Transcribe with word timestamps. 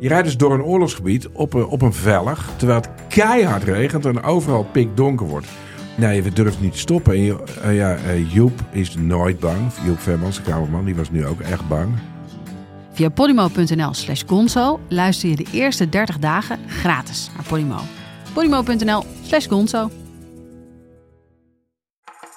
Je 0.00 0.08
rijdt 0.08 0.24
dus 0.24 0.36
door 0.36 0.52
een 0.54 0.62
oorlogsgebied 0.62 1.28
op 1.28 1.54
een, 1.54 1.66
op 1.66 1.82
een 1.82 1.92
vellig, 1.92 2.50
terwijl 2.56 2.80
het 2.80 2.90
keihard 3.08 3.62
regent 3.62 4.04
en 4.06 4.22
overal 4.22 4.64
pikdonker 4.72 5.26
wordt. 5.26 5.46
Nee, 5.96 6.22
we 6.22 6.32
durven 6.32 6.62
niet 6.62 6.72
te 6.72 6.78
stoppen. 6.78 7.12
En 7.12 7.20
je- 7.22 7.44
eh, 7.62 7.76
ja, 7.76 7.94
eh, 7.96 8.32
Joep 8.32 8.60
is 8.70 8.94
nooit 8.96 9.38
bang. 9.40 9.58
Joep 9.84 9.98
Vermans, 9.98 10.36
de 10.36 10.42
kamerman, 10.42 10.84
die 10.84 10.94
was 10.94 11.10
nu 11.10 11.26
ook 11.26 11.40
echt 11.40 11.68
bang. 11.68 11.88
Via 12.92 13.08
podimo.nl 13.08 13.94
slash 13.94 14.22
gonzo 14.26 14.80
luister 14.88 15.28
je 15.28 15.36
de 15.36 15.46
eerste 15.52 15.88
30 15.88 16.18
dagen 16.18 16.58
gratis 16.68 17.30
naar 17.36 17.44
Podimo. 17.48 17.76
podimo.nl 18.32 19.04
slash 19.22 19.48
gonzo. 19.48 19.90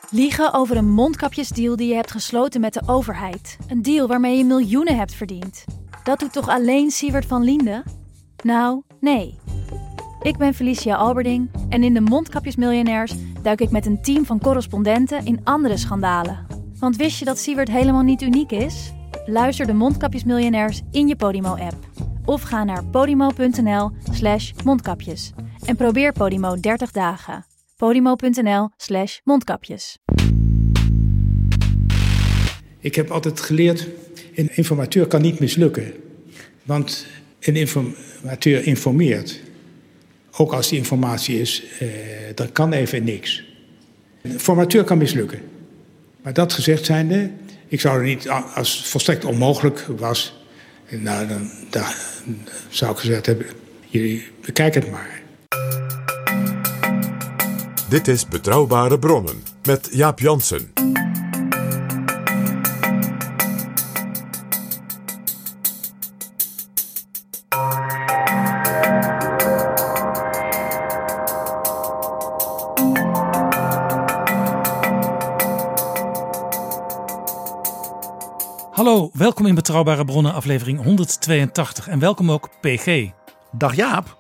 Liegen 0.10 0.54
over 0.54 0.78
een 0.78 0.90
mondkapjesdeal 0.90 1.76
die 1.76 1.88
je 1.88 1.96
hebt 1.96 2.12
gesloten 2.12 2.62
met 2.62 2.74
de 2.74 2.82
overheid. 2.86 3.58
Een 3.68 3.82
deal 3.82 4.08
waarmee 4.08 4.38
je 4.38 4.46
miljoenen 4.46 4.98
hebt 4.98 5.14
verdiend. 5.14 5.66
Dat 6.04 6.20
doet 6.20 6.34
toch 6.34 6.48
alleen 6.48 6.92
Siewert 6.92 7.26
van 7.26 7.44
Liende? 7.44 7.84
Nou, 8.44 8.82
nee. 9.00 9.40
Ik 10.22 10.38
ben 10.38 10.54
Felicia 10.54 10.96
Alberding 10.96 11.50
en 11.70 11.84
in 11.84 11.94
de 11.94 12.02
Mondkapjesmiljonairs 12.02 13.14
duik 13.42 13.62
ik 13.62 13.72
met 13.72 13.86
een 13.86 14.02
team 14.02 14.26
van 14.26 14.40
correspondenten 14.40 15.26
in 15.26 15.40
andere 15.44 15.78
schandalen. 15.78 16.46
Want 16.80 16.96
wist 16.96 17.20
je 17.20 17.26
dat 17.26 17.40
Siewert 17.40 17.70
helemaal 17.70 18.02
niet 18.02 18.22
uniek 18.22 18.52
is? 18.52 18.94
Luister 19.26 19.66
de 19.66 19.74
Mondkapjesmiljonairs 19.74 20.82
in 20.92 21.08
je 21.08 21.16
Podimo-app. 21.16 21.76
Of 22.26 22.42
ga 22.42 22.64
naar 22.64 22.86
podimo.nl 22.86 23.92
slash 24.12 24.52
mondkapjes. 24.64 25.32
En 25.66 25.76
probeer 25.76 26.12
Podimo 26.12 26.60
30 26.60 26.92
dagen. 26.92 27.46
podimo.nl 27.78 28.70
slash 28.78 29.20
mondkapjes. 29.24 29.98
Ik 32.80 32.96
heb 32.96 33.10
altijd 33.10 33.42
geleerd, 33.42 33.88
een 34.42 34.50
informateur 34.56 35.08
kan 35.08 35.22
niet 35.22 35.40
mislukken. 35.40 35.94
Want 36.64 37.06
een 37.40 37.56
informateur 37.56 38.66
informeert. 38.66 39.40
Ook 40.38 40.54
als 40.54 40.70
die 40.70 40.78
informatie 40.78 41.40
is, 41.40 41.64
eh, 41.80 41.88
dat 42.36 42.52
kan 42.52 42.74
even 42.74 43.04
niks. 43.04 43.44
Een 44.22 44.40
formateur 44.40 44.84
kan 44.84 44.98
mislukken. 44.98 45.40
Maar 46.22 46.34
dat 46.34 46.54
gezegd 46.54 46.86
zijnde, 46.86 47.32
ik 47.68 47.80
zou 47.80 47.98
er 47.98 48.06
niet, 48.06 48.30
als 48.30 48.78
het 48.78 48.88
volstrekt 48.88 49.26
onmogelijk 49.26 49.86
was, 49.98 50.40
nou, 50.90 51.28
dan, 51.28 51.50
dan 51.70 51.84
zou 52.70 52.92
ik 52.92 52.98
gezegd 52.98 53.26
hebben, 53.26 53.46
jullie 53.88 54.24
bekijken 54.46 54.82
het 54.82 54.92
maar. 54.92 55.22
Dit 57.90 58.08
is 58.08 58.28
Betrouwbare 58.28 59.00
Bronnen 59.00 59.44
met 59.64 59.90
Jaap 59.92 60.20
Jansen. 60.20 60.81
Betrouwbare 79.72 80.06
Bronnen, 80.06 80.34
aflevering 80.34 80.84
182. 80.84 81.88
En 81.88 82.00
welkom 82.00 82.32
ook 82.32 82.50
PG. 82.62 83.10
Dag 83.52 83.76
Jaap. 83.76 84.18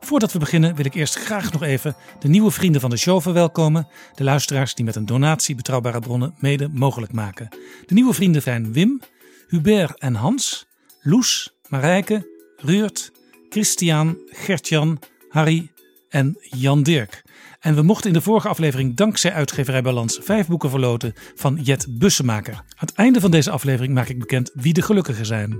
Voordat 0.00 0.32
we 0.32 0.38
beginnen 0.38 0.74
wil 0.74 0.84
ik 0.84 0.94
eerst 0.94 1.14
graag 1.14 1.52
nog 1.52 1.62
even 1.62 1.96
de 2.20 2.28
nieuwe 2.28 2.50
vrienden 2.50 2.80
van 2.80 2.90
de 2.90 2.96
show 2.96 3.20
verwelkomen. 3.20 3.88
De 4.14 4.24
luisteraars 4.24 4.74
die 4.74 4.84
met 4.84 4.96
een 4.96 5.06
donatie 5.06 5.54
Betrouwbare 5.54 6.00
Bronnen 6.00 6.34
mede 6.38 6.68
mogelijk 6.72 7.12
maken. 7.12 7.48
De 7.86 7.94
nieuwe 7.94 8.14
vrienden 8.14 8.42
zijn 8.42 8.72
Wim, 8.72 9.00
Hubert 9.48 9.98
en 9.98 10.14
Hans, 10.14 10.66
Loes, 11.00 11.54
Marijke, 11.68 12.28
Ruurt, 12.56 13.12
Christian, 13.48 14.18
Gertjan, 14.26 14.98
Harry 15.28 15.70
en 16.08 16.36
Jan 16.40 16.82
Dirk. 16.82 17.22
En 17.66 17.74
we 17.74 17.82
mochten 17.82 18.08
in 18.08 18.12
de 18.12 18.20
vorige 18.22 18.48
aflevering 18.48 18.96
dankzij 18.96 19.32
uitgeverij 19.32 19.82
Balans 19.82 20.18
vijf 20.22 20.46
boeken 20.46 20.70
verloten 20.70 21.14
van 21.34 21.54
Jet 21.62 21.86
Bussemaker. 21.98 22.54
Aan 22.54 22.64
het 22.76 22.92
einde 22.94 23.20
van 23.20 23.30
deze 23.30 23.50
aflevering 23.50 23.94
maak 23.94 24.08
ik 24.08 24.18
bekend 24.18 24.50
wie 24.54 24.72
de 24.72 24.82
gelukkigen 24.82 25.26
zijn. 25.26 25.58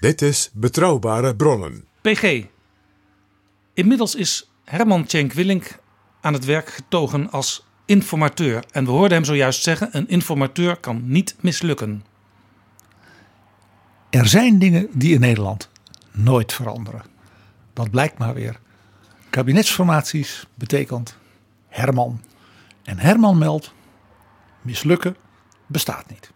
Dit 0.00 0.22
is 0.22 0.50
Betrouwbare 0.52 1.36
Bronnen. 1.36 1.84
PG. 2.00 2.44
Inmiddels 3.74 4.14
is 4.14 4.50
Herman 4.64 5.04
Tjenk 5.04 5.32
Willink 5.32 5.78
aan 6.20 6.32
het 6.32 6.44
werk 6.44 6.68
getogen 6.68 7.30
als 7.30 7.66
informateur. 7.84 8.64
En 8.70 8.84
we 8.84 8.90
hoorden 8.90 9.16
hem 9.16 9.26
zojuist 9.26 9.62
zeggen: 9.62 9.88
een 9.92 10.08
informateur 10.08 10.76
kan 10.76 11.02
niet 11.04 11.36
mislukken. 11.40 12.04
Er 14.10 14.26
zijn 14.26 14.58
dingen 14.58 14.88
die 14.92 15.14
in 15.14 15.20
Nederland 15.20 15.70
nooit 16.12 16.52
veranderen. 16.52 17.02
Dat 17.72 17.90
blijkt 17.90 18.18
maar 18.18 18.34
weer. 18.34 18.60
Kabinetsformaties 19.30 20.46
betekent 20.54 21.16
Herman. 21.68 22.20
En 22.82 22.98
Herman 22.98 23.38
meldt: 23.38 23.72
mislukken 24.62 25.16
bestaat 25.66 26.10
niet. 26.10 26.30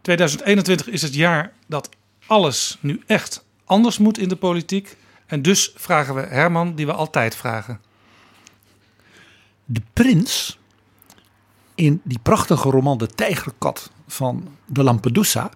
2021 0.00 0.86
is 0.86 1.02
het 1.02 1.14
jaar 1.14 1.52
dat 1.66 1.88
alles 2.26 2.78
nu 2.80 3.02
echt 3.06 3.44
anders 3.64 3.98
moet 3.98 4.18
in 4.18 4.28
de 4.28 4.36
politiek. 4.36 4.96
En 5.26 5.42
dus 5.42 5.72
vragen 5.74 6.14
we 6.14 6.20
Herman 6.20 6.74
die 6.74 6.86
we 6.86 6.92
altijd 6.92 7.36
vragen. 7.36 7.80
De 9.64 9.82
prins 9.92 10.58
in 11.74 12.00
die 12.04 12.18
prachtige 12.18 12.70
roman 12.70 12.98
De 12.98 13.06
Tijgerkat 13.06 13.90
van 14.06 14.56
de 14.66 14.82
Lampedusa. 14.82 15.50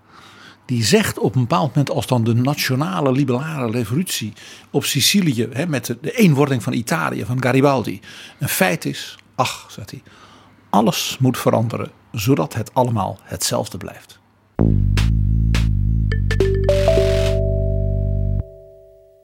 Die 0.67 0.85
zegt 0.85 1.19
op 1.19 1.35
een 1.35 1.41
bepaald 1.41 1.69
moment 1.69 1.91
als 1.91 2.07
dan 2.07 2.25
de 2.25 2.35
nationale 2.35 3.13
liberale 3.13 3.71
revolutie 3.71 4.33
op 4.71 4.85
Sicilië 4.85 5.49
hè, 5.53 5.67
met 5.67 5.87
de, 5.87 5.99
de 6.01 6.13
eenwording 6.13 6.63
van 6.63 6.73
Italië 6.73 7.25
van 7.25 7.43
Garibaldi 7.43 8.01
een 8.39 8.49
feit 8.49 8.85
is. 8.85 9.19
Ach, 9.35 9.67
zegt 9.71 9.91
hij, 9.91 10.03
alles 10.71 11.17
moet 11.21 11.39
veranderen 11.39 11.91
zodat 12.13 12.55
het 12.55 12.75
allemaal 12.75 13.19
hetzelfde 13.23 13.79
blijft. 13.79 14.21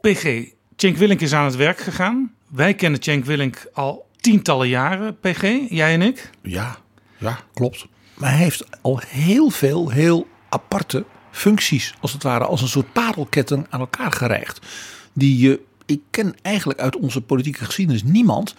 PG, 0.00 0.44
Cenk 0.76 0.96
Willink 0.96 1.20
is 1.20 1.32
aan 1.32 1.44
het 1.44 1.56
werk 1.56 1.78
gegaan. 1.78 2.32
Wij 2.48 2.74
kennen 2.74 3.02
Cenk 3.02 3.24
Willink 3.24 3.66
al 3.72 4.06
tientallen 4.16 4.68
jaren, 4.68 5.18
PG, 5.18 5.42
jij 5.68 5.92
en 5.92 6.02
ik. 6.02 6.30
Ja, 6.42 6.76
ja, 7.18 7.38
klopt. 7.54 7.86
Maar 8.14 8.30
hij 8.30 8.38
heeft 8.38 8.64
al 8.80 9.00
heel 9.06 9.50
veel 9.50 9.90
heel 9.90 10.26
aparte 10.48 11.04
functies, 11.30 11.94
als 12.00 12.12
het 12.12 12.22
ware, 12.22 12.44
als 12.44 12.62
een 12.62 12.68
soort 12.68 12.92
parelketting 12.92 13.66
aan 13.70 13.80
elkaar 13.80 14.12
gerijgd. 14.12 14.66
Die 15.12 15.38
je, 15.38 15.60
ik 15.86 16.00
ken 16.10 16.34
eigenlijk 16.42 16.80
uit 16.80 16.96
onze 16.96 17.20
politieke 17.20 17.64
geschiedenis 17.64 18.02
niemand 18.02 18.54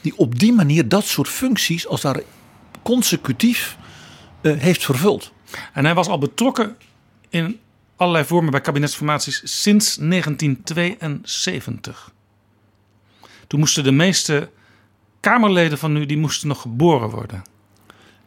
die 0.00 0.16
op 0.16 0.38
die 0.38 0.52
manier 0.52 0.88
dat 0.88 1.04
soort 1.04 1.28
functies 1.28 1.86
als 1.86 2.00
daar 2.00 2.20
consecutief 2.82 3.76
eh, 4.40 4.58
heeft 4.58 4.84
vervuld. 4.84 5.32
En 5.72 5.84
hij 5.84 5.94
was 5.94 6.08
al 6.08 6.18
betrokken 6.18 6.76
in 7.28 7.60
allerlei 7.96 8.24
vormen 8.24 8.50
bij 8.50 8.60
kabinetsformaties 8.60 9.40
sinds 9.44 9.96
1972. 9.96 12.12
Toen 13.46 13.60
moesten 13.60 13.84
de 13.84 13.92
meeste 13.92 14.50
Kamerleden 15.20 15.78
van 15.78 15.92
nu 15.92 16.06
die 16.06 16.18
moesten 16.18 16.48
nog 16.48 16.60
geboren 16.60 17.10
worden. 17.10 17.42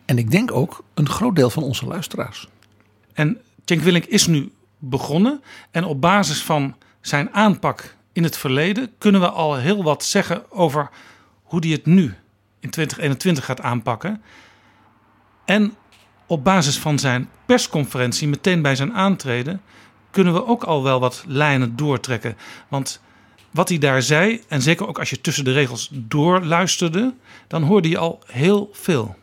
En 0.05 0.17
ik 0.17 0.31
denk 0.31 0.51
ook 0.51 0.83
een 0.93 1.09
groot 1.09 1.35
deel 1.35 1.49
van 1.49 1.63
onze 1.63 1.85
luisteraars. 1.85 2.47
En 3.13 3.41
Cenk 3.69 3.81
Willink 3.81 4.05
is 4.05 4.27
nu 4.27 4.51
begonnen. 4.77 5.41
En 5.71 5.83
op 5.83 6.01
basis 6.01 6.43
van 6.43 6.75
zijn 7.01 7.33
aanpak 7.33 7.95
in 8.13 8.23
het 8.23 8.37
verleden 8.37 8.91
kunnen 8.97 9.21
we 9.21 9.29
al 9.29 9.55
heel 9.55 9.83
wat 9.83 10.03
zeggen 10.03 10.51
over 10.51 10.89
hoe 11.43 11.59
hij 11.59 11.69
het 11.69 11.85
nu 11.85 12.15
in 12.59 12.69
2021 12.69 13.45
gaat 13.45 13.61
aanpakken. 13.61 14.21
En 15.45 15.75
op 16.25 16.43
basis 16.43 16.77
van 16.77 16.99
zijn 16.99 17.29
persconferentie 17.45 18.27
meteen 18.27 18.61
bij 18.61 18.75
zijn 18.75 18.93
aantreden 18.93 19.61
kunnen 20.11 20.33
we 20.33 20.45
ook 20.45 20.63
al 20.63 20.83
wel 20.83 20.99
wat 20.99 21.23
lijnen 21.27 21.75
doortrekken. 21.75 22.37
Want 22.67 23.01
wat 23.51 23.69
hij 23.69 23.77
daar 23.77 24.01
zei, 24.01 24.41
en 24.47 24.61
zeker 24.61 24.87
ook 24.87 24.99
als 24.99 25.09
je 25.09 25.21
tussen 25.21 25.43
de 25.43 25.51
regels 25.51 25.89
doorluisterde, 25.93 27.13
dan 27.47 27.63
hoorde 27.63 27.89
je 27.89 27.97
al 27.97 28.23
heel 28.25 28.69
veel. 28.73 29.15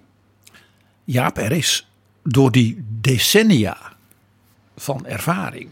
Jaap, 1.05 1.39
er 1.39 1.53
is 1.53 1.89
door 2.23 2.53
die 2.53 2.85
decennia 3.01 3.95
van 4.77 5.07
ervaring 5.07 5.69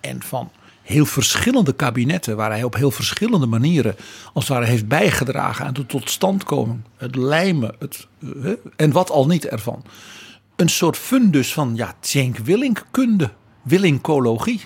en 0.00 0.22
van 0.22 0.50
heel 0.82 1.06
verschillende 1.06 1.72
kabinetten, 1.72 2.36
waar 2.36 2.50
hij 2.50 2.62
op 2.62 2.74
heel 2.74 2.90
verschillende 2.90 3.46
manieren 3.46 3.96
als 4.32 4.48
het 4.48 4.56
ware 4.56 4.70
heeft 4.70 4.88
bijgedragen 4.88 5.66
aan 5.66 5.72
de 5.72 5.86
totstandkoming, 5.86 6.80
het 6.96 7.16
lijmen 7.16 7.74
het, 7.78 8.06
eh, 8.42 8.50
en 8.76 8.92
wat 8.92 9.10
al 9.10 9.26
niet 9.26 9.46
ervan. 9.46 9.84
Een 10.56 10.68
soort 10.68 10.96
fundus 10.96 11.52
van 11.52 11.72
ja, 11.74 11.94
Tjenk 12.00 12.38
Willink-kunde, 12.38 13.30
Willinkologie. 13.62 14.60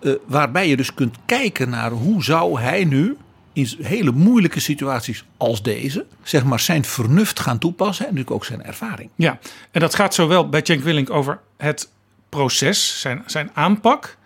Uh, 0.00 0.14
waarbij 0.26 0.68
je 0.68 0.76
dus 0.76 0.94
kunt 0.94 1.16
kijken 1.26 1.70
naar 1.70 1.90
hoe 1.90 2.24
zou 2.24 2.60
hij 2.60 2.84
nu 2.84 3.16
in 3.52 3.68
hele 3.82 4.10
moeilijke 4.10 4.60
situaties 4.60 5.24
als 5.36 5.62
deze, 5.62 6.06
zeg 6.22 6.44
maar, 6.44 6.60
zijn 6.60 6.84
vernuft 6.84 7.40
gaan 7.40 7.58
toepassen 7.58 8.06
en 8.06 8.10
natuurlijk 8.10 8.36
ook 8.36 8.44
zijn 8.44 8.62
ervaring. 8.62 9.10
Ja, 9.14 9.38
en 9.70 9.80
dat 9.80 9.94
gaat 9.94 10.14
zowel 10.14 10.48
bij 10.48 10.60
Cenk 10.64 10.82
Willink 10.82 11.10
over 11.10 11.40
het 11.56 11.90
proces, 12.30 13.00
zijn, 13.00 13.22
zijn 13.26 13.50
aanpak. 13.54 14.16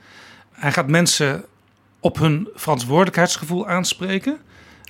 Hij 0.53 0.73
gaat 0.73 0.89
mensen 0.89 1.45
op 2.01 2.19
hun 2.19 2.49
verantwoordelijkheidsgevoel 2.55 3.69
aanspreken. 3.69 4.39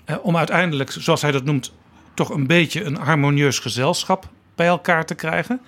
Eh, 0.04 0.16
om 0.22 0.36
uiteindelijk, 0.36 0.90
zoals 0.90 1.22
hij 1.22 1.32
dat 1.32 1.44
noemt, 1.44 1.72
toch 2.14 2.28
een 2.28 2.46
beetje 2.46 2.84
een 2.84 2.96
harmonieus 2.96 3.58
gezelschap 3.58 4.28
bij 4.54 4.66
elkaar 4.66 5.06
te 5.06 5.14
krijgen. 5.14 5.60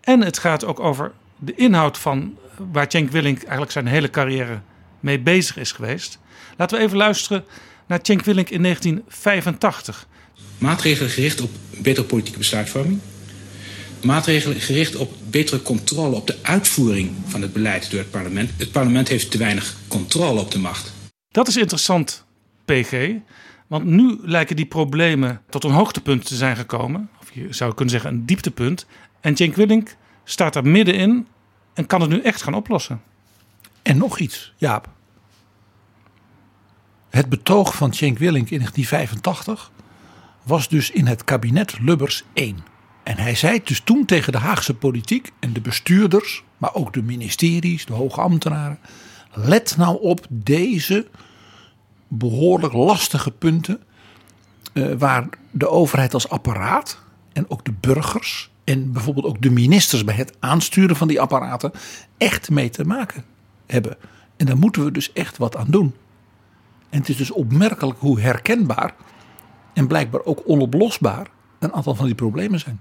En 0.00 0.20
het 0.20 0.38
gaat 0.38 0.64
ook 0.64 0.80
over 0.80 1.12
de 1.38 1.54
inhoud 1.54 1.98
van 1.98 2.38
waar 2.72 2.86
Cenk 2.88 3.10
Willink 3.10 3.38
eigenlijk 3.42 3.72
zijn 3.72 3.86
hele 3.86 4.10
carrière 4.10 4.60
mee 5.00 5.20
bezig 5.20 5.56
is 5.56 5.72
geweest. 5.72 6.18
Laten 6.56 6.78
we 6.78 6.84
even 6.84 6.96
luisteren 6.96 7.44
naar 7.86 7.98
Cenk 8.02 8.24
Willink 8.24 8.50
in 8.50 8.62
1985. 8.62 10.06
Maatregelen 10.58 11.10
gericht 11.10 11.40
op 11.40 11.50
betere 11.82 12.06
politieke 12.06 12.38
besluitvorming. 12.38 13.00
Maatregelen 14.06 14.60
gericht 14.60 14.96
op 14.96 15.12
betere 15.30 15.62
controle 15.62 16.16
op 16.16 16.26
de 16.26 16.36
uitvoering 16.42 17.10
van 17.26 17.42
het 17.42 17.52
beleid 17.52 17.90
door 17.90 18.00
het 18.00 18.10
parlement. 18.10 18.50
Het 18.56 18.72
parlement 18.72 19.08
heeft 19.08 19.30
te 19.30 19.38
weinig 19.38 19.76
controle 19.88 20.40
op 20.40 20.50
de 20.50 20.58
macht. 20.58 20.92
Dat 21.28 21.48
is 21.48 21.56
interessant, 21.56 22.24
PG. 22.64 23.12
Want 23.66 23.84
nu 23.84 24.18
lijken 24.22 24.56
die 24.56 24.66
problemen 24.66 25.42
tot 25.48 25.64
een 25.64 25.70
hoogtepunt 25.70 26.26
te 26.26 26.36
zijn 26.36 26.56
gekomen. 26.56 27.10
Of 27.20 27.34
je 27.34 27.46
zou 27.50 27.74
kunnen 27.74 27.94
zeggen 27.94 28.10
een 28.10 28.26
dieptepunt. 28.26 28.86
En 29.20 29.36
Cenk 29.36 29.54
Willink 29.54 29.96
staat 30.24 30.52
daar 30.52 30.66
middenin 30.66 31.26
en 31.74 31.86
kan 31.86 32.00
het 32.00 32.10
nu 32.10 32.20
echt 32.20 32.42
gaan 32.42 32.54
oplossen. 32.54 33.02
En 33.82 33.96
nog 33.96 34.18
iets, 34.18 34.52
Jaap. 34.56 34.88
Het 37.10 37.28
betoog 37.28 37.74
van 37.74 37.94
Cenk 37.94 38.18
Willink 38.18 38.50
in 38.50 38.58
1985 38.58 39.70
was 40.42 40.68
dus 40.68 40.90
in 40.90 41.06
het 41.06 41.24
kabinet 41.24 41.78
Lubbers 41.80 42.24
1. 42.32 42.75
En 43.06 43.18
hij 43.18 43.34
zei 43.34 43.60
dus 43.64 43.80
toen 43.80 44.04
tegen 44.04 44.32
de 44.32 44.38
Haagse 44.38 44.74
politiek 44.74 45.32
en 45.38 45.52
de 45.52 45.60
bestuurders, 45.60 46.44
maar 46.58 46.74
ook 46.74 46.92
de 46.92 47.02
ministeries, 47.02 47.86
de 47.86 47.92
hoge 47.92 48.20
ambtenaren. 48.20 48.78
Let 49.32 49.74
nou 49.76 50.00
op 50.00 50.26
deze 50.28 51.08
behoorlijk 52.08 52.72
lastige 52.72 53.30
punten 53.30 53.80
uh, 54.72 54.94
waar 54.98 55.28
de 55.50 55.68
overheid 55.68 56.14
als 56.14 56.28
apparaat 56.28 56.98
en 57.32 57.50
ook 57.50 57.64
de 57.64 57.72
burgers 57.80 58.50
en 58.64 58.92
bijvoorbeeld 58.92 59.26
ook 59.26 59.42
de 59.42 59.50
ministers 59.50 60.04
bij 60.04 60.14
het 60.14 60.36
aansturen 60.40 60.96
van 60.96 61.08
die 61.08 61.20
apparaten 61.20 61.72
echt 62.16 62.50
mee 62.50 62.70
te 62.70 62.84
maken 62.84 63.24
hebben. 63.66 63.96
En 64.36 64.46
daar 64.46 64.58
moeten 64.58 64.84
we 64.84 64.90
dus 64.90 65.12
echt 65.12 65.36
wat 65.36 65.56
aan 65.56 65.70
doen. 65.70 65.94
En 66.90 66.98
het 66.98 67.08
is 67.08 67.16
dus 67.16 67.30
opmerkelijk 67.30 67.98
hoe 67.98 68.20
herkenbaar 68.20 68.94
en 69.74 69.86
blijkbaar 69.86 70.24
ook 70.24 70.42
onoplosbaar 70.46 71.26
een 71.58 71.72
aantal 71.72 71.94
van 71.94 72.06
die 72.06 72.14
problemen 72.14 72.60
zijn. 72.60 72.80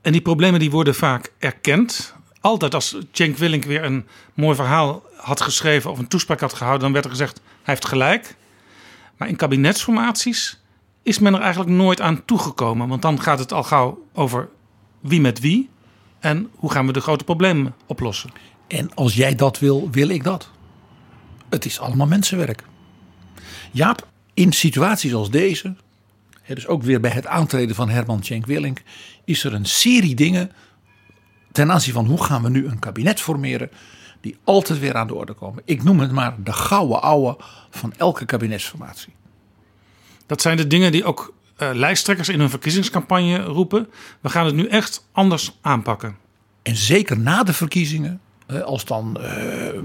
En 0.00 0.12
die 0.12 0.20
problemen 0.20 0.60
die 0.60 0.70
worden 0.70 0.94
vaak 0.94 1.32
erkend. 1.38 2.14
Altijd 2.40 2.74
als 2.74 2.98
Cenk 3.12 3.36
Willink 3.36 3.64
weer 3.64 3.84
een 3.84 4.06
mooi 4.34 4.54
verhaal 4.56 5.02
had 5.16 5.40
geschreven 5.40 5.90
of 5.90 5.98
een 5.98 6.08
toespraak 6.08 6.40
had 6.40 6.54
gehouden, 6.54 6.82
dan 6.82 6.92
werd 6.92 7.04
er 7.04 7.10
gezegd: 7.10 7.36
hij 7.36 7.74
heeft 7.74 7.86
gelijk. 7.86 8.36
Maar 9.16 9.28
in 9.28 9.36
kabinetsformaties 9.36 10.60
is 11.02 11.18
men 11.18 11.34
er 11.34 11.40
eigenlijk 11.40 11.70
nooit 11.70 12.00
aan 12.00 12.24
toegekomen. 12.24 12.88
Want 12.88 13.02
dan 13.02 13.22
gaat 13.22 13.38
het 13.38 13.52
al 13.52 13.62
gauw 13.62 14.06
over 14.12 14.48
wie 15.00 15.20
met 15.20 15.40
wie 15.40 15.68
en 16.18 16.50
hoe 16.54 16.70
gaan 16.70 16.86
we 16.86 16.92
de 16.92 17.00
grote 17.00 17.24
problemen 17.24 17.74
oplossen. 17.86 18.30
En 18.66 18.94
als 18.94 19.14
jij 19.14 19.34
dat 19.34 19.58
wil, 19.58 19.90
wil 19.90 20.08
ik 20.08 20.24
dat. 20.24 20.50
Het 21.48 21.64
is 21.64 21.80
allemaal 21.80 22.06
mensenwerk. 22.06 22.62
Jaap, 23.70 24.06
in 24.34 24.52
situaties 24.52 25.14
als 25.14 25.30
deze, 25.30 25.74
dus 26.54 26.66
ook 26.66 26.82
weer 26.82 27.00
bij 27.00 27.10
het 27.10 27.26
aantreden 27.26 27.74
van 27.74 27.88
Herman 27.88 28.20
Tjenk 28.20 28.46
Willink, 28.46 28.82
is 29.24 29.44
er 29.44 29.54
een 29.54 29.66
serie 29.66 30.14
dingen 30.14 30.50
ten 31.52 31.72
aanzien 31.72 31.92
van 31.92 32.06
hoe 32.06 32.24
gaan 32.24 32.42
we 32.42 32.50
nu 32.50 32.66
een 32.66 32.78
kabinet 32.78 33.20
formeren, 33.20 33.70
die 34.20 34.36
altijd 34.44 34.78
weer 34.78 34.96
aan 34.96 35.06
de 35.06 35.14
orde 35.14 35.32
komen. 35.32 35.62
Ik 35.64 35.82
noem 35.82 36.00
het 36.00 36.12
maar 36.12 36.34
de 36.44 36.52
gouden 36.52 37.02
ouwe 37.02 37.36
van 37.70 37.92
elke 37.96 38.24
kabinetsformatie. 38.24 39.12
Dat 40.26 40.40
zijn 40.40 40.56
de 40.56 40.66
dingen 40.66 40.92
die 40.92 41.04
ook 41.04 41.34
uh, 41.58 41.70
lijsttrekkers 41.72 42.28
in 42.28 42.40
hun 42.40 42.50
verkiezingscampagne 42.50 43.38
roepen. 43.38 43.88
We 44.20 44.28
gaan 44.28 44.46
het 44.46 44.54
nu 44.54 44.66
echt 44.66 45.08
anders 45.12 45.58
aanpakken. 45.60 46.16
En 46.62 46.76
zeker 46.76 47.18
na 47.18 47.42
de 47.42 47.52
verkiezingen, 47.52 48.20
als 48.48 48.84
dan 48.84 49.16
uh, 49.20 49.26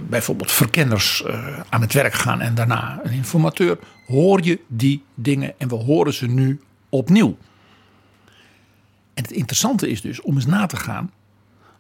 bijvoorbeeld 0.10 0.51
verkenners 0.51 1.24
uh, 1.27 1.60
aan 1.69 1.81
het 1.81 1.94
werk 1.94 2.13
gaan 2.13 2.42
en 2.42 2.56
daarna 2.56 3.00
een 3.04 3.12
informateur, 3.12 3.77
hoor 4.07 4.44
je 4.44 4.60
die 4.68 5.04
dingen 5.15 5.54
en 5.57 5.68
we 5.68 5.75
horen 5.75 6.13
ze 6.13 6.27
nu 6.27 6.62
opnieuw. 6.89 7.38
En 9.13 9.24
het 9.24 9.31
interessante 9.31 9.89
is 9.89 10.01
dus 10.01 10.21
om 10.21 10.36
eens 10.36 10.45
na 10.45 10.65
te 10.65 10.75
gaan. 10.75 11.12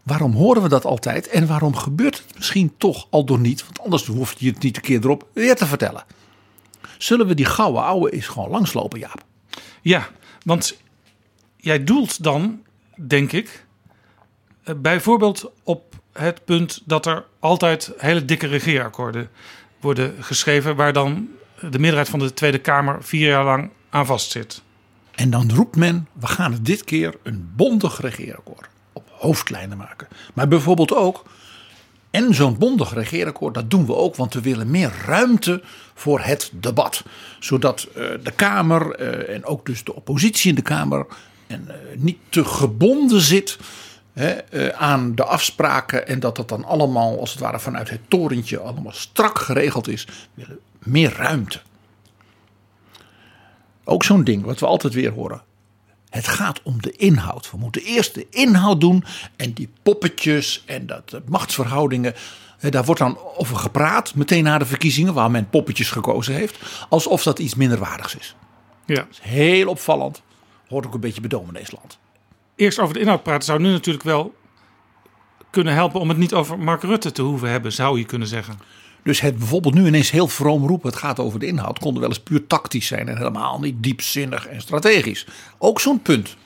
Waarom 0.03 0.33
horen 0.33 0.61
we 0.61 0.69
dat 0.69 0.85
altijd 0.85 1.27
en 1.27 1.47
waarom 1.47 1.75
gebeurt 1.75 2.17
het 2.17 2.35
misschien 2.35 2.73
toch 2.77 3.07
al 3.09 3.25
door 3.25 3.39
niet? 3.39 3.63
Want 3.63 3.79
anders 3.79 4.05
hoef 4.05 4.35
je 4.37 4.49
het 4.49 4.63
niet 4.63 4.75
een 4.75 4.81
keer 4.81 5.03
erop 5.03 5.27
weer 5.33 5.55
te 5.55 5.65
vertellen. 5.65 6.03
Zullen 6.97 7.27
we 7.27 7.33
die 7.33 7.45
gouden 7.45 7.83
ouwe 7.83 8.11
eens 8.11 8.27
gewoon 8.27 8.49
langslopen, 8.49 8.99
Jaap? 8.99 9.23
Ja, 9.81 10.07
want 10.43 10.77
jij 11.57 11.83
doelt 11.83 12.23
dan, 12.23 12.63
denk 12.95 13.31
ik, 13.31 13.65
eh, 14.63 14.75
bijvoorbeeld 14.75 15.51
op 15.63 15.92
het 16.13 16.45
punt 16.45 16.81
dat 16.85 17.05
er 17.05 17.25
altijd 17.39 17.91
hele 17.97 18.25
dikke 18.25 18.47
regeerakkoorden 18.47 19.29
worden 19.79 20.13
geschreven, 20.19 20.75
waar 20.75 20.93
dan 20.93 21.29
de 21.59 21.79
meerderheid 21.79 22.09
van 22.09 22.19
de 22.19 22.33
Tweede 22.33 22.59
Kamer 22.59 23.03
vier 23.03 23.27
jaar 23.27 23.43
lang 23.43 23.69
aan 23.89 24.05
vastzit. 24.05 24.61
En 25.11 25.29
dan 25.29 25.51
roept 25.51 25.75
men, 25.75 26.07
we 26.13 26.27
gaan 26.27 26.51
het 26.51 26.65
dit 26.65 26.83
keer 26.83 27.13
een 27.23 27.51
bondig 27.55 28.01
regeerakkoord 28.01 28.67
op 28.93 29.09
hoofdlijnen 29.11 29.77
maken. 29.77 30.07
Maar 30.33 30.47
bijvoorbeeld 30.47 30.93
ook, 30.93 31.23
en 32.11 32.33
zo'n 32.33 32.57
bondig 32.57 32.93
regeerakkoord, 32.93 33.53
dat 33.53 33.69
doen 33.69 33.85
we 33.85 33.95
ook, 33.95 34.15
want 34.15 34.33
we 34.33 34.41
willen 34.41 34.71
meer 34.71 34.91
ruimte 35.05 35.61
voor 35.93 36.19
het 36.19 36.51
debat. 36.53 37.03
Zodat 37.39 37.87
uh, 37.87 37.93
de 38.23 38.31
Kamer 38.35 38.99
uh, 38.99 39.35
en 39.35 39.45
ook 39.45 39.65
dus 39.65 39.83
de 39.83 39.95
oppositie 39.95 40.49
in 40.49 40.55
de 40.55 40.61
Kamer 40.61 41.05
en, 41.47 41.65
uh, 41.67 41.73
niet 41.97 42.17
te 42.29 42.45
gebonden 42.45 43.21
zit 43.21 43.57
aan 44.77 45.15
de 45.15 45.23
afspraken. 45.23 46.07
En 46.07 46.19
dat 46.19 46.35
dat 46.35 46.49
dan 46.49 46.63
allemaal, 46.63 47.19
als 47.19 47.31
het 47.31 47.39
ware, 47.39 47.59
vanuit 47.59 47.89
het 47.89 48.09
torentje 48.09 48.59
allemaal 48.59 48.91
strak 48.91 49.39
geregeld 49.39 49.87
is. 49.87 50.07
Willen 50.33 50.59
meer 50.79 51.13
ruimte. 51.13 51.61
Ook 53.83 54.03
zo'n 54.03 54.23
ding 54.23 54.43
wat 54.43 54.59
we 54.59 54.65
altijd 54.65 54.93
weer 54.93 55.11
horen. 55.11 55.41
Het 56.09 56.27
gaat 56.27 56.61
om 56.63 56.81
de 56.81 56.91
inhoud. 56.91 57.51
We 57.51 57.57
moeten 57.57 57.81
eerst 57.81 58.13
de 58.13 58.27
inhoud 58.29 58.81
doen 58.81 59.03
en 59.35 59.53
die 59.53 59.69
poppetjes 59.83 60.63
en 60.65 60.85
dat 60.85 61.21
machtsverhoudingen. 61.25 62.13
Daar 62.69 62.85
wordt 62.85 63.01
dan 63.01 63.17
over 63.37 63.55
gepraat, 63.55 64.15
meteen 64.15 64.43
na 64.43 64.57
de 64.57 64.65
verkiezingen, 64.65 65.13
waar 65.13 65.31
men 65.31 65.49
poppetjes 65.49 65.91
gekozen 65.91 66.33
heeft, 66.33 66.57
alsof 66.89 67.23
dat 67.23 67.39
iets 67.39 67.55
minderwaardigs 67.55 68.15
is. 68.15 68.35
Ja. 68.85 68.95
Dat 68.95 69.07
is 69.11 69.19
heel 69.21 69.67
opvallend. 69.67 70.21
Hoort 70.67 70.85
ook 70.85 70.93
een 70.93 70.99
beetje 70.99 71.21
bij 71.21 71.29
domineesland. 71.29 71.97
Eerst 72.55 72.79
over 72.79 72.93
de 72.93 72.99
inhoud 72.99 73.23
praten 73.23 73.45
zou 73.45 73.59
nu 73.59 73.71
natuurlijk 73.71 74.03
wel 74.03 74.35
kunnen 75.49 75.73
helpen 75.73 75.99
om 75.99 76.09
het 76.09 76.17
niet 76.17 76.33
over 76.33 76.59
Mark 76.59 76.83
Rutte 76.83 77.11
te 77.11 77.21
hoeven 77.21 77.49
hebben, 77.49 77.71
zou 77.73 77.97
je 77.97 78.05
kunnen 78.05 78.27
zeggen. 78.27 78.59
Dus 79.03 79.21
het 79.21 79.37
bijvoorbeeld 79.37 79.73
nu 79.73 79.85
ineens 79.85 80.11
heel 80.11 80.27
vroom 80.27 80.67
roepen, 80.67 80.89
het 80.89 80.99
gaat 80.99 81.19
over 81.19 81.39
de 81.39 81.45
inhoud, 81.45 81.79
kon 81.79 81.99
wel 81.99 82.09
eens 82.09 82.23
puur 82.23 82.47
tactisch 82.47 82.87
zijn 82.87 83.09
en 83.09 83.17
helemaal 83.17 83.59
niet 83.59 83.83
diepzinnig 83.83 84.47
en 84.47 84.61
strategisch. 84.61 85.27
Ook 85.57 85.79
zo'n 85.79 86.01
punt. 86.01 86.37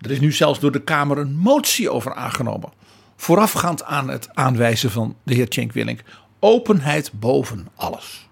Er 0.00 0.10
is 0.10 0.20
nu 0.20 0.32
zelfs 0.32 0.60
door 0.60 0.72
de 0.72 0.82
Kamer 0.82 1.18
een 1.18 1.36
motie 1.36 1.90
over 1.90 2.14
aangenomen. 2.14 2.72
Voorafgaand 3.16 3.84
aan 3.84 4.08
het 4.08 4.34
aanwijzen 4.34 4.90
van 4.90 5.16
de 5.22 5.34
heer 5.34 5.46
Cenk 5.48 5.72
Willink. 5.72 6.02
Openheid 6.38 7.10
boven 7.12 7.68
alles. 7.74 8.28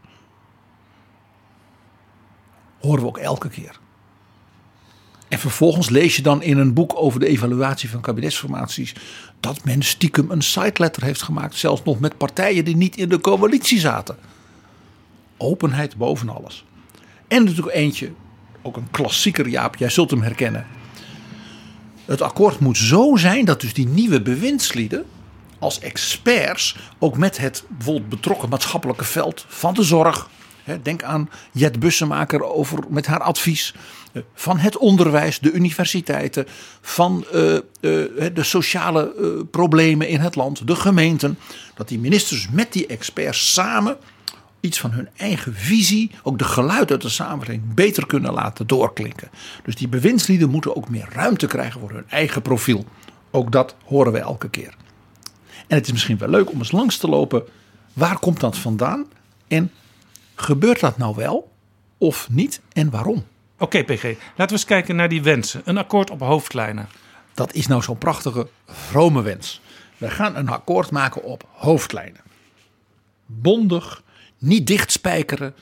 Horen 2.81 3.01
we 3.01 3.07
ook 3.07 3.19
elke 3.19 3.49
keer. 3.49 3.79
En 5.31 5.39
vervolgens 5.39 5.89
lees 5.89 6.17
je 6.17 6.23
dan 6.23 6.43
in 6.43 6.59
een 6.59 6.75
boek 6.75 6.93
over 6.97 7.21
de 7.21 7.27
evaluatie 7.27 7.91
van 7.91 8.01
kabinetsformaties 8.01 8.95
dat 9.41 9.65
men 9.65 9.83
stiekem 9.83 10.31
een 10.31 10.43
siteletter 10.43 11.03
heeft 11.03 11.23
gemaakt, 11.23 11.57
zelfs 11.57 11.83
nog 11.85 12.01
met 12.01 12.17
partijen 12.17 12.65
die 12.65 12.77
niet 12.77 12.97
in 12.97 13.09
de 13.09 13.21
coalitie 13.21 13.79
zaten. 13.79 14.17
Openheid 15.37 15.97
boven 15.97 16.29
alles. 16.29 16.65
En 17.29 17.45
natuurlijk 17.45 17.77
eentje, 17.77 18.13
ook 18.63 18.77
een 18.77 18.91
klassieker 18.91 19.49
Jaap, 19.49 19.77
jij 19.77 19.89
zult 19.89 20.11
hem 20.11 20.23
herkennen. 20.23 20.67
Het 22.05 22.23
akkoord 22.23 22.59
moet 22.59 22.77
zo 22.77 23.17
zijn 23.17 23.45
dat 23.45 23.61
dus 23.61 23.75
die 23.75 23.89
nieuwe 23.89 24.23
bewindslieden 24.23 25.05
als 25.59 25.79
experts 25.79 26.77
ook 26.99 27.17
met 27.17 27.39
het 27.39 27.65
bijvoorbeeld 27.69 28.09
betrokken 28.09 28.49
maatschappelijke 28.49 29.05
veld 29.05 29.45
van 29.49 29.75
de 29.75 29.83
zorg, 29.83 30.29
Denk 30.83 31.03
aan 31.03 31.31
Jet 31.53 31.81
Bussemaker 31.81 32.43
over, 32.43 32.79
met 32.89 33.07
haar 33.07 33.21
advies. 33.21 33.75
Eh, 34.13 34.23
van 34.35 34.59
het 34.59 34.77
onderwijs, 34.77 35.39
de 35.39 35.53
universiteiten, 35.53 36.47
van 36.81 37.25
uh, 37.35 37.53
uh, 37.53 37.61
de 37.81 38.43
sociale 38.43 39.15
uh, 39.19 39.29
problemen 39.51 40.09
in 40.09 40.21
het 40.21 40.35
land, 40.35 40.67
de 40.67 40.75
gemeenten. 40.75 41.39
Dat 41.75 41.89
die 41.89 41.99
ministers 41.99 42.49
met 42.49 42.73
die 42.73 42.87
experts 42.87 43.53
samen 43.53 43.97
iets 44.61 44.81
van 44.81 44.91
hun 44.91 45.09
eigen 45.17 45.55
visie, 45.55 46.11
ook 46.23 46.39
de 46.39 46.45
geluid 46.45 46.91
uit 46.91 47.03
de 47.03 47.09
samenleving, 47.09 47.75
beter 47.75 48.07
kunnen 48.07 48.33
laten 48.33 48.67
doorklinken. 48.67 49.31
Dus 49.65 49.75
die 49.75 49.89
bewindslieden 49.89 50.51
moeten 50.51 50.77
ook 50.77 50.89
meer 50.89 51.09
ruimte 51.13 51.47
krijgen 51.47 51.81
voor 51.81 51.91
hun 51.91 52.09
eigen 52.09 52.43
profiel. 52.43 52.85
Ook 53.31 53.53
dat 53.53 53.75
horen 53.85 54.13
we 54.13 54.19
elke 54.19 54.49
keer. 54.51 54.75
En 55.67 55.77
het 55.77 55.87
is 55.87 55.93
misschien 55.93 56.19
wel 56.19 56.29
leuk 56.29 56.51
om 56.51 56.59
eens 56.59 56.73
langs 56.73 56.97
te 56.97 57.09
lopen 57.09 57.45
Waar 57.93 58.19
komt 58.19 58.41
dat 58.41 58.59
vandaan? 58.59 59.07
En 59.49 59.71
gebeurt 60.35 60.81
dat 60.81 60.99
nou 60.99 61.15
wel 61.17 61.53
of 61.99 62.29
niet 62.31 62.61
en 62.73 62.91
waarom? 62.91 63.25
Oké, 63.61 63.85
PG. 63.85 64.03
Laten 64.03 64.17
we 64.37 64.53
eens 64.53 64.65
kijken 64.65 64.97
naar 64.97 65.09
die 65.09 65.23
wensen. 65.23 65.63
Een 65.65 65.79
akkoord 65.79 66.11
op 66.11 66.21
hoofdlijnen. 66.21 66.89
Dat 67.35 67.55
is 67.55 67.67
nou 67.67 67.83
zo'n 67.83 67.99
prachtige 67.99 68.49
vrome 68.67 69.23
wens. 69.23 69.61
We 69.99 70.11
gaan 70.11 70.37
een 70.37 70.49
akkoord 70.49 70.91
maken 70.91 71.23
op 71.23 71.49
hoofdlijnen. 71.53 72.21
Bondig, 73.27 74.03
niet 74.39 74.67
dichtspijkeren. 74.67 75.55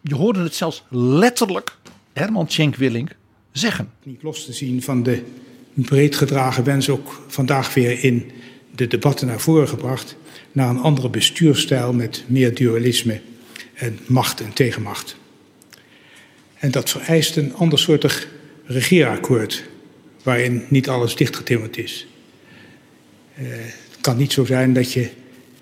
Je 0.00 0.14
hoorde 0.14 0.42
het 0.42 0.54
zelfs 0.54 0.84
letterlijk 0.88 1.76
Herman 2.12 2.50
Schenk 2.50 2.76
Willink 2.76 3.10
zeggen. 3.52 3.90
Niet 4.02 4.22
los 4.22 4.44
te 4.44 4.52
zien 4.52 4.82
van 4.82 5.02
de 5.02 5.24
breed 5.72 6.16
gedragen 6.16 6.64
wens 6.64 6.88
ook 6.88 7.22
vandaag 7.26 7.74
weer 7.74 8.04
in 8.04 8.30
de 8.74 8.86
debatten 8.86 9.26
naar 9.26 9.40
voren 9.40 9.68
gebracht. 9.68 10.16
Naar 10.52 10.68
een 10.68 10.80
andere 10.80 11.10
bestuurstijl 11.10 11.92
met 11.92 12.24
meer 12.26 12.54
dualisme 12.54 13.20
en 13.74 13.98
macht 14.06 14.40
en 14.40 14.52
tegenmacht. 14.52 15.16
En 16.58 16.70
dat 16.70 16.90
vereist 16.90 17.36
een 17.36 17.54
andersoortig 17.54 18.28
regeerakkoord, 18.64 19.64
waarin 20.22 20.64
niet 20.68 20.88
alles 20.88 21.16
dichtgetimmerd 21.16 21.78
is. 21.78 22.06
Uh, 23.38 23.46
het 23.90 24.00
kan 24.00 24.16
niet 24.16 24.32
zo 24.32 24.44
zijn 24.44 24.72
dat 24.72 24.92
je 24.92 25.08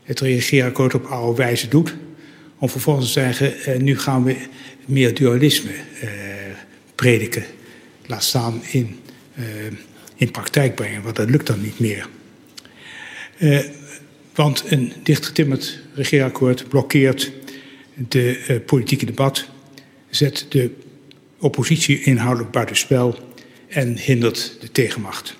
het 0.02 0.20
regeerakkoord 0.20 0.94
op 0.94 1.04
oude 1.04 1.42
wijze 1.42 1.68
doet, 1.68 1.94
om 2.58 2.68
vervolgens 2.68 3.06
te 3.06 3.12
zeggen, 3.12 3.54
uh, 3.68 3.76
nu 3.76 3.98
gaan 3.98 4.24
we 4.24 4.36
meer 4.86 5.14
dualisme 5.14 5.70
uh, 5.70 6.10
prediken. 6.94 7.44
Laat 8.06 8.24
staan 8.24 8.62
in, 8.70 8.98
in 10.16 10.30
praktijk 10.30 10.74
brengen, 10.74 11.02
want 11.02 11.16
dat 11.16 11.30
lukt 11.30 11.46
dan 11.46 11.60
niet 11.60 11.78
meer. 11.78 12.08
want 14.34 14.64
een 14.66 14.92
dichtgetimmerd 15.02 15.80
regeerakkoord 15.94 16.68
blokkeert 16.68 17.32
de 17.94 18.62
politieke 18.66 19.06
debat, 19.06 19.48
zet 20.10 20.46
de 20.48 20.70
oppositie 21.44 22.02
inhoudelijk 22.02 22.50
buitenspel 22.50 23.18
en 23.68 23.98
hindert 23.98 24.56
de 24.60 24.70
tegenmacht. 24.70 25.36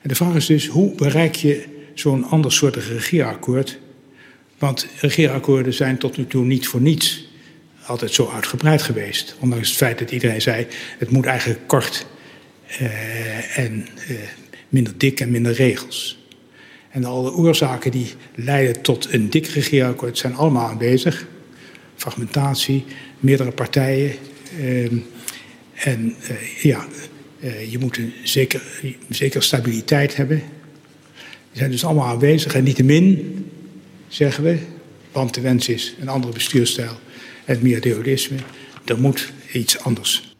En 0.00 0.08
de 0.08 0.14
vraag 0.14 0.34
is 0.34 0.46
dus, 0.46 0.66
hoe 0.66 0.94
bereik 0.94 1.34
je 1.34 1.64
zo'n 1.94 2.24
andersoortig 2.24 2.88
regeerakkoord? 2.88 3.78
Want 4.58 4.86
regeerakkoorden 5.00 5.74
zijn 5.74 5.98
tot 5.98 6.16
nu 6.16 6.26
toe 6.26 6.44
niet 6.44 6.68
voor 6.68 6.80
niets 6.80 7.28
altijd 7.86 8.12
zo 8.12 8.30
uitgebreid 8.34 8.82
geweest. 8.82 9.36
Ondanks 9.40 9.68
het 9.68 9.76
feit 9.76 9.98
dat 9.98 10.10
iedereen 10.10 10.42
zei, 10.42 10.66
het 10.98 11.10
moet 11.10 11.26
eigenlijk 11.26 11.66
kort 11.66 12.06
uh, 12.80 13.58
en 13.58 13.86
uh, 14.08 14.16
minder 14.68 14.98
dik 14.98 15.20
en 15.20 15.30
minder 15.30 15.52
regels. 15.52 16.24
En 16.90 17.04
alle 17.04 17.32
oorzaken 17.32 17.90
die 17.90 18.14
leiden 18.34 18.82
tot 18.82 19.12
een 19.12 19.30
dik 19.30 19.46
regeerakkoord 19.46 20.18
zijn 20.18 20.34
allemaal 20.34 20.68
aanwezig. 20.68 21.26
Fragmentatie, 21.96 22.84
meerdere 23.18 23.50
partijen, 23.50 24.12
en 25.74 26.16
uh, 26.30 26.62
ja, 26.62 26.86
uh, 27.40 27.70
je 27.70 27.78
moet 27.78 27.96
een 27.96 28.12
zeker, 28.24 28.62
zeker 29.08 29.42
stabiliteit 29.42 30.16
hebben. 30.16 30.38
Die 31.50 31.58
zijn 31.58 31.70
dus 31.70 31.84
allemaal 31.84 32.06
aanwezig. 32.06 32.54
En 32.54 32.64
niettemin 32.64 33.50
zeggen 34.08 34.44
we, 34.44 34.58
want 35.12 35.34
de 35.34 35.40
wens 35.40 35.68
is 35.68 35.94
een 36.00 36.08
andere 36.08 36.32
bestuurstijl 36.32 36.98
en 37.44 37.58
meer 37.62 37.80
dualisme. 37.80 38.36
Er 38.84 39.00
moet 39.00 39.32
iets 39.52 39.78
anders. 39.78 40.36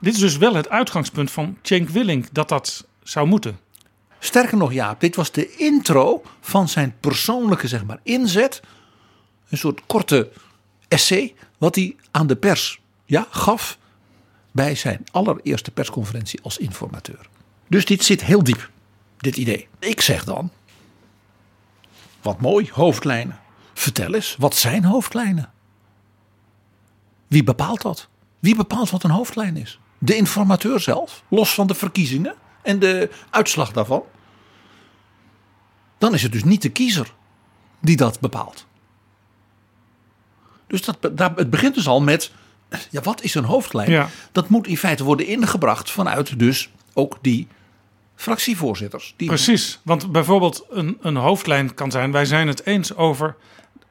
Dit 0.00 0.14
is 0.14 0.20
dus 0.20 0.36
wel 0.36 0.54
het 0.54 0.68
uitgangspunt 0.68 1.30
van 1.30 1.58
Cenk 1.62 1.88
Willink 1.88 2.26
dat 2.32 2.48
dat 2.48 2.86
zou 3.02 3.26
moeten. 3.26 3.58
Sterker 4.18 4.56
nog, 4.56 4.72
Jaap, 4.72 5.00
dit 5.00 5.16
was 5.16 5.32
de 5.32 5.54
intro 5.56 6.22
van 6.40 6.68
zijn 6.68 6.94
persoonlijke 7.00 7.68
zeg 7.68 7.84
maar, 7.84 8.00
inzet. 8.02 8.60
Een 9.48 9.58
soort 9.58 9.80
korte 9.86 10.30
essay 10.88 11.34
wat 11.58 11.74
hij 11.74 11.96
aan 12.10 12.26
de 12.26 12.36
pers 12.36 12.79
ja, 13.10 13.26
gaf 13.30 13.78
bij 14.50 14.74
zijn 14.74 15.04
allereerste 15.10 15.70
persconferentie 15.70 16.40
als 16.42 16.58
informateur. 16.58 17.28
Dus 17.68 17.84
dit 17.84 18.04
zit 18.04 18.24
heel 18.24 18.44
diep, 18.44 18.70
dit 19.16 19.36
idee. 19.36 19.68
Ik 19.78 20.00
zeg 20.00 20.24
dan, 20.24 20.50
wat 22.22 22.40
mooi, 22.40 22.70
hoofdlijnen. 22.72 23.40
Vertel 23.74 24.14
eens, 24.14 24.36
wat 24.38 24.54
zijn 24.54 24.84
hoofdlijnen? 24.84 25.52
Wie 27.26 27.44
bepaalt 27.44 27.82
dat? 27.82 28.08
Wie 28.38 28.56
bepaalt 28.56 28.90
wat 28.90 29.02
een 29.02 29.10
hoofdlijn 29.10 29.56
is? 29.56 29.78
De 29.98 30.16
informateur 30.16 30.80
zelf, 30.80 31.22
los 31.28 31.54
van 31.54 31.66
de 31.66 31.74
verkiezingen 31.74 32.34
en 32.62 32.78
de 32.78 33.10
uitslag 33.30 33.72
daarvan. 33.72 34.02
Dan 35.98 36.14
is 36.14 36.22
het 36.22 36.32
dus 36.32 36.44
niet 36.44 36.62
de 36.62 36.70
kiezer 36.70 37.14
die 37.80 37.96
dat 37.96 38.20
bepaalt. 38.20 38.66
Dus 40.66 40.82
dat, 40.82 40.98
het 41.36 41.50
begint 41.50 41.74
dus 41.74 41.86
al 41.86 42.00
met 42.00 42.32
ja, 42.90 43.00
wat 43.00 43.22
is 43.22 43.34
een 43.34 43.44
hoofdlijn? 43.44 44.08
Dat 44.32 44.48
moet 44.48 44.66
in 44.66 44.76
feite 44.76 45.04
worden 45.04 45.26
ingebracht 45.26 45.90
vanuit 45.90 46.38
dus 46.38 46.70
ook 46.94 47.18
die 47.20 47.48
fractievoorzitters. 48.14 49.14
Die... 49.16 49.28
Precies, 49.28 49.80
want 49.82 50.12
bijvoorbeeld 50.12 50.66
een, 50.70 50.98
een 51.00 51.16
hoofdlijn 51.16 51.74
kan 51.74 51.90
zijn... 51.90 52.12
wij 52.12 52.24
zijn 52.24 52.48
het 52.48 52.66
eens 52.66 52.96
over 52.96 53.36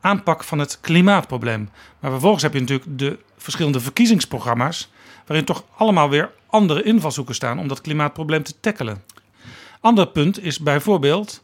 aanpak 0.01 0.43
van 0.43 0.59
het 0.59 0.77
klimaatprobleem. 0.81 1.69
Maar 2.00 2.12
vervolgens 2.12 2.43
heb 2.43 2.53
je 2.53 2.59
natuurlijk 2.59 3.00
de 3.00 3.19
verschillende 3.38 3.79
verkiezingsprogramma's... 3.79 4.91
waarin 5.25 5.45
toch 5.45 5.63
allemaal 5.75 6.09
weer 6.09 6.31
andere 6.45 6.83
invalshoeken 6.83 7.36
staan... 7.36 7.59
om 7.59 7.67
dat 7.67 7.81
klimaatprobleem 7.81 8.43
te 8.43 8.53
tackelen. 8.59 9.03
Ander 9.79 10.07
punt 10.07 10.43
is 10.43 10.59
bijvoorbeeld... 10.59 11.43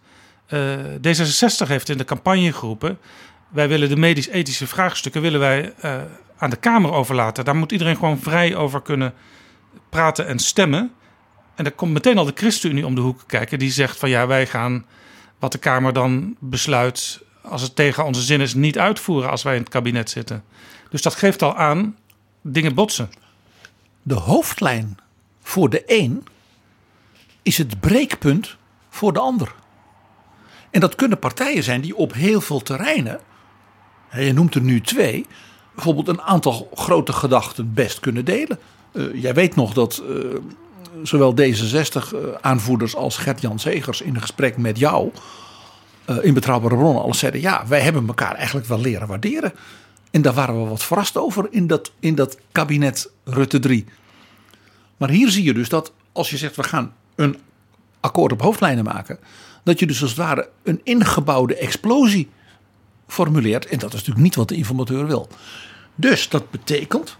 Uh, 0.49 0.75
D66 0.75 1.67
heeft 1.67 1.89
in 1.89 1.97
de 1.97 2.05
campagne 2.05 2.53
geroepen... 2.53 2.99
wij 3.49 3.67
willen 3.67 3.89
de 3.89 3.95
medisch-ethische 3.95 4.67
vraagstukken... 4.67 5.21
willen 5.21 5.39
wij 5.39 5.73
uh, 5.85 6.01
aan 6.37 6.49
de 6.49 6.55
Kamer 6.55 6.91
overlaten. 6.91 7.45
Daar 7.45 7.55
moet 7.55 7.71
iedereen 7.71 7.95
gewoon 7.95 8.19
vrij 8.19 8.55
over 8.55 8.81
kunnen 8.81 9.13
praten 9.89 10.27
en 10.27 10.39
stemmen. 10.39 10.91
En 11.55 11.63
dan 11.63 11.75
komt 11.75 11.93
meteen 11.93 12.17
al 12.17 12.25
de 12.25 12.31
ChristenUnie 12.35 12.85
om 12.85 12.95
de 12.95 13.01
hoek 13.01 13.23
kijken. 13.27 13.59
Die 13.59 13.71
zegt 13.71 13.97
van 13.97 14.09
ja, 14.09 14.27
wij 14.27 14.47
gaan 14.47 14.85
wat 15.39 15.51
de 15.51 15.57
Kamer 15.57 15.93
dan 15.93 16.35
besluit... 16.39 17.21
als 17.41 17.61
het 17.61 17.75
tegen 17.75 18.05
onze 18.05 18.21
zin 18.21 18.41
is, 18.41 18.53
niet 18.53 18.79
uitvoeren 18.79 19.29
als 19.29 19.43
wij 19.43 19.55
in 19.55 19.61
het 19.61 19.69
kabinet 19.69 20.09
zitten. 20.09 20.43
Dus 20.89 21.01
dat 21.01 21.15
geeft 21.15 21.41
al 21.41 21.55
aan, 21.55 21.97
dingen 22.41 22.75
botsen. 22.75 23.09
De 24.01 24.13
hoofdlijn 24.13 24.97
voor 25.41 25.69
de 25.69 25.83
een 25.85 26.27
is 27.41 27.57
het 27.57 27.79
breekpunt 27.79 28.57
voor 28.89 29.13
de 29.13 29.19
ander. 29.19 29.55
En 30.71 30.79
dat 30.79 30.95
kunnen 30.95 31.19
partijen 31.19 31.63
zijn 31.63 31.81
die 31.81 31.95
op 31.95 32.13
heel 32.13 32.41
veel 32.41 32.61
terreinen... 32.61 33.19
je 34.11 34.33
noemt 34.33 34.55
er 34.55 34.61
nu 34.61 34.81
twee 34.81 35.25
bijvoorbeeld 35.75 36.07
een 36.07 36.21
aantal 36.21 36.69
grote 36.73 37.13
gedachten 37.13 37.73
best 37.73 37.99
kunnen 37.99 38.25
delen. 38.25 38.59
Uh, 38.91 39.21
jij 39.21 39.33
weet 39.33 39.55
nog 39.55 39.73
dat 39.73 40.03
uh, 40.09 40.35
zowel 41.03 41.33
D66-aanvoerders 41.33 42.93
eh, 42.93 42.99
als 42.99 43.17
Gert-Jan 43.17 43.59
Zegers 43.59 44.01
in 44.01 44.15
een 44.15 44.21
gesprek 44.21 44.57
met 44.57 44.77
jou 44.77 45.11
in 46.21 46.33
Betrouwbare 46.33 46.75
Bronnen 46.75 47.03
alles 47.03 47.19
zeiden: 47.19 47.41
ja, 47.41 47.63
wij 47.67 47.81
hebben 47.81 48.07
elkaar 48.07 48.35
eigenlijk 48.35 48.67
wel 48.67 48.79
leren 48.79 49.07
waarderen. 49.07 49.53
En 50.11 50.21
daar 50.21 50.33
waren 50.33 50.63
we 50.63 50.69
wat 50.69 50.83
verrast 50.83 51.17
over 51.17 51.47
in 51.49 51.67
dat, 51.67 51.91
in 51.99 52.15
dat 52.15 52.37
kabinet 52.51 53.11
Rutte 53.23 53.59
3. 53.59 53.85
Maar 54.97 55.09
hier 55.09 55.29
zie 55.29 55.43
je 55.43 55.53
dus 55.53 55.69
dat 55.69 55.91
als 56.11 56.29
je 56.29 56.37
zegt 56.37 56.55
we 56.55 56.63
gaan 56.63 56.93
een 57.15 57.37
akkoord 57.99 58.31
op 58.31 58.41
hoofdlijnen 58.41 58.83
maken, 58.83 59.19
dat 59.63 59.79
je 59.79 59.85
dus 59.85 60.01
als 60.01 60.09
het 60.09 60.19
ware 60.19 60.49
een 60.63 60.81
ingebouwde 60.83 61.55
explosie 61.55 62.29
formuleert. 63.07 63.65
En 63.65 63.79
dat 63.79 63.89
is 63.89 63.99
natuurlijk 63.99 64.25
niet 64.25 64.35
wat 64.35 64.47
de 64.47 64.55
informateur 64.55 65.07
wil. 65.07 65.27
Dus 65.95 66.29
dat 66.29 66.51
betekent 66.51 67.17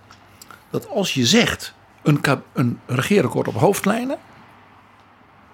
dat 0.69 0.89
als 0.89 1.13
je 1.13 1.25
zegt 1.25 1.73
een, 2.03 2.19
een 2.53 2.79
regeerakkoord 2.85 3.47
op 3.47 3.55
hoofdlijnen, 3.55 4.17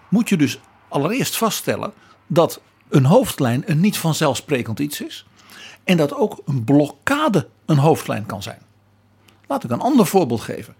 moet 0.09 0.29
je 0.29 0.37
dus 0.37 0.59
allereerst 0.87 1.37
vaststellen 1.37 1.93
dat 2.27 2.61
een 2.89 3.05
hoofdlijn 3.05 3.63
een 3.65 3.79
niet 3.79 3.97
vanzelfsprekend 3.97 4.79
iets 4.79 5.01
is. 5.01 5.25
En 5.83 5.97
dat 5.97 6.13
ook 6.13 6.41
een 6.45 6.63
blokkade 6.63 7.47
een 7.65 7.77
hoofdlijn 7.77 8.25
kan 8.25 8.43
zijn. 8.43 8.61
Laat 9.47 9.63
ik 9.63 9.71
een 9.71 9.79
ander 9.81 10.05
voorbeeld 10.05 10.41
geven. 10.41 10.75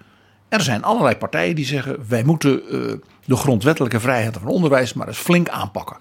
Er 0.49 0.61
zijn 0.61 0.83
allerlei 0.83 1.15
partijen 1.15 1.55
die 1.55 1.65
zeggen: 1.65 2.05
wij 2.07 2.23
moeten 2.23 2.75
uh, 2.75 2.93
de 3.25 3.35
grondwettelijke 3.35 3.99
vrijheid 3.99 4.37
van 4.37 4.47
onderwijs 4.47 4.93
maar 4.93 5.07
eens 5.07 5.17
flink 5.17 5.49
aanpakken. 5.49 5.97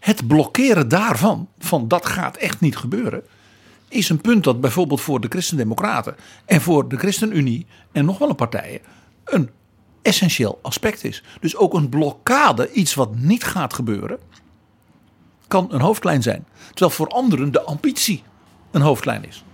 Het 0.00 0.26
blokkeren 0.26 0.88
daarvan, 0.88 1.48
van 1.58 1.88
dat 1.88 2.06
gaat 2.06 2.36
echt 2.36 2.60
niet 2.60 2.76
gebeuren, 2.76 3.22
is 3.88 4.08
een 4.08 4.20
punt 4.20 4.44
dat 4.44 4.60
bijvoorbeeld 4.60 5.00
voor 5.00 5.20
de 5.20 5.28
Christen-Democraten 5.28 6.16
en 6.44 6.60
voor 6.60 6.88
de 6.88 6.96
ChristenUnie 6.96 7.66
en 7.92 8.04
nog 8.04 8.18
wel 8.18 8.28
een 8.28 8.34
partijen 8.34 8.80
een 9.24 9.50
essentieel 10.02 10.58
aspect 10.62 11.04
is. 11.04 11.22
Dus 11.40 11.56
ook 11.56 11.74
een 11.74 11.88
blokkade, 11.88 12.72
iets 12.72 12.94
wat 12.94 13.14
niet 13.16 13.44
gaat 13.44 13.74
gebeuren, 13.74 14.18
kan 15.48 15.66
een 15.70 15.80
hoofdlijn 15.80 16.22
zijn. 16.22 16.46
Terwijl 16.68 16.90
voor 16.90 17.08
anderen 17.08 17.52
de 17.52 17.62
ambitie 17.62 18.22
een 18.70 18.80
hoofdlijn 18.80 19.24
is. 19.24 19.44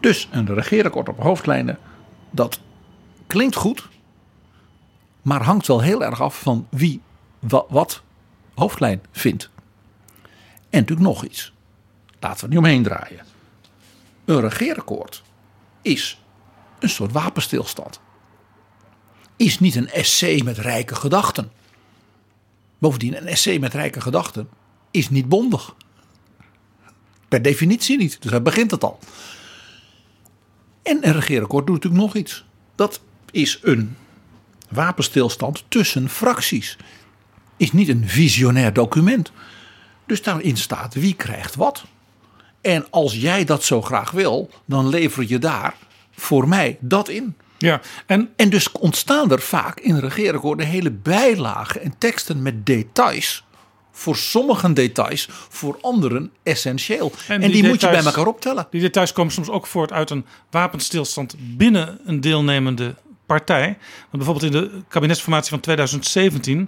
Dus 0.00 0.28
een 0.30 0.54
regeerakkoord 0.54 1.08
op 1.08 1.22
hoofdlijnen, 1.22 1.78
dat 2.30 2.60
klinkt 3.26 3.56
goed, 3.56 3.88
maar 5.22 5.42
hangt 5.42 5.66
wel 5.66 5.80
heel 5.80 6.04
erg 6.04 6.20
af 6.20 6.40
van 6.40 6.66
wie 6.70 7.00
wat 7.68 8.02
hoofdlijn 8.56 9.02
vindt. 9.12 9.50
En 10.70 10.80
natuurlijk 10.80 11.08
nog 11.08 11.24
iets. 11.24 11.52
laten 12.20 12.40
we 12.44 12.48
niet 12.48 12.58
omheen 12.58 12.82
draaien. 12.82 13.24
Een 14.24 14.40
regeerakkoord 14.40 15.22
is 15.82 16.20
een 16.78 16.88
soort 16.88 17.12
wapenstilstand. 17.12 18.00
Is 19.36 19.58
niet 19.58 19.74
een 19.74 19.88
essay 19.88 20.42
met 20.44 20.58
rijke 20.58 20.94
gedachten. 20.94 21.50
Bovendien, 22.78 23.16
een 23.16 23.26
essay 23.26 23.58
met 23.58 23.74
rijke 23.74 24.00
gedachten 24.00 24.48
is 24.90 25.10
niet 25.10 25.28
bondig. 25.28 25.74
Per 27.28 27.42
definitie 27.42 27.96
niet. 27.96 28.22
Dus 28.22 28.30
daar 28.30 28.42
begint 28.42 28.70
het 28.70 28.84
al. 28.84 28.98
En 30.82 31.06
een 31.06 31.12
regeerakkoord 31.12 31.66
doet 31.66 31.74
natuurlijk 31.74 32.02
nog 32.02 32.14
iets. 32.14 32.44
Dat 32.74 33.00
is 33.30 33.58
een 33.62 33.96
wapenstilstand 34.68 35.64
tussen 35.68 36.08
fracties. 36.08 36.76
Is 37.56 37.72
niet 37.72 37.88
een 37.88 38.08
visionair 38.08 38.72
document. 38.72 39.32
Dus 40.06 40.22
daarin 40.22 40.56
staat 40.56 40.94
wie 40.94 41.14
krijgt 41.14 41.54
wat. 41.54 41.84
En 42.60 42.86
als 42.90 43.14
jij 43.14 43.44
dat 43.44 43.64
zo 43.64 43.82
graag 43.82 44.10
wil, 44.10 44.50
dan 44.64 44.88
lever 44.88 45.24
je 45.28 45.38
daar 45.38 45.74
voor 46.10 46.48
mij 46.48 46.78
dat 46.80 47.08
in. 47.08 47.36
Ja, 47.58 47.80
en 48.06 48.32
En 48.36 48.50
dus 48.50 48.72
ontstaan 48.72 49.30
er 49.30 49.40
vaak 49.40 49.80
in 49.80 49.98
regeerakkoorden 49.98 50.66
hele 50.66 50.90
bijlagen 50.90 51.82
en 51.82 51.94
teksten 51.98 52.42
met 52.42 52.66
details. 52.66 53.44
Voor 53.92 54.16
sommigen 54.16 54.74
details, 54.74 55.28
voor 55.48 55.78
anderen 55.80 56.30
essentieel. 56.42 57.12
En, 57.28 57.40
die 57.40 57.50
die, 57.50 57.62
moet 57.62 57.72
je 57.72 57.86
details- 57.86 58.04
bij 58.04 58.12
elkaar 58.12 58.26
optellen. 58.26 58.66
Die 58.70 58.80
details 58.80 59.12
komen 59.12 59.32
soms 59.32 59.48
ook 59.48 59.66
voort 59.66 59.92
uit 59.92 60.10
een 60.10 60.26
wapenstilstand 60.50 61.34
binnen 61.38 61.98
een 62.04 62.20
deelnemende 62.20 62.94
partij. 63.26 63.66
Want 64.10 64.24
bijvoorbeeld 64.24 64.54
in 64.54 64.60
de 64.60 64.82
kabinetsformatie 64.88 65.50
van 65.50 65.60
2017 65.60 66.60
eh, 66.60 66.66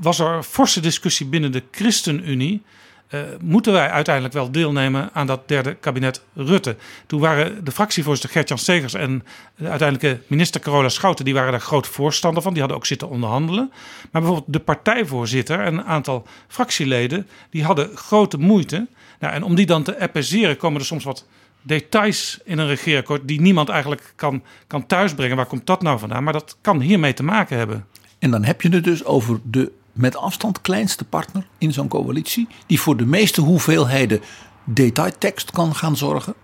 was 0.00 0.18
er 0.18 0.42
forse 0.42 0.80
discussie 0.80 1.26
binnen 1.26 1.52
de 1.52 1.62
ChristenUnie. 1.70 2.62
Eh, 3.06 3.20
moeten 3.40 3.72
wij 3.72 3.90
uiteindelijk 3.90 4.34
wel 4.34 4.50
deelnemen 4.50 5.10
aan 5.12 5.26
dat 5.26 5.48
derde 5.48 5.74
kabinet 5.74 6.24
Rutte? 6.34 6.76
Toen 7.06 7.20
waren 7.20 7.64
de 7.64 7.70
fractievoorzitter 7.70 8.30
Gert-Jan 8.30 8.58
Segers 8.58 8.94
en 8.94 9.24
de 9.56 9.68
uiteindelijke 9.68 10.20
minister 10.26 10.60
Carola 10.60 10.88
Schouten... 10.88 11.24
die 11.24 11.34
waren 11.34 11.50
daar 11.50 11.60
groot 11.60 11.86
voorstander 11.86 12.42
van. 12.42 12.52
Die 12.52 12.60
hadden 12.60 12.78
ook 12.78 12.86
zitten 12.86 13.08
onderhandelen. 13.08 13.68
Maar 14.10 14.22
bijvoorbeeld 14.22 14.52
de 14.52 14.60
partijvoorzitter 14.60 15.60
en 15.60 15.74
een 15.74 15.84
aantal 15.84 16.26
fractieleden... 16.48 17.28
die 17.50 17.64
hadden 17.64 17.96
grote 17.96 18.38
moeite. 18.38 18.86
Nou, 19.20 19.34
en 19.34 19.42
om 19.42 19.54
die 19.54 19.66
dan 19.66 19.82
te 19.82 20.00
appeaseren 20.00 20.56
komen 20.56 20.80
er 20.80 20.86
soms 20.86 21.04
wat 21.04 21.26
details 21.62 22.38
in 22.44 22.58
een 22.58 22.66
regeerakkoord... 22.66 23.28
die 23.28 23.40
niemand 23.40 23.68
eigenlijk 23.68 24.12
kan, 24.16 24.42
kan 24.66 24.86
thuisbrengen. 24.86 25.36
Waar 25.36 25.46
komt 25.46 25.66
dat 25.66 25.82
nou 25.82 25.98
vandaan? 25.98 26.24
Maar 26.24 26.32
dat 26.32 26.56
kan 26.60 26.80
hiermee 26.80 27.14
te 27.14 27.22
maken 27.22 27.58
hebben. 27.58 27.86
En 28.18 28.30
dan 28.30 28.44
heb 28.44 28.62
je 28.62 28.68
het 28.68 28.84
dus 28.84 29.04
over 29.04 29.40
de 29.42 29.72
met 29.96 30.16
afstand 30.16 30.60
kleinste 30.60 31.04
partner 31.04 31.46
in 31.58 31.72
zo'n 31.72 31.88
coalitie. 31.88 32.48
Die 32.66 32.80
voor 32.80 32.96
de 32.96 33.06
meeste 33.06 33.40
hoeveelheden 33.40 34.20
detailtekst 34.64 35.50
kan 35.50 35.74
gaan 35.74 35.96
zorgen. 35.96 36.34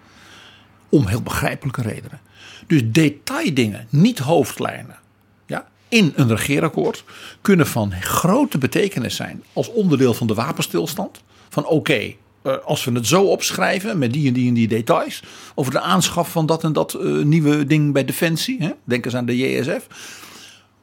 Om 0.88 1.06
heel 1.06 1.22
begrijpelijke 1.22 1.82
redenen. 1.82 2.20
Dus 2.66 2.82
detaildingen, 2.84 3.86
niet 3.90 4.18
hoofdlijnen. 4.18 4.96
Ja, 5.46 5.68
in 5.88 6.12
een 6.16 6.28
regeerakkoord 6.28 7.04
kunnen 7.40 7.66
van 7.66 7.92
grote 8.00 8.58
betekenis 8.58 9.16
zijn 9.16 9.42
als 9.52 9.68
onderdeel 9.68 10.14
van 10.14 10.26
de 10.26 10.34
wapenstilstand. 10.34 11.22
Van 11.48 11.66
oké, 11.66 12.14
eh, 12.42 12.56
als 12.64 12.84
we 12.84 12.92
het 12.92 13.06
zo 13.06 13.22
opschrijven 13.22 13.98
met 13.98 14.12
die 14.12 14.28
en 14.28 14.32
die 14.32 14.48
en 14.48 14.54
die 14.54 14.68
details. 14.68 15.22
Over 15.54 15.72
de 15.72 15.80
aanschaf 15.80 16.30
van 16.30 16.46
dat 16.46 16.64
en 16.64 16.72
dat 16.72 16.94
eh, 16.94 17.04
nieuwe 17.04 17.66
ding 17.66 17.92
bij 17.92 18.04
Defensie. 18.04 18.56
Hè, 18.62 18.70
denk 18.84 19.04
eens 19.04 19.16
aan 19.16 19.26
de 19.26 19.36
JSF. 19.36 19.86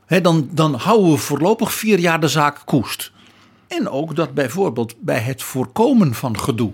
Dan, 0.10 0.50
dan 0.52 0.74
houden 0.74 1.12
we 1.12 1.18
voorlopig 1.18 1.74
vier 1.74 2.00
jaar 2.00 2.20
de 2.20 2.28
zaak 2.28 2.62
koest. 2.66 3.12
En 3.68 3.90
ook 3.90 4.16
dat 4.16 4.34
bijvoorbeeld 4.34 4.96
bij 5.00 5.20
het 5.20 5.44
voorkomen 5.44 6.14
van 6.14 6.40
gedoe, 6.40 6.72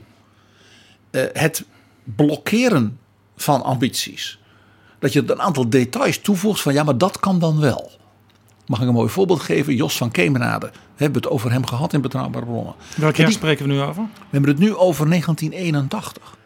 eh, 1.12 1.24
het 1.34 1.66
blokkeren 2.04 3.00
van 3.36 3.64
ambities, 3.64 4.40
dat 5.00 5.14
je 5.14 5.24
een 5.26 5.42
aantal 5.42 5.70
details 5.70 6.20
toevoegt 6.20 6.62
van 6.62 6.74
ja, 6.74 6.84
maar 6.84 6.98
dat 6.98 7.20
kan 7.20 7.40
dan 7.40 7.60
wel. 7.60 7.92
Mag 8.66 8.82
ik 8.82 8.88
een 8.88 8.94
mooi 8.94 9.10
voorbeeld 9.10 9.42
geven? 9.42 9.76
Jos 9.76 9.98
van 9.98 10.12
Kemenade. 10.12 10.66
We 10.68 11.04
hebben 11.04 11.22
het 11.22 11.32
over 11.32 11.52
hem 11.52 11.66
gehad 11.66 11.94
in 11.94 12.02
Betrouwbare 12.02 12.46
Bronnen. 12.46 12.74
Welk 12.96 13.16
jaar 13.16 13.32
spreken 13.32 13.68
we 13.68 13.74
nu 13.74 13.82
over? 13.82 14.04
We 14.04 14.30
hebben 14.30 14.50
het 14.50 14.60
nu 14.60 14.76
over 14.76 15.10
1981. 15.10 16.38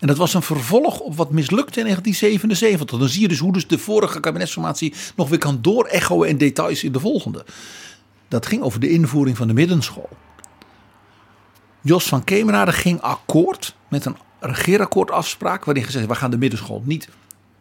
En 0.00 0.06
dat 0.06 0.16
was 0.16 0.34
een 0.34 0.42
vervolg 0.42 1.00
op 1.00 1.16
wat 1.16 1.30
mislukte 1.30 1.80
in 1.80 1.86
1977. 1.86 2.98
Dan 2.98 3.08
zie 3.08 3.20
je 3.20 3.28
dus 3.28 3.38
hoe 3.38 3.52
dus 3.52 3.66
de 3.66 3.78
vorige 3.78 4.20
kabinetsformatie 4.20 4.94
nog 5.16 5.28
weer 5.28 5.38
kan 5.38 5.58
doorechoen 5.62 6.26
in 6.26 6.38
details 6.38 6.84
in 6.84 6.92
de 6.92 7.00
volgende. 7.00 7.44
Dat 8.28 8.46
ging 8.46 8.62
over 8.62 8.80
de 8.80 8.90
invoering 8.90 9.36
van 9.36 9.46
de 9.46 9.54
middenschool. 9.54 10.08
Jos 11.80 12.04
van 12.04 12.24
Kemenade 12.24 12.72
ging 12.72 13.00
akkoord 13.00 13.74
met 13.88 14.04
een 14.04 14.16
regeerakkoordafspraak 14.40 15.64
waarin 15.64 15.84
gezegd 15.84 16.06
we 16.06 16.14
gaan 16.14 16.30
de 16.30 16.38
middenschool 16.38 16.82
niet 16.84 17.08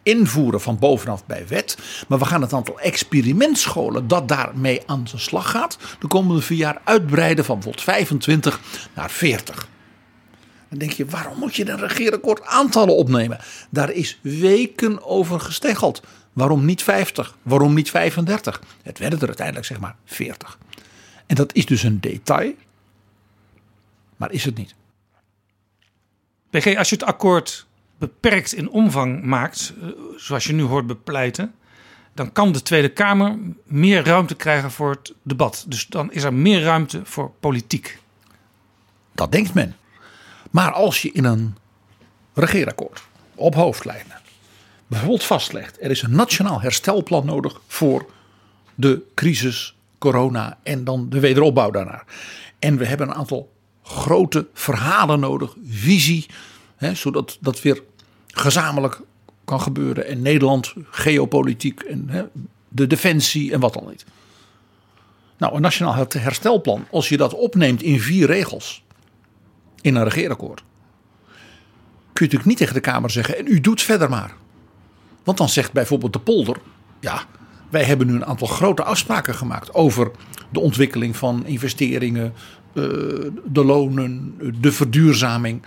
invoeren 0.03 0.61
van 0.61 0.79
bovenaf 0.79 1.25
bij 1.25 1.47
wet. 1.47 1.77
Maar 2.07 2.19
we 2.19 2.25
gaan 2.25 2.41
het 2.41 2.53
aantal 2.53 2.79
experimentscholen 2.79 4.07
dat 4.07 4.27
daarmee 4.27 4.81
aan 4.85 5.03
de 5.11 5.17
slag 5.17 5.49
gaat 5.49 5.77
de 5.99 6.07
komende 6.07 6.41
vier 6.41 6.57
jaar 6.57 6.81
uitbreiden 6.83 7.45
van 7.45 7.55
bijvoorbeeld 7.55 7.83
25 7.83 8.59
naar 8.95 9.11
40. 9.11 9.67
Dan 10.69 10.79
denk 10.79 10.91
je, 10.91 11.05
waarom 11.05 11.37
moet 11.39 11.55
je 11.55 11.69
een 11.69 11.79
regeerakkoord 11.79 12.41
aantallen 12.41 12.95
opnemen? 12.95 13.39
Daar 13.69 13.91
is 13.91 14.19
weken 14.21 15.03
over 15.03 15.39
gesteggeld. 15.39 16.01
Waarom 16.33 16.65
niet 16.65 16.83
50? 16.83 17.35
Waarom 17.41 17.73
niet 17.73 17.89
35? 17.89 18.61
Het 18.83 18.97
werden 18.99 19.19
er 19.19 19.27
uiteindelijk 19.27 19.65
zeg 19.65 19.79
maar 19.79 19.95
40. 20.05 20.57
En 21.25 21.35
dat 21.35 21.53
is 21.53 21.65
dus 21.65 21.83
een 21.83 21.99
detail, 21.99 22.53
maar 24.15 24.31
is 24.31 24.45
het 24.45 24.57
niet. 24.57 24.75
PG, 26.49 26.77
als 26.77 26.89
je 26.89 26.95
het 26.95 27.03
akkoord 27.03 27.67
beperkt 27.97 28.53
in 28.53 28.69
omvang 28.69 29.23
maakt, 29.23 29.73
eh, 29.81 29.87
zoals 30.15 30.43
je 30.43 30.53
nu 30.53 30.63
hoort 30.63 30.87
bepleiten, 30.87 31.53
dan 32.13 32.31
kan 32.31 32.51
de 32.51 32.61
Tweede 32.61 32.89
Kamer 32.89 33.37
meer 33.63 34.05
ruimte 34.05 34.35
krijgen 34.35 34.71
voor 34.71 34.89
het 34.89 35.13
debat. 35.23 35.65
Dus 35.67 35.87
dan 35.87 36.11
is 36.11 36.23
er 36.23 36.33
meer 36.33 36.61
ruimte 36.61 37.01
voor 37.03 37.31
politiek. 37.39 37.99
Dat 39.15 39.31
denkt 39.31 39.53
men. 39.53 39.75
Maar 40.49 40.71
als 40.71 41.01
je 41.01 41.11
in 41.11 41.23
een 41.23 41.55
regeerakkoord 42.33 43.01
op 43.35 43.55
hoofdlijnen 43.55 44.21
bijvoorbeeld 44.87 45.23
vastlegt: 45.23 45.77
er 45.81 45.91
is 45.91 46.01
een 46.01 46.15
nationaal 46.15 46.61
herstelplan 46.61 47.25
nodig 47.25 47.61
voor 47.67 48.09
de 48.75 49.01
crisis, 49.15 49.75
corona 49.97 50.57
en 50.63 50.83
dan 50.83 51.09
de 51.09 51.19
wederopbouw 51.19 51.71
daarna. 51.71 52.03
En 52.59 52.77
we 52.77 52.85
hebben 52.85 53.07
een 53.07 53.15
aantal 53.15 53.51
grote 53.83 54.47
verhalen 54.53 55.19
nodig, 55.19 55.55
visie, 55.65 56.25
hè, 56.75 56.95
zodat 56.95 57.37
dat 57.39 57.61
weer 57.61 57.83
gezamenlijk 58.27 59.01
kan 59.45 59.61
gebeuren. 59.61 60.05
En 60.05 60.21
Nederland, 60.21 60.73
geopolitiek 60.89 61.81
en 61.81 62.09
hè, 62.09 62.23
de 62.67 62.87
defensie 62.87 63.53
en 63.53 63.59
wat 63.59 63.73
dan 63.73 63.87
niet. 63.87 64.05
Nou, 65.37 65.55
een 65.55 65.61
nationaal 65.61 66.07
herstelplan, 66.09 66.87
als 66.91 67.09
je 67.09 67.17
dat 67.17 67.33
opneemt 67.33 67.81
in 67.81 67.99
vier 67.99 68.27
regels 68.27 68.83
in 69.81 69.95
een 69.95 70.03
regeerakkoord. 70.03 70.63
Kun 72.13 72.27
je 72.27 72.33
natuurlijk 72.33 72.45
niet 72.45 72.57
tegen 72.57 72.73
de 72.73 72.79
Kamer 72.79 73.09
zeggen 73.09 73.37
en 73.37 73.45
u 73.47 73.61
doet 73.61 73.81
verder 73.81 74.09
maar. 74.09 74.33
Want 75.23 75.37
dan 75.37 75.49
zegt 75.49 75.71
bijvoorbeeld 75.71 76.13
de 76.13 76.19
polder, 76.19 76.57
ja, 76.99 77.23
wij 77.69 77.83
hebben 77.83 78.07
nu 78.07 78.13
een 78.13 78.25
aantal 78.25 78.47
grote 78.47 78.83
afspraken 78.83 79.35
gemaakt 79.35 79.73
over 79.73 80.11
de 80.51 80.59
ontwikkeling 80.59 81.17
van 81.17 81.45
investeringen, 81.45 82.33
eh, 82.73 82.83
de 83.45 83.63
lonen, 83.65 84.35
de 84.61 84.71
verduurzaming. 84.71 85.61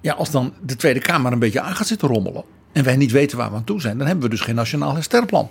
Ja, 0.00 0.12
als 0.12 0.30
dan 0.30 0.54
de 0.62 0.76
Tweede 0.76 1.00
Kamer 1.00 1.32
een 1.32 1.38
beetje 1.38 1.60
aan 1.60 1.74
gaat 1.74 1.86
zitten 1.86 2.08
rommelen 2.08 2.44
en 2.72 2.84
wij 2.84 2.96
niet 2.96 3.10
weten 3.10 3.38
waar 3.38 3.50
we 3.50 3.56
aan 3.56 3.64
toe 3.64 3.80
zijn, 3.80 3.98
dan 3.98 4.06
hebben 4.06 4.24
we 4.24 4.30
dus 4.30 4.40
geen 4.40 4.54
nationaal 4.54 4.94
herstelplan. 4.94 5.50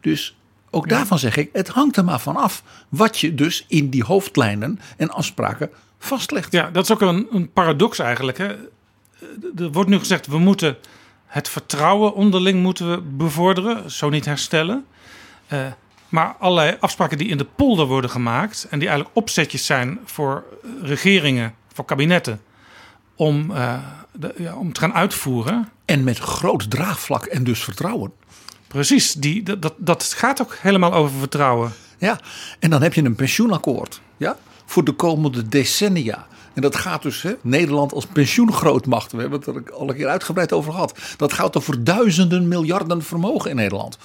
Dus 0.00 0.36
ook 0.70 0.88
daarvan 0.88 1.18
zeg 1.18 1.36
ik, 1.36 1.50
het 1.52 1.68
hangt 1.68 1.96
er 1.96 2.04
maar 2.04 2.20
van 2.20 2.36
af 2.36 2.62
wat 2.88 3.18
je 3.18 3.34
dus 3.34 3.64
in 3.68 3.90
die 3.90 4.04
hoofdlijnen 4.04 4.80
en 4.96 5.10
afspraken 5.10 5.70
vastlegt. 6.04 6.52
Ja, 6.52 6.70
dat 6.70 6.84
is 6.84 6.92
ook 6.92 7.00
een, 7.00 7.26
een 7.30 7.52
paradox 7.52 7.98
eigenlijk. 7.98 8.38
Hè. 8.38 8.46
Er 9.56 9.72
wordt 9.72 9.90
nu 9.90 9.98
gezegd, 9.98 10.26
we 10.26 10.38
moeten 10.38 10.76
het 11.26 11.48
vertrouwen 11.48 12.14
onderling 12.14 12.62
moeten 12.62 12.90
we 12.90 13.00
bevorderen, 13.00 13.90
zo 13.90 14.08
niet 14.08 14.24
herstellen. 14.24 14.84
Uh, 15.52 15.66
maar 16.08 16.34
allerlei 16.38 16.76
afspraken 16.80 17.18
die 17.18 17.28
in 17.28 17.38
de 17.38 17.44
polder 17.44 17.86
worden 17.86 18.10
gemaakt 18.10 18.66
en 18.70 18.78
die 18.78 18.88
eigenlijk 18.88 19.16
opzetjes 19.16 19.66
zijn 19.66 19.98
voor 20.04 20.44
regeringen, 20.82 21.54
voor 21.72 21.84
kabinetten, 21.84 22.40
om, 23.16 23.50
uh, 23.50 23.78
de, 24.12 24.34
ja, 24.36 24.54
om 24.54 24.72
te 24.72 24.80
gaan 24.80 24.94
uitvoeren. 24.94 25.68
En 25.84 26.04
met 26.04 26.18
groot 26.18 26.70
draagvlak 26.70 27.24
en 27.24 27.44
dus 27.44 27.64
vertrouwen. 27.64 28.12
Precies, 28.66 29.12
die, 29.12 29.58
dat, 29.58 29.74
dat 29.76 30.04
gaat 30.04 30.42
ook 30.42 30.56
helemaal 30.60 30.92
over 30.92 31.18
vertrouwen. 31.18 31.72
Ja, 31.98 32.20
en 32.58 32.70
dan 32.70 32.82
heb 32.82 32.94
je 32.94 33.04
een 33.04 33.14
pensioenakkoord 33.14 34.00
ja, 34.16 34.36
voor 34.64 34.84
de 34.84 34.92
komende 34.92 35.48
decennia. 35.48 36.26
En 36.54 36.62
dat 36.62 36.76
gaat 36.76 37.02
dus 37.02 37.22
hè, 37.22 37.32
Nederland 37.40 37.92
als 37.92 38.06
pensioengrootmacht. 38.06 39.12
We 39.12 39.20
hebben 39.20 39.38
het 39.38 39.48
er 39.48 39.72
al 39.72 39.88
een 39.88 39.94
keer 39.94 40.08
uitgebreid 40.08 40.52
over 40.52 40.72
gehad. 40.72 40.98
Dat 41.16 41.32
gaat 41.32 41.56
over 41.56 41.84
duizenden 41.84 42.48
miljarden 42.48 43.02
vermogen 43.02 43.50
in 43.50 43.56
Nederland. 43.56 43.98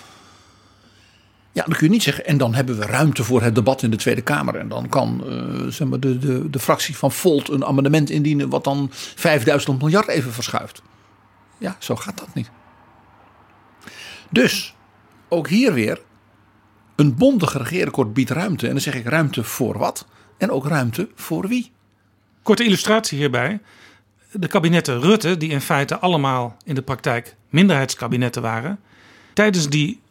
Ja, 1.52 1.63
dan 1.63 1.78
kun 1.78 1.88
je 1.88 1.93
niet 1.93 2.04
zeggen. 2.04 2.26
En 2.26 2.38
dan 2.38 2.54
hebben 2.54 2.78
we 2.78 2.86
ruimte 2.86 3.24
voor 3.24 3.41
het 3.41 3.56
debat 3.56 3.84
in 3.84 3.91
de 3.91 3.98
Tweede 3.98 4.22
Kamer. 4.22 4.56
En 4.56 4.67
dan 4.67 4.89
kan 4.89 5.24
uh, 5.26 5.67
zeg 5.67 5.88
maar 5.88 6.00
de, 6.00 6.17
de, 6.17 6.50
de 6.50 6.60
fractie 6.60 6.98
van 6.98 7.12
Volt 7.12 7.50
een 7.50 7.65
amendement 7.65 8.10
indienen. 8.10 8.50
wat 8.50 8.63
dan 8.63 8.88
5000 8.91 9.80
miljard 9.80 10.08
even 10.08 10.34
verschuift. 10.34 10.82
Ja, 11.58 11.76
zo 11.80 11.95
gaat 11.95 12.17
dat 12.17 12.34
niet. 12.34 12.50
Dus 14.30 14.76
ook 15.30 15.48
hier 15.48 15.74
weer. 15.74 16.02
Een 16.95 17.15
bondig 17.15 17.58
regeerakkoord 17.58 18.13
biedt 18.13 18.30
ruimte. 18.30 18.65
En 18.65 18.72
dan 18.72 18.82
zeg 18.82 18.95
ik 18.95 19.06
ruimte 19.06 19.43
voor 19.43 19.78
wat? 19.78 20.06
En 20.39 20.52
ook 20.52 20.67
ruimte 20.67 21.10
voor 21.15 21.47
wie? 21.47 21.71
Korte 22.43 22.63
illustratie 22.63 23.17
hierbij. 23.17 23.60
De 24.32 24.47
kabinetten 24.47 25.02
Rutte, 25.02 25.38
die 25.38 25.49
in 25.49 25.62
feite 25.62 25.99
allemaal 25.99 26.58
in 26.63 26.75
de 26.75 26.82
praktijk 26.82 27.36
minderheidskabinetten 27.49 28.41
waren. 28.41 28.80
Tijdens 29.34 29.69
die 29.69 30.02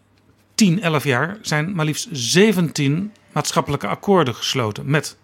10, 0.55 0.83
11 0.83 1.05
jaar 1.05 1.39
zijn 1.43 1.75
maar 1.75 1.85
liefst 1.85 2.09
17 2.13 3.13
maatschappelijke 3.33 3.87
akkoorden 3.87 4.35
gesloten 4.35 4.91
met 4.91 5.17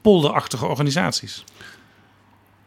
polderachtige 0.00 0.66
organisaties. 0.66 1.44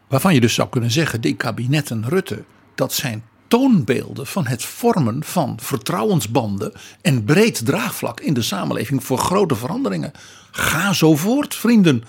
Waarvan 0.06 0.34
je 0.34 0.40
dus 0.40 0.54
zou 0.54 0.68
kunnen 0.68 0.90
zeggen, 0.90 1.20
die 1.20 1.36
kabinetten 1.36 2.08
Rutte, 2.08 2.44
dat 2.74 2.92
zijn 2.92 3.24
toonbeelden 3.48 4.26
van 4.26 4.46
het 4.46 4.64
vormen 4.64 5.24
van 5.24 5.58
vertrouwensbanden 5.62 6.72
en 7.00 7.24
breed 7.24 7.66
draagvlak 7.66 8.20
in 8.20 8.34
de 8.34 8.42
samenleving 8.42 9.04
voor 9.04 9.18
grote 9.18 9.54
veranderingen. 9.54 10.12
Ga 10.50 10.92
zo 10.92 11.16
voort, 11.16 11.54
vrienden. 11.54 12.04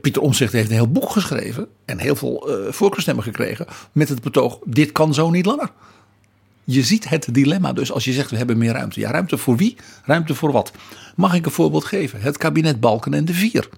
Pieter 0.00 0.22
Omzicht 0.22 0.52
heeft 0.52 0.68
een 0.68 0.74
heel 0.74 0.92
boek 0.92 1.10
geschreven 1.10 1.68
en 1.84 1.98
heel 1.98 2.16
veel 2.16 2.64
uh, 2.66 2.72
voorkeurstemmen 2.72 3.24
gekregen 3.24 3.66
met 3.92 4.08
het 4.08 4.22
betoog: 4.22 4.58
dit 4.64 4.92
kan 4.92 5.14
zo 5.14 5.30
niet 5.30 5.46
langer. 5.46 5.70
Je 6.64 6.82
ziet 6.82 7.08
het 7.08 7.28
dilemma 7.34 7.72
dus 7.72 7.92
als 7.92 8.04
je 8.04 8.12
zegt 8.12 8.30
we 8.30 8.36
hebben 8.36 8.58
meer 8.58 8.72
ruimte. 8.72 9.00
Ja, 9.00 9.10
ruimte 9.10 9.38
voor 9.38 9.56
wie? 9.56 9.76
Ruimte 10.04 10.34
voor 10.34 10.52
wat? 10.52 10.72
Mag 11.16 11.34
ik 11.34 11.46
een 11.46 11.52
voorbeeld 11.52 11.84
geven? 11.84 12.20
Het 12.20 12.38
kabinet 12.38 12.80
Balken 12.80 13.14
en 13.14 13.24
de 13.24 13.34
Vier. 13.34 13.68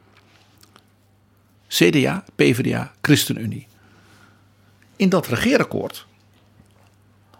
CDA, 1.68 2.24
PvdA, 2.34 2.92
ChristenUnie. 3.00 3.66
In 5.02 5.08
dat 5.08 5.26
regeerakkoord 5.26 6.06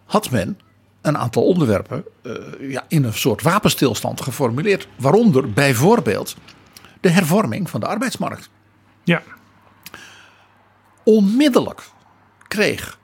had 0.04 0.30
men 0.30 0.60
een 1.00 1.18
aantal 1.18 1.44
onderwerpen 1.44 2.04
uh, 2.22 2.34
ja, 2.70 2.84
in 2.88 3.04
een 3.04 3.14
soort 3.14 3.42
wapenstilstand 3.42 4.20
geformuleerd. 4.20 4.88
Waaronder 4.96 5.52
bijvoorbeeld 5.52 6.36
de 7.00 7.08
hervorming 7.08 7.70
van 7.70 7.80
de 7.80 7.86
arbeidsmarkt. 7.86 8.50
Ja. 9.04 9.22
Onmiddellijk 11.04 11.82
kreeg 12.48 12.98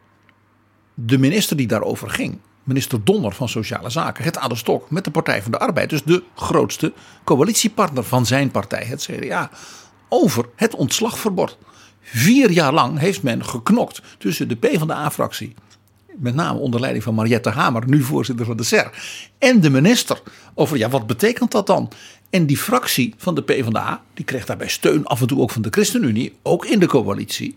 de 0.94 1.18
minister 1.18 1.57
die 1.57 1.66
daarover 1.66 2.11
ging, 2.11 2.38
minister 2.62 3.05
Donner 3.05 3.33
van 3.33 3.49
Sociale 3.49 3.90
Zaken, 3.90 4.25
het 4.25 4.38
aan 4.38 4.49
de 4.49 4.57
stok 4.57 4.90
met 4.90 5.05
de 5.05 5.11
Partij 5.11 5.42
van 5.42 5.51
de 5.51 5.59
Arbeid, 5.59 5.90
dus 5.90 6.03
de 6.03 6.23
grootste 6.35 6.92
coalitiepartner 7.25 8.05
van 8.05 8.27
zijn 8.27 8.51
partij, 8.51 8.85
het 8.85 9.09
CDA, 9.11 9.51
over 10.09 10.49
het 10.57 10.75
ontslagverbod. 10.75 11.59
Vier 12.12 12.51
jaar 12.51 12.73
lang 12.73 12.99
heeft 12.99 13.23
men 13.23 13.44
geknokt 13.44 14.03
tussen 14.18 14.49
de 14.49 14.57
PvdA-fractie, 14.57 15.55
met 16.16 16.35
name 16.35 16.59
onder 16.59 16.81
leiding 16.81 17.05
van 17.05 17.14
Mariette 17.14 17.51
Hamer, 17.51 17.88
nu 17.88 18.03
voorzitter 18.03 18.47
van 18.47 18.57
de 18.57 18.62
SER, 18.62 18.90
en 19.38 19.61
de 19.61 19.71
minister 19.71 20.23
over 20.55 20.77
ja, 20.77 20.88
wat 20.88 21.07
betekent 21.07 21.51
dat 21.51 21.66
dan? 21.66 21.90
En 22.31 22.47
die 22.47 22.59
fractie 22.59 23.14
van 23.16 23.35
de 23.35 23.42
PvdA, 23.42 24.03
die 24.14 24.25
kreeg 24.25 24.44
daarbij 24.44 24.68
steun 24.68 25.05
af 25.05 25.21
en 25.21 25.27
toe 25.27 25.40
ook 25.40 25.51
van 25.51 25.62
de 25.62 25.68
ChristenUnie, 25.71 26.37
ook 26.42 26.64
in 26.64 26.79
de 26.79 26.87
coalitie. 26.87 27.57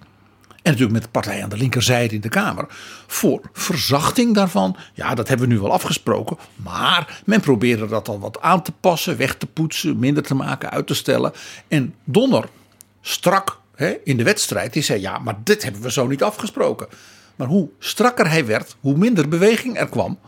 En 0.49 0.71
natuurlijk 0.71 0.91
met 0.91 1.03
de 1.03 1.09
partij 1.09 1.43
aan 1.43 1.49
de 1.49 1.57
linkerzijde 1.57 2.15
in 2.15 2.21
de 2.21 2.29
Kamer. 2.29 2.65
Voor 3.07 3.41
verzachting 3.53 4.35
daarvan. 4.35 4.75
Ja, 4.93 5.15
dat 5.15 5.27
hebben 5.27 5.47
we 5.47 5.53
nu 5.53 5.59
wel 5.59 5.71
afgesproken. 5.71 6.37
Maar 6.55 7.21
men 7.25 7.41
probeerde 7.41 7.87
dat 7.87 8.07
al 8.07 8.19
wat 8.19 8.41
aan 8.41 8.61
te 8.61 8.71
passen, 8.71 9.17
weg 9.17 9.35
te 9.35 9.45
poetsen, 9.45 9.99
minder 9.99 10.23
te 10.23 10.35
maken, 10.35 10.69
uit 10.69 10.87
te 10.87 10.93
stellen. 10.93 11.31
En 11.67 11.93
Donner, 12.03 12.45
strak 13.01 13.60
hè, 13.81 13.97
in 14.03 14.17
de 14.17 14.23
wedstrijd, 14.23 14.73
die 14.73 14.83
zei: 14.83 15.01
Ja, 15.01 15.17
maar 15.19 15.37
dit 15.43 15.63
hebben 15.63 15.81
we 15.81 15.91
zo 15.91 16.07
niet 16.07 16.23
afgesproken. 16.23 16.87
Maar 17.35 17.47
hoe 17.47 17.69
strakker 17.79 18.29
hij 18.29 18.45
werd, 18.45 18.75
hoe 18.79 18.97
minder 18.97 19.27
beweging 19.27 19.77
er 19.77 19.89
kwam. 19.89 20.19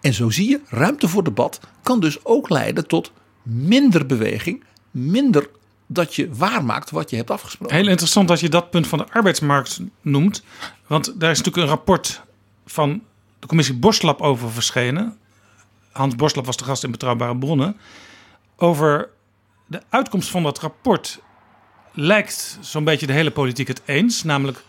En 0.00 0.12
zo 0.12 0.30
zie 0.30 0.48
je, 0.48 0.60
ruimte 0.66 1.08
voor 1.08 1.24
debat 1.24 1.60
kan 1.82 2.00
dus 2.00 2.24
ook 2.24 2.48
leiden 2.48 2.86
tot 2.86 3.12
minder 3.42 4.06
beweging, 4.06 4.64
minder 4.90 5.50
dat 5.86 6.14
je 6.14 6.34
waarmaakt 6.34 6.90
wat 6.90 7.10
je 7.10 7.16
hebt 7.16 7.30
afgesproken. 7.30 7.76
Heel 7.76 7.88
interessant 7.88 8.28
dat 8.28 8.40
je 8.40 8.48
dat 8.48 8.70
punt 8.70 8.86
van 8.86 8.98
de 8.98 9.06
arbeidsmarkt 9.12 9.80
noemt. 10.00 10.42
Want 10.86 11.20
daar 11.20 11.30
is 11.30 11.38
natuurlijk 11.38 11.66
een 11.66 11.72
rapport 11.72 12.22
van 12.66 13.02
de 13.38 13.46
commissie 13.46 13.74
Borslap 13.74 14.20
over 14.20 14.50
verschenen. 14.50 15.18
Hans 15.92 16.16
Borslap 16.16 16.46
was 16.46 16.56
de 16.56 16.64
gast 16.64 16.84
in 16.84 16.90
Betrouwbare 16.90 17.36
Bronnen. 17.36 17.76
Over 18.56 19.08
de 19.66 19.82
uitkomst 19.88 20.30
van 20.30 20.42
dat 20.42 20.58
rapport 20.58 21.20
lijkt 22.00 22.58
zo'n 22.60 22.84
beetje 22.84 23.06
de 23.06 23.12
hele 23.12 23.30
politiek 23.30 23.68
het 23.68 23.82
eens. 23.84 24.22
Namelijk 24.22 24.62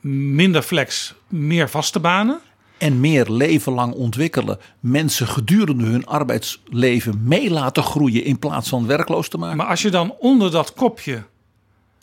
minder 0.00 0.62
flex, 0.62 1.14
meer 1.28 1.70
vaste 1.70 2.00
banen 2.00 2.40
en 2.78 3.00
meer 3.00 3.30
leven 3.30 3.72
lang 3.72 3.94
ontwikkelen. 3.94 4.58
Mensen 4.80 5.26
gedurende 5.26 5.84
hun 5.84 6.06
arbeidsleven 6.06 7.22
mee 7.24 7.50
laten 7.50 7.82
groeien 7.82 8.24
in 8.24 8.38
plaats 8.38 8.68
van 8.68 8.86
werkloos 8.86 9.28
te 9.28 9.38
maken. 9.38 9.56
Maar 9.56 9.66
als 9.66 9.82
je 9.82 9.90
dan 9.90 10.14
onder 10.18 10.50
dat 10.50 10.72
kopje 10.72 11.22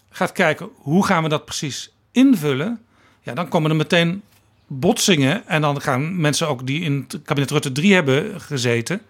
gaat 0.10 0.32
kijken 0.32 0.70
hoe 0.76 1.06
gaan 1.06 1.24
we 1.24 1.30
dat 1.30 1.46
precies 1.46 1.94
invullen. 2.12 2.80
Ja, 3.22 3.34
dan 3.34 3.48
komen 3.48 3.70
er 3.70 3.76
meteen 3.76 4.22
botsingen. 4.68 5.48
En 5.48 5.62
dan 5.62 5.82
gaan 5.82 6.22
mensen 6.22 6.48
ook 6.48 6.68
die 6.68 6.82
in 6.82 7.06
het 7.08 7.22
kabinet 7.24 7.52
Rutte 7.52 7.72
3 7.72 7.94
hebben 7.94 8.42
gezeten. 8.42 9.02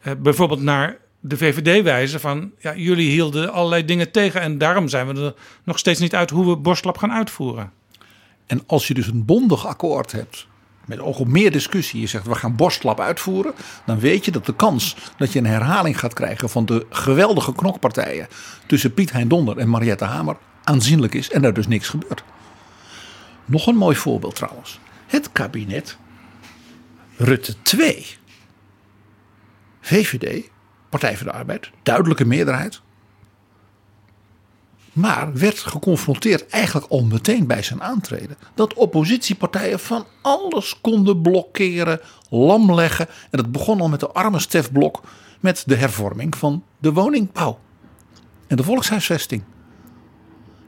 Eh, 0.00 0.12
bijvoorbeeld 0.18 0.62
naar 0.62 0.96
de 1.20 1.36
VVD 1.36 1.82
wijzen 1.82 2.20
van 2.20 2.50
ja, 2.58 2.76
jullie 2.76 3.10
hielden 3.10 3.52
allerlei 3.52 3.84
dingen 3.84 4.10
tegen. 4.10 4.40
En 4.40 4.58
daarom 4.58 4.88
zijn 4.88 5.06
we 5.06 5.22
er 5.22 5.34
nog 5.64 5.78
steeds 5.78 6.00
niet 6.00 6.14
uit 6.14 6.30
hoe 6.30 6.48
we 6.48 6.56
borstlap 6.56 6.98
gaan 6.98 7.12
uitvoeren. 7.12 7.72
En 8.46 8.62
als 8.66 8.88
je 8.88 8.94
dus 8.94 9.06
een 9.06 9.24
bondig 9.24 9.66
akkoord 9.66 10.12
hebt 10.12 10.46
met 10.84 11.00
oog 11.00 11.18
op 11.18 11.28
meer 11.28 11.52
discussie, 11.52 12.00
je 12.00 12.06
zegt 12.06 12.26
we 12.26 12.34
gaan 12.34 12.56
borstlap 12.56 13.00
uitvoeren, 13.00 13.54
dan 13.86 13.98
weet 13.98 14.24
je 14.24 14.30
dat 14.30 14.46
de 14.46 14.54
kans 14.54 14.96
dat 15.16 15.32
je 15.32 15.38
een 15.38 15.46
herhaling 15.46 15.98
gaat 15.98 16.14
krijgen 16.14 16.50
van 16.50 16.66
de 16.66 16.86
geweldige 16.90 17.52
knokpartijen 17.52 18.28
tussen 18.66 18.94
Piet 18.94 19.12
Hein 19.12 19.28
Donder 19.28 19.58
en 19.58 19.68
Mariette 19.68 20.04
Hamer 20.04 20.36
aanzienlijk 20.64 21.14
is 21.14 21.30
en 21.30 21.44
er 21.44 21.54
dus 21.54 21.66
niks 21.66 21.88
gebeurt. 21.88 22.24
Nog 23.44 23.66
een 23.66 23.76
mooi 23.76 23.96
voorbeeld 23.96 24.34
trouwens. 24.34 24.78
Het 25.06 25.32
kabinet 25.32 25.96
Rutte 27.16 27.62
2. 27.62 28.06
VVD, 29.80 30.50
Partij 30.90 31.16
voor 31.16 31.26
de 31.26 31.32
Arbeid, 31.32 31.70
duidelijke 31.82 32.24
meerderheid 32.24 32.80
maar 34.92 35.32
werd 35.32 35.58
geconfronteerd 35.58 36.46
eigenlijk 36.46 36.86
al 36.86 37.04
meteen 37.04 37.46
bij 37.46 37.62
zijn 37.62 37.82
aantreden. 37.82 38.36
Dat 38.54 38.74
oppositiepartijen 38.74 39.80
van 39.80 40.06
alles 40.22 40.80
konden 40.80 41.22
blokkeren, 41.22 42.00
lamleggen. 42.30 43.06
En 43.08 43.38
dat 43.38 43.52
begon 43.52 43.80
al 43.80 43.88
met 43.88 44.00
de 44.00 44.10
arme 44.10 44.38
Stef 44.38 44.72
Blok 44.72 45.02
met 45.40 45.62
de 45.66 45.76
hervorming 45.76 46.36
van 46.36 46.64
de 46.78 46.92
woningbouw. 46.92 47.58
En 48.46 48.56
de 48.56 48.62
volkshuisvesting. 48.62 49.42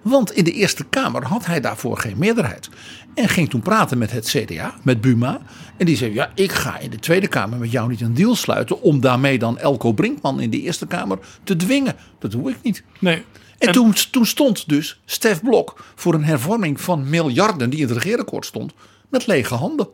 Want 0.02 0.32
in 0.32 0.44
de 0.44 0.52
Eerste 0.52 0.84
Kamer 0.84 1.24
had 1.24 1.46
hij 1.46 1.60
daarvoor 1.60 1.98
geen 1.98 2.18
meerderheid. 2.18 2.68
En 3.14 3.28
ging 3.28 3.50
toen 3.50 3.60
praten 3.60 3.98
met 3.98 4.10
het 4.10 4.26
CDA, 4.26 4.74
met 4.82 5.00
Buma. 5.00 5.40
En 5.76 5.86
die 5.86 5.96
zei: 5.96 6.12
Ja, 6.12 6.32
ik 6.34 6.52
ga 6.52 6.78
in 6.78 6.90
de 6.90 6.98
Tweede 6.98 7.28
Kamer 7.28 7.58
met 7.58 7.70
jou 7.70 7.88
niet 7.88 8.00
een 8.00 8.14
deal 8.14 8.34
sluiten. 8.34 8.82
om 8.82 9.00
daarmee 9.00 9.38
dan 9.38 9.58
Elko 9.58 9.92
Brinkman 9.92 10.40
in 10.40 10.50
de 10.50 10.60
Eerste 10.60 10.86
Kamer 10.86 11.18
te 11.44 11.56
dwingen. 11.56 11.96
Dat 12.18 12.30
doe 12.30 12.50
ik 12.50 12.56
niet. 12.62 12.82
Nee. 12.98 13.24
En, 13.58 13.72
toen, 13.72 13.94
toen 14.10 14.26
stond 14.26 14.68
dus 14.68 15.00
Stef 15.04 15.42
Blok 15.42 15.84
voor 15.94 16.14
een 16.14 16.24
hervorming 16.24 16.80
van 16.80 17.10
miljarden 17.10 17.70
die 17.70 17.80
in 17.80 17.88
het 17.88 17.96
regeerakkoord 17.96 18.46
stond, 18.46 18.72
met 19.08 19.26
lege 19.26 19.54
handen. 19.54 19.88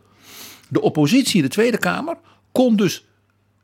De 0.68 0.81
oppositie 0.81 1.37
in 1.37 1.42
de 1.42 1.49
Tweede 1.49 1.79
Kamer 1.79 2.16
kon 2.53 2.77
dus 2.77 3.05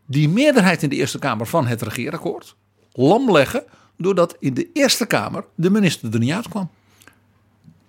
die 0.06 0.28
meerderheid 0.28 0.82
in 0.82 0.88
de 0.88 0.96
Eerste 0.96 1.18
Kamer 1.18 1.46
van 1.46 1.66
het 1.66 1.82
regeerakkoord 1.82 2.56
lam 2.92 3.32
leggen, 3.32 3.64
doordat 3.96 4.36
in 4.40 4.54
de 4.54 4.68
Eerste 4.72 5.06
Kamer 5.06 5.44
de 5.54 5.70
minister 5.70 6.12
er 6.12 6.18
niet 6.18 6.32
uitkwam. 6.32 6.70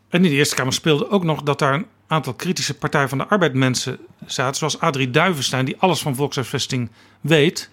En 0.09 0.23
in 0.23 0.29
de 0.29 0.35
Eerste 0.35 0.55
Kamer 0.55 0.73
speelde 0.73 1.09
ook 1.09 1.23
nog 1.23 1.43
dat 1.43 1.59
daar 1.59 1.73
een 1.73 1.85
aantal 2.07 2.33
kritische 2.33 2.73
Partij 2.73 3.07
van 3.07 3.17
de 3.17 3.27
Arbeid 3.27 3.53
mensen 3.53 3.97
zaten, 4.25 4.55
zoals 4.55 4.79
Adrie 4.79 5.11
Duivenstein, 5.11 5.65
die 5.65 5.77
alles 5.77 6.01
van 6.01 6.15
volkshuisvesting 6.15 6.89
weet. 7.21 7.69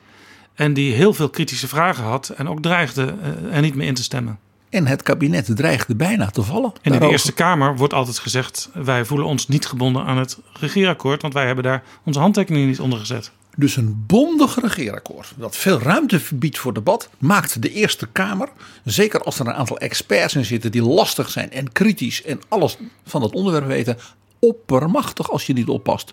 En 0.55 0.73
die 0.73 0.92
heel 0.92 1.14
veel 1.14 1.31
kritische 1.31 1.68
vragen 1.68 2.05
had 2.05 2.29
en 2.29 2.49
ook 2.49 2.62
dreigde 2.62 3.14
uh, 3.23 3.55
er 3.55 3.62
niet 3.62 3.75
meer 3.75 3.87
in 3.87 3.95
te 3.95 4.03
stemmen. 4.03 4.38
En 4.68 4.87
het 4.87 5.03
kabinet 5.03 5.57
dreigde 5.57 5.95
bijna 5.95 6.27
te 6.27 6.42
vallen. 6.42 6.73
En 6.83 6.92
in 6.92 7.01
de 7.01 7.09
Eerste 7.09 7.33
Kamer 7.33 7.77
wordt 7.77 7.95
altijd 7.95 8.18
gezegd: 8.18 8.71
wij 8.75 9.05
voelen 9.05 9.27
ons 9.27 9.49
niet 9.49 9.66
gebonden 9.66 10.05
aan 10.05 10.18
het 10.18 10.38
regeerakkoord, 10.53 11.23
want 11.23 11.35
wij 11.35 11.47
hebben 11.47 11.64
daar 11.64 11.83
onze 12.05 12.21
handtekening 12.21 12.66
niet 12.66 12.81
onder 12.81 12.99
gezet. 12.99 13.33
Dus 13.57 13.77
een 13.77 14.05
bondig 14.07 14.61
regeerakkoord 14.61 15.33
dat 15.37 15.57
veel 15.57 15.79
ruimte 15.79 16.21
biedt 16.35 16.59
voor 16.59 16.75
debat, 16.75 17.11
maakt 17.19 17.62
de 17.62 17.73
Eerste 17.73 18.07
Kamer, 18.07 18.49
zeker 18.85 19.21
als 19.23 19.38
er 19.38 19.47
een 19.47 19.55
aantal 19.55 19.79
experts 19.79 20.35
in 20.35 20.45
zitten 20.45 20.73
die 20.73 20.83
lastig 20.83 21.31
zijn 21.31 21.51
en 21.51 21.73
kritisch 21.73 22.23
en 22.23 22.41
alles 22.49 22.77
van 23.05 23.23
het 23.23 23.33
onderwerp 23.33 23.67
weten, 23.67 23.99
oppermachtig 24.38 25.31
als 25.31 25.47
je 25.47 25.53
niet 25.53 25.69
oppast. 25.69 26.12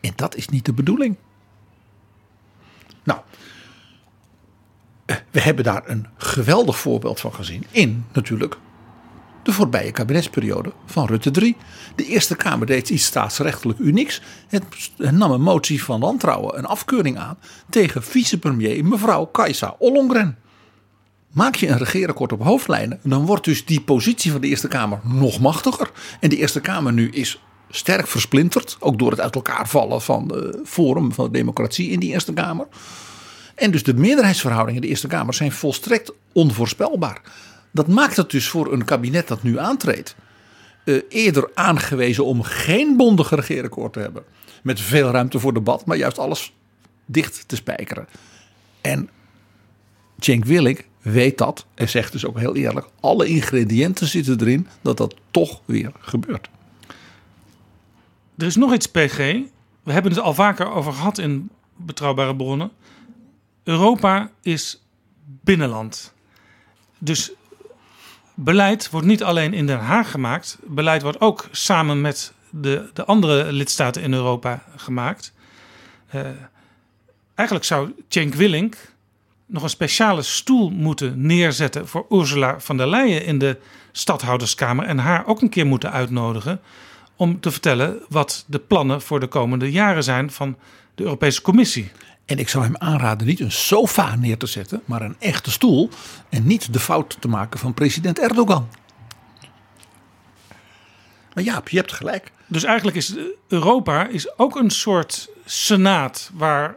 En 0.00 0.12
dat 0.16 0.36
is 0.36 0.48
niet 0.48 0.64
de 0.64 0.72
bedoeling. 0.72 1.16
Nou, 3.02 3.20
eh, 5.04 5.16
we 5.30 5.40
hebben 5.40 5.64
daar 5.64 5.82
een 5.86 6.06
geweldig 6.16 6.78
voorbeeld 6.78 7.20
van 7.20 7.34
gezien 7.34 7.64
in 7.70 8.04
natuurlijk 8.12 8.58
de 9.46 9.52
voorbije 9.52 9.90
kabinetsperiode 9.90 10.72
van 10.86 11.06
Rutte 11.06 11.30
3. 11.30 11.56
De 11.94 12.06
Eerste 12.06 12.36
Kamer 12.36 12.66
deed 12.66 12.90
iets 12.90 13.04
staatsrechtelijk 13.04 13.78
unieks. 13.78 14.22
Het 14.48 14.64
nam 15.10 15.30
een 15.30 15.42
motie 15.42 15.84
van 15.84 16.00
wantrouwen, 16.00 16.58
een 16.58 16.66
afkeuring 16.66 17.18
aan 17.18 17.38
tegen 17.70 18.02
vicepremier 18.02 18.84
mevrouw 18.84 19.24
Kajsa 19.24 19.74
Ollongren. 19.78 20.38
Maak 21.32 21.54
je 21.54 21.68
een 21.68 21.78
regeerakkoord 21.78 22.32
op 22.32 22.42
hoofdlijnen, 22.42 23.00
dan 23.02 23.26
wordt 23.26 23.44
dus 23.44 23.64
die 23.64 23.80
positie 23.80 24.32
van 24.32 24.40
de 24.40 24.46
Eerste 24.46 24.68
Kamer 24.68 25.00
nog 25.02 25.40
machtiger. 25.40 25.90
En 26.20 26.28
de 26.28 26.36
Eerste 26.36 26.60
Kamer 26.60 26.92
nu 26.92 27.10
is 27.10 27.42
sterk 27.70 28.06
versplinterd, 28.06 28.76
ook 28.80 28.98
door 28.98 29.10
het 29.10 29.20
uit 29.20 29.34
elkaar 29.34 29.68
vallen 29.68 30.02
van 30.02 30.28
de 30.28 30.60
Forum 30.64 31.12
van 31.12 31.24
de 31.24 31.30
Democratie 31.30 31.90
in 31.90 32.00
die 32.00 32.12
Eerste 32.12 32.32
Kamer. 32.32 32.66
En 33.54 33.70
dus 33.70 33.82
de 33.82 33.94
meerderheidsverhoudingen 33.94 34.74
in 34.74 34.86
de 34.86 34.88
Eerste 34.88 35.06
Kamer 35.06 35.34
zijn 35.34 35.52
volstrekt 35.52 36.12
onvoorspelbaar. 36.32 37.20
Dat 37.76 37.88
maakt 37.88 38.16
het 38.16 38.30
dus 38.30 38.48
voor 38.48 38.72
een 38.72 38.84
kabinet 38.84 39.28
dat 39.28 39.42
nu 39.42 39.58
aantreedt 39.58 40.16
uh, 40.84 41.02
eerder 41.08 41.50
aangewezen 41.54 42.24
om 42.24 42.42
geen 42.42 42.96
bondige 42.96 43.34
regeerakkoord 43.34 43.92
te 43.92 43.98
hebben. 43.98 44.24
Met 44.62 44.80
veel 44.80 45.10
ruimte 45.10 45.38
voor 45.38 45.54
debat, 45.54 45.86
maar 45.86 45.96
juist 45.96 46.18
alles 46.18 46.52
dicht 47.04 47.48
te 47.48 47.56
spijkeren. 47.56 48.06
En 48.80 49.10
Cenk 50.18 50.44
Willink 50.44 50.84
weet 51.02 51.38
dat 51.38 51.66
en 51.74 51.88
zegt 51.88 52.12
dus 52.12 52.24
ook 52.24 52.38
heel 52.38 52.56
eerlijk: 52.56 52.86
alle 53.00 53.26
ingrediënten 53.26 54.06
zitten 54.06 54.40
erin 54.40 54.68
dat 54.82 54.96
dat 54.96 55.14
toch 55.30 55.60
weer 55.64 55.92
gebeurt. 56.00 56.48
Er 58.36 58.46
is 58.46 58.56
nog 58.56 58.74
iets, 58.74 58.86
PG. 58.86 59.16
We 59.82 59.92
hebben 59.92 60.12
het 60.12 60.20
al 60.20 60.34
vaker 60.34 60.70
over 60.70 60.92
gehad 60.92 61.18
in 61.18 61.50
betrouwbare 61.76 62.36
bronnen. 62.36 62.70
Europa 63.62 64.30
is 64.42 64.82
binnenland. 65.24 66.14
Dus 66.98 67.32
beleid 68.36 68.90
wordt 68.90 69.06
niet 69.06 69.22
alleen 69.22 69.54
in 69.54 69.66
Den 69.66 69.78
Haag 69.78 70.10
gemaakt. 70.10 70.58
Beleid 70.64 71.02
wordt 71.02 71.20
ook 71.20 71.48
samen 71.50 72.00
met 72.00 72.32
de, 72.50 72.90
de 72.92 73.04
andere 73.04 73.52
lidstaten 73.52 74.02
in 74.02 74.12
Europa 74.12 74.62
gemaakt. 74.76 75.32
Uh, 76.14 76.20
eigenlijk 77.34 77.66
zou 77.66 77.92
Cenk 78.08 78.34
Willink 78.34 78.76
nog 79.46 79.62
een 79.62 79.68
speciale 79.68 80.22
stoel 80.22 80.70
moeten 80.70 81.26
neerzetten 81.26 81.88
voor 81.88 82.06
Ursula 82.10 82.60
van 82.60 82.76
der 82.76 82.88
Leyen 82.88 83.24
in 83.24 83.38
de 83.38 83.58
stadhouderskamer 83.92 84.84
en 84.84 84.98
haar 84.98 85.26
ook 85.26 85.42
een 85.42 85.48
keer 85.48 85.66
moeten 85.66 85.92
uitnodigen 85.92 86.60
om 87.16 87.40
te 87.40 87.50
vertellen 87.50 87.98
wat 88.08 88.44
de 88.46 88.58
plannen 88.58 89.02
voor 89.02 89.20
de 89.20 89.26
komende 89.26 89.70
jaren 89.70 90.04
zijn 90.04 90.30
van 90.30 90.56
de 90.94 91.02
Europese 91.02 91.42
Commissie. 91.42 91.90
En 92.26 92.38
ik 92.38 92.48
zou 92.48 92.64
hem 92.64 92.76
aanraden 92.76 93.26
niet 93.26 93.40
een 93.40 93.52
sofa 93.52 94.16
neer 94.16 94.38
te 94.38 94.46
zetten, 94.46 94.82
maar 94.84 95.02
een 95.02 95.16
echte 95.18 95.50
stoel. 95.50 95.90
En 96.28 96.46
niet 96.46 96.72
de 96.72 96.80
fout 96.80 97.16
te 97.20 97.28
maken 97.28 97.58
van 97.58 97.74
president 97.74 98.18
Erdogan. 98.18 98.68
Maar 101.34 101.44
ja, 101.44 101.62
je 101.64 101.76
hebt 101.76 101.92
gelijk. 101.92 102.32
Dus 102.46 102.64
eigenlijk 102.64 102.96
is 102.96 103.14
Europa 103.48 104.06
is 104.06 104.38
ook 104.38 104.56
een 104.56 104.70
soort 104.70 105.28
senaat 105.44 106.30
waar, 106.34 106.76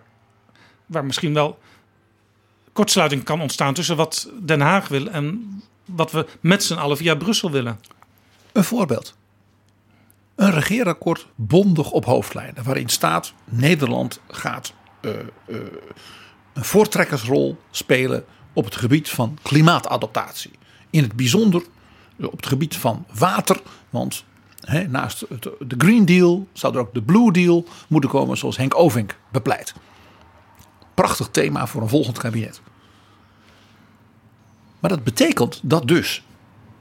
waar 0.86 1.06
misschien 1.06 1.34
wel 1.34 1.60
kortsluiting 2.74 3.24
kan 3.24 3.42
ontstaan 3.42 3.74
tussen 3.74 3.96
wat 3.96 4.30
Den 4.44 4.62
Haag 4.62 4.88
wil 4.88 5.08
en 5.08 5.62
wat 5.86 6.12
we 6.12 6.26
met 6.40 6.64
z'n 6.64 6.74
allen 6.74 6.98
via 6.98 7.16
Brussel 7.16 7.52
willen. 7.52 7.80
Een 8.52 8.64
voorbeeld. 8.64 9.16
Een 10.36 10.52
regeerakkoord 10.52 11.28
bondig 11.36 11.92
op 11.92 12.06
hoofdlijnen, 12.06 12.64
waarin 12.64 12.90
staat 12.90 13.34
Nederland 13.46 14.20
gaat 14.28 14.74
een 15.02 15.70
voortrekkersrol 16.54 17.58
spelen 17.72 18.26
op 18.54 18.66
het 18.66 18.76
gebied 18.76 19.10
van 19.10 19.38
klimaatadaptatie. 19.42 20.52
In 20.90 21.04
het 21.04 21.14
bijzonder 21.14 21.64
op 22.18 22.36
het 22.36 22.46
gebied 22.46 22.76
van 22.76 23.06
water, 23.14 23.62
want 23.90 24.24
naast 24.90 25.26
de 25.60 25.76
Green 25.78 26.06
Deal 26.06 26.48
zou 26.54 26.74
er 26.74 26.80
ook 26.80 26.94
de 26.94 27.02
Blue 27.02 27.32
Deal 27.32 27.66
moeten 27.88 28.10
komen, 28.10 28.38
zoals 28.38 28.58
Henk 28.58 28.76
Ovink 28.76 29.18
bepleit. 29.32 29.74
Prachtig 30.94 31.28
thema 31.28 31.68
voor 31.68 31.82
een 31.82 31.90
volgend 31.90 32.18
kabinet. 32.18 32.62
Maar 34.80 34.90
dat 34.90 35.04
betekent 35.04 35.60
dat 35.64 35.88
dus 35.88 36.24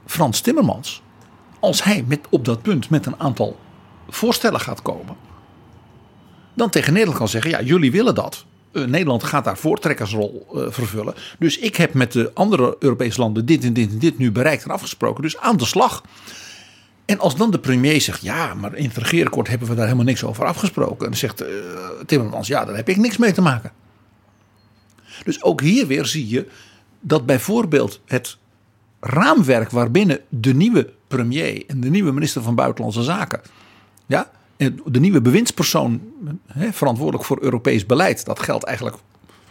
Frans 0.05 0.41
Timmermans, 0.41 1.01
als 1.59 1.83
hij 1.83 2.03
met, 2.07 2.19
op 2.29 2.45
dat 2.45 2.61
punt 2.61 2.89
met 2.89 3.05
een 3.05 3.19
aantal 3.19 3.59
voorstellen 4.09 4.59
gaat 4.59 4.81
komen, 4.81 5.15
dan 6.59 6.69
tegen 6.69 6.91
Nederland 6.91 7.17
kan 7.17 7.27
zeggen: 7.27 7.51
ja, 7.51 7.61
jullie 7.61 7.91
willen 7.91 8.15
dat. 8.15 8.45
Uh, 8.71 8.85
Nederland 8.85 9.23
gaat 9.23 9.43
daar 9.43 9.57
voortrekkersrol 9.57 10.47
uh, 10.53 10.65
vervullen. 10.69 11.13
Dus 11.39 11.57
ik 11.59 11.75
heb 11.75 11.93
met 11.93 12.11
de 12.11 12.31
andere 12.33 12.75
Europese 12.79 13.19
landen 13.19 13.45
dit 13.45 13.63
en 13.63 13.73
dit 13.73 13.91
en 13.91 13.99
dit 13.99 14.17
nu 14.17 14.31
bereikt 14.31 14.63
en 14.63 14.71
afgesproken. 14.71 15.21
Dus 15.21 15.37
aan 15.37 15.57
de 15.57 15.65
slag. 15.65 16.03
En 17.05 17.19
als 17.19 17.35
dan 17.35 17.51
de 17.51 17.59
premier 17.59 18.01
zegt: 18.01 18.21
ja, 18.21 18.53
maar 18.53 18.75
in 18.75 18.87
het 18.87 18.97
regeerakkoord 18.97 19.47
hebben 19.47 19.67
we 19.67 19.75
daar 19.75 19.85
helemaal 19.85 20.05
niks 20.05 20.23
over 20.23 20.45
afgesproken. 20.45 20.99
En 20.99 21.05
dan 21.05 21.15
zegt 21.15 21.41
uh, 21.41 21.47
Timmermans: 22.05 22.47
ja, 22.47 22.65
daar 22.65 22.75
heb 22.75 22.89
ik 22.89 22.97
niks 22.97 23.17
mee 23.17 23.31
te 23.31 23.41
maken. 23.41 23.71
Dus 25.23 25.43
ook 25.43 25.61
hier 25.61 25.87
weer 25.87 26.05
zie 26.05 26.29
je 26.29 26.47
dat 26.99 27.25
bijvoorbeeld 27.25 28.01
het 28.05 28.37
raamwerk 28.99 29.69
waarbinnen 29.69 30.19
de 30.29 30.53
nieuwe 30.53 30.93
premier 31.07 31.63
en 31.67 31.79
de 31.79 31.89
nieuwe 31.89 32.11
minister 32.11 32.41
van 32.41 32.55
Buitenlandse 32.55 33.03
Zaken. 33.03 33.41
Ja, 34.05 34.31
de 34.85 34.99
nieuwe 34.99 35.21
bewindspersoon 35.21 36.01
hè, 36.47 36.73
verantwoordelijk 36.73 37.25
voor 37.25 37.37
Europees 37.41 37.85
beleid. 37.85 38.25
Dat 38.25 38.39
geldt 38.39 38.63
eigenlijk 38.63 38.97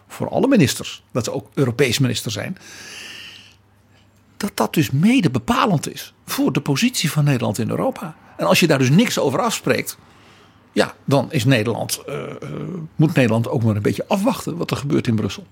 voor 0.09 0.29
alle 0.29 0.49
ministers. 0.49 1.03
Dat 1.13 1.25
ze 1.25 1.33
ook 1.33 1.49
Europees 1.55 1.99
minister 1.99 2.31
zijn. 2.31 2.57
Dat 4.37 4.51
dat 4.55 4.75
dus 4.75 4.91
mede 4.91 5.31
bepalend 5.31 5.93
is 5.93 6.15
voor 6.27 6.53
de 6.53 6.61
positie 6.61 7.11
van 7.11 7.25
Nederland 7.25 7.59
in 7.59 7.71
Europa. 7.71 8.17
En 8.37 8.47
als 8.47 8.61
je 8.61 8.67
daar 8.67 8.79
dus 8.79 8.91
niks 8.91 9.19
over 9.19 9.41
afspreekt. 9.41 9.99
Ja, 10.73 10.95
dan 11.05 11.33
is 11.33 11.45
Nederland, 11.45 12.03
uh, 12.09 12.23
moet 12.97 13.15
Nederland 13.15 13.49
ook 13.49 13.63
maar 13.63 13.77
een 13.77 13.83
beetje 13.83 14.09
afwachten 14.09 14.57
wat 14.57 14.71
er 14.71 14.77
gebeurt 14.77 15.07
in 15.07 15.15
Brussel. 15.15 15.47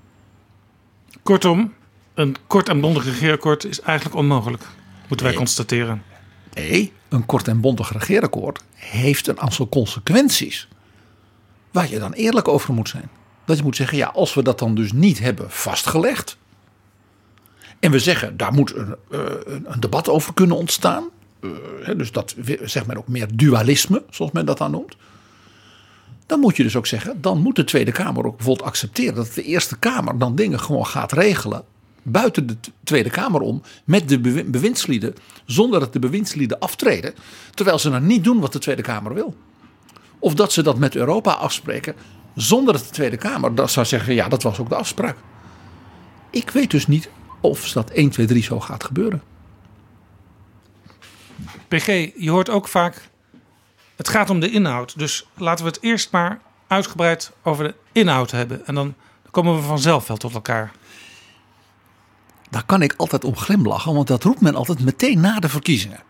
Kortom, 1.22 1.74
een 2.14 2.36
kort 2.46 2.68
en 2.68 2.80
bondig 2.80 3.04
regeerakkoord 3.04 3.64
is 3.64 3.80
eigenlijk 3.80 4.16
onmogelijk. 4.16 4.62
Moeten 5.08 5.26
wij 5.26 5.34
constateren. 5.34 6.02
Nee, 6.56 6.92
een 7.08 7.26
kort 7.26 7.48
en 7.48 7.60
bondig 7.60 7.92
regeerakkoord 7.92 8.62
heeft 8.74 9.26
een 9.26 9.40
aantal 9.40 9.68
consequenties. 9.68 10.68
Waar 11.70 11.90
je 11.90 11.98
dan 11.98 12.12
eerlijk 12.12 12.48
over 12.48 12.74
moet 12.74 12.88
zijn. 12.88 13.08
Dat 13.44 13.56
je 13.56 13.62
moet 13.62 13.76
zeggen, 13.76 13.98
ja, 13.98 14.06
als 14.06 14.34
we 14.34 14.42
dat 14.42 14.58
dan 14.58 14.74
dus 14.74 14.92
niet 14.92 15.18
hebben 15.18 15.50
vastgelegd. 15.50 16.36
En 17.80 17.90
we 17.90 17.98
zeggen, 17.98 18.36
daar 18.36 18.52
moet 18.52 18.74
een, 18.74 18.96
uh, 19.10 19.20
een 19.44 19.80
debat 19.80 20.08
over 20.08 20.34
kunnen 20.34 20.56
ontstaan. 20.56 21.08
Uh, 21.40 21.50
dus 21.96 22.12
dat 22.12 22.34
zegt 22.62 22.86
men 22.86 22.96
ook 22.96 23.08
meer 23.08 23.36
dualisme, 23.36 24.02
zoals 24.10 24.32
men 24.32 24.46
dat 24.46 24.58
dan 24.58 24.70
noemt. 24.70 24.96
Dan 26.26 26.40
moet 26.40 26.56
je 26.56 26.62
dus 26.62 26.76
ook 26.76 26.86
zeggen, 26.86 27.20
dan 27.20 27.42
moet 27.42 27.56
de 27.56 27.64
Tweede 27.64 27.92
Kamer 27.92 28.26
ook 28.26 28.36
bijvoorbeeld 28.36 28.68
accepteren 28.68 29.14
dat 29.14 29.34
de 29.34 29.42
Eerste 29.42 29.78
Kamer 29.78 30.18
dan 30.18 30.36
dingen 30.36 30.60
gewoon 30.60 30.86
gaat 30.86 31.12
regelen 31.12 31.64
buiten 32.06 32.46
de 32.46 32.56
Tweede 32.84 33.10
Kamer 33.10 33.40
om 33.40 33.62
met 33.84 34.08
de 34.08 34.20
bewindslieden, 34.46 35.14
zonder 35.44 35.80
dat 35.80 35.92
de 35.92 35.98
bewindslieden 35.98 36.58
aftreden, 36.58 37.14
terwijl 37.54 37.78
ze 37.78 37.90
dan 37.90 38.06
niet 38.06 38.24
doen 38.24 38.40
wat 38.40 38.52
de 38.52 38.58
Tweede 38.58 38.82
Kamer 38.82 39.14
wil. 39.14 39.36
Of 40.18 40.34
dat 40.34 40.52
ze 40.52 40.62
dat 40.62 40.78
met 40.78 40.96
Europa 40.96 41.32
afspreken, 41.32 41.94
zonder 42.34 42.72
dat 42.72 42.82
de 42.82 42.90
Tweede 42.90 43.16
Kamer 43.16 43.54
dat 43.54 43.70
zou 43.70 43.86
zeggen, 43.86 44.14
ja, 44.14 44.28
dat 44.28 44.42
was 44.42 44.58
ook 44.58 44.68
de 44.68 44.74
afspraak. 44.74 45.16
Ik 46.30 46.50
weet 46.50 46.70
dus 46.70 46.86
niet 46.86 47.08
of 47.40 47.72
dat 47.72 47.90
1, 47.90 48.10
2, 48.10 48.26
3 48.26 48.42
zo 48.42 48.60
gaat 48.60 48.84
gebeuren. 48.84 49.22
PG, 51.68 51.86
je 52.16 52.30
hoort 52.30 52.50
ook 52.50 52.68
vaak, 52.68 53.08
het 53.96 54.08
gaat 54.08 54.30
om 54.30 54.40
de 54.40 54.50
inhoud. 54.50 54.98
Dus 54.98 55.26
laten 55.36 55.64
we 55.64 55.70
het 55.70 55.82
eerst 55.82 56.10
maar 56.10 56.40
uitgebreid 56.66 57.32
over 57.42 57.64
de 57.64 57.74
inhoud 57.92 58.30
hebben. 58.30 58.66
En 58.66 58.74
dan 58.74 58.94
komen 59.30 59.56
we 59.56 59.62
vanzelf 59.62 60.06
wel 60.06 60.16
tot 60.16 60.34
elkaar 60.34 60.72
daar 62.56 62.64
kan 62.64 62.82
ik 62.82 62.94
altijd 62.96 63.24
om 63.24 63.36
glimlachen, 63.36 63.94
want 63.94 64.06
dat 64.06 64.22
roept 64.22 64.40
men 64.40 64.54
altijd 64.54 64.80
meteen 64.80 65.20
na 65.20 65.38
de 65.38 65.48
verkiezingen. 65.48 66.02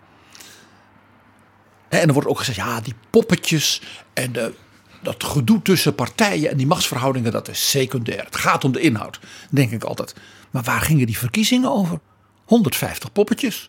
En 1.88 2.06
er 2.06 2.12
wordt 2.12 2.28
ook 2.28 2.38
gezegd, 2.38 2.56
ja, 2.56 2.80
die 2.80 2.94
poppetjes 3.10 3.82
en 4.12 4.32
de, 4.32 4.54
dat 5.02 5.24
gedoe 5.24 5.62
tussen 5.62 5.94
partijen 5.94 6.50
en 6.50 6.56
die 6.56 6.66
machtsverhoudingen, 6.66 7.32
dat 7.32 7.48
is 7.48 7.70
secundair. 7.70 8.24
Het 8.24 8.36
gaat 8.36 8.64
om 8.64 8.72
de 8.72 8.80
inhoud, 8.80 9.20
denk 9.50 9.70
ik 9.70 9.84
altijd. 9.84 10.14
Maar 10.50 10.62
waar 10.62 10.80
gingen 10.80 11.06
die 11.06 11.18
verkiezingen 11.18 11.70
over? 11.70 12.00
150 12.44 13.12
poppetjes 13.12 13.68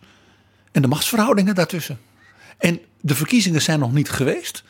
en 0.72 0.82
de 0.82 0.88
machtsverhoudingen 0.88 1.56
daartussen. 1.56 2.00
En 2.58 2.80
de 3.02 3.16
verkiezingen 3.16 3.62
zijn 3.62 3.80
nog 3.80 3.94
niet 3.94 4.10
geweest. 4.10 4.64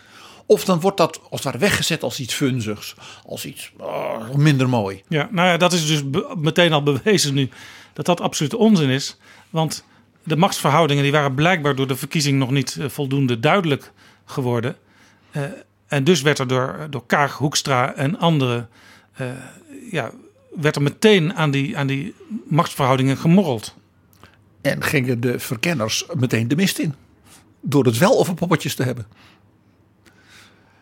Of 0.46 0.66
dan 0.66 0.80
wordt 0.80 0.98
dat 0.98 1.20
als 1.22 1.30
het 1.32 1.44
ware 1.44 1.58
weggezet 1.58 2.04
als 2.04 2.20
iets 2.20 2.34
funzigs, 2.34 2.96
als 3.26 3.46
iets 3.46 3.72
oh, 3.78 4.34
minder 4.34 4.70
mooi. 4.70 5.04
Ja, 5.08 5.30
nou 5.32 5.48
ja, 5.48 5.58
dat 5.58 5.74
is 5.74 5.88
dus 5.88 6.04
meteen 6.36 6.74
al 6.74 6.84
bewezen 6.84 7.34
nu 7.34 7.50
dat 7.98 8.06
dat 8.06 8.22
absoluut 8.22 8.54
onzin 8.54 8.90
is. 8.90 9.18
Want 9.50 9.84
de 10.24 10.36
machtsverhoudingen 10.36 11.04
die 11.04 11.12
waren 11.12 11.36
blijkbaar 11.36 11.76
door 11.76 11.88
de 11.88 11.96
verkiezing 11.96 12.40
nog 12.40 12.52
niet 12.52 12.78
eh, 12.80 12.90
voldoende 12.90 13.40
duidelijk 13.40 13.92
geworden. 14.26 14.76
Uh, 15.32 15.44
en 15.88 16.04
dus 16.04 16.22
werd 16.22 16.40
er 16.40 16.48
door, 16.48 16.88
door 16.90 17.06
Kaag, 17.06 17.38
Hoekstra 17.38 17.94
en 17.94 18.20
anderen 18.20 18.70
ja, 19.92 20.12
werd 20.56 20.76
er 20.76 20.82
meteen 20.82 21.34
aan 21.34 21.52
die, 21.52 21.78
aan 21.78 21.88
die 21.88 22.16
machtsverhoudingen 22.48 23.18
gemorreld. 23.18 23.76
En 24.62 24.84
gingen 24.84 25.20
de 25.20 25.40
verkenners 25.40 26.06
meteen 26.14 26.48
de 26.48 26.56
mist 26.56 26.80
in. 26.80 26.96
Door 27.62 27.86
het 27.86 27.98
wel 27.98 28.20
over 28.20 28.34
poppetjes 28.34 28.76
te 28.76 28.84
hebben. 28.84 29.06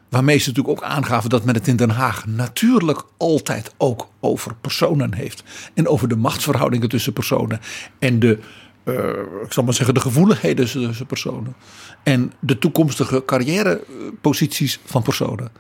Waarmee 0.10 0.38
ze 0.38 0.48
natuurlijk 0.50 0.78
ook 0.78 0.90
aangaven 0.90 1.30
dat 1.30 1.46
men 1.46 1.56
het 1.56 1.68
in 1.68 1.76
Den 1.76 1.90
Haag 1.90 2.26
natuurlijk 2.26 3.04
altijd 3.18 3.74
ook 3.78 4.10
over 4.20 4.56
personen 4.56 5.14
heeft. 5.14 5.44
En 5.74 5.88
over 5.88 6.08
de 6.08 6.16
machtsverhoudingen 6.16 6.90
tussen 6.90 7.14
personen. 7.14 7.60
En 8.00 8.20
de, 8.20 8.40
uh, 8.84 9.10
ik 9.44 9.54
zal 9.54 9.64
maar 9.64 9.74
zeggen, 9.74 9.94
de 9.94 10.00
gevoeligheden 10.00 10.66
tussen 10.66 11.06
personen. 11.06 11.56
En 12.04 12.34
de 12.40 12.58
toekomstige 12.58 13.26
carrièreposities 13.26 14.80
van 14.86 15.02
personen. 15.04 15.52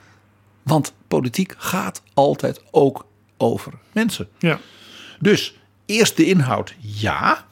Want 0.63 0.93
politiek 1.07 1.53
gaat 1.57 2.01
altijd 2.13 2.61
ook 2.71 3.05
over 3.37 3.73
mensen. 3.91 4.27
Ja. 4.37 4.59
Dus 5.19 5.59
eerst 5.85 6.17
de 6.17 6.25
inhoud, 6.25 6.75
ja. 6.79 7.45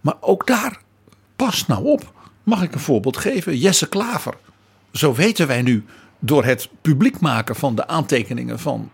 Maar 0.00 0.16
ook 0.20 0.46
daar, 0.46 0.80
pas 1.36 1.66
nou 1.66 1.84
op. 1.84 2.12
Mag 2.42 2.62
ik 2.62 2.74
een 2.74 2.80
voorbeeld 2.80 3.16
geven? 3.16 3.58
Jesse 3.58 3.88
Klaver. 3.88 4.34
Zo 4.96 5.14
weten 5.14 5.46
wij 5.46 5.62
nu 5.62 5.84
door 6.18 6.44
het 6.44 6.68
publiek 6.80 7.20
maken 7.20 7.56
van 7.56 7.74
de 7.74 7.86
aantekeningen 7.86 8.58
van 8.58 8.90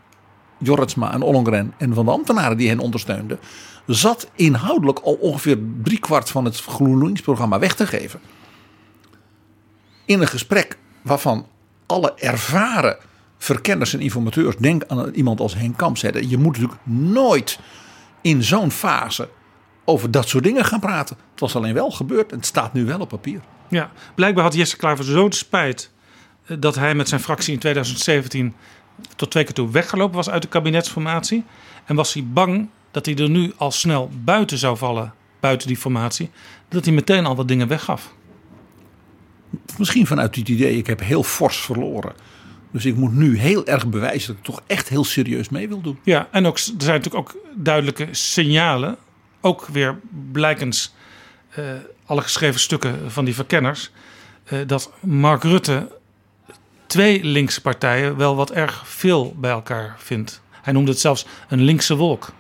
Jorritsma 0.59 1.13
en 1.13 1.23
Ollongren 1.23 1.75
en 1.79 1.95
van 1.95 2.05
de 2.05 2.11
ambtenaren 2.11 2.57
die 2.57 2.69
hen 2.69 2.79
ondersteunden, 2.79 3.39
zat 3.87 4.31
inhoudelijk 4.35 4.99
al 4.99 5.15
ongeveer 5.15 5.59
driekwart 5.83 6.31
van 6.31 6.45
het 6.45 6.61
GroenLinks-programma 6.61 7.59
weg 7.59 7.75
te 7.75 7.87
geven. 7.87 8.21
In 10.05 10.21
een 10.21 10.29
gesprek 10.29 10.79
waarvan 11.03 11.47
alle 11.87 12.15
ervaren 12.15 12.97
verkenners 13.39 13.95
en 13.95 14.01
informateurs, 14.01 14.57
denk 14.57 14.85
aan 14.87 15.15
iemand 15.15 15.41
als 15.41 15.55
Henk 15.55 15.77
Kamp, 15.77 15.97
zeiden: 15.99 16.29
je 16.29 16.39
moet 16.39 16.53
natuurlijk 16.53 16.81
nooit 16.85 17.59
in 18.21 18.43
zo'n 18.43 18.71
fase 18.71 19.29
over 19.85 20.11
dat 20.11 20.29
soort 20.29 20.45
dingen 20.45 20.65
gaan 20.65 20.81
praten. 20.81 21.17
Het 21.31 21.41
was 21.41 21.57
alleen 21.57 21.75
wel 21.75 21.91
gebeurd 21.91 22.31
en 22.31 22.37
het 22.37 22.47
staat 22.47 22.73
nu 22.73 22.85
wel 22.85 23.01
op 23.01 23.09
papier. 23.09 23.41
Ja, 23.69 23.91
blijkbaar 24.15 24.45
had 24.45 24.55
Jesse 24.55 24.77
Klaver 24.77 25.05
zo'n 25.05 25.33
spijt 25.33 25.92
dat 26.59 26.75
hij 26.75 26.95
met 26.95 27.09
zijn 27.09 27.21
fractie 27.21 27.53
in 27.53 27.59
2017 27.59 28.55
tot 29.17 29.31
twee 29.31 29.45
keer 29.45 29.55
toe 29.55 29.71
weggelopen 29.71 30.17
was 30.17 30.31
uit 30.31 30.43
de 30.43 30.49
kabinetsformatie. 30.49 31.45
En 31.85 31.97
was 31.97 32.13
hij 32.15 32.27
bang 32.27 32.69
dat 32.91 33.07
hij 33.07 33.17
er 33.17 33.31
nu 33.31 33.53
al 33.57 33.71
snel 33.71 34.11
buiten 34.25 34.59
zou 34.59 34.77
vallen, 34.77 35.15
buiten 35.41 35.69
die 35.69 35.77
formatie, 35.77 36.31
dat 36.69 36.85
hij 36.85 36.95
meteen 36.95 37.27
al 37.27 37.37
wat 37.37 37.49
dingen 37.49 37.69
weggaf. 37.69 38.15
Misschien 39.79 40.07
vanuit 40.07 40.37
het 40.37 40.49
idee, 40.49 40.77
ik 40.77 40.87
heb 40.87 41.01
heel 41.01 41.23
fors 41.23 41.57
verloren. 41.57 42.13
Dus 42.71 42.85
ik 42.85 42.97
moet 42.97 43.13
nu 43.13 43.39
heel 43.39 43.67
erg 43.67 43.87
bewijzen 43.87 44.27
dat 44.27 44.37
ik 44.37 44.43
toch 44.43 44.63
echt 44.67 44.89
heel 44.89 45.05
serieus 45.05 45.49
mee 45.49 45.69
wil 45.69 45.81
doen. 45.81 45.99
Ja, 46.05 46.29
en 46.31 46.47
ook, 46.47 46.57
er 46.57 46.63
zijn 46.63 46.97
natuurlijk 46.97 47.15
ook 47.15 47.37
duidelijke 47.55 48.09
signalen. 48.11 48.97
Ook 49.41 49.67
weer 49.67 49.99
blijkens 50.33 50.95
uh, 51.59 51.65
alle 52.05 52.23
geschreven 52.23 52.61
stukken 52.61 53.11
van 53.11 53.25
die 53.25 53.35
verkenners. 53.35 53.91
Uh, 54.53 54.59
dat 54.67 54.93
Mark 55.01 55.43
Rutte 55.43 55.89
twee 56.93 57.25
linkse 57.25 57.61
partijen 57.61 58.17
wel 58.17 58.37
wat 58.37 58.51
erg 58.51 58.83
veel 58.89 59.35
bij 59.37 59.51
elkaar 59.51 59.95
vindt. 59.99 60.41
Hij 60.51 60.73
noemde 60.73 60.91
het 60.91 61.01
zelfs 61.01 61.27
een 61.49 61.63
linkse 61.63 61.97
wolk. 61.97 62.33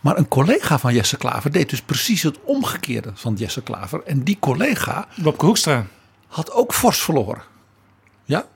Maar 0.00 0.18
een 0.18 0.28
collega 0.28 0.78
van 0.78 0.94
Jesse 0.94 1.16
Klaver 1.16 1.52
deed 1.52 1.70
dus 1.70 1.82
precies 1.82 2.22
het 2.22 2.38
omgekeerde 2.44 3.10
van 3.14 3.34
Jesse 3.34 3.62
Klaver. 3.62 4.02
En 4.02 4.22
die 4.22 4.36
collega. 4.40 5.06
Bobke 5.14 5.44
Hoekstra. 5.44 5.86
had 6.26 6.52
ook 6.52 6.74
fors 6.74 6.98
verloren. 6.98 7.42
Ja? 8.24 8.46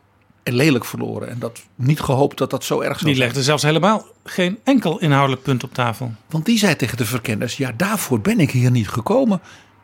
En 0.42 0.55
lelijk 0.55 0.85
verloren. 0.85 1.29
En 1.29 1.38
dat 1.38 1.61
niet 1.74 2.00
gehoopt 2.00 2.38
dat 2.38 2.50
dat 2.50 2.64
zo 2.64 2.81
erg 2.81 2.98
zou 2.98 3.11
Die 3.11 3.20
legde 3.20 3.42
zelfs 3.42 3.62
helemaal 3.62 4.07
geen 4.24 4.59
enkel 4.64 4.98
inhoudelijk 4.98 5.42
punt 5.42 5.64
op 5.64 5.74
tafel. 5.74 6.12
Want 6.31 6.44
die 6.44 6.59
zei 6.59 6.76
tegen 6.76 6.96
de 6.96 7.05
verkenners: 7.05 7.57
Ja, 7.57 7.72
daarvoor 7.76 8.20
ben 8.20 8.40
ik 8.40 8.50
hier 8.50 8.70
niet 8.70 8.88
gekomen. 8.88 9.40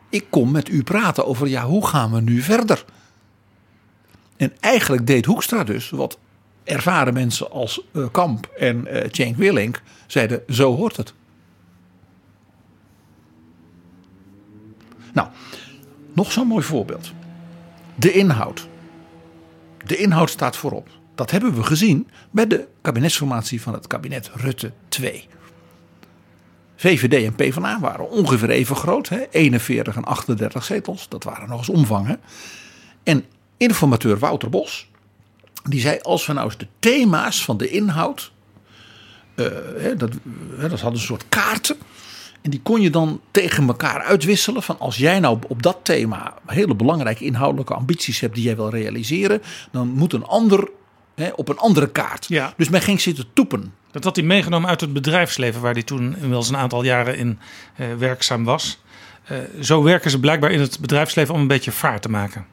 Ik 0.09 0.25
kom 0.29 0.51
met 0.51 0.69
u 0.69 0.83
praten 0.83 1.25
over, 1.25 1.47
ja, 1.47 1.65
hoe 1.65 1.87
gaan 1.87 2.11
we 2.11 2.21
nu 2.21 2.41
verder? 2.41 2.85
En 4.37 4.53
eigenlijk 4.59 5.07
deed 5.07 5.25
Hoekstra 5.25 5.63
dus 5.63 5.89
wat 5.89 6.17
ervaren 6.63 7.13
mensen 7.13 7.51
als 7.51 7.81
uh, 7.91 8.05
Kamp 8.11 8.49
en 8.57 8.87
uh, 8.87 9.03
Cenk 9.11 9.35
Willink 9.35 9.81
zeiden: 10.07 10.43
Zo 10.49 10.75
hoort 10.75 10.97
het. 10.97 11.13
Nou, 15.13 15.27
nog 16.13 16.31
zo'n 16.31 16.47
mooi 16.47 16.63
voorbeeld. 16.63 17.11
De 17.95 18.11
inhoud. 18.11 18.67
De 19.85 19.97
inhoud 19.97 20.29
staat 20.29 20.57
voorop. 20.57 20.89
Dat 21.15 21.31
hebben 21.31 21.55
we 21.55 21.63
gezien 21.63 22.07
bij 22.31 22.47
de 22.47 22.67
kabinetsformatie 22.81 23.61
van 23.61 23.73
het 23.73 23.87
kabinet 23.87 24.29
Rutte 24.33 24.71
2. 24.87 25.27
VVD 26.75 27.25
en 27.25 27.35
PvdA 27.35 27.79
waren 27.79 28.09
ongeveer 28.09 28.49
even 28.49 28.75
groot. 28.75 29.09
Hè? 29.09 29.25
41 29.31 29.95
en 29.95 30.03
38 30.03 30.63
zetels. 30.63 31.09
Dat 31.09 31.23
waren 31.23 31.49
nog 31.49 31.57
eens 31.57 31.69
omvangen. 31.69 32.19
En 33.03 33.25
informateur 33.57 34.19
Wouter 34.19 34.49
Bos. 34.49 34.89
Die 35.63 35.79
zei 35.79 35.99
als 36.01 36.25
we 36.25 36.33
nou 36.33 36.45
eens 36.45 36.57
de 36.57 36.67
thema's 36.79 37.43
van 37.43 37.57
de 37.57 37.69
inhoud. 37.69 38.31
Uh, 39.35 39.47
hè, 39.77 39.95
dat, 39.95 40.09
hè, 40.57 40.69
dat 40.69 40.79
hadden 40.79 40.99
een 40.99 41.05
soort 41.05 41.25
kaarten. 41.29 41.77
En 42.41 42.49
die 42.49 42.61
kon 42.61 42.81
je 42.81 42.89
dan 42.89 43.21
tegen 43.31 43.67
elkaar 43.67 44.01
uitwisselen. 44.03 44.63
Van 44.63 44.79
als 44.79 44.97
jij 44.97 45.19
nou 45.19 45.39
op 45.47 45.63
dat 45.63 45.77
thema 45.81 46.33
hele 46.45 46.75
belangrijke 46.75 47.23
inhoudelijke 47.23 47.73
ambities 47.73 48.19
hebt 48.19 48.35
die 48.35 48.43
jij 48.43 48.55
wil 48.55 48.69
realiseren. 48.69 49.41
Dan 49.71 49.87
moet 49.87 50.13
een 50.13 50.25
ander 50.25 50.69
hè, 51.15 51.29
op 51.35 51.49
een 51.49 51.57
andere 51.57 51.89
kaart. 51.89 52.25
Ja. 52.27 52.53
Dus 52.57 52.69
men 52.69 52.81
ging 52.81 53.01
zitten 53.01 53.25
toepen. 53.33 53.73
Dat 53.91 54.03
had 54.03 54.15
hij 54.15 54.25
meegenomen 54.25 54.69
uit 54.69 54.81
het 54.81 54.93
bedrijfsleven 54.93 55.61
waar 55.61 55.73
hij 55.73 55.83
toen 55.83 56.13
inmiddels 56.13 56.49
een 56.49 56.57
aantal 56.57 56.83
jaren 56.83 57.17
in 57.17 57.39
uh, 57.79 57.87
werkzaam 57.97 58.43
was. 58.43 58.79
Uh, 59.31 59.37
zo 59.61 59.83
werken 59.83 60.11
ze 60.11 60.19
blijkbaar 60.19 60.51
in 60.51 60.59
het 60.59 60.79
bedrijfsleven 60.79 61.33
om 61.33 61.41
een 61.41 61.47
beetje 61.47 61.71
vaart 61.71 62.01
te 62.01 62.09
maken. 62.09 62.45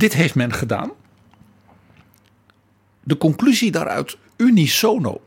Dit 0.00 0.14
heeft 0.14 0.34
men 0.34 0.52
gedaan. 0.52 0.90
De 3.04 3.16
conclusie 3.16 3.70
daaruit 3.70 4.18
unisono 4.36 5.20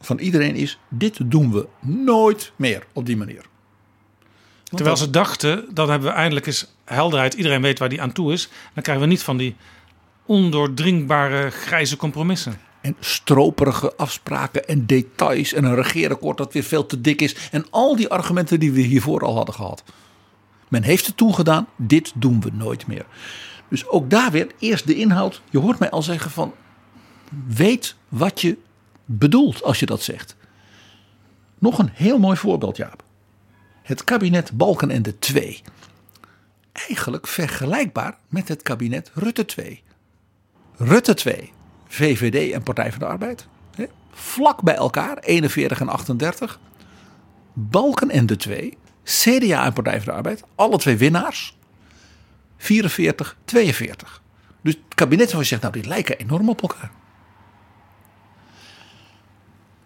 van 0.00 0.18
iedereen 0.18 0.54
is: 0.54 0.78
dit 0.88 1.30
doen 1.30 1.52
we 1.52 1.68
nooit 1.80 2.52
meer 2.56 2.86
op 2.92 3.06
die 3.06 3.16
manier. 3.16 3.44
Want 4.64 4.76
Terwijl 4.76 4.96
ze 4.96 5.10
dachten, 5.10 5.64
dan 5.74 5.90
hebben 5.90 6.08
we 6.08 6.14
eindelijk 6.14 6.46
eens 6.46 6.74
helderheid. 6.84 7.34
Iedereen 7.34 7.62
weet 7.62 7.78
waar 7.78 7.88
die 7.88 8.02
aan 8.02 8.12
toe 8.12 8.32
is. 8.32 8.48
Dan 8.74 8.82
krijgen 8.82 9.04
we 9.04 9.10
niet 9.10 9.22
van 9.22 9.36
die 9.36 9.56
ondoordringbare 10.26 11.50
grijze 11.50 11.96
compromissen. 11.96 12.60
En 12.80 12.96
stroperige 13.00 13.96
afspraken 13.96 14.68
en 14.68 14.86
details 14.86 15.52
en 15.52 15.64
een 15.64 15.74
regeerakkoord 15.74 16.36
dat 16.36 16.52
weer 16.52 16.62
veel 16.62 16.86
te 16.86 17.00
dik 17.00 17.20
is. 17.20 17.48
En 17.50 17.66
al 17.70 17.96
die 17.96 18.08
argumenten 18.08 18.60
die 18.60 18.72
we 18.72 18.80
hiervoor 18.80 19.24
al 19.24 19.36
hadden 19.36 19.54
gehad. 19.54 19.84
Men 20.68 20.82
heeft 20.82 21.06
het 21.06 21.16
toen 21.16 21.34
gedaan, 21.34 21.68
dit 21.76 22.12
doen 22.14 22.40
we 22.40 22.50
nooit 22.52 22.86
meer. 22.86 23.06
Dus 23.68 23.88
ook 23.88 24.10
daar 24.10 24.30
weer 24.30 24.46
eerst 24.58 24.86
de 24.86 24.94
inhoud. 24.94 25.42
Je 25.50 25.58
hoort 25.58 25.78
mij 25.78 25.90
al 25.90 26.02
zeggen 26.02 26.30
van 26.30 26.54
weet 27.46 27.94
wat 28.08 28.40
je 28.40 28.58
bedoelt 29.04 29.62
als 29.62 29.80
je 29.80 29.86
dat 29.86 30.02
zegt. 30.02 30.36
Nog 31.58 31.78
een 31.78 31.90
heel 31.92 32.18
mooi 32.18 32.36
voorbeeld 32.36 32.76
Jaap. 32.76 33.04
Het 33.82 34.04
kabinet 34.04 34.52
Balkenende 34.52 35.18
2. 35.18 35.62
Eigenlijk 36.72 37.26
vergelijkbaar 37.26 38.18
met 38.28 38.48
het 38.48 38.62
kabinet 38.62 39.10
Rutte 39.14 39.44
2. 39.44 39.82
Rutte 40.76 41.14
2, 41.14 41.52
VVD 41.86 42.52
en 42.52 42.62
Partij 42.62 42.90
van 42.90 42.98
de 42.98 43.06
Arbeid. 43.06 43.46
Hè, 43.74 43.84
vlak 44.10 44.62
bij 44.62 44.74
elkaar, 44.74 45.18
41 45.18 45.80
en 45.80 45.88
38. 45.88 46.60
Balkenende 47.52 48.36
2, 48.36 48.78
CDA 49.04 49.64
en 49.64 49.72
Partij 49.72 49.96
van 49.96 50.04
de 50.04 50.12
Arbeid. 50.12 50.42
Alle 50.54 50.78
twee 50.78 50.96
winnaars. 50.96 51.55
44, 52.56 53.36
42. 53.44 54.22
Dus 54.62 54.74
het 54.74 54.94
kabinet 54.94 55.30
van 55.30 55.44
zegt, 55.44 55.62
nou 55.62 55.74
die 55.74 55.86
lijken 55.86 56.18
enorm 56.18 56.48
op 56.48 56.62
elkaar. 56.62 56.90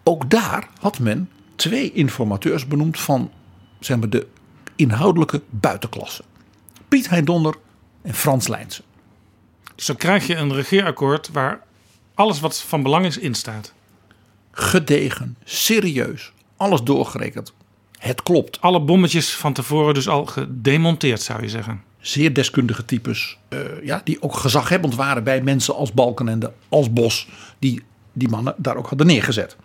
Ook 0.03 0.29
daar 0.29 0.67
had 0.79 0.99
men 0.99 1.29
twee 1.55 1.91
informateurs 1.91 2.67
benoemd 2.67 2.99
van 2.99 3.31
zeg 3.79 3.97
maar, 3.97 4.09
de 4.09 4.27
inhoudelijke 4.75 5.41
buitenklasse. 5.49 6.23
Piet 6.87 7.09
Heindonder 7.09 7.55
en 8.01 8.13
Frans 8.13 8.47
Lijnsen. 8.47 8.83
Zo 9.75 9.93
krijg 9.93 10.27
je 10.27 10.35
een 10.35 10.53
regeerakkoord 10.53 11.29
waar 11.31 11.63
alles 12.13 12.39
wat 12.39 12.61
van 12.61 12.83
belang 12.83 13.05
is 13.05 13.17
in 13.17 13.33
staat. 13.33 13.73
Gedegen, 14.51 15.37
serieus, 15.43 16.31
alles 16.57 16.83
doorgerekend. 16.83 17.53
Het 17.97 18.23
klopt. 18.23 18.61
Alle 18.61 18.81
bommetjes 18.81 19.35
van 19.35 19.53
tevoren 19.53 19.93
dus 19.93 20.07
al 20.07 20.25
gedemonteerd 20.25 21.21
zou 21.21 21.41
je 21.41 21.49
zeggen. 21.49 21.83
Zeer 22.01 22.33
deskundige 22.33 22.85
types, 22.85 23.37
uh, 23.49 23.59
ja, 23.83 24.01
die 24.03 24.21
ook 24.21 24.35
gezaghebbend 24.35 24.95
waren 24.95 25.23
bij 25.23 25.41
mensen 25.41 25.75
als 25.75 25.91
Balkenende, 25.91 26.53
als 26.69 26.93
Bos, 26.93 27.27
die 27.59 27.83
die 28.13 28.29
mannen 28.29 28.55
daar 28.57 28.75
ook 28.75 28.87
hadden 28.87 29.07
neergezet. 29.07 29.55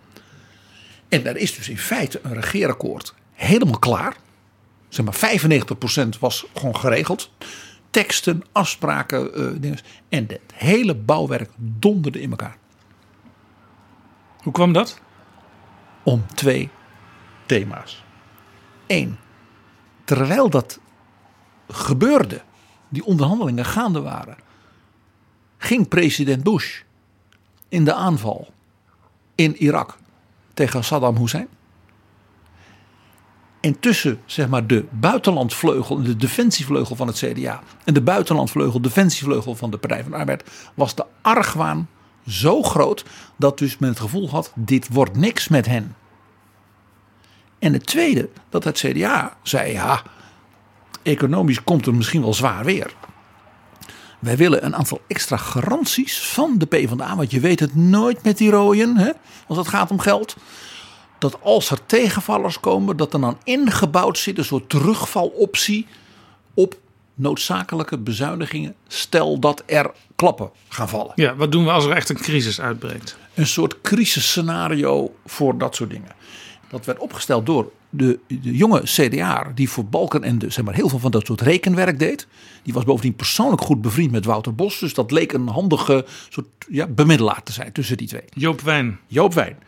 En 1.08 1.22
daar 1.22 1.36
is 1.36 1.54
dus 1.54 1.68
in 1.68 1.78
feite 1.78 2.20
een 2.22 2.34
regeerakkoord 2.34 3.14
helemaal 3.32 3.78
klaar. 3.78 4.16
Zeg 4.88 5.04
maar 5.04 5.40
95% 6.14 6.18
was 6.20 6.46
gewoon 6.54 6.76
geregeld. 6.76 7.30
Teksten, 7.90 8.42
afspraken, 8.52 9.40
uh, 9.40 9.60
dingen. 9.60 9.78
En 10.08 10.26
het 10.28 10.40
hele 10.54 10.94
bouwwerk 10.94 11.50
donderde 11.56 12.20
in 12.20 12.30
elkaar. 12.30 12.56
Hoe 14.36 14.52
kwam 14.52 14.72
dat? 14.72 15.00
Om 16.02 16.26
twee 16.34 16.70
thema's. 17.46 18.04
Eén, 18.86 19.18
terwijl 20.04 20.50
dat 20.50 20.80
gebeurde, 21.68 22.42
die 22.88 23.04
onderhandelingen 23.04 23.64
gaande 23.64 24.00
waren, 24.00 24.36
ging 25.58 25.88
president 25.88 26.42
Bush 26.42 26.80
in 27.68 27.84
de 27.84 27.94
aanval 27.94 28.48
in 29.34 29.56
Irak 29.56 29.98
tegen 30.54 30.84
Saddam 30.84 31.16
Hussein. 31.16 31.48
En 33.60 33.80
tussen 33.80 34.20
zeg 34.26 34.48
maar, 34.48 34.66
de 34.66 34.84
buitenlandvleugel 34.90 35.96
en 35.96 36.02
de 36.02 36.16
defensievleugel 36.16 36.96
van 36.96 37.06
het 37.06 37.16
CDA 37.16 37.62
en 37.84 37.94
de 37.94 38.02
buitenlandvleugel, 38.02 38.80
defensievleugel 38.80 39.54
van 39.54 39.70
de 39.70 39.78
Partij 39.78 40.02
van 40.02 40.10
de 40.10 40.16
Arbeid, 40.16 40.50
was 40.74 40.94
de 40.94 41.04
argwaan 41.22 41.88
zo 42.26 42.62
groot 42.62 43.04
dat 43.36 43.58
dus 43.58 43.78
men 43.78 43.88
het 43.88 44.00
gevoel 44.00 44.30
had: 44.30 44.52
dit 44.54 44.88
wordt 44.88 45.16
niks 45.16 45.48
met 45.48 45.66
hen. 45.66 45.96
En 47.58 47.72
het 47.72 47.86
tweede, 47.86 48.28
dat 48.48 48.64
het 48.64 48.78
CDA 48.78 49.36
zei: 49.42 49.72
ja, 49.72 50.02
economisch 51.06 51.64
komt 51.64 51.86
het 51.86 51.94
misschien 51.94 52.22
wel 52.22 52.34
zwaar 52.34 52.64
weer. 52.64 52.94
Wij 54.18 54.36
willen 54.36 54.64
een 54.64 54.76
aantal 54.76 55.00
extra 55.06 55.36
garanties 55.36 56.18
van 56.18 56.58
de 56.58 56.66
PvdA. 56.66 57.16
Want 57.16 57.30
je 57.30 57.40
weet 57.40 57.60
het 57.60 57.74
nooit 57.74 58.22
met 58.22 58.38
die 58.38 58.50
rooien, 58.50 58.96
hè, 58.96 59.10
als 59.46 59.58
het 59.58 59.68
gaat 59.68 59.90
om 59.90 59.98
geld. 59.98 60.36
Dat 61.18 61.38
als 61.42 61.70
er 61.70 61.86
tegenvallers 61.86 62.60
komen, 62.60 62.96
dat 62.96 63.14
er 63.14 63.20
dan 63.20 63.38
ingebouwd 63.44 64.18
zit 64.18 64.38
een 64.38 64.44
soort 64.44 64.68
terugvaloptie 64.68 65.86
op 66.54 66.78
noodzakelijke 67.14 67.98
bezuinigingen. 67.98 68.74
Stel 68.88 69.38
dat 69.38 69.62
er 69.66 69.90
klappen 70.16 70.50
gaan 70.68 70.88
vallen. 70.88 71.12
Ja, 71.14 71.36
wat 71.36 71.52
doen 71.52 71.64
we 71.64 71.70
als 71.70 71.84
er 71.84 71.92
echt 71.92 72.08
een 72.08 72.16
crisis 72.16 72.60
uitbreekt? 72.60 73.16
Een 73.34 73.46
soort 73.46 73.80
crisisscenario 73.80 75.14
voor 75.26 75.58
dat 75.58 75.74
soort 75.74 75.90
dingen. 75.90 76.10
Dat 76.70 76.84
werd 76.84 76.98
opgesteld 76.98 77.46
door 77.46 77.70
de, 77.96 78.18
de 78.26 78.56
jonge 78.56 78.80
CDA 78.84 79.52
die 79.54 79.70
voor 79.70 79.84
Balken 79.84 80.22
en 80.22 80.38
de, 80.38 80.50
zeg 80.50 80.64
maar, 80.64 80.74
heel 80.74 80.88
veel 80.88 80.98
van 80.98 81.10
dat 81.10 81.26
soort 81.26 81.40
rekenwerk 81.40 81.98
deed. 81.98 82.26
Die 82.62 82.72
was 82.72 82.84
bovendien 82.84 83.14
persoonlijk 83.14 83.62
goed 83.62 83.80
bevriend 83.80 84.10
met 84.10 84.24
Wouter 84.24 84.54
Bos. 84.54 84.78
Dus 84.78 84.94
dat 84.94 85.10
leek 85.10 85.32
een 85.32 85.48
handige 85.48 86.04
soort 86.28 86.46
ja, 86.68 86.86
bemiddelaar 86.86 87.42
te 87.42 87.52
zijn 87.52 87.72
tussen 87.72 87.96
die 87.96 88.08
twee. 88.08 88.24
Joop 88.34 88.60
Wijn. 88.60 88.98
Joop 89.06 89.34
Wijn. 89.34 89.58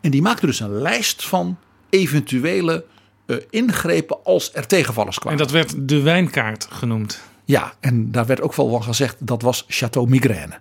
En 0.00 0.10
die 0.10 0.22
maakte 0.22 0.46
dus 0.46 0.60
een 0.60 0.78
lijst 0.78 1.24
van 1.24 1.56
eventuele 1.90 2.84
uh, 3.26 3.36
ingrepen 3.50 4.24
als 4.24 4.54
er 4.54 4.66
tegenvallers 4.66 5.18
kwamen. 5.18 5.38
En 5.38 5.44
dat 5.44 5.54
werd 5.54 5.88
de 5.88 6.00
wijnkaart 6.00 6.68
genoemd. 6.70 7.20
Ja, 7.44 7.72
en 7.80 8.12
daar 8.12 8.26
werd 8.26 8.40
ook 8.40 8.54
wel 8.54 8.70
van 8.70 8.82
gezegd 8.82 9.16
dat 9.18 9.42
was 9.42 9.64
Chateau 9.68 10.08
Migraine. 10.08 10.58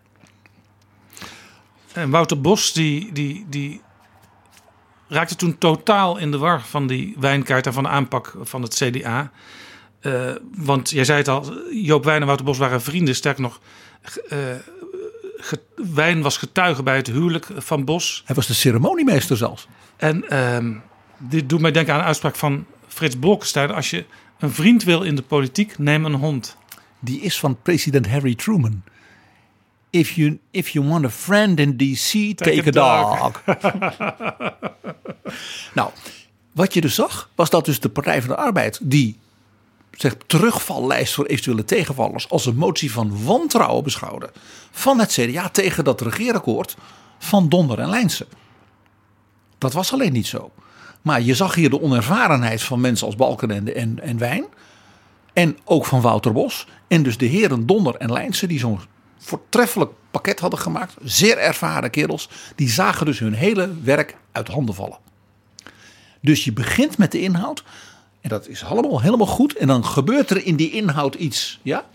En 1.93 2.09
Wouter 2.09 2.41
Bos 2.41 2.73
die, 2.73 3.11
die, 3.11 3.45
die 3.49 3.81
raakte 5.11 5.35
toen 5.35 5.57
totaal 5.57 6.17
in 6.17 6.31
de 6.31 6.37
war 6.37 6.61
van 6.61 6.87
die 6.87 7.15
wijnkaart 7.19 7.65
en 7.65 7.73
van 7.73 7.83
de 7.83 7.89
aanpak 7.89 8.35
van 8.41 8.61
het 8.61 8.73
CDA. 8.75 9.31
Uh, 10.01 10.31
want 10.57 10.89
jij 10.89 11.03
zei 11.03 11.17
het 11.17 11.27
al, 11.27 11.53
Joop 11.71 12.03
Wijn 12.03 12.19
en 12.19 12.25
Wouter 12.25 12.45
Bos 12.45 12.57
waren 12.57 12.81
vrienden. 12.81 13.15
Sterker 13.15 13.41
nog, 13.41 13.59
uh, 14.29 14.37
Wijn 15.75 16.21
was 16.21 16.37
getuige 16.37 16.83
bij 16.83 16.95
het 16.95 17.07
huwelijk 17.07 17.47
van 17.55 17.85
Bos. 17.85 18.23
Hij 18.25 18.35
was 18.35 18.47
de 18.47 18.53
ceremoniemeester 18.53 19.37
zelfs. 19.37 19.67
En 19.97 20.25
uh, 20.29 20.75
dit 21.17 21.49
doet 21.49 21.61
mij 21.61 21.71
denken 21.71 21.93
aan 21.93 21.99
een 21.99 22.05
uitspraak 22.05 22.35
van 22.35 22.65
Frits 22.87 23.19
Bolkestein. 23.19 23.71
Als 23.71 23.89
je 23.89 24.05
een 24.39 24.51
vriend 24.51 24.83
wil 24.83 25.01
in 25.01 25.15
de 25.15 25.21
politiek, 25.21 25.77
neem 25.77 26.05
een 26.05 26.13
hond. 26.13 26.57
Die 26.99 27.21
is 27.21 27.39
van 27.39 27.61
president 27.61 28.09
Harry 28.09 28.35
Truman. 28.35 28.83
If 29.91 30.11
you, 30.11 30.39
if 30.51 30.69
you 30.69 30.87
want 30.87 31.05
a 31.05 31.09
friend 31.09 31.59
in 31.59 31.77
DC, 31.77 32.35
take, 32.35 32.61
take 32.63 32.79
a, 32.79 32.83
a, 32.83 33.21
dog. 33.21 33.41
nou, 35.73 35.89
wat 36.51 36.73
je 36.73 36.81
dus 36.81 36.95
zag, 36.95 37.29
was 37.35 37.49
dat 37.49 37.65
dus 37.65 37.79
de 37.79 37.89
Partij 37.89 38.21
van 38.21 38.29
de 38.29 38.35
Arbeid, 38.35 38.79
die 38.81 39.17
zeg, 39.91 40.15
terugvallijst 40.27 41.13
voor 41.13 41.25
eventuele 41.25 41.65
tegenvallers, 41.65 42.29
als 42.29 42.45
een 42.45 42.55
motie 42.55 42.91
van 42.91 43.23
wantrouwen 43.23 43.83
beschouwde 43.83 44.31
van 44.71 44.99
het 44.99 45.11
CDA 45.11 45.49
tegen 45.49 45.83
dat 45.83 46.01
regeerakkoord 46.01 46.75
van 47.19 47.49
Donder 47.49 47.79
en 47.79 47.89
Lijnse. 47.89 48.27
Dat 49.57 49.73
was 49.73 49.93
alleen 49.93 50.13
niet 50.13 50.27
zo. 50.27 50.51
Maar 51.01 51.21
je 51.21 51.35
zag 51.35 51.55
hier 51.55 51.69
de 51.69 51.81
onervarenheid 51.81 52.61
van 52.61 52.81
mensen 52.81 53.05
als 53.05 53.15
Balkenende 53.15 53.73
en, 53.73 53.99
en 53.99 54.17
Wijn. 54.17 54.45
En 55.33 55.57
ook 55.63 55.85
van 55.85 56.01
Wouter 56.01 56.31
Bos. 56.31 56.67
En 56.87 57.03
dus 57.03 57.17
de 57.17 57.25
heren 57.25 57.65
Donder 57.65 57.95
en 57.95 58.11
Lijnse 58.11 58.47
die 58.47 58.59
zo'n 58.59 58.79
voortreffelijk 59.21 59.91
pakket 60.11 60.39
hadden 60.39 60.59
gemaakt. 60.59 60.93
Zeer 61.03 61.37
ervaren 61.37 61.89
kerels. 61.89 62.29
Die 62.55 62.69
zagen 62.69 63.05
dus 63.05 63.19
hun 63.19 63.33
hele 63.33 63.81
werk 63.83 64.17
uit 64.31 64.47
handen 64.47 64.75
vallen. 64.75 64.97
Dus 66.21 66.43
je 66.43 66.53
begint 66.53 66.97
met 66.97 67.11
de 67.11 67.21
inhoud. 67.21 67.63
En 68.21 68.29
dat 68.29 68.47
is 68.47 68.63
allemaal 68.63 69.01
helemaal 69.01 69.27
goed. 69.27 69.55
En 69.55 69.67
dan 69.67 69.85
gebeurt 69.85 70.29
er 70.29 70.45
in 70.45 70.55
die 70.55 70.71
inhoud 70.71 71.15
iets 71.15 71.59
ja, 71.61 71.85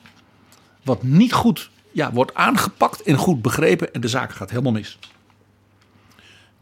wat 0.82 1.02
niet 1.02 1.32
goed 1.32 1.70
ja, 1.92 2.12
wordt 2.12 2.34
aangepakt 2.34 3.02
en 3.02 3.16
goed 3.16 3.42
begrepen. 3.42 3.94
En 3.94 4.00
de 4.00 4.08
zaak 4.08 4.32
gaat 4.32 4.50
helemaal 4.50 4.72
mis. 4.72 4.98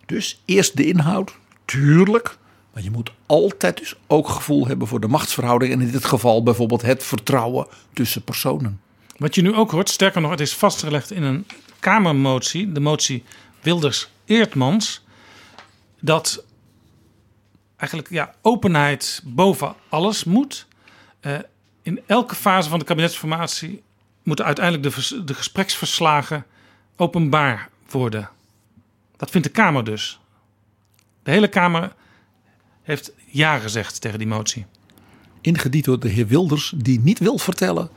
Dus 0.06 0.42
eerst 0.44 0.76
de 0.76 0.86
inhoud, 0.86 1.36
tuurlijk. 1.64 2.36
Maar 2.72 2.82
je 2.82 2.90
moet 2.90 3.12
altijd 3.26 3.76
dus 3.76 3.94
ook 4.06 4.28
gevoel 4.28 4.66
hebben 4.66 4.86
voor 4.88 5.00
de 5.00 5.08
machtsverhouding. 5.08 5.72
En 5.72 5.80
in 5.80 5.90
dit 5.90 6.04
geval 6.04 6.42
bijvoorbeeld 6.42 6.82
het 6.82 7.02
vertrouwen 7.02 7.66
tussen 7.92 8.22
personen. 8.22 8.80
Wat 9.16 9.34
je 9.34 9.42
nu 9.42 9.54
ook 9.54 9.70
hoort, 9.70 9.88
sterker 9.88 10.20
nog, 10.20 10.30
het 10.30 10.40
is 10.40 10.54
vastgelegd 10.54 11.10
in 11.10 11.22
een 11.22 11.46
Kamermotie, 11.80 12.72
de 12.72 12.80
motie 12.80 13.24
Wilders-Eertmans, 13.60 15.04
dat 16.00 16.44
eigenlijk 17.76 18.10
ja, 18.10 18.34
openheid 18.42 19.22
boven 19.24 19.74
alles 19.88 20.24
moet. 20.24 20.66
Uh, 21.20 21.38
in 21.82 22.00
elke 22.06 22.34
fase 22.34 22.68
van 22.68 22.78
de 22.78 22.84
kabinetsformatie 22.84 23.82
moeten 24.22 24.44
uiteindelijk 24.44 24.94
de, 24.94 25.24
de 25.24 25.34
gespreksverslagen 25.34 26.46
openbaar 26.96 27.68
worden. 27.90 28.30
Dat 29.16 29.30
vindt 29.30 29.46
de 29.46 29.52
Kamer 29.52 29.84
dus. 29.84 30.20
De 31.22 31.30
hele 31.30 31.48
Kamer 31.48 31.94
heeft 32.82 33.12
ja 33.26 33.58
gezegd 33.58 34.00
tegen 34.00 34.18
die 34.18 34.28
motie. 34.28 34.66
Ingediend 35.40 35.84
door 35.84 36.00
de 36.00 36.08
heer 36.08 36.26
Wilders, 36.26 36.72
die 36.76 37.00
niet 37.00 37.18
wil 37.18 37.38
vertellen 37.38 37.90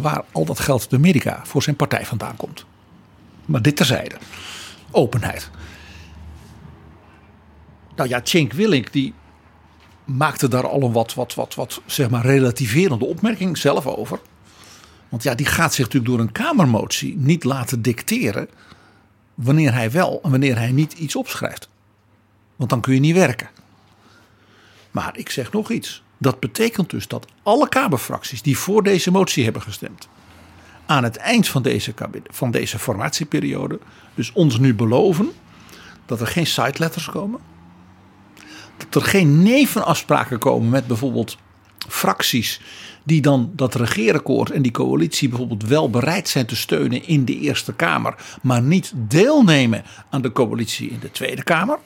waar 0.00 0.24
al 0.32 0.44
dat 0.44 0.60
geld 0.60 0.80
uit 0.80 0.92
Amerika 0.92 1.40
voor 1.44 1.62
zijn 1.62 1.76
partij 1.76 2.06
vandaan 2.06 2.36
komt. 2.36 2.64
Maar 3.44 3.62
dit 3.62 3.76
terzijde. 3.76 4.16
Openheid. 4.90 5.50
Nou 7.96 8.08
ja, 8.08 8.20
Cenk 8.22 8.52
Willink 8.52 8.92
die 8.92 9.14
maakte 10.04 10.48
daar 10.48 10.68
al 10.68 10.82
een 10.82 10.92
wat, 10.92 11.14
wat, 11.14 11.34
wat, 11.34 11.54
wat 11.54 11.80
zeg 11.86 12.10
maar 12.10 12.24
relativerende 12.24 13.04
opmerking 13.04 13.58
zelf 13.58 13.86
over. 13.86 14.20
Want 15.08 15.22
ja, 15.22 15.34
die 15.34 15.46
gaat 15.46 15.74
zich 15.74 15.84
natuurlijk 15.84 16.12
door 16.12 16.20
een 16.20 16.32
Kamermotie 16.32 17.16
niet 17.16 17.44
laten 17.44 17.82
dicteren 17.82 18.48
wanneer 19.34 19.72
hij 19.72 19.90
wel 19.90 20.20
en 20.22 20.30
wanneer 20.30 20.56
hij 20.56 20.72
niet 20.72 20.92
iets 20.92 21.16
opschrijft. 21.16 21.68
Want 22.56 22.70
dan 22.70 22.80
kun 22.80 22.94
je 22.94 23.00
niet 23.00 23.14
werken. 23.14 23.48
Maar 24.90 25.16
ik 25.16 25.30
zeg 25.30 25.52
nog 25.52 25.70
iets. 25.70 26.02
Dat 26.22 26.40
betekent 26.40 26.90
dus 26.90 27.08
dat 27.08 27.26
alle 27.42 27.68
Kamerfracties 27.68 28.42
die 28.42 28.58
voor 28.58 28.82
deze 28.82 29.10
motie 29.10 29.44
hebben 29.44 29.62
gestemd, 29.62 30.08
aan 30.86 31.04
het 31.04 31.16
eind 31.16 31.48
van 31.48 31.62
deze, 31.62 31.94
van 32.30 32.50
deze 32.50 32.78
formatieperiode, 32.78 33.78
dus 34.14 34.32
ons 34.32 34.58
nu 34.58 34.74
beloven 34.74 35.30
dat 36.06 36.20
er 36.20 36.26
geen 36.26 36.46
siteletters 36.46 37.10
komen, 37.10 37.40
dat 38.76 39.02
er 39.02 39.08
geen 39.08 39.42
nevenafspraken 39.42 40.38
komen 40.38 40.68
met 40.68 40.86
bijvoorbeeld 40.86 41.38
fracties 41.88 42.60
die 43.02 43.20
dan 43.20 43.52
dat 43.56 43.74
regeerakkoord 43.74 44.50
en 44.50 44.62
die 44.62 44.72
coalitie 44.72 45.28
bijvoorbeeld 45.28 45.62
wel 45.62 45.90
bereid 45.90 46.28
zijn 46.28 46.46
te 46.46 46.56
steunen 46.56 47.06
in 47.06 47.24
de 47.24 47.38
Eerste 47.38 47.72
Kamer, 47.72 48.14
maar 48.42 48.62
niet 48.62 48.92
deelnemen 48.94 49.84
aan 50.10 50.22
de 50.22 50.32
coalitie 50.32 50.90
in 50.90 50.98
de 50.98 51.10
Tweede 51.10 51.42
Kamer. 51.42 51.78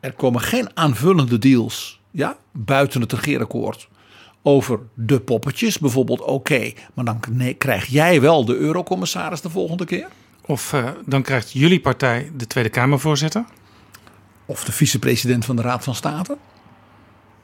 Er 0.00 0.12
komen 0.12 0.40
geen 0.40 0.76
aanvullende 0.76 1.38
deals 1.38 2.00
ja, 2.12 2.36
buiten 2.52 3.00
het 3.00 3.12
regeerakkoord 3.12 3.88
over 4.42 4.80
de 4.94 5.20
poppetjes. 5.20 5.78
Bijvoorbeeld, 5.78 6.20
oké, 6.20 6.72
maar 6.94 7.04
dan 7.04 7.20
krijg 7.58 7.86
jij 7.86 8.20
wel 8.20 8.44
de 8.44 8.56
eurocommissaris 8.56 9.40
de 9.40 9.50
volgende 9.50 9.84
keer. 9.84 10.08
Of 10.46 10.72
uh, 10.72 10.90
dan 11.06 11.22
krijgt 11.22 11.52
jullie 11.52 11.80
partij 11.80 12.30
de 12.36 12.46
Tweede 12.46 12.70
Kamervoorzitter. 12.70 13.44
Of 14.46 14.64
de 14.64 14.72
vicepresident 14.72 15.44
van 15.44 15.56
de 15.56 15.62
Raad 15.62 15.84
van 15.84 15.94
State. 15.94 16.36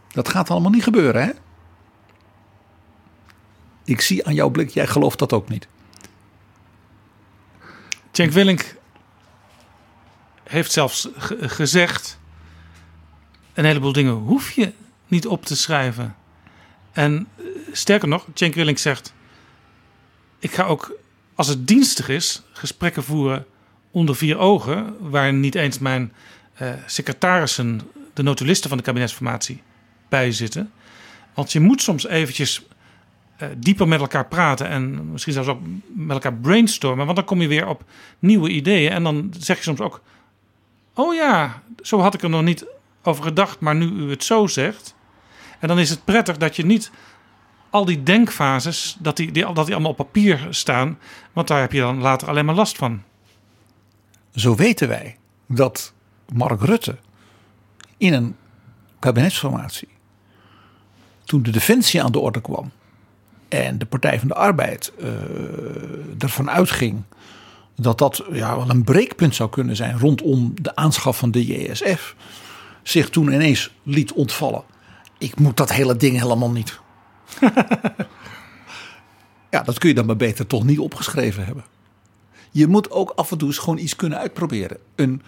Dat 0.08 0.28
gaat 0.28 0.50
allemaal 0.50 0.70
niet 0.70 0.82
gebeuren, 0.82 1.22
hè? 1.22 1.30
Ik 3.84 4.00
zie 4.00 4.26
aan 4.26 4.34
jouw 4.34 4.48
blik, 4.48 4.70
jij 4.70 4.86
gelooft 4.86 5.18
dat 5.18 5.32
ook 5.32 5.48
niet. 5.48 5.68
Cenk 8.12 8.32
Willink 8.32 8.76
heeft 10.44 10.72
zelfs 10.72 11.08
gezegd 11.40 12.18
een 13.58 13.64
heleboel 13.64 13.92
dingen 13.92 14.12
hoef 14.12 14.50
je 14.50 14.72
niet 15.06 15.26
op 15.26 15.44
te 15.44 15.56
schrijven. 15.56 16.16
En 16.92 17.26
eh, 17.36 17.44
sterker 17.72 18.08
nog, 18.08 18.26
Cenk 18.34 18.54
Willink 18.54 18.78
zegt: 18.78 19.14
Ik 20.38 20.52
ga 20.52 20.64
ook, 20.64 20.96
als 21.34 21.48
het 21.48 21.66
dienstig 21.66 22.08
is, 22.08 22.42
gesprekken 22.52 23.04
voeren 23.04 23.46
onder 23.90 24.16
vier 24.16 24.38
ogen, 24.38 24.96
waar 25.10 25.32
niet 25.32 25.54
eens 25.54 25.78
mijn 25.78 26.12
eh, 26.54 26.72
secretarissen, 26.86 27.80
de 28.14 28.22
notulisten 28.22 28.68
van 28.68 28.78
de 28.78 28.84
kabinetsformatie, 28.84 29.62
bij 30.08 30.32
zitten. 30.32 30.72
Want 31.34 31.52
je 31.52 31.60
moet 31.60 31.82
soms 31.82 32.06
eventjes 32.06 32.66
eh, 33.36 33.48
dieper 33.56 33.88
met 33.88 34.00
elkaar 34.00 34.26
praten 34.26 34.68
en 34.68 35.12
misschien 35.12 35.32
zelfs 35.32 35.48
ook 35.48 35.60
met 35.86 36.16
elkaar 36.16 36.34
brainstormen, 36.34 37.04
want 37.04 37.16
dan 37.16 37.26
kom 37.26 37.40
je 37.40 37.48
weer 37.48 37.66
op 37.66 37.84
nieuwe 38.18 38.48
ideeën 38.48 38.90
en 38.90 39.02
dan 39.02 39.34
zeg 39.38 39.56
je 39.56 39.62
soms 39.62 39.80
ook: 39.80 40.02
Oh 40.94 41.14
ja, 41.14 41.62
zo 41.82 42.00
had 42.00 42.14
ik 42.14 42.22
er 42.22 42.30
nog 42.30 42.42
niet 42.42 42.66
over 43.02 43.22
gedacht, 43.22 43.60
maar 43.60 43.74
nu 43.74 43.86
u 43.86 44.10
het 44.10 44.24
zo 44.24 44.46
zegt. 44.46 44.94
En 45.58 45.68
dan 45.68 45.78
is 45.78 45.90
het 45.90 46.04
prettig 46.04 46.36
dat 46.36 46.56
je 46.56 46.64
niet 46.64 46.90
al 47.70 47.84
die 47.84 48.02
denkfases, 48.02 48.96
dat 48.98 49.16
die, 49.16 49.32
dat 49.32 49.66
die 49.66 49.74
allemaal 49.74 49.90
op 49.90 49.96
papier 49.96 50.46
staan, 50.50 50.98
want 51.32 51.48
daar 51.48 51.60
heb 51.60 51.72
je 51.72 51.80
dan 51.80 52.00
later 52.00 52.28
alleen 52.28 52.44
maar 52.44 52.54
last 52.54 52.76
van. 52.76 53.02
Zo 54.34 54.54
weten 54.54 54.88
wij 54.88 55.16
dat 55.46 55.92
Mark 56.32 56.62
Rutte 56.62 56.96
in 57.96 58.12
een 58.12 58.36
kabinetsformatie, 58.98 59.88
toen 61.24 61.42
de 61.42 61.50
defensie 61.50 62.02
aan 62.02 62.12
de 62.12 62.18
orde 62.18 62.40
kwam 62.40 62.70
en 63.48 63.78
de 63.78 63.86
Partij 63.86 64.18
van 64.18 64.28
de 64.28 64.34
Arbeid 64.34 64.92
uh, 64.98 65.08
ervan 66.18 66.50
uitging 66.50 67.02
dat 67.76 67.98
dat 67.98 68.24
ja, 68.32 68.56
wel 68.56 68.70
een 68.70 68.84
breekpunt 68.84 69.34
zou 69.34 69.50
kunnen 69.50 69.76
zijn 69.76 69.98
rondom 69.98 70.52
de 70.62 70.76
aanschaf 70.76 71.18
van 71.18 71.30
de 71.30 71.46
JSF, 71.46 72.14
zich 72.88 73.10
toen 73.10 73.32
ineens 73.32 73.74
liet 73.82 74.12
ontvallen. 74.12 74.62
Ik 75.18 75.38
moet 75.38 75.56
dat 75.56 75.72
hele 75.72 75.96
ding 75.96 76.20
helemaal 76.20 76.50
niet. 76.50 76.78
ja, 79.50 79.62
dat 79.62 79.78
kun 79.78 79.88
je 79.88 79.94
dan 79.94 80.06
maar 80.06 80.16
beter 80.16 80.46
toch 80.46 80.64
niet 80.64 80.78
opgeschreven 80.78 81.44
hebben. 81.44 81.64
Je 82.50 82.66
moet 82.66 82.90
ook 82.90 83.10
af 83.10 83.30
en 83.30 83.38
toe 83.38 83.48
eens 83.48 83.58
gewoon 83.58 83.78
iets 83.78 83.96
kunnen 83.96 84.18
uitproberen. 84.18 84.78
Een, 84.94 85.22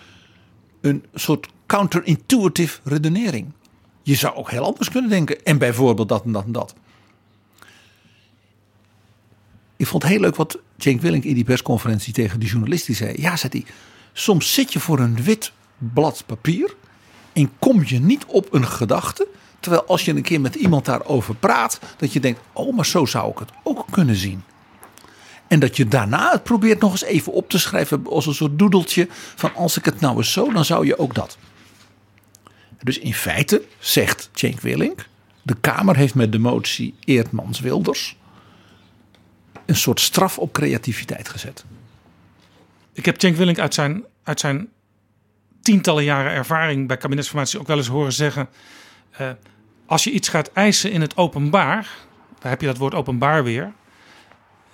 een 0.81 1.05
soort 1.15 1.49
counterintuitive 1.67 2.81
redenering. 2.85 3.53
Je 4.03 4.15
zou 4.15 4.35
ook 4.35 4.51
heel 4.51 4.65
anders 4.65 4.91
kunnen 4.91 5.11
denken. 5.11 5.45
En 5.45 5.59
bijvoorbeeld 5.59 6.09
dat 6.09 6.25
en 6.25 6.33
dat 6.33 6.45
en 6.45 6.53
dat. 6.53 6.75
Ik 9.77 9.87
vond 9.87 10.03
het 10.03 10.13
heel 10.13 10.21
leuk 10.21 10.37
wat 10.37 10.59
Cenk 10.79 11.01
Willink 11.01 11.25
in 11.25 11.35
die 11.35 11.45
persconferentie 11.45 12.13
tegen 12.13 12.41
de 12.41 12.47
journalist 12.47 12.89
zei. 12.91 13.15
Ja, 13.21 13.37
zei 13.37 13.53
hij, 13.53 13.65
soms 14.13 14.55
zit 14.55 14.73
je 14.73 14.81
voor 14.81 14.99
een 14.99 15.23
wit 15.23 15.53
blad 15.79 16.23
papier 16.27 16.75
en 17.41 17.51
kom 17.59 17.83
je 17.85 18.01
niet 18.01 18.25
op 18.27 18.55
een 18.55 18.67
gedachte. 18.67 19.27
Terwijl 19.61 19.85
als 19.87 20.05
je 20.05 20.13
een 20.13 20.23
keer 20.23 20.41
met 20.41 20.55
iemand 20.55 20.85
daarover 20.85 21.35
praat, 21.35 21.81
dat 21.97 22.13
je 22.13 22.21
denkt, 22.21 22.41
oh, 22.53 22.77
maar 22.77 22.87
zo 22.87 23.07
zou 23.07 23.31
ik 23.31 23.39
het 23.39 23.51
ook 23.63 23.87
kunnen 23.91 24.17
zien. 24.17 24.43
En 25.49 25.61
dat 25.61 25.77
je 25.77 25.89
daarna 25.89 26.31
het 26.33 26.43
probeert 26.43 26.81
nog 26.81 26.91
eens 26.91 27.05
even 27.05 27.33
op 27.33 27.49
te 27.49 27.59
schrijven 27.59 28.07
als 28.07 28.27
een 28.27 28.35
soort 28.35 28.59
doedeltje 28.59 29.09
van 29.11 29.55
als 29.55 29.77
ik 29.77 29.85
het 29.85 30.01
nou 30.01 30.17
eens 30.17 30.33
zo, 30.33 30.53
dan 30.53 30.65
zou 30.65 30.87
je 30.87 30.99
ook 30.99 31.15
dat. 31.15 31.39
Dus 32.83 32.99
in 32.99 33.15
feite 33.15 33.63
zegt 33.79 34.31
Cenk 34.33 34.61
Willink, 34.61 35.09
de 35.43 35.57
Kamer 35.61 35.97
heeft 35.97 36.15
met 36.15 36.33
de 36.33 36.39
motie 36.39 36.95
Eertmans 37.05 37.61
Wilders 37.61 38.17
een 39.67 39.77
soort 39.77 40.01
straf 40.01 40.39
op 40.39 40.53
creativiteit 40.53 41.29
gezet. 41.29 41.65
Ik 42.93 43.05
heb 43.05 43.21
Cenk 43.21 43.37
Willink 43.37 43.59
uit 43.59 43.75
zijn, 43.75 44.05
uit 44.23 44.41
zijn 44.41 44.69
tientallen 45.71 46.05
jaren 46.05 46.33
ervaring 46.33 46.87
bij 46.87 46.97
kabinetsformatie 46.97 47.59
ook 47.59 47.67
wel 47.67 47.77
eens 47.77 47.87
horen 47.87 48.13
zeggen: 48.13 48.49
uh, 49.21 49.31
als 49.87 50.05
je 50.05 50.11
iets 50.11 50.29
gaat 50.29 50.51
eisen 50.53 50.93
in 50.93 51.01
het 51.01 51.17
openbaar, 51.17 51.89
daar 52.39 52.51
heb 52.51 52.61
je 52.61 52.67
dat 52.67 52.77
woord 52.77 52.95
openbaar 52.95 53.45
weer, 53.45 53.73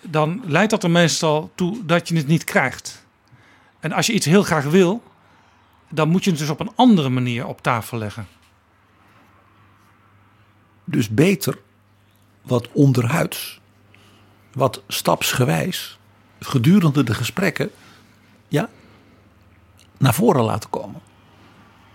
dan 0.00 0.42
leidt 0.44 0.70
dat 0.70 0.82
er 0.82 0.90
meestal 0.90 1.50
toe 1.54 1.84
dat 1.84 2.08
je 2.08 2.16
het 2.16 2.26
niet 2.26 2.44
krijgt. 2.44 3.06
En 3.80 3.92
als 3.92 4.06
je 4.06 4.12
iets 4.12 4.26
heel 4.26 4.42
graag 4.42 4.64
wil, 4.64 5.02
dan 5.88 6.08
moet 6.08 6.24
je 6.24 6.30
het 6.30 6.38
dus 6.38 6.48
op 6.48 6.60
een 6.60 6.72
andere 6.74 7.08
manier 7.08 7.46
op 7.46 7.62
tafel 7.62 7.98
leggen. 7.98 8.26
Dus 10.84 11.08
beter 11.08 11.58
wat 12.42 12.68
onderhuids, 12.72 13.60
wat 14.52 14.82
stapsgewijs, 14.88 15.98
gedurende 16.40 17.02
de 17.02 17.14
gesprekken, 17.14 17.70
ja, 18.48 18.68
naar 19.98 20.14
voren 20.14 20.44
laten 20.44 20.70
komen. 20.70 21.00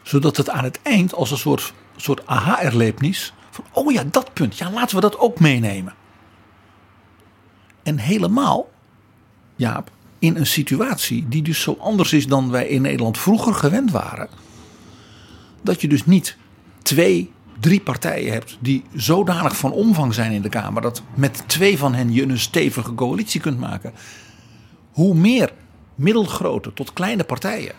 Zodat 0.01 0.37
het 0.37 0.49
aan 0.49 0.63
het 0.63 0.79
eind 0.81 1.13
als 1.13 1.31
een 1.31 1.37
soort, 1.37 1.73
soort 1.95 2.27
aha-erlevenis 2.27 3.33
van, 3.49 3.63
oh 3.71 3.91
ja, 3.91 4.03
dat 4.03 4.33
punt, 4.33 4.57
ja, 4.57 4.71
laten 4.71 4.95
we 4.95 5.01
dat 5.01 5.19
ook 5.19 5.39
meenemen. 5.39 5.93
En 7.83 7.97
helemaal, 7.97 8.69
Jaap, 9.55 9.91
in 10.19 10.35
een 10.35 10.47
situatie 10.47 11.27
die 11.27 11.41
dus 11.41 11.61
zo 11.61 11.77
anders 11.79 12.13
is 12.13 12.27
dan 12.27 12.51
wij 12.51 12.67
in 12.67 12.81
Nederland 12.81 13.17
vroeger 13.17 13.53
gewend 13.53 13.91
waren. 13.91 14.29
Dat 15.61 15.81
je 15.81 15.87
dus 15.87 16.05
niet 16.05 16.37
twee, 16.81 17.31
drie 17.59 17.81
partijen 17.81 18.33
hebt 18.33 18.57
die 18.59 18.83
zodanig 18.93 19.57
van 19.57 19.71
omvang 19.71 20.13
zijn 20.13 20.31
in 20.31 20.41
de 20.41 20.49
Kamer 20.49 20.81
dat 20.81 21.01
met 21.13 21.43
twee 21.47 21.77
van 21.77 21.93
hen 21.93 22.13
je 22.13 22.23
een 22.23 22.39
stevige 22.39 22.93
coalitie 22.93 23.41
kunt 23.41 23.59
maken. 23.59 23.93
Hoe 24.91 25.15
meer 25.15 25.53
middelgrote 25.95 26.73
tot 26.73 26.93
kleine 26.93 27.23
partijen 27.23 27.75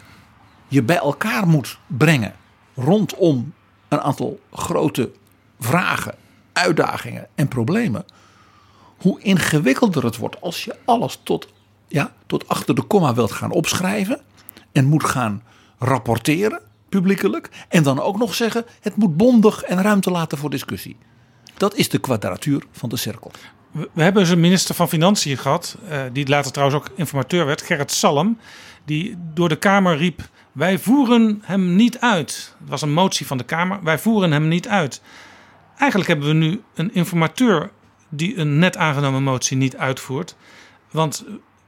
je 0.73 0.83
bij 0.83 0.97
elkaar 0.97 1.47
moet 1.47 1.79
brengen 1.87 2.35
rondom 2.75 3.55
een 3.89 4.01
aantal 4.01 4.41
grote 4.53 5.11
vragen, 5.61 6.15
uitdagingen 6.53 7.29
en 7.35 7.49
problemen. 7.49 8.05
Hoe 8.99 9.21
ingewikkelder 9.21 10.05
het 10.05 10.17
wordt 10.17 10.41
als 10.41 10.65
je 10.65 10.77
alles 10.85 11.21
tot, 11.23 11.49
ja, 11.89 12.13
tot 12.27 12.49
achter 12.49 12.75
de 12.75 12.83
komma 12.83 13.15
wilt 13.15 13.33
gaan 13.33 13.51
opschrijven 13.51 14.21
en 14.73 14.85
moet 14.85 15.05
gaan 15.05 15.43
rapporteren 15.79 16.61
publiekelijk 16.89 17.49
en 17.69 17.83
dan 17.83 18.01
ook 18.01 18.19
nog 18.19 18.35
zeggen 18.35 18.65
het 18.81 18.97
moet 18.97 19.17
bondig 19.17 19.63
en 19.63 19.83
ruimte 19.83 20.11
laten 20.11 20.39
voor 20.39 20.51
discussie. 20.51 20.97
Dat 21.57 21.75
is 21.75 21.89
de 21.89 21.99
kwadratuur 21.99 22.65
van 22.71 22.89
de 22.89 22.97
cirkel. 22.97 23.31
We 23.71 24.03
hebben 24.03 24.31
een 24.31 24.41
minister 24.41 24.75
van 24.75 24.89
Financiën 24.89 25.37
gehad, 25.39 25.77
uh, 25.91 26.03
die 26.13 26.29
later 26.29 26.53
trouwens 26.53 26.81
ook 26.81 26.91
informateur 26.95 27.47
werd, 27.47 27.63
Gerrit 27.63 27.93
Salm, 27.93 28.39
die 28.85 29.17
door 29.35 29.49
de 29.49 29.57
Kamer 29.57 29.97
riep 29.97 30.29
wij 30.53 30.79
voeren 30.79 31.43
hem 31.43 31.77
niet 31.77 31.99
uit. 32.01 32.55
Het 32.59 32.69
was 32.69 32.83
een 32.83 32.93
motie 32.93 33.27
van 33.27 33.39
de 33.39 33.45
Kamer. 33.45 33.83
Wij 33.83 33.99
voeren 33.99 34.33
hem 34.33 34.49
niet 34.49 34.69
uit. 34.69 35.03
Eigenlijk 35.77 36.11
hebben 36.11 36.29
we 36.29 36.35
nu 36.35 36.63
een 36.75 36.95
informateur 36.95 37.71
die 38.09 38.37
een 38.37 38.59
net 38.59 38.77
aangenomen 38.77 39.23
motie 39.23 39.57
niet 39.57 39.77
uitvoert. 39.77 40.37
Want 40.91 41.25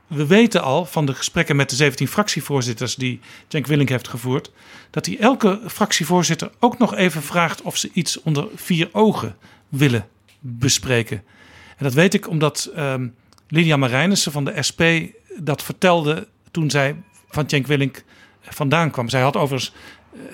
we 0.07 0.27
weten 0.27 0.63
al 0.63 0.85
van 0.85 1.07
de 1.07 1.15
gesprekken 1.15 1.57
met 1.57 1.71
de 1.71 1.77
17 1.77 2.09
fractievoorzitters 2.09 2.95
die 2.95 3.21
Cenk 3.49 3.67
Willink 3.67 3.89
heeft 3.89 4.09
gevoerd, 4.09 4.51
dat 4.91 5.07
hij 5.07 5.19
elke 5.19 5.61
fractievoorzitter 5.67 6.51
ook 6.61 6.79
nog 6.79 6.95
even 6.95 7.23
vraagt 7.23 7.63
of 7.63 7.77
ze 7.77 7.91
iets 7.93 8.23
onder 8.23 8.49
vier 8.55 8.89
ogen 8.93 9.37
willen 9.69 10.09
bespreken. 10.41 11.23
En 11.77 11.85
dat 11.85 11.95
weet 11.95 12.15
ik 12.15 12.29
omdat 12.29 12.71
um, 12.77 13.15
Lydia 13.49 13.77
Marijnissen 13.77 14.33
van 14.33 14.45
de 14.45 14.63
SP 14.69 14.81
dat 15.39 15.63
vertelde 15.63 16.29
toen 16.51 16.71
zij 16.71 17.03
van 17.29 17.49
Cenk 17.49 17.67
Willink 17.67 18.05
vandaan 18.45 18.91
kwam. 18.91 19.09
Zij 19.09 19.21
had 19.21 19.37
overigens 19.37 19.73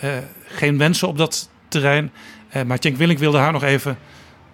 uh, 0.02 0.10
geen 0.44 0.78
wensen 0.78 1.08
op 1.08 1.18
dat 1.18 1.48
terrein. 1.68 2.12
Uh, 2.56 2.62
maar 2.62 2.78
Cenk 2.80 2.96
Willink 2.96 3.18
wilde 3.18 3.38
haar 3.38 3.52
nog 3.52 3.62
even, 3.62 3.98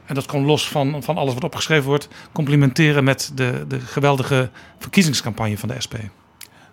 en 0.06 0.14
dat 0.14 0.26
kon 0.26 0.44
los 0.44 0.68
van, 0.68 1.02
van 1.02 1.16
alles 1.16 1.34
wat 1.34 1.44
opgeschreven 1.44 1.86
wordt, 1.86 2.08
complimenteren 2.32 3.04
met 3.04 3.32
de, 3.34 3.64
de 3.68 3.80
geweldige 3.80 4.50
verkiezingscampagne 4.78 5.58
van 5.58 5.68
de 5.68 5.80
SP. 5.86 5.94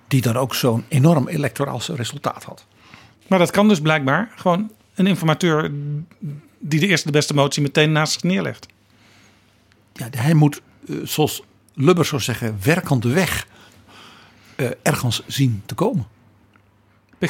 Die 0.08 0.22
dan 0.22 0.38
ook 0.38 0.56
zo'n 0.56 0.86
enorm 0.88 1.28
electoraal 1.28 1.82
resultaat 1.88 2.44
had. 2.44 2.66
Maar 3.28 3.40
dat 3.40 3.52
kan 3.52 3.68
dus 3.68 3.82
blijkbaar 3.82 4.32
gewoon 4.36 4.72
een 4.96 5.08
informateur 5.08 5.72
die 6.60 6.80
de 6.80 6.88
eerste 6.88 7.06
de 7.08 7.14
beste 7.14 7.34
motie 7.34 7.62
meteen 7.62 7.92
naast 7.92 8.14
zich 8.14 8.24
neerlegt. 8.24 8.66
Ja, 9.94 10.08
hij 10.12 10.34
moet, 10.34 10.62
zoals 11.04 11.44
Lubbers 11.74 12.10
zou 12.10 12.22
zeggen, 12.22 12.58
werkende 12.64 13.10
weg 13.10 13.48
ergens 14.82 15.22
zien 15.28 15.64
te 15.66 15.76
komen. 15.76 16.08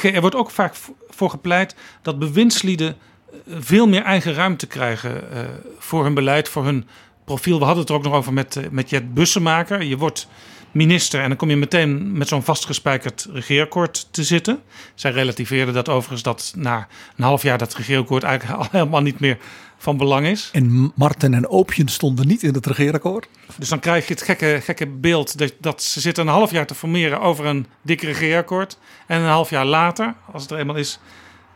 Er 0.02 0.20
wordt 0.20 0.36
ook 0.36 0.50
vaak 0.50 0.74
voor 1.08 1.30
gepleit 1.30 1.74
dat 2.02 2.18
bewindslieden 2.18 2.96
eh, 3.30 3.56
veel 3.58 3.88
meer 3.88 4.02
eigen 4.02 4.34
ruimte 4.34 4.66
krijgen 4.66 5.24
uh, 5.32 5.40
voor 5.78 6.04
hun 6.04 6.14
beleid, 6.14 6.48
voor 6.48 6.64
hun 6.64 6.86
profiel. 7.24 7.58
We 7.58 7.64
hadden 7.64 7.82
het 7.82 7.90
er 7.90 7.96
ook 7.96 8.04
nog 8.04 8.14
over 8.14 8.32
met, 8.32 8.56
uh, 8.56 8.64
met 8.70 8.90
Jet 8.90 9.14
Bussemaker. 9.14 9.82
Je 9.82 9.96
wordt 9.96 10.28
minister 10.74 11.20
en 11.20 11.28
dan 11.28 11.36
kom 11.36 11.50
je 11.50 11.56
meteen 11.56 12.18
met 12.18 12.28
zo'n 12.28 12.42
vastgespijkerd 12.42 13.28
regeerakkoord 13.32 14.08
te 14.10 14.24
zitten. 14.24 14.62
Zij 14.94 15.10
relativeerde 15.10 15.72
dat 15.72 15.88
overigens 15.88 16.22
dat 16.22 16.52
na 16.56 16.88
een 17.16 17.24
half 17.24 17.42
jaar 17.42 17.58
dat 17.58 17.74
regeerakkoord 17.74 18.22
eigenlijk 18.22 18.58
al 18.60 18.68
helemaal 18.70 19.02
niet 19.02 19.20
meer 19.20 19.38
van 19.84 19.96
belang 19.96 20.26
is. 20.26 20.50
En 20.52 20.92
Marten 20.94 21.34
en 21.34 21.48
Oopjen 21.48 21.88
stonden 21.88 22.26
niet 22.26 22.42
in 22.42 22.54
het 22.54 22.66
regeerakkoord. 22.66 23.28
Dus 23.56 23.68
dan 23.68 23.80
krijg 23.80 24.06
je 24.06 24.14
het 24.14 24.22
gekke, 24.22 24.60
gekke 24.62 24.86
beeld 24.86 25.38
dat, 25.38 25.52
dat 25.60 25.82
ze 25.82 26.00
zitten 26.00 26.26
een 26.26 26.32
half 26.32 26.50
jaar 26.50 26.66
te 26.66 26.74
formeren 26.74 27.20
over 27.20 27.46
een 27.46 27.66
dik 27.82 28.02
regeerakkoord. 28.02 28.78
En 29.06 29.20
een 29.20 29.28
half 29.28 29.50
jaar 29.50 29.64
later, 29.64 30.14
als 30.32 30.42
het 30.42 30.50
er 30.50 30.58
eenmaal 30.58 30.76
is, 30.76 30.98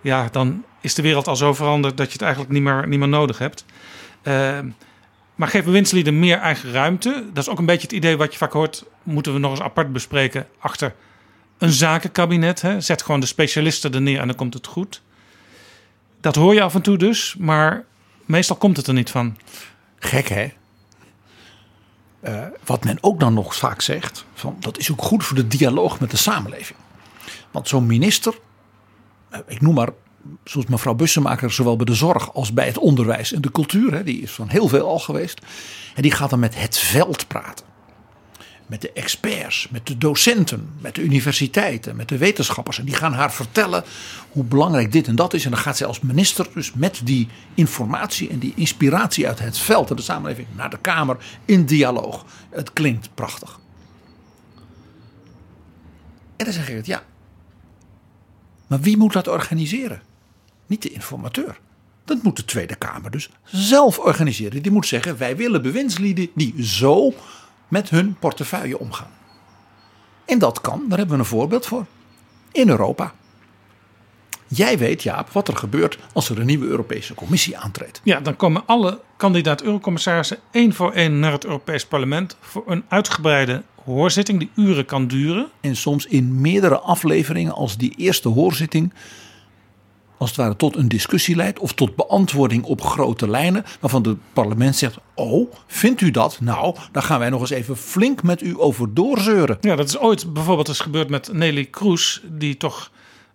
ja, 0.00 0.28
dan 0.32 0.64
is 0.80 0.94
de 0.94 1.02
wereld 1.02 1.28
al 1.28 1.36
zo 1.36 1.54
veranderd 1.54 1.96
dat 1.96 2.06
je 2.06 2.12
het 2.12 2.22
eigenlijk 2.22 2.52
niet 2.52 2.62
meer, 2.62 2.88
niet 2.88 2.98
meer 2.98 3.08
nodig 3.08 3.38
hebt. 3.38 3.64
Uh, 4.22 4.58
maar 5.34 5.48
geef 5.48 5.64
bewindslieden 5.64 6.18
meer 6.18 6.38
eigen 6.38 6.72
ruimte. 6.72 7.24
Dat 7.32 7.42
is 7.42 7.50
ook 7.50 7.58
een 7.58 7.66
beetje 7.66 7.86
het 7.86 7.92
idee 7.96 8.16
wat 8.16 8.32
je 8.32 8.38
vaak 8.38 8.52
hoort. 8.52 8.84
Moeten 9.02 9.32
we 9.32 9.38
nog 9.38 9.50
eens 9.50 9.60
apart 9.60 9.92
bespreken 9.92 10.46
achter 10.58 10.94
een 11.58 11.72
zakenkabinet. 11.72 12.62
Hè. 12.62 12.80
Zet 12.80 13.02
gewoon 13.02 13.20
de 13.20 13.26
specialisten 13.26 13.94
er 13.94 14.00
neer 14.00 14.20
en 14.20 14.26
dan 14.26 14.36
komt 14.36 14.54
het 14.54 14.66
goed. 14.66 15.02
Dat 16.20 16.34
hoor 16.34 16.54
je 16.54 16.62
af 16.62 16.74
en 16.74 16.82
toe 16.82 16.96
dus, 16.96 17.36
maar 17.38 17.84
meestal 18.28 18.56
komt 18.56 18.76
het 18.76 18.86
er 18.86 18.94
niet 18.94 19.10
van. 19.10 19.36
Gek 19.98 20.28
hè? 20.28 20.52
Eh, 22.20 22.44
wat 22.64 22.84
men 22.84 22.98
ook 23.00 23.20
dan 23.20 23.34
nog 23.34 23.56
vaak 23.56 23.80
zegt, 23.80 24.24
van, 24.34 24.56
dat 24.60 24.78
is 24.78 24.90
ook 24.90 25.02
goed 25.02 25.24
voor 25.24 25.36
de 25.36 25.46
dialoog 25.46 26.00
met 26.00 26.10
de 26.10 26.16
samenleving. 26.16 26.78
Want 27.50 27.68
zo'n 27.68 27.86
minister, 27.86 28.38
eh, 29.28 29.40
ik 29.46 29.60
noem 29.60 29.74
maar 29.74 29.90
zoals 30.44 30.66
mevrouw 30.66 30.94
Bussemaker, 30.94 31.52
zowel 31.52 31.76
bij 31.76 31.84
de 31.84 31.94
zorg 31.94 32.34
als 32.34 32.52
bij 32.52 32.66
het 32.66 32.78
onderwijs 32.78 33.32
en 33.32 33.40
de 33.40 33.50
cultuur, 33.52 33.92
hè, 33.92 34.04
die 34.04 34.22
is 34.22 34.30
van 34.30 34.48
heel 34.48 34.68
veel 34.68 34.88
al 34.88 34.98
geweest. 34.98 35.40
En 35.94 36.02
die 36.02 36.12
gaat 36.12 36.30
dan 36.30 36.38
met 36.38 36.60
het 36.60 36.78
veld 36.78 37.26
praten. 37.26 37.66
Met 38.68 38.80
de 38.80 38.92
experts, 38.92 39.68
met 39.70 39.86
de 39.86 39.98
docenten, 39.98 40.70
met 40.80 40.94
de 40.94 41.02
universiteiten, 41.02 41.96
met 41.96 42.08
de 42.08 42.18
wetenschappers. 42.18 42.78
En 42.78 42.84
die 42.84 42.94
gaan 42.94 43.12
haar 43.12 43.32
vertellen 43.32 43.84
hoe 44.30 44.44
belangrijk 44.44 44.92
dit 44.92 45.06
en 45.06 45.16
dat 45.16 45.34
is. 45.34 45.44
En 45.44 45.50
dan 45.50 45.60
gaat 45.60 45.76
zij 45.76 45.86
als 45.86 46.00
minister 46.00 46.46
dus 46.54 46.72
met 46.72 47.00
die 47.04 47.28
informatie 47.54 48.28
en 48.28 48.38
die 48.38 48.52
inspiratie 48.56 49.26
uit 49.26 49.38
het 49.38 49.58
veld 49.58 49.90
en 49.90 49.96
de 49.96 50.02
samenleving 50.02 50.46
naar 50.56 50.70
de 50.70 50.78
Kamer 50.78 51.16
in 51.44 51.66
dialoog. 51.66 52.24
Het 52.50 52.72
klinkt 52.72 53.08
prachtig. 53.14 53.60
En 56.36 56.44
dan 56.44 56.54
zeg 56.54 56.68
ik 56.68 56.76
het, 56.76 56.86
ja. 56.86 57.02
Maar 58.66 58.80
wie 58.80 58.96
moet 58.96 59.12
dat 59.12 59.28
organiseren? 59.28 60.02
Niet 60.66 60.82
de 60.82 60.90
informateur. 60.90 61.58
Dat 62.04 62.22
moet 62.22 62.36
de 62.36 62.44
Tweede 62.44 62.74
Kamer 62.74 63.10
dus 63.10 63.30
zelf 63.44 63.98
organiseren. 63.98 64.62
Die 64.62 64.72
moet 64.72 64.86
zeggen: 64.86 65.18
wij 65.18 65.36
willen 65.36 65.62
bewindslieden 65.62 66.28
die 66.34 66.54
zo 66.64 67.14
met 67.68 67.90
hun 67.90 68.16
portefeuille 68.18 68.78
omgaan. 68.78 69.10
En 70.24 70.38
dat 70.38 70.60
kan, 70.60 70.84
daar 70.88 70.98
hebben 70.98 71.16
we 71.16 71.22
een 71.22 71.28
voorbeeld 71.28 71.66
voor. 71.66 71.86
In 72.52 72.68
Europa. 72.68 73.12
Jij 74.46 74.78
weet, 74.78 75.02
Jaap, 75.02 75.30
wat 75.30 75.48
er 75.48 75.56
gebeurt 75.56 75.98
als 76.12 76.28
er 76.28 76.38
een 76.38 76.46
nieuwe 76.46 76.66
Europese 76.66 77.14
Commissie 77.14 77.58
aantreedt. 77.58 78.00
Ja, 78.04 78.20
dan 78.20 78.36
komen 78.36 78.62
alle 78.66 79.00
kandidaat-eurocommissarissen 79.16 80.38
één 80.50 80.74
voor 80.74 80.92
één 80.92 81.18
naar 81.18 81.32
het 81.32 81.44
Europees 81.44 81.86
Parlement 81.86 82.36
voor 82.40 82.62
een 82.66 82.84
uitgebreide 82.88 83.62
hoorzitting 83.84 84.38
die 84.38 84.50
uren 84.54 84.84
kan 84.84 85.06
duren. 85.06 85.48
En 85.60 85.76
soms 85.76 86.06
in 86.06 86.40
meerdere 86.40 86.78
afleveringen 86.78 87.52
als 87.52 87.76
die 87.76 87.94
eerste 87.96 88.28
hoorzitting 88.28 88.92
als 90.18 90.28
het 90.28 90.38
ware 90.38 90.56
tot 90.56 90.76
een 90.76 90.88
discussie 90.88 91.36
leidt 91.36 91.58
of 91.58 91.72
tot 91.72 91.96
beantwoording 91.96 92.64
op 92.64 92.82
grote 92.82 93.28
lijnen, 93.28 93.64
waarvan 93.80 94.06
het 94.06 94.18
parlement 94.32 94.76
zegt: 94.76 94.96
Oh, 95.14 95.52
vindt 95.66 96.00
u 96.00 96.10
dat? 96.10 96.40
Nou, 96.40 96.76
dan 96.92 97.02
gaan 97.02 97.18
wij 97.18 97.30
nog 97.30 97.40
eens 97.40 97.50
even 97.50 97.76
flink 97.76 98.22
met 98.22 98.42
u 98.42 98.54
over 98.60 98.94
doorzeuren. 98.94 99.58
Ja, 99.60 99.76
dat 99.76 99.88
is 99.88 99.98
ooit 99.98 100.32
bijvoorbeeld 100.32 100.68
eens 100.68 100.80
gebeurd 100.80 101.08
met 101.08 101.32
Nelly 101.32 101.64
Kroes, 101.64 102.22
die 102.24 102.56
toch 102.56 102.90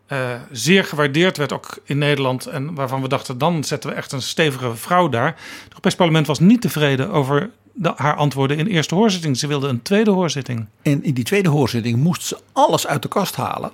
uh, 0.07 0.33
zeer 0.51 0.83
gewaardeerd 0.83 1.37
werd 1.37 1.53
ook 1.53 1.77
in 1.83 1.97
Nederland. 1.97 2.45
En 2.45 2.73
waarvan 2.75 3.01
we 3.01 3.07
dachten: 3.07 3.37
dan 3.37 3.63
zetten 3.63 3.89
we 3.89 3.95
echt 3.95 4.11
een 4.11 4.21
stevige 4.21 4.75
vrouw 4.75 5.09
daar. 5.09 5.27
Het 5.27 5.67
Europees 5.67 5.95
Parlement 5.95 6.27
was 6.27 6.39
niet 6.39 6.61
tevreden 6.61 7.09
over 7.09 7.49
de, 7.73 7.93
haar 7.95 8.15
antwoorden 8.15 8.57
in 8.57 8.65
de 8.65 8.71
eerste 8.71 8.95
hoorzitting. 8.95 9.37
Ze 9.37 9.47
wilde 9.47 9.67
een 9.67 9.81
tweede 9.81 10.11
hoorzitting. 10.11 10.65
En 10.81 11.03
in 11.03 11.13
die 11.13 11.23
tweede 11.23 11.49
hoorzitting 11.49 11.97
moest 11.97 12.21
ze 12.21 12.37
alles 12.51 12.87
uit 12.87 13.01
de 13.01 13.07
kast 13.07 13.35
halen. 13.35 13.71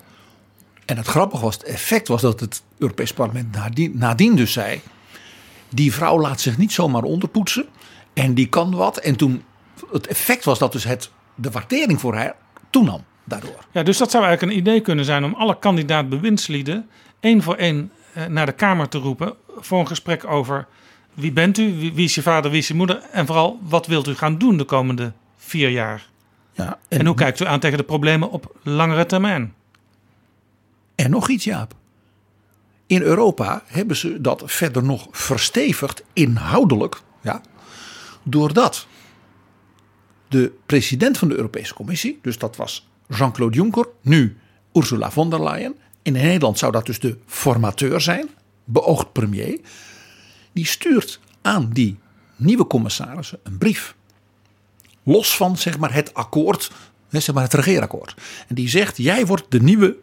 En 0.89 0.97
het 0.97 1.07
grappige 1.07 1.43
was, 1.43 1.53
het 1.53 1.63
effect 1.63 2.07
was 2.07 2.21
dat 2.21 2.39
het 2.39 2.63
Europees 2.77 3.13
Parlement 3.13 3.51
nadien, 3.51 3.91
nadien 3.97 4.35
dus 4.35 4.53
zei: 4.53 4.81
die 5.69 5.93
vrouw 5.93 6.19
laat 6.19 6.41
zich 6.41 6.57
niet 6.57 6.71
zomaar 6.71 7.03
onderpoetsen 7.03 7.65
en 8.13 8.33
die 8.33 8.47
kan 8.47 8.75
wat. 8.75 8.97
En 8.97 9.15
toen 9.15 9.43
het 9.91 10.07
effect 10.07 10.45
was 10.45 10.59
dat 10.59 10.71
dus 10.71 10.83
het, 10.83 11.11
de 11.35 11.51
waardering 11.51 11.99
voor 11.99 12.15
haar 12.15 12.35
toenam 12.69 13.03
daardoor. 13.23 13.65
Ja, 13.71 13.83
dus 13.83 13.97
dat 13.97 14.11
zou 14.11 14.23
eigenlijk 14.25 14.53
een 14.53 14.59
idee 14.59 14.81
kunnen 14.81 15.05
zijn 15.05 15.23
om 15.23 15.33
alle 15.33 15.59
kandidaat 15.59 16.09
bewindslieden 16.09 16.89
één 17.19 17.43
voor 17.43 17.55
één 17.55 17.91
eh, 18.13 18.25
naar 18.25 18.45
de 18.45 18.51
Kamer 18.51 18.89
te 18.89 18.97
roepen 18.97 19.33
voor 19.57 19.79
een 19.79 19.87
gesprek 19.87 20.25
over 20.25 20.67
wie 21.13 21.31
bent 21.31 21.57
u, 21.57 21.91
wie, 21.93 22.05
is 22.05 22.15
je 22.15 22.21
vader, 22.21 22.51
wie 22.51 22.59
is 22.59 22.67
je 22.67 22.73
moeder 22.73 23.01
en 23.11 23.25
vooral 23.25 23.59
wat 23.61 23.87
wilt 23.87 24.07
u 24.07 24.15
gaan 24.15 24.37
doen 24.37 24.57
de 24.57 24.63
komende 24.63 25.11
vier 25.37 25.69
jaar. 25.69 26.07
Ja, 26.51 26.77
En 26.87 27.05
hoe 27.05 27.15
kijkt 27.15 27.39
u 27.39 27.45
aan 27.45 27.59
tegen 27.59 27.77
de 27.77 27.83
problemen 27.83 28.31
op 28.31 28.55
langere 28.63 29.05
termijn? 29.05 29.53
En 30.99 31.09
nog 31.09 31.29
iets, 31.29 31.43
Jaap. 31.43 31.75
In 32.85 33.01
Europa 33.01 33.63
hebben 33.65 33.95
ze 33.95 34.21
dat 34.21 34.43
verder 34.45 34.83
nog 34.83 35.07
verstevigd, 35.11 36.03
inhoudelijk, 36.13 37.01
ja, 37.21 37.41
doordat 38.23 38.87
de 40.27 40.51
president 40.65 41.17
van 41.17 41.27
de 41.27 41.35
Europese 41.35 41.73
Commissie, 41.73 42.19
dus 42.21 42.37
dat 42.37 42.55
was 42.55 42.89
Jean-Claude 43.07 43.55
Juncker, 43.55 43.87
nu 44.01 44.37
Ursula 44.73 45.11
von 45.11 45.29
der 45.29 45.43
Leyen. 45.43 45.75
In 46.01 46.13
Nederland 46.13 46.57
zou 46.57 46.71
dat 46.71 46.85
dus 46.85 46.99
de 46.99 47.17
formateur 47.25 48.01
zijn, 48.01 48.29
beoogd 48.63 49.11
premier. 49.11 49.59
Die 50.51 50.65
stuurt 50.65 51.19
aan 51.41 51.69
die 51.69 51.97
nieuwe 52.35 52.67
commissarissen 52.67 53.39
een 53.43 53.57
brief. 53.57 53.95
Los 55.03 55.35
van 55.35 55.57
zeg 55.57 55.77
maar, 55.77 55.93
het 55.93 56.13
akkoord, 56.13 56.71
zeg 57.09 57.33
maar 57.33 57.43
het 57.43 57.53
regeerakkoord. 57.53 58.15
En 58.47 58.55
die 58.55 58.69
zegt: 58.69 58.97
Jij 58.97 59.25
wordt 59.25 59.45
de 59.51 59.61
nieuwe 59.61 59.97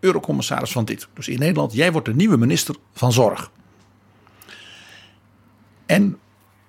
eurocommissaris 0.00 0.72
van 0.72 0.84
dit. 0.84 1.08
Dus 1.14 1.28
in 1.28 1.38
Nederland, 1.38 1.72
jij 1.72 1.92
wordt 1.92 2.06
de 2.06 2.14
nieuwe 2.14 2.36
minister 2.36 2.74
van 2.92 3.12
Zorg. 3.12 3.50
En 5.86 6.18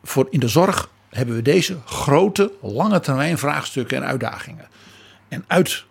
voor 0.03 0.27
in 0.29 0.39
de 0.39 0.47
zorg 0.47 0.89
hebben 1.09 1.35
we 1.35 1.41
deze 1.41 1.77
grote, 1.85 2.53
lange 2.61 2.99
termijn 2.99 3.37
vraagstukken 3.37 3.97
en 3.97 4.05
uitdagingen. 4.05 4.67
En 5.27 5.43
uit 5.47 5.85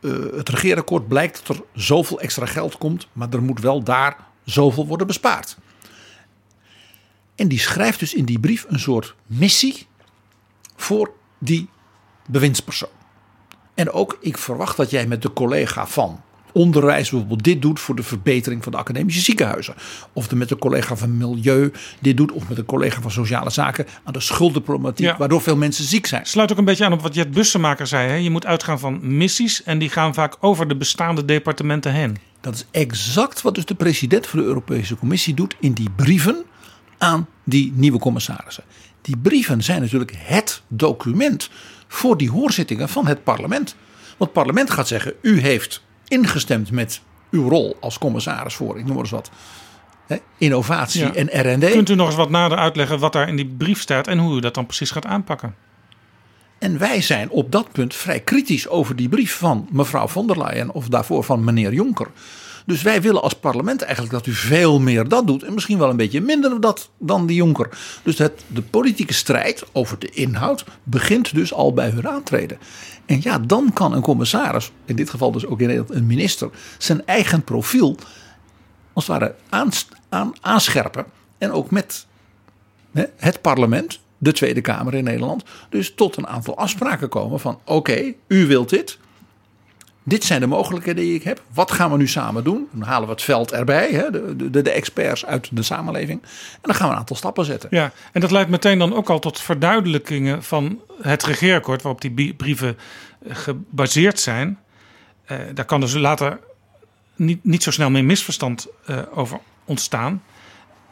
uh, 0.00 0.36
het 0.36 0.48
regeerakkoord 0.48 1.08
blijkt 1.08 1.46
dat 1.46 1.56
er 1.56 1.62
zoveel 1.74 2.20
extra 2.20 2.46
geld 2.46 2.78
komt, 2.78 3.08
maar 3.12 3.28
er 3.30 3.42
moet 3.42 3.60
wel 3.60 3.82
daar 3.82 4.16
zoveel 4.44 4.86
worden 4.86 5.06
bespaard. 5.06 5.56
En 7.34 7.48
die 7.48 7.58
schrijft 7.58 7.98
dus 7.98 8.14
in 8.14 8.24
die 8.24 8.38
brief 8.38 8.66
een 8.68 8.80
soort 8.80 9.14
missie 9.26 9.86
voor 10.76 11.12
die 11.38 11.68
bewindspersoon. 12.26 12.88
En 13.74 13.90
ook, 13.90 14.18
ik 14.20 14.38
verwacht 14.38 14.76
dat 14.76 14.90
jij 14.90 15.06
met 15.06 15.22
de 15.22 15.32
collega 15.32 15.86
van 15.86 16.22
onderwijs 16.52 17.10
bijvoorbeeld 17.10 17.44
dit 17.44 17.62
doet 17.62 17.80
voor 17.80 17.96
de 17.96 18.02
verbetering 18.02 18.62
van 18.62 18.72
de 18.72 18.78
academische 18.78 19.20
ziekenhuizen. 19.20 19.74
Of 20.12 20.28
de 20.28 20.36
met 20.36 20.48
de 20.48 20.58
collega 20.58 20.96
van 20.96 21.16
Milieu 21.16 21.72
dit 22.00 22.16
doet. 22.16 22.32
Of 22.32 22.48
met 22.48 22.58
een 22.58 22.64
collega 22.64 23.00
van 23.00 23.10
Sociale 23.10 23.50
Zaken 23.50 23.86
aan 24.04 24.12
de 24.12 24.20
schuldenproblematiek. 24.20 25.06
Ja. 25.06 25.16
Waardoor 25.16 25.42
veel 25.42 25.56
mensen 25.56 25.84
ziek 25.84 26.06
zijn. 26.06 26.26
Sluit 26.26 26.52
ook 26.52 26.58
een 26.58 26.64
beetje 26.64 26.84
aan 26.84 26.92
op 26.92 27.02
wat 27.02 27.14
Jet 27.14 27.30
Bussemaker 27.30 27.86
zei. 27.86 28.08
Hè? 28.08 28.14
Je 28.14 28.30
moet 28.30 28.46
uitgaan 28.46 28.78
van 28.78 29.16
missies 29.16 29.62
en 29.62 29.78
die 29.78 29.88
gaan 29.88 30.14
vaak 30.14 30.36
over 30.40 30.68
de 30.68 30.76
bestaande 30.76 31.24
departementen 31.24 31.92
heen. 31.92 32.18
Dat 32.40 32.54
is 32.54 32.66
exact 32.70 33.42
wat 33.42 33.54
dus 33.54 33.64
de 33.64 33.74
president 33.74 34.26
van 34.26 34.38
de 34.38 34.44
Europese 34.44 34.96
Commissie 34.96 35.34
doet 35.34 35.56
in 35.60 35.72
die 35.72 35.90
brieven 35.96 36.44
aan 36.98 37.28
die 37.44 37.72
nieuwe 37.74 37.98
commissarissen. 37.98 38.64
Die 39.02 39.16
brieven 39.16 39.62
zijn 39.62 39.80
natuurlijk 39.80 40.14
het 40.16 40.62
document 40.68 41.50
voor 41.88 42.16
die 42.16 42.30
hoorzittingen 42.30 42.88
van 42.88 43.06
het 43.06 43.24
parlement. 43.24 43.76
Want 44.18 44.18
het 44.18 44.32
parlement 44.32 44.70
gaat 44.70 44.88
zeggen: 44.88 45.12
u 45.22 45.40
heeft 45.40 45.82
ingestemd 46.10 46.70
met 46.70 47.00
uw 47.30 47.48
rol 47.48 47.76
als 47.80 47.98
commissaris 47.98 48.54
voor, 48.54 48.78
ik 48.78 48.84
noem 48.84 48.92
maar 48.92 49.02
eens 49.02 49.10
wat, 49.10 49.30
hè, 50.06 50.16
innovatie 50.38 51.04
Ja. 51.04 51.14
en 51.14 51.26
R&D. 51.52 51.70
Kunt 51.70 51.88
u 51.88 51.94
nog 51.94 52.06
eens 52.06 52.16
wat 52.16 52.30
nader 52.30 52.58
uitleggen 52.58 52.98
wat 52.98 53.12
daar 53.12 53.28
in 53.28 53.36
die 53.36 53.46
brief 53.58 53.80
staat 53.80 54.06
en 54.06 54.18
hoe 54.18 54.36
u 54.36 54.40
dat 54.40 54.54
dan 54.54 54.66
precies 54.66 54.90
gaat 54.90 55.06
aanpakken? 55.06 55.54
En 56.58 56.78
wij 56.78 57.00
zijn 57.00 57.30
op 57.30 57.52
dat 57.52 57.72
punt 57.72 57.94
vrij 57.94 58.20
kritisch 58.20 58.68
over 58.68 58.96
die 58.96 59.08
brief 59.08 59.36
van 59.36 59.68
mevrouw 59.72 60.08
von 60.08 60.26
der 60.26 60.38
Leyen 60.38 60.70
of 60.70 60.88
daarvoor 60.88 61.24
van 61.24 61.44
meneer 61.44 61.72
Jonker. 61.72 62.06
Dus 62.70 62.82
wij 62.82 63.02
willen 63.02 63.22
als 63.22 63.34
parlement 63.34 63.82
eigenlijk 63.82 64.12
dat 64.12 64.26
u 64.26 64.32
veel 64.32 64.80
meer 64.80 65.08
dat 65.08 65.26
doet 65.26 65.42
en 65.42 65.54
misschien 65.54 65.78
wel 65.78 65.90
een 65.90 65.96
beetje 65.96 66.20
minder 66.20 66.60
dat 66.60 66.90
dan 66.98 67.26
die 67.26 67.36
Jonker. 67.36 67.78
Dus 68.02 68.18
het, 68.18 68.44
de 68.46 68.62
politieke 68.62 69.12
strijd 69.12 69.64
over 69.72 69.98
de 69.98 70.10
inhoud 70.10 70.64
begint 70.82 71.34
dus 71.34 71.52
al 71.52 71.72
bij 71.72 71.88
hun 71.88 72.08
aantreden. 72.08 72.58
En 73.06 73.20
ja, 73.22 73.38
dan 73.38 73.72
kan 73.72 73.92
een 73.92 74.02
commissaris, 74.02 74.72
in 74.84 74.96
dit 74.96 75.10
geval 75.10 75.32
dus 75.32 75.46
ook 75.46 75.60
in 75.60 75.66
Nederland 75.66 75.94
een 75.94 76.06
minister, 76.06 76.50
zijn 76.78 77.06
eigen 77.06 77.44
profiel 77.44 77.96
als 78.92 79.06
het 79.06 79.18
ware 79.18 79.34
aans- 79.48 79.88
aan, 80.08 80.32
aanscherpen. 80.40 81.04
En 81.38 81.52
ook 81.52 81.70
met 81.70 82.06
hè, 82.92 83.04
het 83.16 83.40
parlement, 83.40 84.00
de 84.18 84.32
Tweede 84.32 84.60
Kamer 84.60 84.94
in 84.94 85.04
Nederland, 85.04 85.42
dus 85.68 85.94
tot 85.94 86.16
een 86.16 86.26
aantal 86.26 86.56
afspraken 86.56 87.08
komen 87.08 87.40
van 87.40 87.60
oké, 87.64 88.12
u 88.26 88.46
wilt 88.46 88.68
dit. 88.68 88.98
Dit 90.02 90.24
zijn 90.24 90.40
de 90.40 90.46
mogelijkheden 90.46 91.04
die 91.04 91.14
ik 91.14 91.22
heb. 91.22 91.42
Wat 91.54 91.70
gaan 91.70 91.90
we 91.90 91.96
nu 91.96 92.08
samen 92.08 92.44
doen? 92.44 92.68
Dan 92.72 92.88
halen 92.88 93.08
we 93.08 93.14
het 93.14 93.22
veld 93.22 93.52
erbij, 93.52 93.90
hè, 93.90 94.10
de, 94.10 94.50
de, 94.50 94.62
de 94.62 94.70
experts 94.70 95.26
uit 95.26 95.48
de 95.52 95.62
samenleving. 95.62 96.22
En 96.22 96.58
dan 96.62 96.74
gaan 96.74 96.86
we 96.86 96.92
een 96.92 96.98
aantal 96.98 97.16
stappen 97.16 97.44
zetten. 97.44 97.68
Ja, 97.72 97.92
en 98.12 98.20
dat 98.20 98.30
leidt 98.30 98.50
meteen 98.50 98.78
dan 98.78 98.94
ook 98.94 99.10
al 99.10 99.18
tot 99.18 99.40
verduidelijkingen 99.40 100.42
van 100.42 100.80
het 101.02 101.22
regeerakkoord 101.22 101.82
waarop 101.82 102.00
die 102.00 102.34
brieven 102.34 102.78
eh, 103.26 103.36
gebaseerd 103.36 104.20
zijn. 104.20 104.58
Eh, 105.24 105.38
daar 105.54 105.64
kan 105.64 105.80
dus 105.80 105.94
later 105.94 106.38
niet, 107.16 107.44
niet 107.44 107.62
zo 107.62 107.70
snel 107.70 107.90
meer 107.90 108.04
misverstand 108.04 108.66
eh, 108.86 108.98
over 109.14 109.38
ontstaan. 109.64 110.22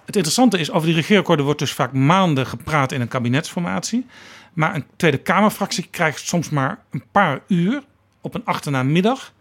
Het 0.05 0.17
interessante 0.17 0.59
is, 0.59 0.71
over 0.71 0.87
die 0.87 0.97
regeerakkoorden 0.97 1.45
wordt 1.45 1.61
dus 1.61 1.73
vaak 1.73 1.93
maanden 1.93 2.47
gepraat 2.47 2.93
in 2.93 3.01
een 3.01 3.09
kabinetsformatie. 3.09 4.07
Maar 4.53 4.75
een 4.75 4.85
Tweede 4.97 5.19
Kamerfractie 5.19 5.89
krijgt 5.91 6.27
soms 6.27 6.51
maar 6.51 6.79
een 6.91 7.03
paar 7.13 7.41
uur 7.47 7.83
op 8.29 8.35
een 8.35 8.45
achternamiddag 8.45 9.33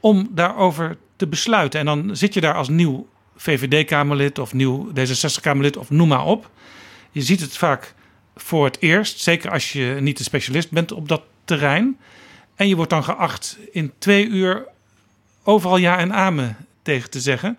om 0.00 0.28
daarover 0.30 0.96
te 1.16 1.26
besluiten. 1.26 1.80
En 1.80 1.86
dan 1.86 2.16
zit 2.16 2.34
je 2.34 2.40
daar 2.40 2.54
als 2.54 2.68
nieuw 2.68 3.08
VVD-Kamerlid 3.36 4.38
of 4.38 4.52
nieuw 4.52 4.90
D66-Kamerlid 4.90 5.76
of 5.76 5.90
noem 5.90 6.08
maar 6.08 6.24
op. 6.24 6.50
Je 7.10 7.22
ziet 7.22 7.40
het 7.40 7.56
vaak 7.56 7.94
voor 8.36 8.64
het 8.64 8.76
eerst, 8.80 9.20
zeker 9.20 9.50
als 9.50 9.72
je 9.72 9.96
niet 10.00 10.18
de 10.18 10.22
specialist 10.22 10.70
bent 10.70 10.92
op 10.92 11.08
dat 11.08 11.22
terrein. 11.44 11.98
En 12.54 12.68
je 12.68 12.76
wordt 12.76 12.90
dan 12.90 13.04
geacht 13.04 13.58
in 13.72 13.92
twee 13.98 14.26
uur 14.26 14.66
overal 15.42 15.76
ja 15.76 15.98
en 15.98 16.12
amen 16.12 16.56
tegen 16.82 17.10
te 17.10 17.20
zeggen. 17.20 17.58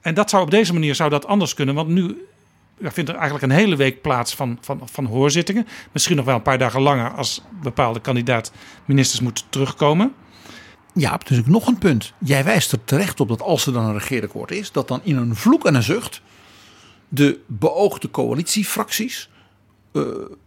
En 0.00 0.14
dat 0.14 0.30
zou 0.30 0.42
op 0.42 0.50
deze 0.50 0.72
manier 0.72 0.94
zou 0.94 1.10
dat 1.10 1.26
anders 1.26 1.54
kunnen. 1.54 1.74
Want 1.74 1.88
nu 1.88 2.26
ja, 2.82 2.92
vindt 2.92 3.10
er 3.10 3.16
eigenlijk 3.16 3.44
een 3.44 3.58
hele 3.58 3.76
week 3.76 4.02
plaats 4.02 4.34
van, 4.34 4.58
van, 4.60 4.80
van 4.84 5.04
hoorzittingen. 5.04 5.66
Misschien 5.92 6.16
nog 6.16 6.24
wel 6.24 6.34
een 6.34 6.42
paar 6.42 6.58
dagen 6.58 6.80
langer 6.80 7.10
als 7.10 7.42
bepaalde 7.62 8.00
kandidaat-ministers 8.00 9.20
moeten 9.20 9.44
terugkomen. 9.48 10.12
Ja, 10.94 11.10
natuurlijk 11.10 11.48
nog 11.48 11.66
een 11.66 11.78
punt. 11.78 12.12
Jij 12.18 12.44
wijst 12.44 12.72
er 12.72 12.84
terecht 12.84 13.20
op 13.20 13.28
dat 13.28 13.42
als 13.42 13.66
er 13.66 13.72
dan 13.72 13.84
een 13.84 13.92
regeerakkoord 13.98 14.50
is, 14.50 14.72
dat 14.72 14.88
dan 14.88 15.00
in 15.02 15.16
een 15.16 15.36
vloek 15.36 15.66
en 15.66 15.74
een 15.74 15.82
zucht 15.82 16.22
de 17.08 17.40
beoogde 17.46 18.10
coalitiefracties 18.10 19.30
uh, 19.92 20.04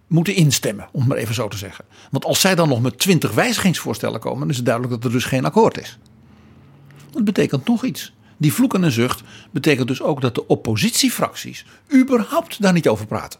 moeten 0.07 0.36
instemmen, 0.36 0.88
om 0.91 0.99
het 0.99 1.09
maar 1.09 1.17
even 1.17 1.36
zo 1.36 1.47
te 1.47 1.57
zeggen. 1.57 1.86
Want 2.11 2.25
als 2.25 2.39
zij 2.39 2.55
dan 2.55 2.69
nog 2.69 2.81
met 2.81 2.99
twintig 2.99 3.33
wijzigingsvoorstellen 3.33 4.19
komen, 4.19 4.39
dan 4.39 4.49
is 4.49 4.55
het 4.55 4.65
duidelijk 4.65 4.95
dat 4.95 5.03
er 5.03 5.17
dus 5.17 5.25
geen 5.25 5.45
akkoord 5.45 5.77
is. 5.77 5.97
Dat 7.11 7.23
betekent 7.23 7.67
nog 7.67 7.83
iets. 7.83 8.13
Die 8.38 8.53
vloek 8.53 8.73
en 8.73 8.91
zucht 8.91 9.23
betekent 9.51 9.88
dus 9.88 10.01
ook 10.01 10.21
dat 10.21 10.36
de 10.36 10.47
oppositiefracties 10.47 11.65
überhaupt 11.93 12.61
daar 12.61 12.73
niet 12.73 12.88
over 12.88 13.05
praten. 13.05 13.39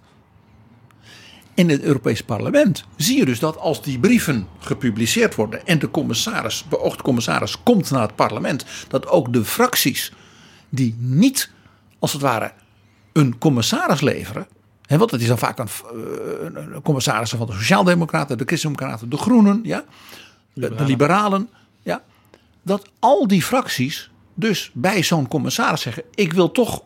In 1.54 1.70
het 1.70 1.82
Europees 1.82 2.24
Parlement 2.24 2.86
zie 2.96 3.18
je 3.18 3.26
dus 3.26 3.40
dat 3.40 3.58
als 3.58 3.82
die 3.82 4.00
brieven 4.00 4.48
gepubliceerd 4.60 5.36
worden 5.36 5.68
en 5.68 5.80
de 5.80 5.92
commissaris, 5.92 6.66
beoogde 6.70 7.04
commissaris, 7.04 7.64
komt 7.64 7.92
naar 7.92 8.02
het 8.02 8.16
parlement, 8.16 8.66
dat 8.88 9.08
ook 9.08 9.34
de 9.34 9.46
fracties 9.46 10.14
die 10.70 10.96
niet, 11.00 11.52
als 12.00 12.14
het 12.14 12.22
ware, 12.22 12.52
een 13.14 13.38
commissaris 13.38 14.02
leveren. 14.02 14.48
Hè, 14.86 14.98
want 14.98 15.12
het 15.12 15.22
is 15.22 15.28
dan 15.28 15.38
vaak 15.38 15.60
een, 15.60 15.68
eh, 15.68 16.64
een, 16.74 16.82
commissaris 16.82 17.30
van 17.30 17.48
de 17.48 17.54
Sociaaldemocraten, 17.54 18.38
de 18.38 18.46
Christendemocraten, 18.46 19.10
de 19.10 19.18
Groenen, 19.18 19.60
ja, 19.64 19.84
de 20.54 20.84
Liberalen. 20.84 21.50
Ja, 21.82 22.04
dat 22.62 22.90
al 23.00 23.28
die 23.28 23.44
fracties 23.44 24.12
dus 24.36 24.72
bij 24.74 25.04
zo'n 25.04 25.28
commissaris 25.28 25.82
zeggen: 25.82 26.04
Ik 26.16 26.34
wil 26.34 26.52
toch 26.52 26.84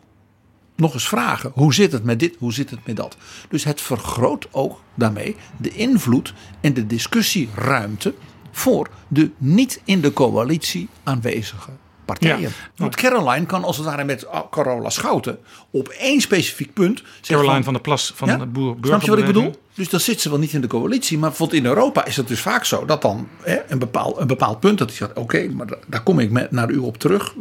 nog 0.76 0.94
eens 0.94 1.08
vragen: 1.08 1.52
hoe 1.54 1.74
zit 1.74 1.92
het 1.92 2.04
met 2.04 2.18
dit, 2.18 2.36
hoe 2.38 2.52
zit 2.52 2.70
het 2.70 2.86
met 2.86 2.96
dat? 2.96 3.16
Dus 3.48 3.64
het 3.64 3.80
vergroot 3.80 4.46
ook 4.50 4.82
daarmee 4.94 5.36
de 5.56 5.70
invloed 5.70 6.34
en 6.60 6.74
de 6.74 6.86
discussieruimte 6.86 8.14
voor 8.50 8.90
de 9.08 9.30
niet 9.38 9.80
in 9.84 10.00
de 10.00 10.12
coalitie 10.12 10.88
aanwezige 11.02 11.70
partijen. 12.12 12.40
Ja. 12.40 12.48
Want 12.76 12.96
Caroline 12.96 13.46
kan 13.46 13.64
als 13.64 13.76
het 13.76 13.86
ware 13.86 14.04
met 14.04 14.26
Carola 14.50 14.90
Schouten 14.90 15.38
op 15.70 15.88
één 15.88 16.20
specifiek 16.20 16.72
punt. 16.72 17.02
Caroline 17.20 17.54
van, 17.54 17.64
van 17.64 17.74
de 17.74 17.80
Plas 17.80 18.12
van 18.14 18.38
de 18.38 18.46
boer. 18.46 18.76
Snap 18.82 19.02
je 19.02 19.10
wat 19.10 19.18
ik 19.18 19.26
bedoel? 19.26 19.54
Dus 19.74 19.88
dan 19.88 20.00
zit 20.00 20.20
ze 20.20 20.30
wel 20.30 20.38
niet 20.38 20.52
in 20.52 20.60
de 20.60 20.66
coalitie. 20.66 21.18
Maar 21.18 21.28
bijvoorbeeld 21.28 21.60
in 21.60 21.66
Europa 21.66 22.04
is 22.04 22.16
het 22.16 22.28
dus 22.28 22.40
vaak 22.40 22.64
zo 22.64 22.84
dat 22.84 23.02
dan 23.02 23.28
hè, 23.42 23.58
een, 23.68 23.78
bepaald, 23.78 24.18
een 24.18 24.26
bepaald 24.26 24.60
punt 24.60 24.78
dat 24.78 24.88
hij 24.88 24.96
zegt: 24.96 25.12
oké, 25.12 25.48
maar 25.48 25.66
daar 25.86 26.02
kom 26.02 26.18
ik 26.18 26.30
met, 26.30 26.50
naar 26.50 26.70
u 26.70 26.78
op 26.78 26.98
terug. 26.98 27.34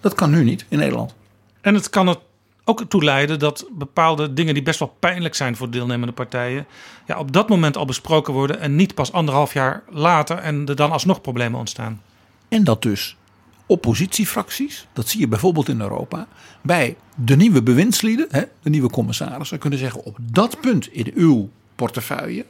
Dat 0.00 0.14
kan 0.14 0.30
nu 0.30 0.44
niet 0.44 0.66
in 0.68 0.78
Nederland. 0.78 1.14
En 1.60 1.74
het 1.74 1.90
kan 1.90 2.06
het 2.06 2.18
ook 2.64 2.84
toe 2.88 3.04
leiden 3.04 3.38
dat 3.38 3.66
bepaalde 3.72 4.32
dingen 4.32 4.54
die 4.54 4.62
best 4.62 4.78
wel 4.78 4.96
pijnlijk 4.98 5.34
zijn 5.34 5.56
voor 5.56 5.70
deelnemende 5.70 6.12
partijen, 6.12 6.66
ja, 7.06 7.18
op 7.18 7.32
dat 7.32 7.48
moment 7.48 7.76
al 7.76 7.84
besproken 7.84 8.32
worden 8.32 8.60
en 8.60 8.76
niet 8.76 8.94
pas 8.94 9.12
anderhalf 9.12 9.52
jaar 9.52 9.82
later 9.90 10.38
en 10.38 10.66
er 10.66 10.76
dan 10.76 10.90
alsnog 10.90 11.20
problemen 11.20 11.58
ontstaan. 11.58 12.02
En 12.48 12.64
dat 12.64 12.82
dus 12.82 13.16
oppositiefracties, 13.72 14.86
dat 14.92 15.08
zie 15.08 15.20
je 15.20 15.28
bijvoorbeeld 15.28 15.68
in 15.68 15.80
Europa, 15.80 16.26
bij 16.62 16.96
de 17.16 17.36
nieuwe 17.36 17.62
bewindslieden, 17.62 18.28
de 18.62 18.70
nieuwe 18.70 18.90
commissarissen, 18.90 19.58
kunnen 19.58 19.78
zeggen 19.78 20.04
op 20.04 20.16
dat 20.20 20.60
punt 20.60 20.92
in 20.92 21.12
uw 21.14 21.50
portefeuille 21.74 22.44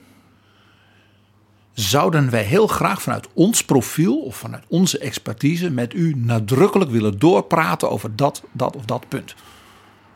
zouden 1.72 2.30
wij 2.30 2.42
heel 2.42 2.66
graag 2.66 3.02
vanuit 3.02 3.28
ons 3.32 3.64
profiel 3.64 4.18
of 4.18 4.36
vanuit 4.36 4.64
onze 4.68 4.98
expertise 4.98 5.70
met 5.70 5.94
u 5.94 6.14
nadrukkelijk 6.16 6.90
willen 6.90 7.18
doorpraten 7.18 7.90
over 7.90 8.16
dat, 8.16 8.42
dat 8.52 8.76
of 8.76 8.84
dat 8.84 9.08
punt. 9.08 9.34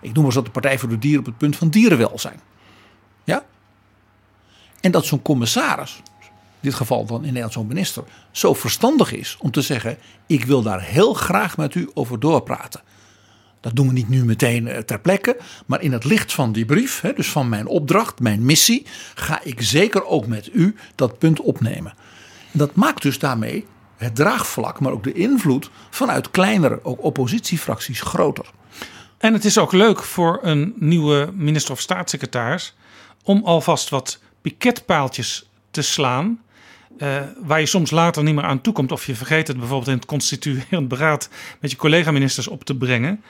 Ik 0.00 0.12
noem 0.12 0.22
maar 0.22 0.32
zo 0.32 0.42
de 0.42 0.50
Partij 0.50 0.78
voor 0.78 0.88
de 0.88 0.98
Dieren 0.98 1.20
op 1.20 1.26
het 1.26 1.38
punt 1.38 1.56
van 1.56 1.68
dierenwelzijn. 1.68 2.40
Ja? 3.24 3.44
En 4.80 4.90
dat 4.90 5.06
zo'n 5.06 5.22
commissaris, 5.22 6.02
dit 6.66 6.74
geval 6.74 7.06
dan 7.06 7.16
in 7.16 7.22
Nederland 7.22 7.52
zo'n 7.52 7.66
minister, 7.66 8.04
zo 8.30 8.54
verstandig 8.54 9.12
is 9.12 9.36
om 9.40 9.50
te 9.50 9.62
zeggen: 9.62 9.98
Ik 10.26 10.44
wil 10.44 10.62
daar 10.62 10.82
heel 10.82 11.14
graag 11.14 11.56
met 11.56 11.74
u 11.74 11.90
over 11.94 12.20
doorpraten. 12.20 12.80
Dat 13.60 13.76
doen 13.76 13.86
we 13.86 13.92
niet 13.92 14.08
nu 14.08 14.24
meteen 14.24 14.68
eh, 14.68 14.78
ter 14.78 15.00
plekke, 15.00 15.36
maar 15.66 15.82
in 15.82 15.92
het 15.92 16.04
licht 16.04 16.32
van 16.32 16.52
die 16.52 16.64
brief, 16.64 17.00
dus 17.16 17.30
van 17.30 17.48
mijn 17.48 17.66
opdracht, 17.66 18.20
mijn 18.20 18.44
missie, 18.44 18.86
ga 19.14 19.40
ik 19.42 19.62
zeker 19.62 20.04
ook 20.04 20.26
met 20.26 20.50
u 20.52 20.76
dat 20.94 21.18
punt 21.18 21.40
opnemen. 21.40 21.94
Dat 22.52 22.74
maakt 22.74 23.02
dus 23.02 23.18
daarmee 23.18 23.66
het 23.96 24.14
draagvlak, 24.14 24.80
maar 24.80 24.92
ook 24.92 25.04
de 25.04 25.12
invloed 25.12 25.70
vanuit 25.90 26.30
kleinere, 26.30 26.80
ook 26.82 27.04
oppositiefracties 27.04 28.00
groter. 28.00 28.50
En 29.18 29.32
het 29.32 29.44
is 29.44 29.58
ook 29.58 29.72
leuk 29.72 30.02
voor 30.02 30.38
een 30.42 30.74
nieuwe 30.76 31.30
minister 31.34 31.72
of 31.72 31.80
staatssecretaris 31.80 32.74
om 33.22 33.44
alvast 33.44 33.88
wat 33.88 34.18
piketpaaltjes 34.40 35.48
te 35.70 35.82
slaan 35.82 36.40
uh, 36.98 37.20
waar 37.42 37.60
je 37.60 37.66
soms 37.66 37.90
later 37.90 38.22
niet 38.22 38.34
meer 38.34 38.44
aan 38.44 38.60
toekomt. 38.60 38.92
Of 38.92 39.06
je 39.06 39.14
vergeet 39.14 39.48
het 39.48 39.58
bijvoorbeeld 39.58 39.88
in 39.88 39.96
het 39.96 40.06
constituerend 40.06 40.88
beraad 40.88 41.28
met 41.60 41.70
je 41.70 41.76
collega-ministers 41.76 42.48
op 42.48 42.64
te 42.64 42.76
brengen. 42.76 43.22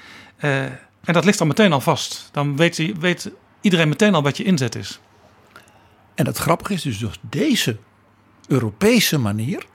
Uh, 0.45 0.63
en 1.05 1.13
dat 1.13 1.25
ligt 1.25 1.39
dan 1.39 1.47
meteen 1.47 1.73
al 1.73 1.81
vast. 1.81 2.29
Dan 2.33 2.57
weet, 2.57 2.93
weet, 2.99 3.31
iedereen 3.61 3.89
meteen 3.89 4.15
al 4.15 4.23
wat 4.23 4.37
je 4.37 4.45
inzet 4.45 4.75
is. 4.75 5.01
En 6.15 6.27
het 6.27 6.37
grappige 6.37 6.73
is 6.73 6.83
dus, 6.83 6.99
dus 6.99 7.19
deze 7.21 7.77
Europese 8.49 9.19
manier, 9.19 9.67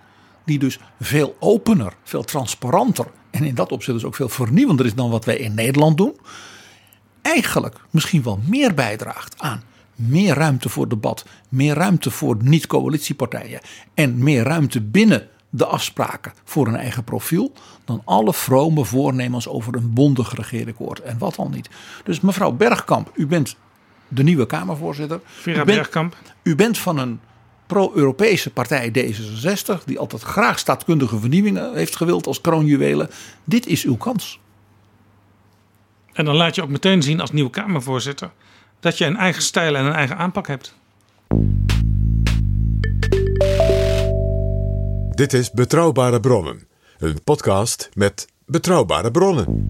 die 0.45 0.59
dus 0.59 0.79
veel 0.99 1.35
opener, 1.39 1.93
veel 2.03 2.23
transparanter 2.23 3.05
en 3.29 3.43
in 3.43 3.55
dat 3.55 3.71
opzicht 3.71 3.97
dus 3.97 4.05
ook 4.05 4.15
veel 4.15 4.29
vernieuwender 4.29 4.85
is 4.85 4.95
dan 4.95 5.09
wat 5.09 5.25
wij 5.25 5.37
in 5.37 5.53
Nederland 5.53 5.97
doen, 5.97 6.19
eigenlijk 7.21 7.75
misschien 7.89 8.23
wel 8.23 8.39
meer 8.47 8.73
bijdraagt 8.73 9.35
aan 9.37 9.63
meer 10.01 10.35
ruimte 10.35 10.69
voor 10.69 10.87
debat, 10.87 11.25
meer 11.49 11.75
ruimte 11.75 12.11
voor 12.11 12.37
niet-coalitiepartijen 12.41 13.61
en 13.93 14.23
meer 14.23 14.43
ruimte 14.43 14.81
binnen 14.81 15.27
de 15.49 15.65
afspraken 15.65 16.33
voor 16.43 16.67
een 16.67 16.75
eigen 16.75 17.03
profiel 17.03 17.53
dan 17.85 18.01
alle 18.05 18.33
vrome 18.33 18.85
voornemens 18.85 19.47
over 19.47 19.75
een 19.75 19.93
bondig 19.93 20.35
regeerakkoord 20.35 20.99
en 20.99 21.17
wat 21.17 21.37
al 21.37 21.49
niet. 21.49 21.69
Dus 22.03 22.19
mevrouw 22.19 22.51
Bergkamp, 22.51 23.11
u 23.15 23.27
bent 23.27 23.55
de 24.07 24.23
nieuwe 24.23 24.45
Kamervoorzitter. 24.45 25.19
Vera 25.25 25.61
u 25.61 25.65
bent, 25.65 25.77
Bergkamp. 25.77 26.15
U 26.43 26.55
bent 26.55 26.77
van 26.77 26.97
een 26.97 27.19
pro-Europese 27.67 28.49
partij 28.49 28.89
D66 28.89 29.83
die 29.85 29.99
altijd 29.99 30.21
graag 30.21 30.59
staatkundige 30.59 31.19
vernieuwingen 31.19 31.75
heeft 31.75 31.95
gewild 31.95 32.27
als 32.27 32.41
kroonjuwelen. 32.41 33.09
Dit 33.43 33.65
is 33.65 33.83
uw 33.83 33.97
kans. 33.97 34.39
En 36.13 36.25
dan 36.25 36.35
laat 36.35 36.55
je 36.55 36.61
ook 36.61 36.69
meteen 36.69 37.01
zien 37.01 37.19
als 37.19 37.31
nieuwe 37.31 37.49
Kamervoorzitter 37.49 38.31
dat 38.81 38.97
je 38.97 39.05
een 39.05 39.17
eigen 39.17 39.41
stijl 39.41 39.75
en 39.75 39.85
een 39.85 39.93
eigen 39.93 40.17
aanpak 40.17 40.47
hebt. 40.47 40.75
Dit 45.09 45.33
is 45.33 45.51
Betrouwbare 45.51 46.19
Bronnen, 46.19 46.67
een 46.97 47.23
podcast 47.23 47.89
met 47.93 48.27
betrouwbare 48.45 49.11
bronnen. 49.11 49.69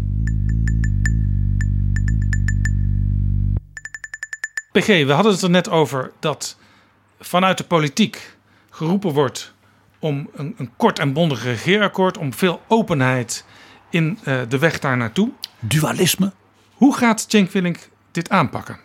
PG, 4.71 4.87
we 4.87 5.11
hadden 5.11 5.31
het 5.31 5.41
er 5.41 5.49
net 5.49 5.69
over 5.69 6.11
dat 6.19 6.57
vanuit 7.19 7.57
de 7.57 7.63
politiek 7.63 8.35
geroepen 8.69 9.11
wordt 9.11 9.53
om 9.99 10.29
een, 10.33 10.53
een 10.57 10.71
kort 10.77 10.99
en 10.99 11.13
bondig 11.13 11.43
regeerakkoord, 11.43 12.17
om 12.17 12.33
veel 12.33 12.61
openheid 12.67 13.45
in 13.89 14.19
uh, 14.23 14.41
de 14.49 14.57
weg 14.57 14.79
daar 14.79 14.97
naartoe. 14.97 15.31
Dualisme. 15.59 16.31
Hoe 16.73 16.95
gaat 16.95 17.25
Cenk 17.27 17.51
Willink 17.51 17.89
dit 18.11 18.29
aanpakken? 18.29 18.79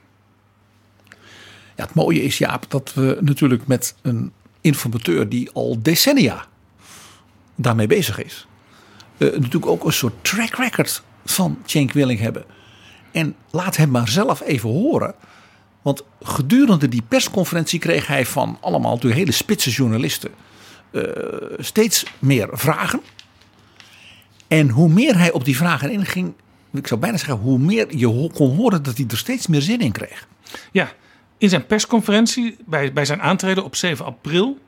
Ja, 1.77 1.85
het 1.85 1.95
mooie 1.95 2.23
is, 2.23 2.39
Jaap, 2.39 2.65
dat 2.69 2.95
we 2.95 3.19
natuurlijk 3.21 3.67
met 3.67 3.95
een 4.03 4.33
informateur 4.61 5.29
die 5.29 5.51
al 5.51 5.83
decennia 5.83 6.47
daarmee 7.55 7.87
bezig 7.87 8.25
is. 8.25 8.47
Uh, 9.19 9.33
natuurlijk 9.33 9.67
ook 9.67 9.85
een 9.85 9.93
soort 9.93 10.25
track 10.25 10.55
record 10.55 11.03
van 11.25 11.59
Cenk 11.65 11.93
Willing 11.93 12.21
hebben. 12.21 12.45
En 13.13 13.35
laat 13.51 13.77
hem 13.77 13.91
maar 13.91 14.09
zelf 14.09 14.41
even 14.41 14.69
horen. 14.69 15.15
Want 15.83 16.03
gedurende 16.23 16.89
die 16.89 17.03
persconferentie 17.09 17.79
kreeg 17.79 18.07
hij 18.07 18.27
van 18.27 18.59
allemaal 18.61 18.93
natuurlijk 18.93 19.21
hele 19.21 19.33
spitse 19.33 19.71
journalisten 19.71 20.31
uh, 20.91 21.03
steeds 21.59 22.05
meer 22.19 22.49
vragen. 22.53 23.01
En 24.49 24.69
hoe 24.69 24.89
meer 24.89 25.19
hij 25.19 25.33
op 25.33 25.45
die 25.45 25.57
vragen 25.57 25.91
inging, 25.91 26.35
ik 26.73 26.87
zou 26.87 27.01
bijna 27.01 27.17
zeggen, 27.17 27.37
hoe 27.37 27.59
meer 27.59 27.97
je 27.97 28.31
kon 28.35 28.57
horen 28.57 28.83
dat 28.83 28.97
hij 28.97 29.07
er 29.11 29.19
steeds 29.19 29.47
meer 29.47 29.63
zin 29.63 29.81
in 29.81 29.93
kreeg. 29.93 30.29
Ja, 30.73 30.93
in 31.39 31.49
zijn 31.49 31.67
persconferentie 31.67 32.57
bij, 32.67 32.93
bij 32.93 33.05
zijn 33.05 33.23
aantreden 33.23 33.65
op 33.65 33.77
7 33.77 34.05
april 34.05 34.59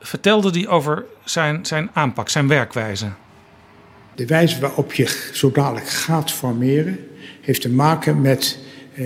vertelde 0.00 0.50
hij 0.50 0.68
over 0.68 1.04
zijn, 1.24 1.66
zijn 1.66 1.90
aanpak, 1.92 2.28
zijn 2.28 2.48
werkwijze. 2.48 3.12
De 4.14 4.26
wijze 4.26 4.60
waarop 4.60 4.92
je 4.92 5.30
zo 5.32 5.50
dadelijk 5.50 5.88
gaat 5.88 6.32
formeren, 6.32 6.98
heeft 7.40 7.60
te 7.60 7.70
maken 7.70 8.20
met 8.20 8.58
uh, 8.92 8.98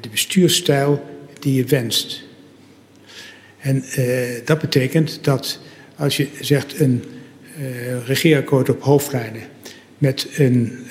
de 0.00 0.08
bestuurstijl 0.10 1.04
die 1.38 1.54
je 1.54 1.64
wenst. 1.64 2.22
En 3.58 3.84
uh, 3.98 4.44
dat 4.44 4.58
betekent 4.58 5.24
dat 5.24 5.60
als 5.96 6.16
je 6.16 6.28
zegt 6.40 6.80
een 6.80 7.04
uh, 7.58 8.06
regeerakkoord 8.06 8.68
op 8.68 8.82
hoofdlijnen 8.82 9.42
met 9.98 10.28
een 10.36 10.86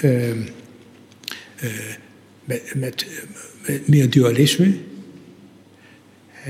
met, 2.43 2.74
met, 2.76 2.76
met, 2.76 3.06
meer 3.86 4.09
dualisme, 4.09 4.74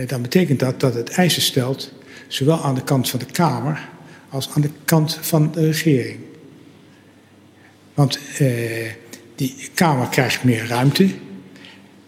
dan 0.07 0.21
betekent 0.21 0.59
dat 0.59 0.79
dat 0.79 0.93
het 0.93 1.09
eisen 1.09 1.41
stelt, 1.41 1.93
zowel 2.27 2.63
aan 2.63 2.75
de 2.75 2.83
kant 2.83 3.09
van 3.09 3.19
de 3.19 3.25
Kamer 3.25 3.89
als 4.29 4.49
aan 4.49 4.61
de 4.61 4.69
kant 4.85 5.17
van 5.21 5.51
de 5.51 5.65
regering. 5.65 6.19
Want 7.93 8.19
eh, 8.37 8.91
die 9.35 9.69
Kamer 9.73 10.07
krijgt 10.07 10.43
meer 10.43 10.67
ruimte 10.67 11.09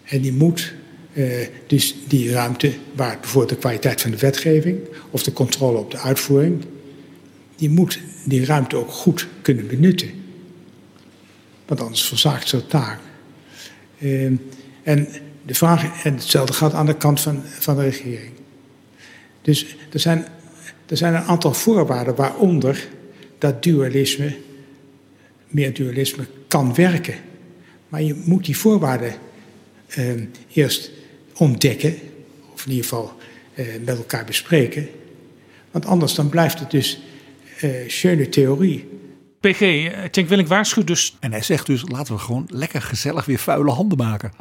en 0.03 0.21
die 0.21 0.33
moet 0.33 0.73
eh, 1.13 1.47
dus 1.67 1.95
die 2.07 2.31
ruimte, 2.31 2.73
waar 2.95 3.17
bijvoorbeeld 3.19 3.53
de 3.53 3.57
kwaliteit 3.57 4.01
van 4.01 4.11
de 4.11 4.17
wetgeving 4.17 4.79
of 5.11 5.23
de 5.23 5.33
controle 5.33 5.77
op 5.77 5.91
de 5.91 5.97
uitvoering, 5.97 6.65
die 7.55 7.69
moet 7.69 7.99
die 8.23 8.45
ruimte 8.45 8.75
ook 8.75 8.91
goed 8.91 9.27
kunnen 9.41 9.67
benutten. 9.67 10.09
Want 11.65 11.81
anders 11.81 12.03
verzaakt 12.03 12.47
zo'n 12.47 12.67
taak. 12.67 12.99
Uh, 13.99 14.31
en, 14.85 15.07
de 15.45 15.53
vraag, 15.53 16.03
en 16.03 16.13
hetzelfde 16.13 16.53
gaat 16.53 16.73
aan 16.73 16.85
de 16.85 16.97
kant 16.97 17.21
van, 17.21 17.41
van 17.43 17.75
de 17.75 17.81
regering. 17.81 18.31
Dus 19.41 19.75
er 19.91 19.99
zijn, 19.99 20.25
er 20.85 20.97
zijn 20.97 21.13
een 21.13 21.23
aantal 21.23 21.53
voorwaarden 21.53 22.15
waaronder 22.15 22.87
dat 23.37 23.63
dualisme, 23.63 24.35
meer 25.47 25.73
dualisme, 25.73 26.25
kan 26.47 26.75
werken. 26.75 27.15
Maar 27.89 28.01
je 28.01 28.21
moet 28.25 28.45
die 28.45 28.57
voorwaarden 28.57 29.13
uh, 29.97 30.11
eerst 30.53 30.91
ontdekken, 31.35 31.95
of 32.53 32.65
in 32.65 32.71
ieder 32.71 32.83
geval 32.83 33.13
uh, 33.55 33.65
met 33.85 33.97
elkaar 33.97 34.25
bespreken. 34.25 34.89
Want 35.71 35.85
anders 35.85 36.13
dan 36.13 36.29
blijft 36.29 36.59
het 36.59 36.71
dus 36.71 37.01
uh, 37.63 37.89
schöne 37.89 38.29
theorie. 38.29 38.89
PG, 39.39 39.59
Cenk 40.11 40.29
Willink 40.29 40.47
waarschuwt 40.47 40.87
dus... 40.87 41.17
En 41.19 41.31
hij 41.31 41.41
zegt 41.41 41.65
dus, 41.65 41.83
laten 41.87 42.13
we 42.13 42.19
gewoon 42.19 42.47
lekker 42.49 42.81
gezellig 42.81 43.25
weer 43.25 43.39
vuile 43.39 43.71
handen 43.71 43.97
maken. 43.97 44.31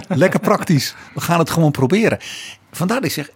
lekker 0.22 0.40
praktisch. 0.40 0.94
We 1.14 1.20
gaan 1.20 1.38
het 1.38 1.50
gewoon 1.50 1.70
proberen. 1.70 2.18
Vandaar 2.70 3.00
dat 3.00 3.06
ik 3.06 3.12
zeg, 3.12 3.30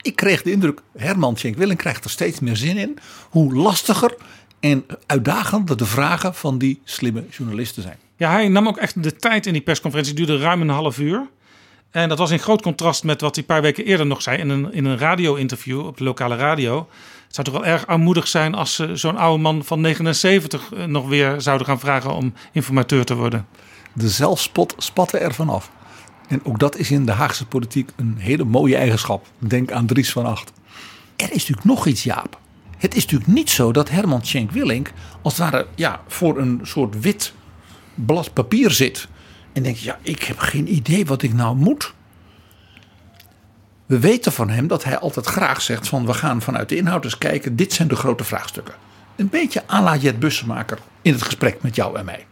ik 0.00 0.16
kreeg 0.16 0.42
de 0.42 0.50
indruk, 0.50 0.80
Herman 0.96 1.36
Cenk 1.36 1.56
Willink 1.56 1.78
krijgt 1.78 2.04
er 2.04 2.10
steeds 2.10 2.40
meer 2.40 2.56
zin 2.56 2.76
in. 2.76 2.98
Hoe 3.30 3.54
lastiger 3.54 4.16
en 4.60 4.86
uitdagender 5.06 5.76
de 5.76 5.86
vragen 5.86 6.34
van 6.34 6.58
die 6.58 6.80
slimme 6.84 7.24
journalisten 7.30 7.82
zijn. 7.82 7.96
Ja, 8.16 8.30
hij 8.30 8.48
nam 8.48 8.68
ook 8.68 8.76
echt 8.76 9.02
de 9.02 9.16
tijd 9.16 9.46
in 9.46 9.52
die 9.52 9.62
persconferentie. 9.62 10.14
Duurde 10.14 10.38
ruim 10.38 10.60
een 10.60 10.68
half 10.68 10.98
uur. 10.98 11.28
En 11.90 12.08
dat 12.08 12.18
was 12.18 12.30
in 12.30 12.38
groot 12.38 12.62
contrast 12.62 13.04
met 13.04 13.20
wat 13.20 13.34
hij 13.34 13.44
een 13.44 13.54
paar 13.54 13.62
weken 13.62 13.84
eerder 13.84 14.06
nog 14.06 14.22
zei 14.22 14.38
in 14.38 14.48
een, 14.48 14.72
in 14.72 14.84
een 14.84 14.98
radio-interview 14.98 15.86
op 15.86 15.96
de 15.96 16.04
lokale 16.04 16.36
radio. 16.36 16.88
Het 17.26 17.34
zou 17.34 17.46
toch 17.46 17.56
wel 17.56 17.72
erg 17.72 17.86
armoedig 17.86 18.28
zijn 18.28 18.54
als 18.54 18.74
ze 18.74 18.96
zo'n 18.96 19.16
oude 19.16 19.42
man 19.42 19.64
van 19.64 19.80
79 19.80 20.70
nog 20.86 21.08
weer 21.08 21.40
zouden 21.40 21.66
gaan 21.66 21.80
vragen 21.80 22.14
om 22.14 22.34
informateur 22.52 23.04
te 23.04 23.14
worden. 23.14 23.46
De 23.96 24.08
zelfspot 24.08 24.74
spatte 24.78 25.18
er 25.18 25.34
vanaf. 25.34 25.70
En 26.28 26.44
ook 26.44 26.58
dat 26.58 26.76
is 26.76 26.90
in 26.90 27.06
de 27.06 27.12
Haagse 27.12 27.46
politiek 27.46 27.90
een 27.96 28.16
hele 28.18 28.44
mooie 28.44 28.76
eigenschap. 28.76 29.26
Denk 29.38 29.72
aan 29.72 29.86
Dries 29.86 30.12
van 30.12 30.26
Acht. 30.26 30.52
Er 31.16 31.24
is 31.24 31.30
natuurlijk 31.30 31.64
nog 31.66 31.86
iets, 31.86 32.02
Jaap. 32.02 32.40
Het 32.78 32.94
is 32.94 33.02
natuurlijk 33.02 33.30
niet 33.30 33.50
zo 33.50 33.72
dat 33.72 33.88
Herman 33.88 34.26
Schenk 34.26 34.50
Willink 34.50 34.92
als 35.22 35.36
het 35.36 35.50
ware 35.50 35.66
ja, 35.74 36.00
voor 36.06 36.38
een 36.38 36.60
soort 36.62 37.00
wit 37.00 37.32
blad 37.94 38.32
papier 38.32 38.70
zit. 38.70 39.08
En 39.52 39.62
denkt, 39.62 39.80
ja, 39.80 39.98
ik 40.02 40.22
heb 40.22 40.38
geen 40.38 40.74
idee 40.74 41.06
wat 41.06 41.22
ik 41.22 41.34
nou 41.34 41.56
moet. 41.56 41.94
We 43.86 43.98
weten 43.98 44.32
van 44.32 44.50
hem 44.50 44.66
dat 44.66 44.84
hij 44.84 44.98
altijd 44.98 45.26
graag 45.26 45.62
zegt 45.62 45.88
van 45.88 46.06
we 46.06 46.14
gaan 46.14 46.42
vanuit 46.42 46.68
de 46.68 46.76
inhoud 46.76 47.04
eens 47.04 47.18
kijken. 47.18 47.56
Dit 47.56 47.72
zijn 47.72 47.88
de 47.88 47.96
grote 47.96 48.24
vraagstukken. 48.24 48.74
Een 49.16 49.28
beetje 49.28 49.62
à 49.70 49.82
la 49.82 49.96
Jet 49.96 50.18
Bussemaker 50.18 50.78
in 51.02 51.12
het 51.12 51.22
gesprek 51.22 51.62
met 51.62 51.74
jou 51.74 51.98
en 51.98 52.04
mij. 52.04 52.26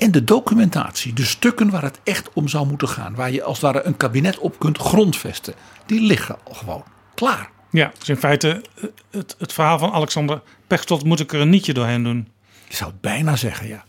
En 0.00 0.10
de 0.10 0.24
documentatie, 0.24 1.12
de 1.12 1.24
stukken 1.24 1.70
waar 1.70 1.82
het 1.82 2.00
echt 2.04 2.28
om 2.32 2.48
zou 2.48 2.66
moeten 2.66 2.88
gaan. 2.88 3.14
Waar 3.14 3.30
je 3.30 3.42
als 3.42 3.60
het 3.60 3.72
ware 3.72 3.86
een 3.86 3.96
kabinet 3.96 4.38
op 4.38 4.58
kunt 4.58 4.78
grondvesten. 4.78 5.54
Die 5.86 6.00
liggen 6.00 6.38
al 6.44 6.54
gewoon 6.54 6.84
klaar. 7.14 7.50
Ja, 7.70 7.92
dus 7.98 8.08
in 8.08 8.16
feite 8.16 8.64
het, 9.10 9.36
het 9.38 9.52
verhaal 9.52 9.78
van 9.78 9.92
Alexander 9.92 10.42
Pechtold 10.66 11.04
moet 11.04 11.20
ik 11.20 11.32
er 11.32 11.40
een 11.40 11.48
nietje 11.48 11.74
doorheen 11.74 12.02
doen. 12.02 12.28
Je 12.68 12.76
zou 12.76 12.90
het 12.90 13.00
bijna 13.00 13.36
zeggen, 13.36 13.68
ja. 13.68 13.84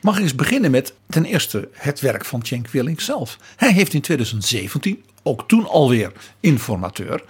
Mag 0.00 0.16
ik 0.16 0.22
eens 0.22 0.34
beginnen 0.34 0.70
met 0.70 0.94
ten 1.08 1.24
eerste 1.24 1.68
het 1.72 2.00
werk 2.00 2.24
van 2.24 2.46
Cenk 2.46 2.68
Willink 2.68 3.00
zelf. 3.00 3.36
Hij 3.56 3.72
heeft 3.72 3.94
in 3.94 4.00
2017, 4.00 5.04
ook 5.22 5.48
toen 5.48 5.68
alweer 5.68 6.12
informateur, 6.40 7.24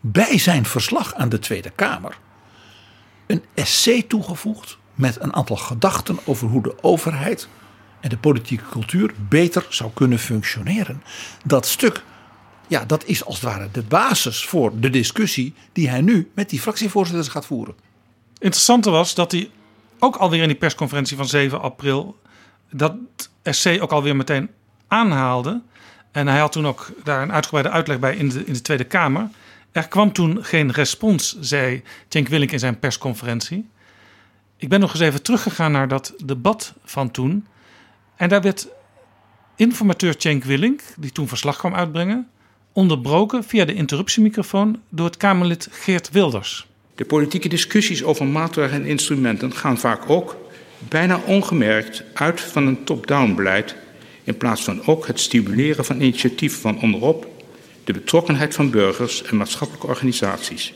bij 0.00 0.38
zijn 0.38 0.64
verslag 0.64 1.14
aan 1.14 1.28
de 1.28 1.38
Tweede 1.38 1.70
Kamer 1.70 2.18
een 3.26 3.42
essay 3.54 4.02
toegevoegd 4.02 4.78
met 4.96 5.20
een 5.20 5.34
aantal 5.34 5.56
gedachten 5.56 6.18
over 6.24 6.48
hoe 6.48 6.62
de 6.62 6.82
overheid 6.82 7.48
en 8.00 8.08
de 8.08 8.18
politieke 8.18 8.64
cultuur 8.70 9.14
beter 9.28 9.66
zou 9.68 9.90
kunnen 9.94 10.18
functioneren. 10.18 11.02
Dat 11.44 11.66
stuk, 11.66 12.02
ja, 12.66 12.84
dat 12.84 13.04
is 13.04 13.24
als 13.24 13.34
het 13.34 13.44
ware 13.44 13.68
de 13.72 13.82
basis 13.82 14.44
voor 14.44 14.80
de 14.80 14.90
discussie 14.90 15.54
die 15.72 15.88
hij 15.88 16.00
nu 16.00 16.30
met 16.34 16.50
die 16.50 16.60
fractievoorzitters 16.60 17.28
gaat 17.28 17.46
voeren. 17.46 17.74
Interessante 18.38 18.90
was 18.90 19.14
dat 19.14 19.32
hij 19.32 19.50
ook 19.98 20.16
alweer 20.16 20.42
in 20.42 20.48
die 20.48 20.56
persconferentie 20.56 21.16
van 21.16 21.26
7 21.26 21.60
april 21.60 22.18
dat 22.70 22.94
essay 23.42 23.80
ook 23.80 23.92
alweer 23.92 24.16
meteen 24.16 24.50
aanhaalde. 24.88 25.62
En 26.12 26.26
hij 26.26 26.38
had 26.38 26.52
toen 26.52 26.66
ook 26.66 26.90
daar 27.04 27.22
een 27.22 27.32
uitgebreide 27.32 27.70
uitleg 27.70 27.98
bij 27.98 28.16
in 28.16 28.28
de, 28.28 28.44
in 28.44 28.52
de 28.52 28.62
Tweede 28.62 28.84
Kamer. 28.84 29.28
Er 29.72 29.88
kwam 29.88 30.12
toen 30.12 30.44
geen 30.44 30.72
respons, 30.72 31.36
zei 31.40 31.82
Cenk 32.08 32.28
Willink 32.28 32.52
in 32.52 32.58
zijn 32.58 32.78
persconferentie. 32.78 33.68
Ik 34.58 34.68
ben 34.68 34.80
nog 34.80 34.90
eens 34.90 35.00
even 35.00 35.22
teruggegaan 35.22 35.72
naar 35.72 35.88
dat 35.88 36.14
debat 36.24 36.74
van 36.84 37.10
toen. 37.10 37.46
En 38.16 38.28
daar 38.28 38.42
werd 38.42 38.68
informateur 39.56 40.14
Cenk 40.18 40.44
Willink, 40.44 40.82
die 40.96 41.12
toen 41.12 41.28
verslag 41.28 41.56
kwam 41.56 41.74
uitbrengen, 41.74 42.28
onderbroken 42.72 43.44
via 43.44 43.64
de 43.64 43.74
interruptiemicrofoon 43.74 44.80
door 44.88 45.06
het 45.06 45.16
Kamerlid 45.16 45.68
Geert 45.70 46.10
Wilders. 46.10 46.66
De 46.94 47.04
politieke 47.04 47.48
discussies 47.48 48.04
over 48.04 48.26
maatregelen 48.26 48.82
en 48.82 48.88
instrumenten 48.88 49.52
gaan 49.52 49.78
vaak 49.78 50.10
ook 50.10 50.36
bijna 50.78 51.20
ongemerkt 51.26 52.02
uit 52.14 52.40
van 52.40 52.66
een 52.66 52.84
top-down 52.84 53.34
beleid, 53.34 53.76
in 54.24 54.36
plaats 54.36 54.64
van 54.64 54.86
ook 54.86 55.06
het 55.06 55.20
stimuleren 55.20 55.84
van 55.84 56.00
initiatieven 56.00 56.60
van 56.60 56.80
onderop, 56.80 57.44
de 57.84 57.92
betrokkenheid 57.92 58.54
van 58.54 58.70
burgers 58.70 59.22
en 59.22 59.36
maatschappelijke 59.36 59.86
organisaties. 59.86 60.74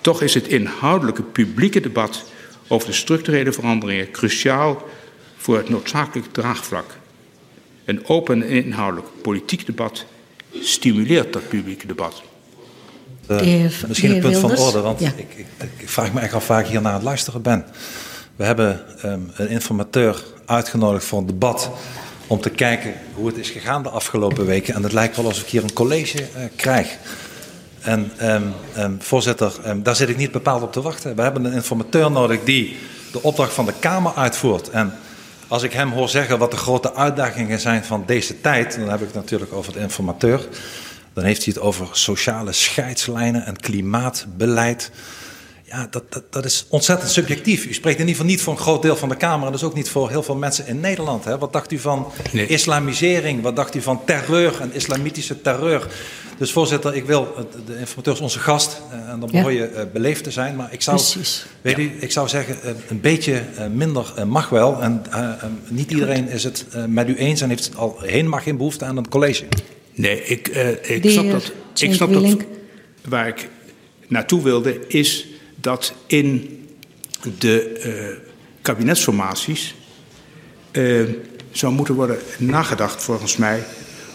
Toch 0.00 0.22
is 0.22 0.34
het 0.34 0.48
inhoudelijke 0.48 1.22
publieke 1.22 1.80
debat 1.80 2.24
over 2.68 2.88
de 2.88 2.94
structurele 2.94 3.52
veranderingen 3.52 4.10
cruciaal 4.10 4.82
voor 5.36 5.56
het 5.56 5.68
noodzakelijke 5.68 6.30
draagvlak. 6.30 6.96
Een 7.84 8.06
open 8.06 8.42
en 8.42 8.64
inhoudelijk 8.64 9.08
politiek 9.22 9.66
debat 9.66 10.04
stimuleert 10.60 11.32
dat 11.32 11.48
publieke 11.48 11.86
debat. 11.86 12.22
Uh, 13.30 13.64
misschien 13.86 14.10
een 14.10 14.20
punt 14.20 14.36
van 14.36 14.56
orde, 14.56 14.80
want 14.80 15.00
ja. 15.00 15.12
ik, 15.16 15.34
ik, 15.36 15.46
ik, 15.78 15.88
vraag 15.88 16.12
me 16.12 16.20
echt 16.20 16.32
af 16.32 16.46
waar 16.46 16.60
ik 16.60 16.66
hier 16.66 16.80
naar 16.80 16.92
het 16.92 17.02
luisteren 17.02 17.42
ben. 17.42 17.64
We 18.36 18.44
hebben 18.44 18.80
um, 19.04 19.30
een 19.34 19.48
informateur 19.48 20.24
uitgenodigd 20.46 21.04
voor 21.04 21.18
een 21.18 21.26
debat 21.26 21.70
om 22.26 22.40
te 22.40 22.50
kijken 22.50 22.94
hoe 23.14 23.26
het 23.26 23.36
is 23.36 23.50
gegaan 23.50 23.82
de 23.82 23.88
afgelopen 23.88 24.46
weken. 24.46 24.74
En 24.74 24.82
het 24.82 24.92
lijkt 24.92 25.16
wel 25.16 25.24
alsof 25.24 25.42
ik 25.42 25.48
hier 25.48 25.62
een 25.62 25.72
college 25.72 26.18
uh, 26.18 26.42
krijg. 26.56 26.96
En 27.88 28.12
um, 28.22 28.54
um, 28.78 28.96
voorzitter, 29.02 29.52
daar 29.82 29.96
zit 29.96 30.08
ik 30.08 30.16
niet 30.16 30.32
bepaald 30.32 30.62
op 30.62 30.72
te 30.72 30.82
wachten. 30.82 31.16
We 31.16 31.22
hebben 31.22 31.44
een 31.44 31.52
informateur 31.52 32.10
nodig 32.10 32.44
die 32.44 32.76
de 33.12 33.22
opdracht 33.22 33.52
van 33.52 33.66
de 33.66 33.72
Kamer 33.80 34.12
uitvoert. 34.14 34.70
En 34.70 34.92
als 35.48 35.62
ik 35.62 35.72
hem 35.72 35.90
hoor 35.90 36.08
zeggen 36.08 36.38
wat 36.38 36.50
de 36.50 36.56
grote 36.56 36.94
uitdagingen 36.94 37.60
zijn 37.60 37.84
van 37.84 38.02
deze 38.06 38.40
tijd, 38.40 38.78
dan 38.78 38.88
heb 38.88 39.00
ik 39.00 39.06
het 39.06 39.14
natuurlijk 39.14 39.52
over 39.52 39.72
de 39.72 39.78
informateur. 39.78 40.48
Dan 41.12 41.24
heeft 41.24 41.44
hij 41.44 41.52
het 41.56 41.62
over 41.62 41.88
sociale 41.92 42.52
scheidslijnen 42.52 43.46
en 43.46 43.56
klimaatbeleid. 43.56 44.90
Ja, 45.70 45.86
dat, 45.90 46.12
dat, 46.12 46.32
dat 46.32 46.44
is 46.44 46.66
ontzettend 46.68 47.10
subjectief. 47.10 47.66
U 47.66 47.72
spreekt 47.74 47.98
in 47.98 48.06
ieder 48.06 48.14
geval 48.14 48.30
niet 48.30 48.40
voor 48.40 48.52
een 48.52 48.58
groot 48.58 48.82
deel 48.82 48.96
van 48.96 49.08
de 49.08 49.16
Kamer 49.16 49.46
en 49.46 49.52
dus 49.52 49.62
ook 49.62 49.74
niet 49.74 49.88
voor 49.88 50.08
heel 50.08 50.22
veel 50.22 50.36
mensen 50.36 50.66
in 50.66 50.80
Nederland. 50.80 51.24
Hè? 51.24 51.38
Wat 51.38 51.52
dacht 51.52 51.72
u 51.72 51.78
van 51.78 52.12
nee. 52.32 52.46
islamisering? 52.46 53.42
Wat 53.42 53.56
dacht 53.56 53.74
u 53.74 53.82
van 53.82 54.04
terreur 54.04 54.60
en 54.60 54.72
islamitische 54.72 55.40
terreur? 55.40 55.86
Dus 56.38 56.52
voorzitter, 56.52 56.94
ik 56.94 57.04
wil, 57.04 57.34
de 57.66 57.78
informateur 57.78 58.14
is 58.14 58.20
onze 58.20 58.38
gast 58.38 58.82
en 59.06 59.20
dan 59.20 59.30
behoor 59.30 59.52
je 59.52 59.70
ja. 59.74 59.84
beleefd 59.84 60.24
te 60.24 60.30
zijn. 60.30 60.56
Maar 60.56 60.72
ik 60.72 60.82
zou, 60.82 61.00
weet 61.60 61.76
ja. 61.76 61.82
u, 61.82 61.92
ik 62.00 62.12
zou 62.12 62.28
zeggen, 62.28 62.56
een 62.88 63.00
beetje 63.00 63.42
minder 63.72 64.26
mag 64.26 64.48
wel. 64.48 64.82
En 64.82 65.02
uh, 65.10 65.32
niet 65.68 65.90
iedereen 65.90 66.28
is 66.28 66.44
het 66.44 66.66
met 66.86 67.08
u 67.08 67.16
eens 67.16 67.40
en 67.40 67.48
heeft 67.48 67.64
het 67.64 67.76
al 67.76 67.98
helemaal 68.00 68.40
geen 68.40 68.56
behoefte 68.56 68.84
aan 68.84 68.96
een 68.96 69.08
college. 69.08 69.44
Nee, 69.94 70.24
ik, 70.24 70.48
uh, 70.48 70.68
ik 70.96 71.10
snap 71.10 71.30
dat. 71.30 71.52
Ik 71.74 71.94
snap 71.94 72.12
dat. 72.12 72.36
waar 73.04 73.28
ik 73.28 73.48
naartoe 74.06 74.42
wilde, 74.42 74.86
is 74.86 75.26
dat 75.60 75.94
in 76.06 76.58
de 77.38 77.80
uh, 77.86 78.16
kabinetsformaties 78.62 79.74
uh, 80.72 81.08
zou 81.50 81.72
moeten 81.72 81.94
worden 81.94 82.18
nagedacht, 82.38 83.02
volgens 83.02 83.36
mij, 83.36 83.64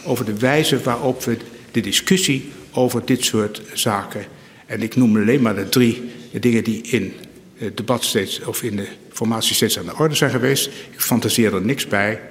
over 0.05 0.25
de 0.25 0.39
wijze 0.39 0.81
waarop 0.81 1.23
we 1.23 1.37
de 1.71 1.81
discussie 1.81 2.51
over 2.71 3.05
dit 3.05 3.23
soort 3.23 3.61
zaken. 3.73 4.25
En 4.65 4.81
ik 4.81 4.95
noem 4.95 5.15
alleen 5.15 5.41
maar 5.41 5.55
de 5.55 5.69
drie 5.69 6.11
dingen 6.31 6.63
die 6.63 6.81
in 6.81 7.13
het 7.55 7.77
debat 7.77 8.03
steeds, 8.03 8.41
of 8.41 8.63
in 8.63 8.75
de 8.75 8.87
formatie 9.11 9.55
steeds 9.55 9.79
aan 9.79 9.85
de 9.85 9.97
orde 9.97 10.15
zijn 10.15 10.31
geweest. 10.31 10.69
Ik 10.91 11.01
fantaseer 11.01 11.53
er 11.53 11.61
niks 11.61 11.87
bij. 11.87 12.21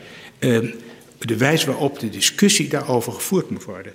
De 1.19 1.37
wijze 1.37 1.67
waarop 1.67 1.99
de 1.99 2.11
discussie 2.11 2.69
daarover 2.69 3.13
gevoerd 3.13 3.51
moet 3.51 3.65
worden. 3.65 3.93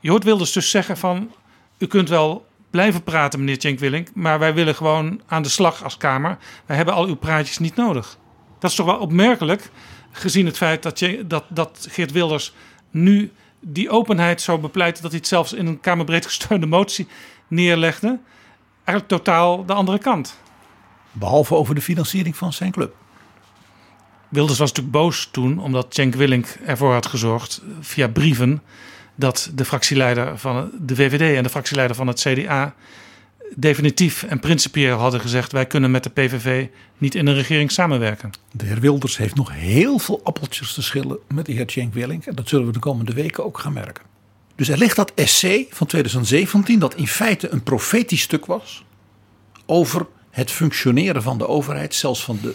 Je 0.00 0.10
hoort 0.10 0.24
Wilders 0.24 0.52
dus 0.52 0.70
zeggen 0.70 0.96
van... 0.96 1.32
u 1.78 1.86
kunt 1.86 2.08
wel 2.08 2.46
blijven 2.74 3.02
praten, 3.02 3.38
meneer 3.38 3.60
Cenk 3.60 3.78
Willink... 3.78 4.08
maar 4.14 4.38
wij 4.38 4.54
willen 4.54 4.74
gewoon 4.74 5.20
aan 5.26 5.42
de 5.42 5.48
slag 5.48 5.84
als 5.84 5.96
Kamer. 5.96 6.38
Wij 6.66 6.76
hebben 6.76 6.94
al 6.94 7.06
uw 7.06 7.14
praatjes 7.14 7.58
niet 7.58 7.76
nodig. 7.76 8.18
Dat 8.58 8.70
is 8.70 8.76
toch 8.76 8.86
wel 8.86 8.98
opmerkelijk, 8.98 9.70
gezien 10.10 10.46
het 10.46 10.56
feit 10.56 10.82
dat, 10.82 10.98
je, 10.98 11.26
dat, 11.26 11.44
dat 11.48 11.86
Geert 11.90 12.12
Wilders 12.12 12.54
nu 12.90 13.32
die 13.60 13.90
openheid 13.90 14.40
zou 14.40 14.58
bepleiten... 14.58 15.02
dat 15.02 15.10
hij 15.10 15.20
het 15.20 15.28
zelfs 15.28 15.52
in 15.52 15.66
een 15.66 15.80
Kamerbreed 15.80 16.26
gesteunde 16.26 16.66
motie 16.66 17.08
neerlegde. 17.48 18.18
Eigenlijk 18.84 19.08
totaal 19.08 19.64
de 19.64 19.72
andere 19.72 19.98
kant. 19.98 20.38
Behalve 21.12 21.54
over 21.54 21.74
de 21.74 21.80
financiering 21.80 22.36
van 22.36 22.52
zijn 22.52 22.70
club. 22.70 22.94
Wilders 24.28 24.58
was 24.58 24.68
natuurlijk 24.68 24.96
boos 24.96 25.28
toen, 25.30 25.58
omdat 25.58 25.94
Cenk 25.94 26.14
Willink 26.14 26.46
ervoor 26.66 26.92
had 26.92 27.06
gezorgd 27.06 27.62
via 27.80 28.08
brieven 28.08 28.62
dat 29.14 29.50
de 29.54 29.64
fractieleider 29.64 30.38
van 30.38 30.70
de 30.80 30.94
VVD 30.94 31.36
en 31.36 31.42
de 31.42 31.48
fractieleider 31.48 31.96
van 31.96 32.06
het 32.06 32.20
CDA 32.20 32.74
definitief 33.56 34.22
en 34.22 34.40
principieel 34.40 34.98
hadden 34.98 35.20
gezegd: 35.20 35.52
wij 35.52 35.66
kunnen 35.66 35.90
met 35.90 36.02
de 36.02 36.10
PVV 36.10 36.66
niet 36.98 37.14
in 37.14 37.26
een 37.26 37.34
regering 37.34 37.72
samenwerken. 37.72 38.30
De 38.52 38.64
heer 38.64 38.80
Wilders 38.80 39.16
heeft 39.16 39.34
nog 39.34 39.52
heel 39.52 39.98
veel 39.98 40.20
appeltjes 40.24 40.74
te 40.74 40.82
schillen 40.82 41.18
met 41.28 41.46
de 41.46 41.52
heer 41.52 41.70
Cenk 41.70 41.94
Willink 41.94 42.26
en 42.26 42.34
dat 42.34 42.48
zullen 42.48 42.66
we 42.66 42.72
de 42.72 42.78
komende 42.78 43.12
weken 43.12 43.44
ook 43.44 43.58
gaan 43.58 43.72
merken. 43.72 44.04
Dus 44.56 44.68
er 44.68 44.78
ligt 44.78 44.96
dat 44.96 45.12
essay 45.14 45.66
van 45.70 45.86
2017 45.86 46.78
dat 46.78 46.94
in 46.94 47.08
feite 47.08 47.48
een 47.48 47.62
profetisch 47.62 48.22
stuk 48.22 48.46
was 48.46 48.84
over 49.66 50.06
het 50.30 50.50
functioneren 50.50 51.22
van 51.22 51.38
de 51.38 51.48
overheid, 51.48 51.94
zelfs 51.94 52.24
van 52.24 52.38
de 52.42 52.54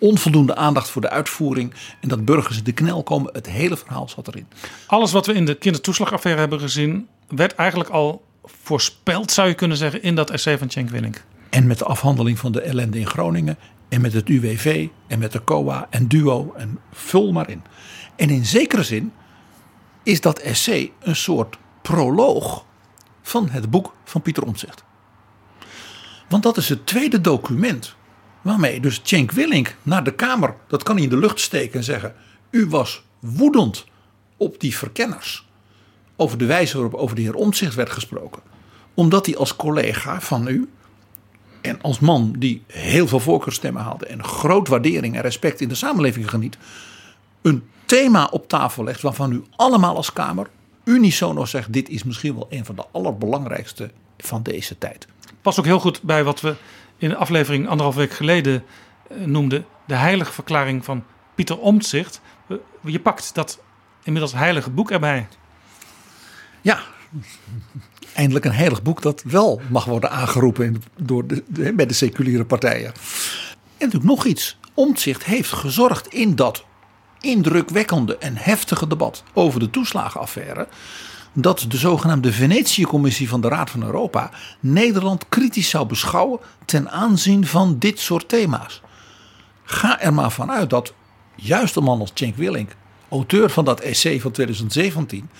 onvoldoende 0.00 0.56
aandacht 0.56 0.88
voor 0.88 1.02
de 1.02 1.10
uitvoering 1.10 1.74
en 2.00 2.08
dat 2.08 2.24
burgers 2.24 2.62
de 2.62 2.72
knel 2.72 3.02
komen. 3.02 3.32
Het 3.32 3.46
hele 3.46 3.76
verhaal 3.76 4.08
zat 4.08 4.28
erin. 4.28 4.46
Alles 4.86 5.12
wat 5.12 5.26
we 5.26 5.32
in 5.32 5.44
de 5.44 5.54
kindertoeslagaffaire 5.54 6.40
hebben 6.40 6.60
gezien, 6.60 7.08
werd 7.28 7.54
eigenlijk 7.54 7.90
al 7.90 8.24
voorspeld, 8.44 9.30
zou 9.30 9.48
je 9.48 9.54
kunnen 9.54 9.76
zeggen, 9.76 10.02
in 10.02 10.14
dat 10.14 10.30
essay 10.30 10.58
van 10.58 10.70
Cenk 10.70 10.90
Willink. 10.90 11.24
En 11.50 11.66
met 11.66 11.78
de 11.78 11.84
afhandeling 11.84 12.38
van 12.38 12.52
de 12.52 12.60
ellende 12.60 12.98
in 12.98 13.06
Groningen 13.06 13.58
en 13.88 14.00
met 14.00 14.12
het 14.12 14.28
UWV 14.28 14.88
en 15.06 15.18
met 15.18 15.32
de 15.32 15.44
COA 15.44 15.86
en 15.90 16.08
DUO 16.08 16.52
en 16.56 16.78
vul 16.92 17.32
maar 17.32 17.50
in. 17.50 17.62
En 18.16 18.30
in 18.30 18.46
zekere 18.46 18.82
zin 18.82 19.12
is 20.02 20.20
dat 20.20 20.38
essay 20.38 20.92
een 21.00 21.16
soort 21.16 21.58
proloog 21.82 22.64
van 23.22 23.48
het 23.50 23.70
boek 23.70 23.94
van 24.04 24.22
Pieter 24.22 24.42
Omtzigt. 24.42 24.84
Want 26.28 26.42
dat 26.42 26.56
is 26.56 26.68
het 26.68 26.86
tweede 26.86 27.20
document 27.20 27.96
Waarmee 28.42 28.80
dus 28.80 29.00
Cenk 29.02 29.30
Willink 29.32 29.76
naar 29.82 30.04
de 30.04 30.14
Kamer, 30.14 30.54
dat 30.68 30.82
kan 30.82 30.94
hij 30.94 31.04
in 31.04 31.10
de 31.10 31.18
lucht 31.18 31.40
steken 31.40 31.78
en 31.78 31.84
zeggen: 31.84 32.14
U 32.50 32.66
was 32.66 33.02
woedend 33.18 33.84
op 34.36 34.60
die 34.60 34.76
verkenners. 34.76 35.48
Over 36.16 36.38
de 36.38 36.46
wijze 36.46 36.80
waarop 36.80 37.00
over 37.00 37.16
de 37.16 37.22
heer 37.22 37.34
Omtzigt 37.34 37.74
werd 37.74 37.90
gesproken. 37.90 38.42
Omdat 38.94 39.26
hij 39.26 39.36
als 39.36 39.56
collega 39.56 40.20
van 40.20 40.46
u 40.46 40.70
en 41.60 41.82
als 41.82 41.98
man 41.98 42.34
die 42.38 42.62
heel 42.66 43.08
veel 43.08 43.20
voorkeurstemmen 43.20 43.82
haalde 43.82 44.06
en 44.06 44.24
groot 44.24 44.68
waardering 44.68 45.16
en 45.16 45.22
respect 45.22 45.60
in 45.60 45.68
de 45.68 45.74
samenleving 45.74 46.30
geniet, 46.30 46.58
een 47.42 47.62
thema 47.84 48.24
op 48.24 48.48
tafel 48.48 48.84
legt 48.84 49.00
waarvan 49.00 49.32
u 49.32 49.42
allemaal 49.56 49.96
als 49.96 50.12
Kamer 50.12 50.50
unisono 50.84 51.44
zegt: 51.44 51.72
dit 51.72 51.88
is 51.88 52.04
misschien 52.04 52.34
wel 52.34 52.46
een 52.50 52.64
van 52.64 52.74
de 52.74 52.84
allerbelangrijkste 52.92 53.90
van 54.18 54.42
deze 54.42 54.78
tijd. 54.78 55.06
Pas 55.42 55.58
ook 55.58 55.64
heel 55.64 55.80
goed 55.80 56.02
bij 56.02 56.24
wat 56.24 56.40
we 56.40 56.54
in 57.00 57.08
de 57.08 57.16
aflevering 57.16 57.68
anderhalf 57.68 57.96
week 57.96 58.12
geleden 58.12 58.64
eh, 59.08 59.16
noemde 59.24 59.64
de 59.86 59.94
heilige 59.94 60.32
verklaring 60.32 60.84
van 60.84 61.04
Pieter 61.34 61.58
Omtzigt. 61.58 62.20
Je 62.84 63.00
pakt 63.00 63.34
dat 63.34 63.60
inmiddels 64.02 64.32
heilige 64.32 64.70
boek 64.70 64.90
erbij. 64.90 65.28
Ja, 66.60 66.80
eindelijk 68.14 68.44
een 68.44 68.52
heilig 68.52 68.82
boek 68.82 69.02
dat 69.02 69.22
wel 69.22 69.60
mag 69.68 69.84
worden 69.84 70.10
aangeroepen 70.10 70.82
door 70.96 71.26
de, 71.26 71.72
bij 71.74 71.86
de 71.86 71.94
seculiere 71.94 72.44
partijen. 72.44 72.92
En 72.92 73.86
natuurlijk 73.86 74.04
nog 74.04 74.24
iets. 74.24 74.58
Omtzigt 74.74 75.24
heeft 75.24 75.52
gezorgd 75.52 76.06
in 76.06 76.34
dat 76.34 76.64
indrukwekkende 77.20 78.18
en 78.18 78.36
heftige 78.36 78.86
debat 78.86 79.22
over 79.32 79.60
de 79.60 79.70
toeslagenaffaire 79.70 80.68
dat 81.32 81.64
de 81.68 81.76
zogenaamde 81.76 82.32
Venetië-commissie 82.32 83.28
van 83.28 83.40
de 83.40 83.48
Raad 83.48 83.70
van 83.70 83.82
Europa 83.82 84.30
Nederland 84.60 85.28
kritisch 85.28 85.68
zou 85.68 85.86
beschouwen 85.86 86.40
ten 86.64 86.90
aanzien 86.90 87.46
van 87.46 87.78
dit 87.78 87.98
soort 87.98 88.28
thema's. 88.28 88.82
Ga 89.64 90.00
er 90.00 90.14
maar 90.14 90.32
vanuit 90.32 90.70
dat 90.70 90.92
juist 91.36 91.76
een 91.76 91.82
man 91.82 92.00
als 92.00 92.10
Cenk 92.14 92.36
Willink, 92.36 92.76
auteur 93.08 93.50
van 93.50 93.64
dat 93.64 93.80
essay 93.80 94.20
van 94.20 94.30
2017, 94.30 95.30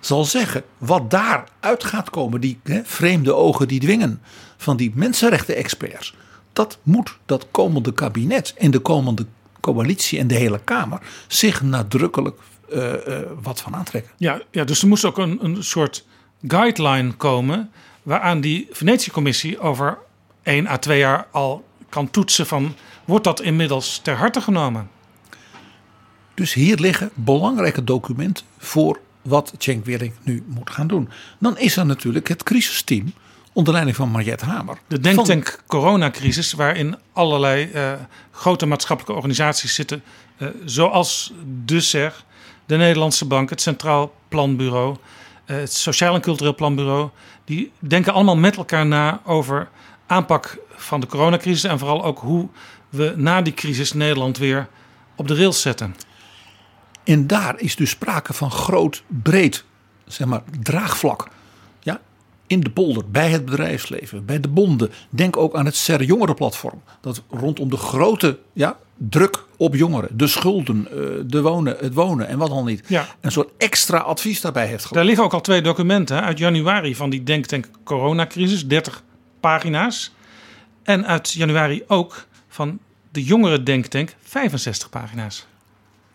zal 0.00 0.24
zeggen 0.24 0.64
wat 0.78 1.10
daar 1.10 1.44
uit 1.60 1.84
gaat 1.84 2.10
komen, 2.10 2.40
die 2.40 2.60
vreemde 2.84 3.34
ogen 3.34 3.68
die 3.68 3.80
dwingen 3.80 4.22
van 4.56 4.76
die 4.76 4.92
mensenrechten-experts. 4.94 6.14
Dat 6.52 6.78
moet 6.82 7.18
dat 7.26 7.46
komende 7.50 7.92
kabinet 7.92 8.54
en 8.58 8.70
de 8.70 8.78
komende 8.78 9.26
coalitie 9.60 10.18
en 10.18 10.26
de 10.26 10.34
hele 10.34 10.60
Kamer 10.64 11.00
zich 11.28 11.62
nadrukkelijk 11.62 12.38
uh, 12.72 12.92
wat 13.42 13.60
van 13.60 13.74
aantrekken. 13.74 14.12
Ja, 14.16 14.40
ja, 14.50 14.64
dus 14.64 14.82
er 14.82 14.88
moest 14.88 15.04
ook 15.04 15.18
een, 15.18 15.44
een 15.44 15.64
soort 15.64 16.06
guideline 16.46 17.12
komen 17.12 17.70
waaraan 18.02 18.40
die 18.40 18.68
Venetië-commissie 18.70 19.60
over 19.60 19.98
één 20.42 20.66
à 20.66 20.78
twee 20.78 20.98
jaar 20.98 21.26
al 21.30 21.64
kan 21.88 22.10
toetsen 22.10 22.46
van 22.46 22.74
wordt 23.04 23.24
dat 23.24 23.40
inmiddels 23.40 23.98
ter 23.98 24.16
harte 24.16 24.40
genomen? 24.40 24.90
Dus 26.34 26.52
hier 26.52 26.78
liggen 26.78 27.10
belangrijke 27.14 27.84
documenten 27.84 28.44
voor 28.58 29.00
wat 29.22 29.52
Cenk 29.58 29.84
Willink 29.84 30.14
nu 30.22 30.44
moet 30.46 30.70
gaan 30.70 30.86
doen. 30.86 31.08
Dan 31.38 31.58
is 31.58 31.76
er 31.76 31.86
natuurlijk 31.86 32.28
het 32.28 32.42
crisisteam 32.42 33.12
onder 33.52 33.72
leiding 33.72 33.96
van 33.96 34.10
Mariette 34.10 34.44
Hamer. 34.44 34.78
De 34.86 35.00
denktank 35.00 35.48
van... 35.48 35.60
coronacrisis 35.66 36.52
waarin 36.52 36.96
allerlei 37.12 37.70
uh, 37.74 37.92
grote 38.30 38.66
maatschappelijke 38.66 39.16
organisaties 39.16 39.74
zitten, 39.74 40.02
uh, 40.38 40.48
zoals 40.64 41.32
de 41.64 41.80
SER, 41.80 42.24
de 42.70 42.76
Nederlandse 42.76 43.24
Bank, 43.24 43.50
het 43.50 43.60
Centraal 43.60 44.14
Planbureau, 44.28 44.96
eh, 45.44 45.56
het 45.56 45.72
Sociaal 45.72 46.14
en 46.14 46.20
Cultureel 46.20 46.54
Planbureau. 46.54 47.08
Die 47.44 47.72
denken 47.78 48.12
allemaal 48.12 48.36
met 48.36 48.56
elkaar 48.56 48.86
na 48.86 49.20
over 49.24 49.68
aanpak 50.06 50.58
van 50.70 51.00
de 51.00 51.06
coronacrisis 51.06 51.64
en 51.64 51.78
vooral 51.78 52.04
ook 52.04 52.18
hoe 52.18 52.48
we 52.88 53.14
na 53.16 53.42
die 53.42 53.54
crisis 53.54 53.92
Nederland 53.92 54.38
weer 54.38 54.68
op 55.16 55.28
de 55.28 55.34
rails 55.34 55.60
zetten. 55.60 55.96
En 57.04 57.26
daar 57.26 57.60
is 57.60 57.76
dus 57.76 57.90
sprake 57.90 58.32
van 58.32 58.50
groot, 58.50 59.02
breed, 59.06 59.64
zeg 60.06 60.26
maar, 60.26 60.42
draagvlak. 60.60 61.28
In 62.50 62.60
de 62.60 62.70
polder, 62.70 63.10
bij 63.10 63.30
het 63.30 63.44
bedrijfsleven, 63.44 64.24
bij 64.24 64.40
de 64.40 64.48
bonden. 64.48 64.90
Denk 65.10 65.36
ook 65.36 65.54
aan 65.54 65.64
het 65.64 65.76
SER 65.76 66.02
Jongerenplatform. 66.02 66.82
Dat 67.00 67.22
rondom 67.30 67.70
de 67.70 67.76
grote 67.76 68.38
ja, 68.52 68.76
druk 68.96 69.44
op 69.56 69.74
jongeren, 69.74 70.18
de 70.18 70.26
schulden, 70.26 70.88
eh, 70.90 70.96
de 71.26 71.42
wonen, 71.42 71.76
het 71.78 71.94
wonen 71.94 72.28
en 72.28 72.38
wat 72.38 72.50
al 72.50 72.64
niet. 72.64 72.82
Ja. 72.86 73.06
Een 73.20 73.32
soort 73.32 73.50
extra 73.58 73.98
advies 73.98 74.40
daarbij 74.40 74.66
heeft 74.66 74.84
gedaan. 74.84 74.96
Daar 74.96 75.04
liggen 75.04 75.24
ook 75.24 75.32
al 75.32 75.40
twee 75.40 75.62
documenten 75.62 76.22
uit 76.22 76.38
januari 76.38 76.96
van 76.96 77.10
die 77.10 77.22
denktank 77.22 77.68
coronacrisis, 77.84 78.66
30 78.66 79.02
pagina's. 79.40 80.14
En 80.82 81.06
uit 81.06 81.32
januari 81.32 81.82
ook 81.86 82.26
van 82.48 82.78
de 83.12 83.24
jongere 83.24 83.62
denktank, 83.62 84.14
65 84.22 84.90
pagina's. 84.90 85.46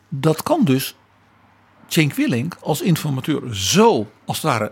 Dat 0.10 0.44
kan 0.44 0.64
dus 0.64 0.96
Cenk 1.88 2.14
Willink 2.14 2.58
als 2.62 2.82
informateur 2.82 3.56
zo 3.56 4.12
als 4.26 4.42
het 4.42 4.46
ware 4.46 4.72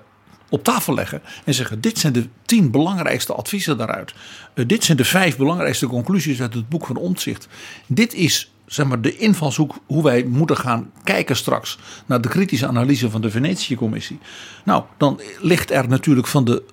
op 0.54 0.64
tafel 0.64 0.94
leggen 0.94 1.22
en 1.46 1.54
zeggen: 1.54 1.82
Dit 1.82 2.00
zijn 2.00 2.14
de 2.14 2.28
tien 2.46 2.72
belangrijkste 2.72 3.34
adviezen 3.34 3.78
daaruit. 3.78 4.14
Uh, 4.56 4.66
dit 4.68 4.84
zijn 4.84 4.98
de 4.98 5.06
vijf 5.06 5.38
belangrijkste 5.38 5.88
conclusies 5.88 6.42
uit 6.42 6.54
het 6.54 6.70
boek 6.70 6.86
van 6.86 6.96
Omtzigt. 6.96 7.48
Dit 7.88 8.14
is 8.14 8.52
zeg 8.66 8.86
maar, 8.86 9.02
de 9.02 9.18
invalshoek 9.18 9.76
hoe 9.86 10.04
wij 10.04 10.24
moeten 10.24 10.58
gaan 10.58 10.92
kijken 11.04 11.36
straks 11.36 11.78
naar 12.06 12.22
de 12.22 12.28
kritische 12.28 12.68
analyse 12.68 13.10
van 13.10 13.22
de 13.22 13.30
Venetië-commissie. 13.30 14.20
Nou, 14.66 14.84
dan 14.98 15.22
ligt 15.40 15.72
er 15.72 15.88
natuurlijk 15.88 16.28
van 16.28 16.46
de 16.46 16.64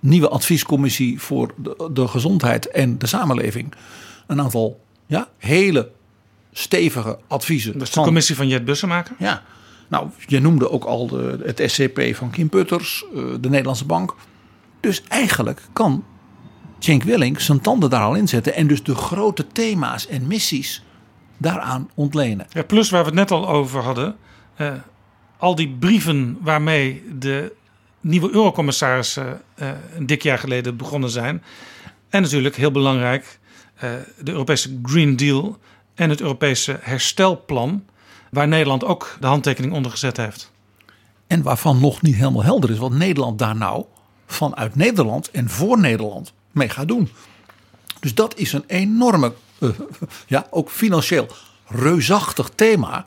nieuwe 0.00 0.28
adviescommissie 0.28 1.20
voor 1.20 1.54
de, 1.56 1.90
de 1.92 2.08
gezondheid 2.08 2.68
en 2.70 2.98
de 2.98 3.06
samenleving 3.06 3.74
een 4.26 4.40
aantal 4.40 4.80
ja, 5.06 5.28
hele 5.38 5.90
stevige 6.52 7.18
adviezen. 7.28 7.72
Dat 7.72 7.82
is 7.82 7.90
de 7.90 8.00
commissie 8.00 8.36
van 8.36 8.48
Jet 8.48 8.64
Bussemaker? 8.64 9.14
Ja, 9.18 9.42
nou, 9.90 10.08
je 10.26 10.40
noemde 10.40 10.70
ook 10.70 10.84
al 10.84 11.06
de, 11.06 11.38
het 11.44 11.70
SCP 11.70 12.14
van 12.14 12.30
Kim 12.30 12.48
Putters, 12.48 13.04
eh, 13.14 13.22
de 13.40 13.48
Nederlandse 13.48 13.86
Bank. 13.86 14.14
Dus 14.80 15.02
eigenlijk 15.08 15.62
kan 15.72 16.04
Cenk 16.78 17.02
Willink 17.02 17.40
zijn 17.40 17.60
tanden 17.60 17.90
daar 17.90 18.02
al 18.02 18.14
in 18.14 18.28
zetten 18.28 18.54
en 18.54 18.66
dus 18.66 18.82
de 18.82 18.94
grote 18.94 19.46
thema's 19.46 20.06
en 20.06 20.26
missies 20.26 20.84
daaraan 21.36 21.90
ontlenen. 21.94 22.46
Plus 22.66 22.90
waar 22.90 23.00
we 23.00 23.06
het 23.06 23.18
net 23.18 23.30
al 23.30 23.48
over 23.48 23.82
hadden, 23.82 24.16
uh, 24.60 24.72
al 25.36 25.54
die 25.54 25.76
brieven 25.78 26.38
waarmee 26.40 27.02
de 27.18 27.52
nieuwe 28.00 28.30
eurocommissarissen 28.30 29.42
uh, 29.56 29.68
een 29.94 30.06
dik 30.06 30.22
jaar 30.22 30.38
geleden 30.38 30.76
begonnen 30.76 31.10
zijn. 31.10 31.42
En 32.08 32.22
natuurlijk 32.22 32.56
heel 32.56 32.70
belangrijk, 32.70 33.38
de 34.18 34.32
Europese 34.32 34.78
Green 34.82 35.16
Deal 35.16 35.58
en 35.94 36.10
het 36.10 36.20
Europese 36.20 36.78
herstelplan, 36.80 37.84
waar 38.30 38.48
Nederland 38.48 38.84
ook 38.84 39.16
de 39.20 39.26
handtekening 39.26 39.72
onder 39.72 39.90
gezet 39.90 40.16
heeft. 40.16 40.50
En 41.26 41.42
waarvan 41.42 41.80
nog 41.80 42.02
niet 42.02 42.14
helemaal 42.14 42.42
helder 42.42 42.70
is 42.70 42.78
wat 42.78 42.92
Nederland 42.92 43.38
daar 43.38 43.56
nou 43.56 43.84
vanuit 44.26 44.74
Nederland 44.74 45.30
en 45.30 45.48
voor 45.48 45.78
Nederland 45.78 46.32
mee 46.50 46.68
gaat 46.68 46.88
doen. 46.88 47.10
Dus 48.00 48.14
dat 48.14 48.36
is 48.36 48.52
een 48.52 48.64
enorme, 48.66 49.32
uh, 49.58 49.70
ja, 50.26 50.46
ook 50.50 50.70
financieel 50.70 51.26
reusachtig 51.66 52.50
thema 52.54 53.04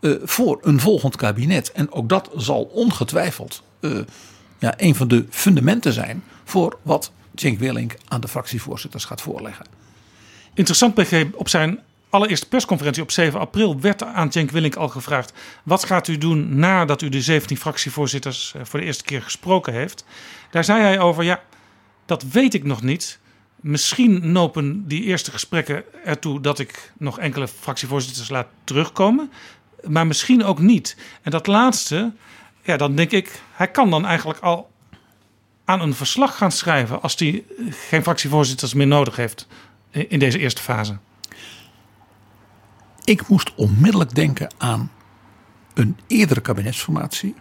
uh, 0.00 0.16
voor 0.22 0.58
een 0.62 0.80
volgend 0.80 1.16
kabinet. 1.16 1.72
En 1.72 1.92
ook 1.92 2.08
dat 2.08 2.30
zal 2.36 2.62
ongetwijfeld 2.62 3.62
uh, 3.80 4.00
ja, 4.58 4.74
een 4.76 4.94
van 4.94 5.08
de 5.08 5.26
fundamenten 5.30 5.92
zijn 5.92 6.24
voor 6.44 6.78
wat 6.82 7.12
Cenk 7.34 7.58
Willink 7.58 7.96
aan 8.08 8.20
de 8.20 8.28
fractievoorzitters 8.28 9.04
gaat 9.04 9.20
voorleggen. 9.20 9.66
Interessant, 10.54 10.94
PG, 10.94 11.24
op 11.34 11.48
zijn 11.48 11.80
allereerste 12.10 12.48
persconferentie 12.48 13.02
op 13.02 13.10
7 13.10 13.40
april 13.40 13.80
werd 13.80 14.02
aan 14.02 14.32
Cenk 14.32 14.50
Willink 14.50 14.76
al 14.76 14.88
gevraagd: 14.88 15.32
wat 15.62 15.84
gaat 15.84 16.08
u 16.08 16.18
doen 16.18 16.58
nadat 16.58 17.02
u 17.02 17.08
de 17.08 17.20
17 17.20 17.56
fractievoorzitters 17.56 18.54
voor 18.62 18.80
de 18.80 18.86
eerste 18.86 19.04
keer 19.04 19.22
gesproken 19.22 19.72
heeft? 19.72 20.04
Daar 20.50 20.64
zei 20.64 20.82
hij 20.82 20.98
over: 21.00 21.24
ja, 21.24 21.42
dat 22.06 22.22
weet 22.22 22.54
ik 22.54 22.64
nog 22.64 22.82
niet. 22.82 23.18
Misschien 23.60 24.32
nopen 24.32 24.88
die 24.88 25.02
eerste 25.02 25.30
gesprekken 25.30 25.84
ertoe 26.04 26.40
dat 26.40 26.58
ik 26.58 26.92
nog 26.98 27.18
enkele 27.18 27.48
fractievoorzitters 27.48 28.28
laat 28.28 28.46
terugkomen. 28.64 29.32
Maar 29.84 30.06
misschien 30.06 30.44
ook 30.44 30.58
niet. 30.58 30.96
En 31.22 31.30
dat 31.30 31.46
laatste, 31.46 32.12
ja, 32.62 32.76
dan 32.76 32.94
denk 32.94 33.10
ik, 33.10 33.42
hij 33.52 33.68
kan 33.68 33.90
dan 33.90 34.06
eigenlijk 34.06 34.38
al 34.40 34.70
aan 35.64 35.80
een 35.80 35.94
verslag 35.94 36.36
gaan 36.36 36.52
schrijven 36.52 37.02
als 37.02 37.18
hij 37.18 37.44
geen 37.70 38.02
fractievoorzitters 38.02 38.74
meer 38.74 38.86
nodig 38.86 39.16
heeft 39.16 39.46
in 39.90 40.18
deze 40.18 40.38
eerste 40.38 40.62
fase. 40.62 40.98
Ik 43.04 43.28
moest 43.28 43.54
onmiddellijk 43.54 44.14
denken 44.14 44.52
aan 44.58 44.90
een 45.74 45.98
eerdere 46.06 46.40
kabinetsformatie. 46.40 47.34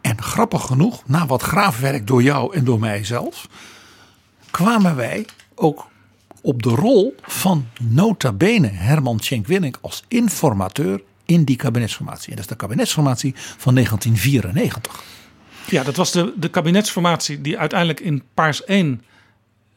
En 0.00 0.22
grappig 0.22 0.62
genoeg, 0.62 1.02
na 1.06 1.26
wat 1.26 1.42
graafwerk 1.42 2.06
door 2.06 2.22
jou 2.22 2.54
en 2.54 2.64
door 2.64 2.78
mij 2.78 3.04
zelf, 3.04 3.48
kwamen 4.50 4.96
wij 4.96 5.26
ook 5.54 5.86
op 6.42 6.62
de 6.62 6.68
rol 6.68 7.14
van 7.22 7.66
nota 7.80 8.32
bene 8.32 8.68
Herman 8.68 9.20
Schenk 9.20 9.46
Willink 9.46 9.78
als 9.80 10.04
informateur 10.08 11.02
in 11.24 11.44
die 11.44 11.56
kabinetsformatie. 11.56 12.30
En 12.30 12.36
dat 12.36 12.44
is 12.44 12.50
de 12.50 12.56
kabinetsformatie 12.56 13.34
van 13.36 13.74
1994. 13.74 15.02
Ja, 15.70 15.82
dat 15.82 15.96
was 15.96 16.12
de, 16.12 16.32
de 16.36 16.48
kabinetsformatie 16.48 17.40
die 17.40 17.58
uiteindelijk 17.58 18.00
in 18.00 18.22
Paars 18.34 18.64
1 18.64 19.02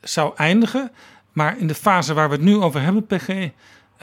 zou 0.01 0.33
eindigen. 0.35 0.91
Maar 1.33 1.57
in 1.57 1.67
de 1.67 1.75
fase 1.75 2.13
waar 2.13 2.29
we 2.29 2.35
het 2.35 2.43
nu 2.43 2.55
over 2.55 2.81
hebben, 2.81 3.05
PG, 3.05 3.49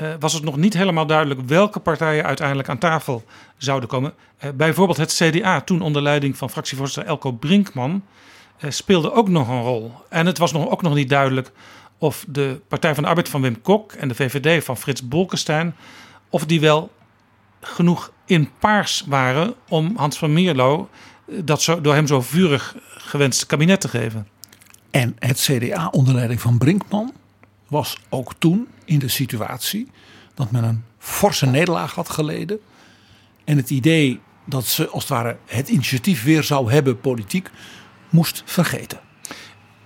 uh, 0.03 0.09
was 0.19 0.33
het 0.33 0.45
nog 0.45 0.57
niet 0.57 0.75
helemaal 0.75 1.07
duidelijk 1.07 1.41
welke 1.47 1.81
partijen 1.81 2.25
uiteindelijk 2.25 2.69
aan 2.69 2.79
tafel 2.79 3.25
zouden 3.57 3.89
komen. 3.89 4.15
Uh, 4.45 4.51
bijvoorbeeld 4.51 4.99
het 4.99 5.15
CDA, 5.15 5.61
toen 5.61 5.81
onder 5.81 6.03
leiding 6.03 6.37
van 6.37 6.51
fractievoorzitter 6.51 7.13
Elko 7.13 7.33
Brinkman, 7.33 8.05
uh, 8.65 8.71
speelde 8.71 9.13
ook 9.13 9.29
nog 9.29 9.49
een 9.49 9.63
rol. 9.63 9.93
En 10.09 10.27
het 10.27 10.39
was 10.39 10.53
nog, 10.53 10.69
ook 10.69 10.83
nog 10.83 10.95
niet 10.95 11.09
duidelijk 11.09 11.53
of 11.99 12.25
de 12.29 12.61
Partij 12.69 12.95
van 12.95 13.03
de 13.03 13.09
Arbeid 13.09 13.29
van 13.29 13.43
Wim 13.43 13.63
Kok 13.63 13.93
en 13.93 14.09
de 14.09 14.15
VVD 14.15 14.65
van 14.65 14.77
Frits 14.77 15.09
Bolkestein, 15.09 15.75
of 16.31 16.47
die 16.47 16.61
wel 16.61 16.91
genoeg 17.61 18.13
in 18.25 18.51
paars 18.59 19.05
waren 19.07 19.55
om 19.69 19.93
Hans 19.97 20.19
van 20.19 20.33
Mierlo 20.33 20.89
dat 21.27 21.63
zo, 21.63 21.81
door 21.81 21.95
hem 21.95 22.07
zo 22.07 22.21
vurig 22.21 22.77
gewenste 22.87 23.47
kabinet 23.47 23.81
te 23.81 23.89
geven. 23.89 24.29
En 24.91 25.17
het 25.19 25.41
CDA 25.41 25.89
onder 25.91 26.15
leiding 26.15 26.41
van 26.41 26.59
Brinkman 26.59 27.13
was 27.67 27.99
ook 28.09 28.35
toen 28.39 28.69
in 28.85 28.99
de 28.99 29.09
situatie 29.09 29.91
dat 30.35 30.51
men 30.51 30.65
een 30.65 30.85
forse 30.99 31.47
nederlaag 31.47 31.95
had 31.95 32.09
geleden. 32.09 32.59
En 33.45 33.57
het 33.57 33.71
idee 33.71 34.21
dat 34.45 34.67
ze 34.67 34.89
als 34.89 35.03
het 35.03 35.13
ware 35.13 35.37
het 35.47 35.69
initiatief 35.69 36.25
weer 36.25 36.43
zou 36.43 36.73
hebben 36.73 37.01
politiek 37.01 37.51
moest 38.11 38.43
vergeten. 38.45 39.01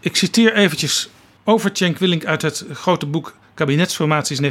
Ik 0.00 0.16
citeer 0.16 0.54
eventjes 0.54 1.10
over 1.44 1.94
Willink 1.98 2.24
uit 2.24 2.42
het 2.42 2.64
grote 2.72 3.06
boek 3.06 3.36
Kabinetsformaties 3.54 4.40
1977-2012 4.40 4.44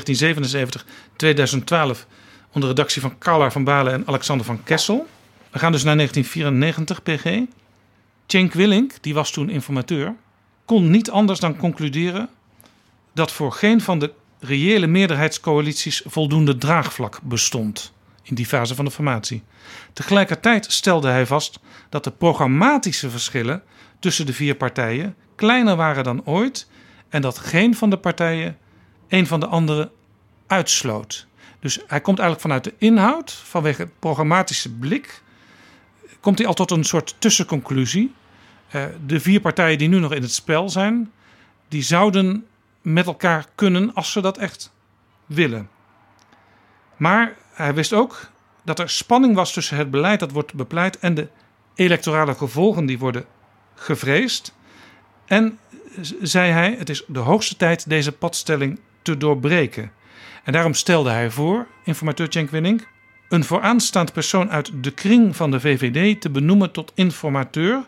onder 2.52 2.70
redactie 2.70 3.02
van 3.02 3.18
Carla 3.18 3.52
van 3.52 3.64
Balen 3.64 3.94
en 3.94 4.08
Alexander 4.08 4.46
van 4.46 4.64
Kessel. 4.64 5.08
We 5.52 5.60
gaan 5.60 5.72
dus 5.72 5.84
naar 5.84 5.96
1994 5.96 7.04
PG. 7.04 7.40
Cenk 8.28 8.54
Willink, 8.54 8.94
die 9.02 9.14
was 9.14 9.32
toen 9.32 9.50
informateur, 9.50 10.16
kon 10.66 10.90
niet 10.90 11.10
anders 11.10 11.40
dan 11.40 11.58
concluderen 11.58 12.30
dat 13.20 13.32
voor 13.32 13.52
geen 13.52 13.82
van 13.82 14.00
de 14.00 14.14
reële 14.40 14.88
meerderheidscoalities 14.88 16.02
voldoende 16.06 16.58
draagvlak 16.58 17.20
bestond 17.24 17.94
in 18.24 18.36
die 18.36 18.46
fase 18.46 18.76
van 18.76 18.86
de 18.86 18.92
formatie. 18.92 19.44
Tegelijkertijd 19.94 20.72
stelde 20.72 21.10
hij 21.10 21.26
vast 21.26 21.60
dat 21.90 22.04
de 22.04 22.12
programmatische 22.12 23.10
verschillen 23.10 23.64
tussen 24.00 24.26
de 24.26 24.34
vier 24.34 24.56
partijen 24.56 25.16
kleiner 25.36 25.76
waren 25.76 26.04
dan 26.04 26.26
ooit 26.26 26.68
en 27.10 27.22
dat 27.22 27.38
geen 27.38 27.76
van 27.76 27.90
de 27.90 27.98
partijen 27.98 28.58
een 29.08 29.28
van 29.28 29.40
de 29.40 29.48
andere 29.48 29.92
uitsloot. 30.48 31.28
Dus 31.60 31.80
hij 31.88 32.02
komt 32.02 32.20
eigenlijk 32.20 32.42
vanuit 32.48 32.64
de 32.64 32.74
inhoud, 32.86 33.32
vanwege 33.32 33.82
het 33.82 34.00
programmatische 34.00 34.74
blik, 34.74 35.22
komt 36.20 36.38
hij 36.38 36.48
al 36.48 36.54
tot 36.54 36.72
een 36.72 36.84
soort 36.84 37.16
tussenconclusie. 37.20 38.14
Uh, 38.76 38.84
de 39.06 39.20
vier 39.20 39.42
partijen 39.42 39.78
die 39.78 39.88
nu 39.88 40.00
nog 40.00 40.14
in 40.14 40.22
het 40.22 40.34
spel 40.34 40.70
zijn, 40.70 41.12
die 41.68 41.84
zouden 41.84 42.46
met 42.82 43.06
elkaar 43.06 43.46
kunnen 43.56 43.94
als 43.94 44.12
ze 44.12 44.22
dat 44.22 44.38
echt 44.38 44.74
willen. 45.26 45.70
Maar 46.98 47.36
hij 47.54 47.74
wist 47.74 47.94
ook 47.94 48.30
dat 48.64 48.80
er 48.80 48.90
spanning 48.90 49.36
was 49.36 49.54
tussen 49.54 49.78
het 49.78 49.92
beleid 49.92 50.20
dat 50.20 50.32
wordt 50.32 50.54
bepleit 50.54 51.00
en 51.00 51.14
de 51.14 51.28
electorale 51.76 52.36
gevolgen 52.36 52.86
die 52.86 53.00
worden 53.00 53.26
gevreesd. 53.76 54.54
En 55.26 55.60
zei 56.22 56.52
hij: 56.52 56.76
het 56.78 56.90
is 56.90 57.04
de 57.08 57.20
hoogste 57.20 57.56
tijd 57.56 57.90
deze 57.90 58.12
padstelling 58.12 58.80
te 59.02 59.18
doorbreken. 59.18 59.92
En 60.44 60.54
daarom 60.54 60.74
stelde 60.74 61.10
hij 61.10 61.32
voor, 61.32 61.68
informateur 61.84 62.28
Cenk 62.30 62.50
Winning, 62.50 62.88
een 63.30 63.44
vooraanstaand 63.44 64.14
persoon 64.14 64.52
uit 64.52 64.72
de 64.84 64.92
kring 64.92 65.36
van 65.36 65.52
de 65.52 65.60
VVD 65.60 66.22
te 66.22 66.30
benoemen 66.30 66.72
tot 66.72 66.92
informateur. 66.96 67.86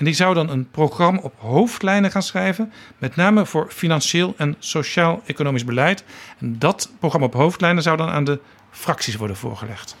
En 0.00 0.06
die 0.06 0.14
zou 0.14 0.34
dan 0.34 0.50
een 0.50 0.70
programma 0.70 1.20
op 1.20 1.34
hoofdlijnen 1.38 2.10
gaan 2.10 2.22
schrijven, 2.22 2.72
met 2.98 3.16
name 3.16 3.46
voor 3.46 3.70
financieel 3.70 4.34
en 4.36 4.56
sociaal-economisch 4.58 5.64
beleid. 5.64 6.04
En 6.38 6.58
dat 6.58 6.90
programma 6.98 7.26
op 7.26 7.34
hoofdlijnen 7.34 7.82
zou 7.82 7.96
dan 7.96 8.08
aan 8.08 8.24
de 8.24 8.40
fracties 8.70 9.16
worden 9.16 9.36
voorgelegd. 9.36 9.96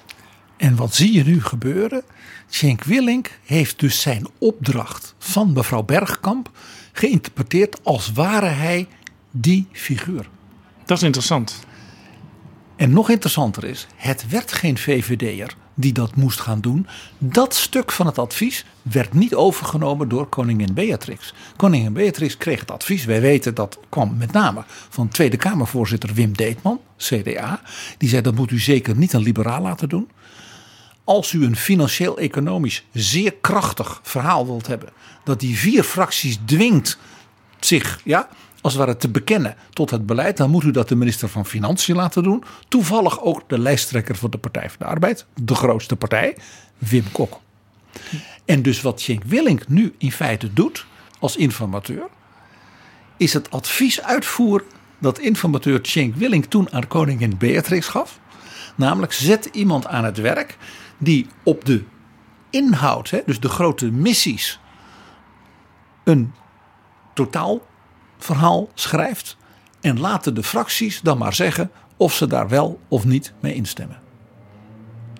En 0.56 0.76
wat 0.76 0.94
zie 0.94 1.12
je 1.12 1.24
nu 1.24 1.42
gebeuren? 1.42 2.02
Cenk 2.46 2.84
Willink 2.84 3.30
heeft 3.44 3.80
dus 3.80 4.00
zijn 4.00 4.26
opdracht 4.38 5.14
van 5.18 5.52
mevrouw 5.52 5.82
Bergkamp 5.82 6.50
geïnterpreteerd 6.92 7.84
als 7.84 8.12
ware 8.12 8.46
hij 8.46 8.88
die 9.30 9.68
figuur. 9.72 10.28
Dat 10.84 10.96
is 10.96 11.02
interessant. 11.02 11.58
En 12.76 12.90
nog 12.90 13.10
interessanter 13.10 13.64
is, 13.64 13.86
het 13.96 14.28
werd 14.28 14.52
geen 14.52 14.78
VVD'er 14.78 15.54
die 15.80 15.92
dat 15.92 16.16
moest 16.16 16.40
gaan 16.40 16.60
doen. 16.60 16.86
Dat 17.18 17.54
stuk 17.54 17.92
van 17.92 18.06
het 18.06 18.18
advies 18.18 18.64
werd 18.82 19.12
niet 19.12 19.34
overgenomen 19.34 20.08
door 20.08 20.26
koningin 20.26 20.74
Beatrix. 20.74 21.34
Koningin 21.56 21.92
Beatrix 21.92 22.36
kreeg 22.36 22.60
het 22.60 22.70
advies, 22.70 23.04
wij 23.04 23.20
weten 23.20 23.54
dat 23.54 23.78
kwam 23.88 24.16
met 24.16 24.32
name 24.32 24.64
van 24.88 25.08
Tweede 25.08 25.36
Kamervoorzitter 25.36 26.14
Wim 26.14 26.36
Deetman, 26.36 26.80
CDA. 26.96 27.60
Die 27.98 28.08
zei 28.08 28.22
dat 28.22 28.34
moet 28.34 28.50
u 28.50 28.58
zeker 28.58 28.96
niet 28.96 29.12
een 29.12 29.22
liberaal 29.22 29.62
laten 29.62 29.88
doen. 29.88 30.08
Als 31.04 31.32
u 31.32 31.44
een 31.44 31.56
financieel-economisch 31.56 32.84
zeer 32.92 33.34
krachtig 33.40 34.00
verhaal 34.02 34.46
wilt 34.46 34.66
hebben, 34.66 34.88
dat 35.24 35.40
die 35.40 35.58
vier 35.58 35.82
fracties 35.82 36.38
dwingt 36.44 36.98
zich 37.60 38.00
ja, 38.04 38.28
als 38.60 38.72
het 38.72 38.82
ware 38.82 38.96
te 38.96 39.08
bekennen 39.08 39.56
tot 39.70 39.90
het 39.90 40.06
beleid, 40.06 40.36
dan 40.36 40.50
moet 40.50 40.64
u 40.64 40.70
dat 40.70 40.88
de 40.88 40.96
minister 40.96 41.28
van 41.28 41.46
Financiën 41.46 41.96
laten 41.96 42.22
doen. 42.22 42.44
Toevallig 42.68 43.22
ook 43.22 43.48
de 43.48 43.58
lijsttrekker 43.58 44.16
van 44.16 44.30
de 44.30 44.38
Partij 44.38 44.68
van 44.68 44.76
de 44.78 44.84
Arbeid, 44.84 45.26
de 45.34 45.54
grootste 45.54 45.96
partij, 45.96 46.36
Wim 46.78 47.12
Kok. 47.12 47.40
En 48.44 48.62
dus 48.62 48.80
wat 48.80 49.00
Schenk 49.00 49.24
Willink 49.24 49.68
nu 49.68 49.94
in 49.98 50.12
feite 50.12 50.52
doet 50.52 50.86
als 51.18 51.36
informateur, 51.36 52.08
is 53.16 53.32
het 53.32 53.50
advies 53.50 54.02
uitvoeren 54.02 54.66
dat 54.98 55.18
informateur 55.18 55.78
Schenk 55.82 56.14
Willink 56.14 56.44
toen 56.44 56.72
aan 56.72 56.86
koningin 56.86 57.38
Beatrix 57.38 57.88
gaf. 57.88 58.20
Namelijk 58.74 59.12
zet 59.12 59.48
iemand 59.52 59.86
aan 59.86 60.04
het 60.04 60.18
werk 60.18 60.56
die 60.98 61.26
op 61.42 61.64
de 61.64 61.84
inhoud, 62.50 63.22
dus 63.26 63.40
de 63.40 63.48
grote 63.48 63.90
missies 63.90 64.60
een 66.04 66.32
totaalverhaal 68.20 68.68
schrijft. 68.74 69.36
En 69.80 70.00
laten 70.00 70.34
de 70.34 70.42
fracties 70.42 71.00
dan 71.00 71.18
maar 71.18 71.34
zeggen 71.34 71.70
of 71.96 72.14
ze 72.14 72.26
daar 72.26 72.48
wel 72.48 72.80
of 72.88 73.04
niet 73.04 73.32
mee 73.40 73.54
instemmen. 73.54 74.00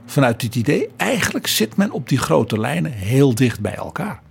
Vanuit 0.06 0.40
dit 0.40 0.54
idee, 0.54 0.88
eigenlijk 0.96 1.46
zit 1.46 1.76
men 1.76 1.90
op 1.90 2.08
die 2.08 2.18
grote 2.18 2.58
lijnen 2.58 2.92
heel 2.92 3.34
dicht 3.34 3.60
bij 3.60 3.74
elkaar. 3.74 4.22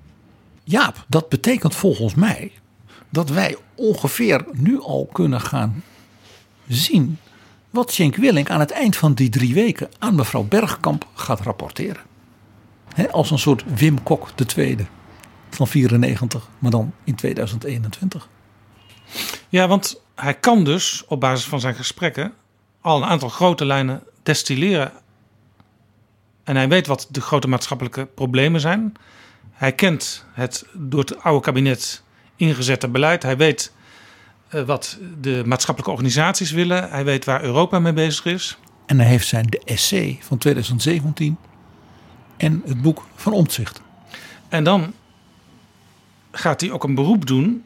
Jaap, 0.63 1.05
dat 1.07 1.29
betekent 1.29 1.75
volgens 1.75 2.15
mij 2.15 2.51
dat 3.09 3.29
wij 3.29 3.57
ongeveer 3.75 4.45
nu 4.53 4.81
al 4.81 5.09
kunnen 5.11 5.41
gaan 5.41 5.83
zien 6.67 7.17
wat 7.69 7.91
Schenk 7.91 8.15
Willink 8.15 8.49
aan 8.49 8.59
het 8.59 8.71
eind 8.71 8.95
van 8.95 9.13
die 9.13 9.29
drie 9.29 9.53
weken 9.53 9.89
aan 9.99 10.15
mevrouw 10.15 10.43
Bergkamp 10.43 11.07
gaat 11.13 11.41
rapporteren. 11.41 12.01
als 13.11 13.31
een 13.31 13.39
soort 13.39 13.63
Wim 13.75 14.03
Kok 14.03 14.29
de 14.35 14.45
tweede 14.45 14.85
van 15.49 15.67
94, 15.67 16.49
maar 16.59 16.71
dan 16.71 16.93
in 17.03 17.15
2021. 17.15 18.29
Ja, 19.49 19.67
want 19.67 20.01
hij 20.15 20.33
kan 20.33 20.63
dus 20.63 21.03
op 21.07 21.19
basis 21.19 21.45
van 21.45 21.59
zijn 21.59 21.75
gesprekken 21.75 22.33
al 22.81 22.97
een 22.97 23.09
aantal 23.09 23.29
grote 23.29 23.65
lijnen 23.65 24.03
destilleren. 24.23 24.91
En 26.43 26.55
hij 26.55 26.67
weet 26.67 26.87
wat 26.87 27.07
de 27.11 27.21
grote 27.21 27.47
maatschappelijke 27.47 28.05
problemen 28.05 28.61
zijn. 28.61 28.93
Hij 29.51 29.73
kent 29.73 30.25
het 30.33 30.65
door 30.73 30.99
het 30.99 31.23
oude 31.23 31.41
kabinet 31.41 32.03
ingezette 32.35 32.87
beleid. 32.87 33.23
Hij 33.23 33.37
weet 33.37 33.71
uh, 34.53 34.61
wat 34.61 34.97
de 35.21 35.43
maatschappelijke 35.45 35.95
organisaties 35.95 36.51
willen. 36.51 36.89
Hij 36.89 37.05
weet 37.05 37.25
waar 37.25 37.43
Europa 37.43 37.79
mee 37.79 37.93
bezig 37.93 38.25
is. 38.25 38.57
En 38.85 38.99
hij 38.99 39.07
heeft 39.07 39.27
zijn 39.27 39.45
de 39.45 39.61
essay 39.65 40.17
van 40.21 40.37
2017 40.37 41.37
en 42.37 42.61
het 42.65 42.81
boek 42.81 43.05
van 43.15 43.33
Omtzigt. 43.33 43.81
En 44.49 44.63
dan 44.63 44.93
gaat 46.31 46.61
hij 46.61 46.71
ook 46.71 46.83
een 46.83 46.95
beroep 46.95 47.25
doen 47.25 47.65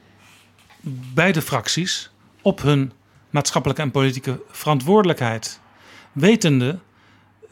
bij 1.14 1.31
de 1.31 1.41
fracties 1.41 2.11
op 2.41 2.61
hun 2.61 2.91
maatschappelijke 3.30 3.81
en 3.81 3.91
politieke 3.91 4.41
verantwoordelijkheid. 4.51 5.60
Wetende 6.11 6.80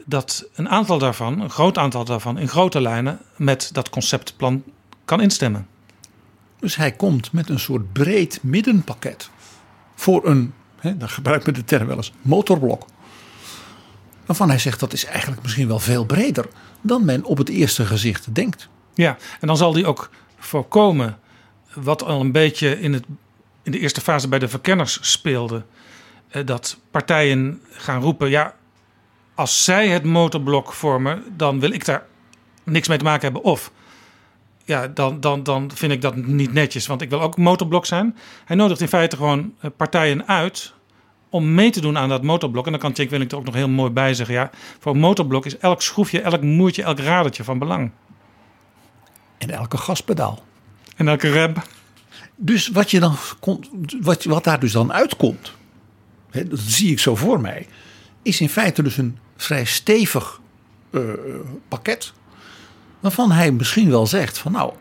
dat 0.04 0.48
een 0.54 0.68
aantal 0.68 0.98
daarvan, 0.98 1.40
een 1.40 1.50
groot 1.50 1.78
aantal 1.78 2.04
daarvan, 2.04 2.38
in 2.38 2.48
grote 2.48 2.80
lijnen 2.80 3.20
met 3.36 3.70
dat 3.72 3.90
conceptplan 3.90 4.62
kan 5.04 5.20
instemmen. 5.20 5.66
Dus 6.58 6.76
hij 6.76 6.92
komt 6.92 7.32
met 7.32 7.48
een 7.48 7.60
soort 7.60 7.92
breed 7.92 8.38
middenpakket 8.42 9.30
voor 9.94 10.26
een, 10.26 10.54
hè, 10.78 10.96
dan 10.96 11.08
gebruik 11.08 11.46
ik 11.46 11.54
de 11.54 11.64
term 11.64 11.86
wel 11.86 11.96
eens, 11.96 12.12
motorblok. 12.20 12.86
Waarvan 14.26 14.48
hij 14.48 14.58
zegt 14.58 14.80
dat 14.80 14.92
is 14.92 15.04
eigenlijk 15.04 15.42
misschien 15.42 15.68
wel 15.68 15.78
veel 15.78 16.04
breder 16.04 16.48
dan 16.80 17.04
men 17.04 17.24
op 17.24 17.38
het 17.38 17.48
eerste 17.48 17.86
gezicht 17.86 18.34
denkt. 18.34 18.68
Ja, 18.94 19.16
en 19.40 19.46
dan 19.46 19.56
zal 19.56 19.74
hij 19.74 19.84
ook 19.84 20.10
voorkomen 20.38 21.18
wat 21.74 22.04
al 22.04 22.20
een 22.20 22.32
beetje 22.32 22.80
in, 22.80 22.92
het, 22.92 23.04
in 23.62 23.72
de 23.72 23.78
eerste 23.78 24.00
fase 24.00 24.28
bij 24.28 24.38
de 24.38 24.48
verkenners 24.48 24.98
speelde. 25.10 25.62
Eh, 26.28 26.46
dat 26.46 26.78
partijen 26.90 27.60
gaan 27.70 28.02
roepen, 28.02 28.30
ja, 28.30 28.54
als 29.34 29.64
zij 29.64 29.88
het 29.88 30.04
motorblok 30.04 30.72
vormen, 30.72 31.24
dan 31.36 31.60
wil 31.60 31.70
ik 31.70 31.84
daar 31.84 32.06
niks 32.64 32.88
mee 32.88 32.98
te 32.98 33.04
maken 33.04 33.22
hebben. 33.22 33.42
Of 33.42 33.72
ja, 34.64 34.88
dan, 34.88 35.20
dan, 35.20 35.42
dan 35.42 35.70
vind 35.74 35.92
ik 35.92 36.00
dat 36.00 36.16
niet 36.16 36.52
netjes, 36.52 36.86
want 36.86 37.02
ik 37.02 37.10
wil 37.10 37.20
ook 37.20 37.36
motorblok 37.36 37.86
zijn. 37.86 38.16
Hij 38.44 38.56
nodigt 38.56 38.80
in 38.80 38.88
feite 38.88 39.16
gewoon 39.16 39.54
eh, 39.60 39.70
partijen 39.76 40.28
uit 40.28 40.74
om 41.30 41.54
mee 41.54 41.70
te 41.70 41.80
doen 41.80 41.98
aan 41.98 42.08
dat 42.08 42.22
motorblok. 42.22 42.64
En 42.64 42.72
dan 42.72 42.80
kan 42.80 42.92
Tjink 42.92 43.10
Willink 43.10 43.32
er 43.32 43.38
ook 43.38 43.44
nog 43.44 43.54
heel 43.54 43.68
mooi 43.68 43.90
bij 43.90 44.14
zeggen. 44.14 44.34
Ja, 44.34 44.50
voor 44.78 44.92
een 44.92 44.98
motorblok 44.98 45.46
is 45.46 45.58
elk 45.58 45.82
schroefje, 45.82 46.20
elk 46.20 46.42
moertje, 46.42 46.82
elk 46.82 46.98
radertje 46.98 47.44
van 47.44 47.58
belang. 47.58 47.90
En 49.38 49.50
elke 49.50 49.76
gaspedaal. 49.76 50.42
En 50.96 51.08
elke 51.08 51.30
rem. 51.30 51.54
Dus 52.36 52.68
wat, 52.68 52.90
je 52.90 53.00
dan, 53.00 53.16
wat, 54.00 54.24
wat 54.24 54.44
daar 54.44 54.60
dus 54.60 54.72
dan 54.72 54.92
uitkomt, 54.92 55.52
hè, 56.30 56.48
dat 56.48 56.58
zie 56.58 56.90
ik 56.90 56.98
zo 56.98 57.16
voor 57.16 57.40
mij, 57.40 57.66
is 58.22 58.40
in 58.40 58.48
feite 58.48 58.82
dus 58.82 58.96
een 58.96 59.18
vrij 59.36 59.64
stevig 59.64 60.40
uh, 60.90 61.02
pakket 61.68 62.12
waarvan 63.00 63.30
hij 63.30 63.52
misschien 63.52 63.90
wel 63.90 64.06
zegt 64.06 64.38
van 64.38 64.52
nou, 64.52 64.72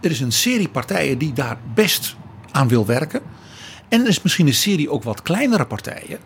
er 0.00 0.10
is 0.10 0.20
een 0.20 0.32
serie 0.32 0.68
partijen 0.68 1.18
die 1.18 1.32
daar 1.32 1.58
best 1.74 2.16
aan 2.50 2.68
wil 2.68 2.86
werken. 2.86 3.20
En 3.88 4.00
er 4.00 4.08
is 4.08 4.22
misschien 4.22 4.46
een 4.46 4.54
serie 4.54 4.90
ook 4.90 5.02
wat 5.02 5.22
kleinere 5.22 5.66
partijen 5.66 6.18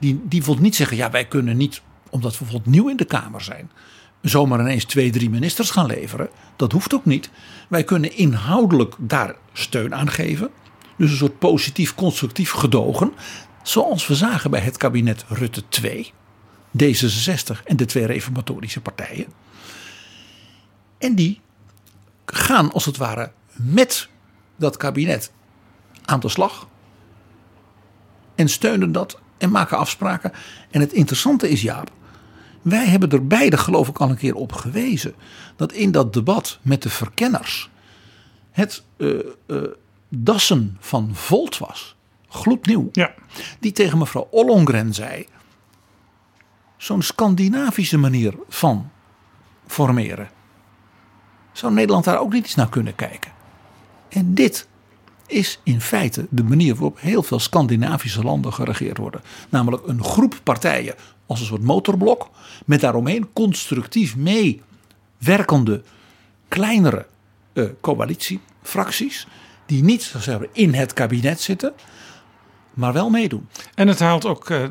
die, 0.00 0.14
die 0.14 0.28
bijvoorbeeld 0.28 0.66
niet 0.66 0.76
zeggen 0.76 0.96
ja 0.96 1.10
wij 1.10 1.24
kunnen 1.24 1.56
niet, 1.56 1.82
omdat 2.10 2.32
we 2.32 2.38
bijvoorbeeld 2.38 2.74
nieuw 2.74 2.88
in 2.88 2.96
de 2.96 3.04
Kamer 3.04 3.42
zijn, 3.42 3.70
zomaar 4.22 4.60
ineens 4.60 4.84
twee, 4.84 5.10
drie 5.10 5.30
ministers 5.30 5.70
gaan 5.70 5.86
leveren. 5.86 6.28
Dat 6.56 6.72
hoeft 6.72 6.94
ook 6.94 7.04
niet. 7.04 7.30
Wij 7.68 7.84
kunnen 7.84 8.16
inhoudelijk 8.16 8.94
daar 8.98 9.34
steun 9.52 9.94
aan 9.94 10.10
geven. 10.10 10.50
Dus 10.96 11.10
een 11.10 11.16
soort 11.16 11.38
positief, 11.38 11.94
constructief 11.94 12.50
gedogen. 12.50 13.12
Zoals 13.62 14.06
we 14.06 14.14
zagen 14.14 14.50
bij 14.50 14.60
het 14.60 14.76
kabinet 14.76 15.24
Rutte 15.28 15.62
2, 15.68 16.12
D66 16.84 17.64
en 17.64 17.76
de 17.76 17.84
twee 17.84 18.06
reformatorische 18.06 18.80
partijen. 18.80 19.26
En 20.98 21.14
die 21.14 21.40
gaan 22.26 22.72
als 22.72 22.84
het 22.84 22.96
ware 22.96 23.32
met 23.52 24.08
dat 24.56 24.76
kabinet 24.76 25.32
aan 26.04 26.20
de 26.20 26.28
slag. 26.28 26.68
En 28.34 28.48
steunen 28.48 28.92
dat 28.92 29.20
en 29.38 29.50
maken 29.50 29.78
afspraken. 29.78 30.32
En 30.70 30.80
het 30.80 30.92
interessante 30.92 31.48
is, 31.48 31.62
Jaap, 31.62 31.90
wij 32.62 32.86
hebben 32.86 33.10
er 33.10 33.26
beide 33.26 33.56
geloof 33.56 33.88
ik 33.88 33.98
al 33.98 34.10
een 34.10 34.16
keer 34.16 34.34
op 34.34 34.52
gewezen. 34.52 35.14
Dat 35.56 35.72
in 35.72 35.90
dat 35.90 36.12
debat 36.12 36.58
met 36.62 36.82
de 36.82 36.90
verkenners 36.90 37.70
het 38.50 38.82
uh, 38.96 39.22
uh, 39.46 39.62
Dassen 40.08 40.76
van 40.80 41.10
Volt 41.14 41.58
was. 41.58 41.96
Gloednieuw. 42.28 42.88
Ja. 42.92 43.14
Die 43.60 43.72
tegen 43.72 43.98
mevrouw 43.98 44.28
Ollongren 44.30 44.94
zei. 44.94 45.26
Zo'n 46.76 47.02
Scandinavische 47.02 47.98
manier 47.98 48.34
van 48.48 48.90
formeren. 49.66 50.30
Zou 51.52 51.72
Nederland 51.72 52.04
daar 52.04 52.18
ook 52.18 52.32
niet 52.32 52.44
eens 52.44 52.54
naar 52.54 52.68
kunnen 52.68 52.94
kijken? 52.94 53.32
En 54.08 54.34
dit 54.34 54.68
is 55.30 55.60
in 55.62 55.80
feite 55.80 56.26
de 56.30 56.44
manier 56.44 56.74
waarop 56.74 57.00
heel 57.00 57.22
veel 57.22 57.38
Scandinavische 57.38 58.22
landen 58.22 58.52
geregeerd 58.52 58.96
worden. 58.96 59.22
Namelijk 59.48 59.86
een 59.86 60.04
groep 60.04 60.40
partijen 60.42 60.94
als 61.26 61.40
een 61.40 61.46
soort 61.46 61.62
motorblok. 61.62 62.30
Met 62.64 62.80
daaromheen 62.80 63.32
constructief 63.32 64.16
mee 64.16 64.62
werkende 65.18 65.82
kleinere 66.48 67.06
uh, 67.52 67.64
coalitiefracties. 67.80 69.26
Die 69.66 69.82
niet 69.82 70.02
zeggen, 70.02 70.48
in 70.52 70.74
het 70.74 70.92
kabinet 70.92 71.40
zitten, 71.40 71.72
maar 72.74 72.92
wel 72.92 73.10
meedoen. 73.10 73.48
En 73.74 73.88
het 73.88 73.98
haalt 73.98 74.24
ook 74.24 74.48
uh, 74.48 74.64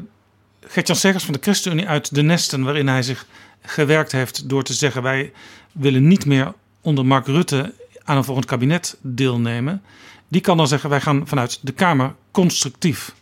Gertjan 0.61 0.95
Seggers 0.95 1.23
van 1.23 1.33
de 1.33 1.39
ChristenUnie 1.41 1.87
uit 1.87 2.15
de 2.15 2.21
nesten 2.21 2.63
waarin 2.63 2.87
hij 2.87 3.03
zich 3.03 3.25
gewerkt 3.61 4.11
heeft 4.11 4.49
door 4.49 4.63
te 4.63 4.73
zeggen 4.73 5.01
wij 5.01 5.31
willen 5.71 6.07
niet 6.07 6.25
meer 6.25 6.53
onder 6.81 7.05
Mark 7.05 7.25
Rutte 7.25 7.73
aan 8.03 8.17
een 8.17 8.23
volgend 8.23 8.45
kabinet 8.45 8.97
deelnemen. 9.01 9.81
Die 10.29 10.41
kan 10.41 10.57
dan 10.57 10.67
zeggen 10.67 10.89
wij 10.89 11.01
gaan 11.01 11.27
vanuit 11.27 11.59
de 11.61 11.71
Kamer 11.71 12.15
constructief 12.31 13.15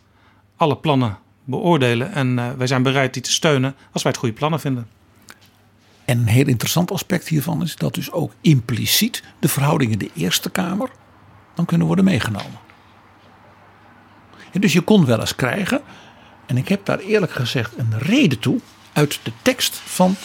alle 0.56 0.76
plannen 0.76 1.18
beoordelen. 1.44 2.12
En 2.12 2.38
uh, 2.38 2.50
wij 2.52 2.66
zijn 2.66 2.82
bereid 2.82 3.12
die 3.12 3.22
te 3.22 3.32
steunen 3.32 3.74
als 3.92 4.02
wij 4.02 4.12
het 4.12 4.20
goede 4.20 4.34
plannen 4.34 4.60
vinden. 4.60 4.88
En 6.04 6.18
een 6.18 6.26
heel 6.26 6.46
interessant 6.46 6.90
aspect 6.90 7.28
hiervan 7.28 7.62
is 7.62 7.76
dat 7.76 7.94
dus 7.94 8.12
ook 8.12 8.32
impliciet 8.40 9.22
de 9.38 9.48
verhoudingen 9.48 9.92
in 9.92 9.98
de 9.98 10.20
Eerste 10.20 10.50
Kamer 10.50 10.90
dan 11.54 11.64
kunnen 11.64 11.86
worden 11.86 12.04
meegenomen. 12.04 12.58
En 14.52 14.60
dus 14.60 14.72
je 14.72 14.80
kon 14.80 15.04
wel 15.04 15.20
eens 15.20 15.34
krijgen, 15.34 15.82
en 16.46 16.56
ik 16.56 16.68
heb 16.68 16.84
daar 16.84 16.98
eerlijk 16.98 17.32
gezegd 17.32 17.78
een 17.78 17.98
reden 17.98 18.38
toe 18.38 18.60
uit 18.92 19.20
de 19.22 19.32
tekst 19.42 19.76
van 19.76 20.16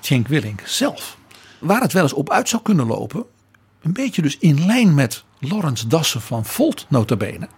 Cenk 0.00 0.28
Willink 0.28 0.62
zelf. 0.64 1.16
Waar 1.58 1.80
het 1.80 1.92
wel 1.92 2.02
eens 2.02 2.12
op 2.12 2.30
uit 2.30 2.48
zou 2.48 2.62
kunnen 2.62 2.86
lopen, 2.86 3.24
een 3.82 3.92
beetje 3.92 4.22
dus 4.22 4.38
in 4.38 4.66
lijn 4.66 4.94
met 4.94 5.24
Lawrence 5.40 5.86
Dassen 5.86 6.20
van 6.20 6.44
Volt 6.44 6.86
notabene, 6.88 7.48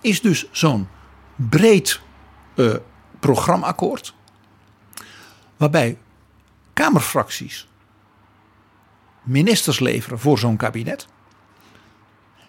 is 0.00 0.20
dus 0.20 0.46
zo'n 0.50 0.88
breed 1.36 2.00
uh, 2.54 2.74
programmaakkoord. 3.20 4.14
Waarbij 5.56 5.98
Kamerfracties 6.72 7.68
ministers 9.22 9.78
leveren 9.78 10.18
voor 10.18 10.38
zo'n 10.38 10.56
kabinet. 10.56 11.06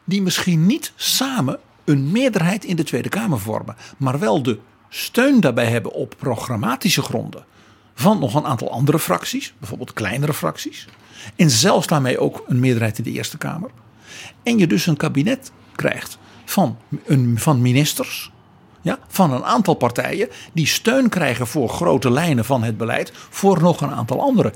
Die 0.03 0.21
misschien 0.21 0.65
niet 0.65 0.93
samen 0.95 1.59
een 1.83 2.11
meerderheid 2.11 2.63
in 2.65 2.75
de 2.75 2.83
Tweede 2.83 3.09
Kamer 3.09 3.39
vormen. 3.39 3.75
Maar 3.97 4.19
wel 4.19 4.43
de 4.43 4.59
steun 4.89 5.39
daarbij 5.39 5.65
hebben 5.65 5.91
op 5.91 6.15
programmatische 6.17 7.01
gronden. 7.01 7.45
Van 7.93 8.19
nog 8.19 8.35
een 8.35 8.45
aantal 8.45 8.71
andere 8.71 8.99
fracties, 8.99 9.53
bijvoorbeeld 9.57 9.93
kleinere 9.93 10.33
fracties. 10.33 10.87
En 11.35 11.49
zelfs 11.49 11.87
daarmee 11.87 12.19
ook 12.19 12.43
een 12.47 12.59
meerderheid 12.59 12.97
in 12.97 13.03
de 13.03 13.11
Eerste 13.11 13.37
Kamer. 13.37 13.69
En 14.43 14.57
je 14.57 14.67
dus 14.67 14.87
een 14.87 14.97
kabinet 14.97 15.51
krijgt 15.75 16.17
van, 16.45 16.77
een, 17.05 17.39
van 17.39 17.61
ministers 17.61 18.31
ja, 18.81 18.99
van 19.07 19.33
een 19.33 19.43
aantal 19.43 19.73
partijen 19.73 20.29
die 20.53 20.67
steun 20.67 21.09
krijgen 21.09 21.47
voor 21.47 21.69
grote 21.69 22.11
lijnen 22.11 22.45
van 22.45 22.63
het 22.63 22.77
beleid 22.77 23.11
voor 23.13 23.61
nog 23.61 23.81
een 23.81 23.91
aantal 23.91 24.21
anderen. 24.21 24.53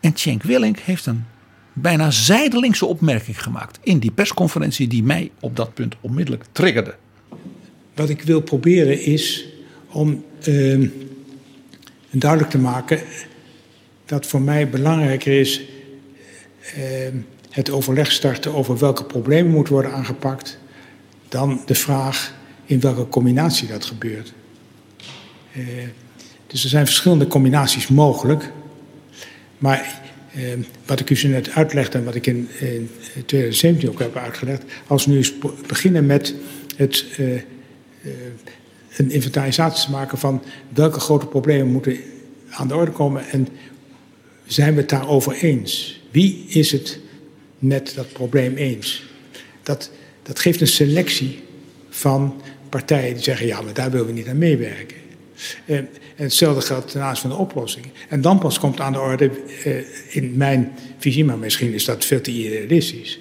En 0.00 0.16
Cenk 0.16 0.42
Willink 0.42 0.78
heeft 0.78 1.06
een 1.06 1.24
bijna 1.72 2.10
zijdelingse 2.10 2.86
opmerking 2.86 3.42
gemaakt 3.42 3.78
in 3.82 3.98
die 3.98 4.10
persconferentie 4.10 4.88
die 4.88 5.02
mij 5.02 5.30
op 5.40 5.56
dat 5.56 5.74
punt 5.74 5.96
onmiddellijk 6.00 6.44
triggerde. 6.52 6.94
Wat 7.94 8.08
ik 8.08 8.22
wil 8.22 8.40
proberen 8.40 9.02
is 9.02 9.46
om 9.90 10.24
uh, 10.48 10.90
duidelijk 12.10 12.50
te 12.50 12.58
maken 12.58 13.00
dat 14.04 14.26
voor 14.26 14.40
mij 14.40 14.68
belangrijker 14.68 15.40
is 15.40 15.62
uh, 16.78 17.08
het 17.58 17.70
overleg 17.70 18.12
starten 18.12 18.54
over 18.54 18.78
welke 18.78 19.04
problemen 19.04 19.52
moeten 19.52 19.72
worden 19.72 19.92
aangepakt, 19.92 20.58
dan 21.28 21.60
de 21.66 21.74
vraag 21.74 22.34
in 22.64 22.80
welke 22.80 23.08
combinatie 23.08 23.68
dat 23.68 23.84
gebeurt. 23.84 24.32
Uh, 25.56 25.64
dus 26.46 26.62
er 26.64 26.68
zijn 26.68 26.86
verschillende 26.86 27.26
combinaties 27.26 27.88
mogelijk. 27.88 28.52
Maar 29.58 30.00
eh, 30.32 30.42
wat 30.86 31.00
ik 31.00 31.10
u 31.10 31.16
zo 31.16 31.28
net 31.28 31.50
uitlegde 31.50 31.98
en 31.98 32.04
wat 32.04 32.14
ik 32.14 32.26
in, 32.26 32.48
in 32.60 32.90
2017 33.26 33.88
ook 33.88 33.98
heb 33.98 34.16
uitgelegd. 34.16 34.64
Als 34.86 35.04
we 35.04 35.10
nu 35.10 35.16
eens 35.16 35.32
beginnen 35.66 36.06
met 36.06 36.34
het, 36.76 37.04
uh, 37.18 37.34
uh, 37.34 37.40
een 38.96 39.10
inventarisatie 39.10 39.84
te 39.84 39.90
maken 39.90 40.18
van 40.18 40.42
welke 40.74 41.00
grote 41.00 41.26
problemen 41.26 41.72
moeten 41.72 41.96
aan 42.50 42.68
de 42.68 42.74
orde 42.74 42.90
komen 42.90 43.28
en 43.30 43.48
zijn 44.46 44.74
we 44.74 44.80
het 44.80 44.90
daarover 44.90 45.32
eens? 45.42 46.00
Wie 46.10 46.44
is 46.48 46.72
het 46.72 47.00
met 47.58 47.92
dat 47.94 48.12
probleem 48.12 48.56
eens? 48.56 49.06
Dat, 49.62 49.90
dat 50.22 50.38
geeft 50.38 50.60
een 50.60 50.66
selectie 50.66 51.42
van 51.88 52.42
partijen 52.68 53.14
die 53.14 53.22
zeggen: 53.22 53.46
ja, 53.46 53.60
maar 53.60 53.74
daar 53.74 53.90
willen 53.90 54.06
we 54.06 54.12
niet 54.12 54.28
aan 54.28 54.38
meewerken. 54.38 54.96
En 55.64 55.88
hetzelfde 56.16 56.60
geldt 56.60 56.90
ten 56.90 57.02
aanzien 57.02 57.20
van 57.20 57.30
de 57.30 57.36
oplossing. 57.36 57.86
En 58.08 58.20
dan 58.20 58.38
pas 58.38 58.58
komt 58.58 58.80
aan 58.80 58.92
de 58.92 59.00
orde, 59.00 59.30
eh, 59.64 60.16
in 60.16 60.36
mijn 60.36 60.72
visie, 60.98 61.24
maar 61.24 61.38
misschien 61.38 61.72
is 61.72 61.84
dat 61.84 62.04
veel 62.04 62.20
te 62.20 62.30
idealistisch, 62.30 63.20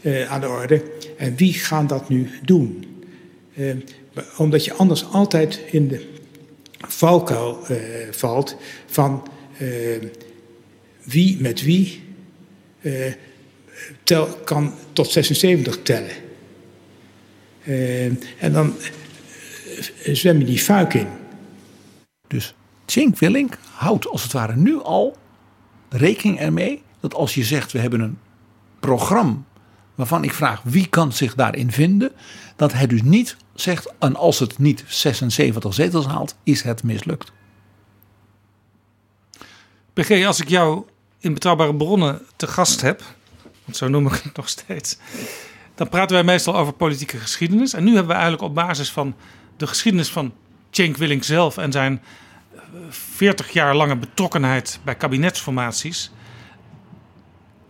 eh, 0.00 0.30
aan 0.30 0.40
de 0.40 0.48
orde. 0.48 0.82
En 1.16 1.36
wie 1.36 1.52
gaan 1.52 1.86
dat 1.86 2.08
nu 2.08 2.30
doen? 2.44 2.84
Eh, 3.54 3.74
omdat 4.36 4.64
je 4.64 4.72
anders 4.72 5.04
altijd 5.04 5.60
in 5.70 5.88
de 5.88 6.06
valkuil 6.88 7.58
valt 8.10 8.56
van 8.86 9.28
wie 11.02 11.40
met 11.40 11.62
wie 11.62 12.00
tel, 14.08 14.26
kan 14.44 14.74
tot 14.92 15.10
76 15.10 15.82
tellen. 15.82 16.16
en 18.38 18.52
dan 18.52 18.74
zwem 20.12 20.38
je 20.38 20.44
die 20.44 20.58
fuik 20.58 20.94
in. 20.94 21.08
Dus 22.26 22.54
Cenk 22.86 23.18
Willink 23.18 23.58
houdt 23.74 24.08
als 24.08 24.22
het 24.22 24.32
ware 24.32 24.56
nu 24.56 24.82
al 24.82 25.16
rekening 25.88 26.38
ermee 26.38 26.82
dat 27.00 27.14
als 27.14 27.34
je 27.34 27.44
zegt 27.44 27.72
we 27.72 27.78
hebben 27.78 28.00
een 28.00 28.18
programma 28.80 29.36
waarvan 29.94 30.24
ik 30.24 30.32
vraag 30.32 30.62
wie 30.64 30.86
kan 30.86 31.12
zich 31.12 31.34
daarin 31.34 31.72
vinden, 31.72 32.12
dat 32.56 32.72
hij 32.72 32.86
dus 32.86 33.02
niet 33.02 33.36
zegt 33.54 33.92
en 33.98 34.16
als 34.16 34.38
het 34.38 34.58
niet 34.58 34.84
76 34.86 35.74
zetels 35.74 36.06
haalt, 36.06 36.36
is 36.42 36.62
het 36.62 36.82
mislukt. 36.82 37.32
PG, 39.92 40.26
als 40.26 40.40
ik 40.40 40.48
jou 40.48 40.84
in 41.18 41.34
betrouwbare 41.34 41.74
bronnen 41.74 42.22
te 42.36 42.46
gast 42.46 42.80
heb, 42.80 43.02
want 43.68 43.80
zo 43.80 43.88
noem 43.88 44.06
ik 44.06 44.20
het 44.22 44.36
nog 44.36 44.48
steeds, 44.48 44.98
dan 45.74 45.88
praten 45.88 46.16
wij 46.16 46.24
meestal 46.24 46.56
over 46.56 46.72
politieke 46.72 47.18
geschiedenis. 47.18 47.72
En 47.72 47.84
nu 47.84 47.90
hebben 47.90 48.08
we 48.08 48.12
eigenlijk 48.12 48.42
op 48.42 48.54
basis 48.54 48.90
van 48.90 49.14
de 49.56 49.66
geschiedenis 49.66 50.10
van 50.10 50.32
Cenk 50.70 50.96
Willink 50.96 51.24
zelf 51.24 51.56
en 51.56 51.72
zijn 51.72 52.02
40 52.88 53.46
eh, 53.46 53.52
jaar 53.52 53.74
lange 53.74 53.96
betrokkenheid 53.96 54.80
bij 54.84 54.94
kabinetsformaties. 54.94 56.10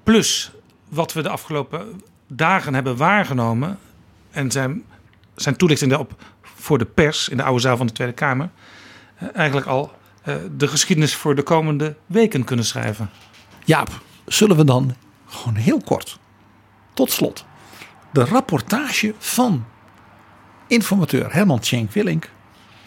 Plus 0.03 0.51
wat 0.89 1.13
we 1.13 1.23
de 1.23 1.29
afgelopen 1.29 2.03
dagen 2.27 2.75
hebben 2.75 2.97
waargenomen. 2.97 3.79
En 4.31 4.51
zijn, 4.51 4.85
zijn 5.35 5.57
toelichting 5.57 5.91
daarop 5.91 6.25
voor 6.43 6.79
de 6.79 6.85
pers 6.85 7.29
in 7.29 7.37
de 7.37 7.43
oude 7.43 7.61
zaal 7.61 7.77
van 7.77 7.87
de 7.87 7.93
Tweede 7.93 8.15
Kamer. 8.15 8.51
Eh, 9.15 9.29
eigenlijk 9.35 9.67
al 9.67 9.93
eh, 10.23 10.35
de 10.57 10.69
geschiedenis 10.69 11.15
voor 11.15 11.35
de 11.35 11.43
komende 11.43 11.95
weken 12.07 12.45
kunnen 12.45 12.65
schrijven. 12.65 13.11
Jaap, 13.65 14.01
zullen 14.27 14.57
we 14.57 14.65
dan 14.65 14.95
gewoon 15.29 15.55
heel 15.55 15.81
kort, 15.81 16.19
tot 16.95 17.11
slot, 17.11 17.45
de 18.11 18.25
rapportage 18.25 19.15
van 19.19 19.65
informateur 20.67 21.33
Herman 21.33 21.59
Tjenk 21.61 21.93
Willink 21.93 22.31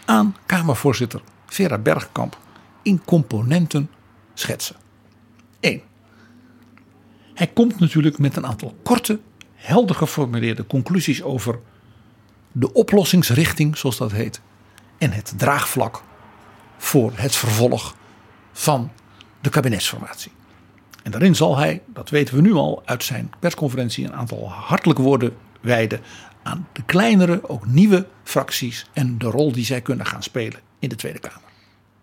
aan 0.06 0.36
Kamervoorzitter 0.46 1.22
Vera 1.46 1.78
Bergkamp 1.78 2.38
in 2.82 3.02
componenten 3.06 3.90
schetsen. 4.34 4.76
1. 5.60 5.82
Hij 7.34 7.48
komt 7.48 7.80
natuurlijk 7.80 8.18
met 8.18 8.36
een 8.36 8.46
aantal 8.46 8.76
korte, 8.84 9.20
helder 9.56 9.96
geformuleerde 9.96 10.68
conclusies 10.68 11.24
over 11.24 11.60
de 12.52 12.74
oplossingsrichting, 12.74 13.78
zoals 13.78 13.98
dat 13.98 14.12
heet, 14.12 14.42
en 14.98 15.12
het 15.12 15.34
draagvlak 15.38 16.02
voor 16.78 17.12
het 17.16 17.36
vervolg 17.36 17.96
van 18.52 18.92
de 19.42 19.50
kabinetsformatie. 19.50 20.32
En 21.04 21.12
daarin 21.12 21.36
zal 21.36 21.58
hij, 21.58 21.82
dat 21.94 22.10
weten 22.10 22.36
we 22.36 22.42
nu 22.42 22.54
al 22.54 22.82
uit 22.86 23.04
zijn 23.04 23.32
persconferentie, 23.40 24.06
een 24.06 24.14
aantal 24.14 24.50
hartelijke 24.50 25.02
woorden 25.02 25.36
wijden 25.62 26.02
aan 26.44 26.68
de 26.72 26.84
kleinere, 26.84 27.50
ook 27.50 27.66
nieuwe 27.66 28.08
fracties 28.24 28.86
en 28.94 29.18
de 29.18 29.26
rol 29.26 29.52
die 29.52 29.66
zij 29.66 29.82
kunnen 29.82 30.06
gaan 30.06 30.24
spelen 30.24 30.60
in 30.80 30.90
de 30.90 30.96
Tweede 30.96 31.20
Kamer. 31.20 31.50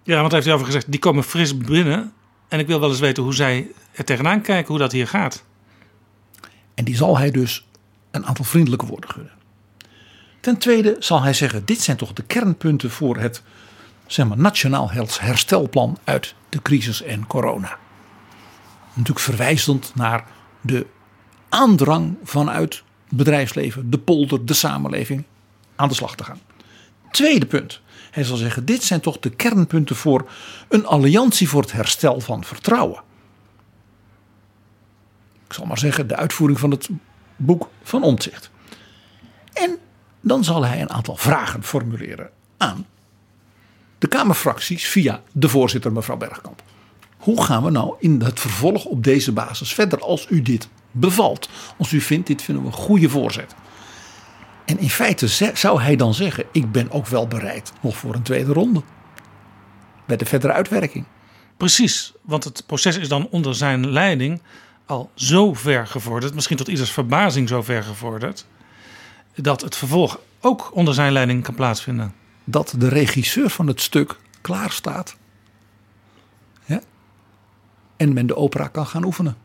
Ja, 0.03 0.21
want 0.21 0.33
hij 0.33 0.41
heeft 0.41 0.55
over 0.55 0.67
gezegd, 0.67 0.91
die 0.91 1.01
komen 1.01 1.25
fris 1.25 1.57
binnen. 1.57 2.13
En 2.49 2.59
ik 2.59 2.67
wil 2.67 2.81
wel 2.81 2.89
eens 2.89 3.01
weten 3.01 3.23
hoe 3.23 3.35
zij 3.35 3.67
er 3.93 4.05
tegenaan 4.05 4.41
kijken, 4.41 4.69
hoe 4.69 4.79
dat 4.79 4.93
hier 4.93 5.09
gaat. 5.09 5.45
En 6.75 6.85
die 6.85 6.97
zal 6.97 7.19
hij 7.19 7.31
dus 7.31 7.67
een 8.11 8.27
aantal 8.27 8.45
vriendelijke 8.45 8.87
woorden 8.87 9.11
gunnen. 9.11 9.33
Ten 10.41 10.59
tweede 10.59 10.97
zal 10.99 11.23
hij 11.23 11.33
zeggen, 11.33 11.65
dit 11.65 11.81
zijn 11.81 11.97
toch 11.97 12.13
de 12.13 12.23
kernpunten 12.23 12.91
voor 12.91 13.17
het 13.17 13.43
zeg 14.07 14.27
maar, 14.27 14.39
nationaal 14.39 14.91
herstelplan 14.91 15.99
uit 16.05 16.35
de 16.49 16.63
crisis 16.63 17.03
en 17.03 17.27
corona. 17.27 17.79
Natuurlijk 18.99 19.27
verwijzend 19.27 19.93
naar 19.95 20.27
de 20.61 20.87
aandrang 21.49 22.17
vanuit 22.25 22.83
bedrijfsleven, 23.09 23.91
de 23.91 23.99
polder, 23.99 24.47
de 24.47 24.55
samenleving 24.55 25.25
aan 25.77 25.89
de 25.89 25.95
slag 25.95 26.17
te 26.17 26.25
gaan. 26.25 26.41
Tweede 27.11 27.47
punt. 27.47 27.81
Hij 28.11 28.25
zal 28.25 28.37
zeggen: 28.37 28.65
dit 28.65 28.85
zijn 28.85 29.01
toch 29.01 29.19
de 29.19 29.31
kernpunten 29.31 29.97
voor 29.97 30.31
een 30.69 30.87
alliantie 30.87 31.49
voor 31.49 31.61
het 31.61 31.73
herstel 31.73 32.21
van 32.21 32.45
vertrouwen. 32.45 33.03
Ik 35.47 35.53
zal 35.53 35.67
maar 35.67 35.79
zeggen, 35.79 36.07
de 36.07 36.17
uitvoering 36.17 36.59
van 36.59 36.71
het 36.71 36.89
boek 37.37 37.69
van 37.83 38.03
Omtzigt. 38.03 38.51
En 39.53 39.79
dan 40.21 40.45
zal 40.45 40.65
hij 40.65 40.81
een 40.81 40.91
aantal 40.91 41.17
vragen 41.17 41.63
formuleren 41.63 42.31
aan 42.57 42.87
de 43.99 44.07
Kamerfracties 44.07 44.89
via 44.89 45.23
de 45.33 45.49
voorzitter 45.49 45.93
mevrouw 45.93 46.17
Bergkamp. 46.17 46.63
Hoe 47.19 47.43
gaan 47.43 47.65
we 47.65 47.71
nou 47.71 47.95
in 47.99 48.21
het 48.23 48.41
vervolg 48.41 48.85
op 48.85 49.05
deze 49.05 49.33
basis 49.33 49.75
verder 49.75 50.01
als 50.01 50.27
u 50.31 50.43
dit 50.43 50.69
bevalt? 50.91 51.49
Als 51.79 51.93
u 51.93 52.01
vindt, 52.01 52.27
dit 52.27 52.43
vinden 52.43 52.65
we 52.65 52.71
een 52.71 52.77
goede 52.77 53.09
voorzet. 53.09 53.55
En 54.65 54.79
in 54.79 54.91
feite 54.91 55.53
zou 55.55 55.81
hij 55.81 55.97
dan 55.97 56.15
zeggen: 56.15 56.45
Ik 56.53 56.73
ben 56.73 56.91
ook 56.91 57.07
wel 57.07 57.27
bereid 57.27 57.73
nog 57.81 57.97
voor 57.97 58.15
een 58.15 58.23
tweede 58.23 58.53
ronde. 58.53 58.83
Bij 60.07 60.17
de 60.17 60.25
verdere 60.25 60.53
uitwerking. 60.53 61.05
Precies, 61.57 62.13
want 62.23 62.45
het 62.45 62.63
proces 62.67 62.97
is 62.97 63.09
dan 63.09 63.29
onder 63.31 63.55
zijn 63.55 63.91
leiding 63.91 64.41
al 64.87 65.11
zo 65.15 65.55
ver 65.55 65.87
gevorderd, 65.87 66.35
misschien 66.35 66.57
tot 66.57 66.69
ieders 66.69 66.91
verbazing 66.91 67.49
zo 67.49 67.63
ver 67.63 67.83
gevorderd, 67.83 68.47
dat 69.35 69.61
het 69.61 69.77
vervolg 69.77 70.21
ook 70.41 70.71
onder 70.75 70.95
zijn 70.95 71.13
leiding 71.13 71.43
kan 71.43 71.55
plaatsvinden. 71.55 72.15
Dat 72.45 72.75
de 72.79 72.89
regisseur 72.89 73.51
van 73.51 73.67
het 73.67 73.81
stuk 73.81 74.17
klaar 74.41 74.71
staat. 74.71 75.17
En 77.99 78.13
men 78.13 78.27
de 78.27 78.37
opera 78.37 78.69
kan 78.69 78.87
gaan 78.87 79.05
oefenen. 79.05 79.37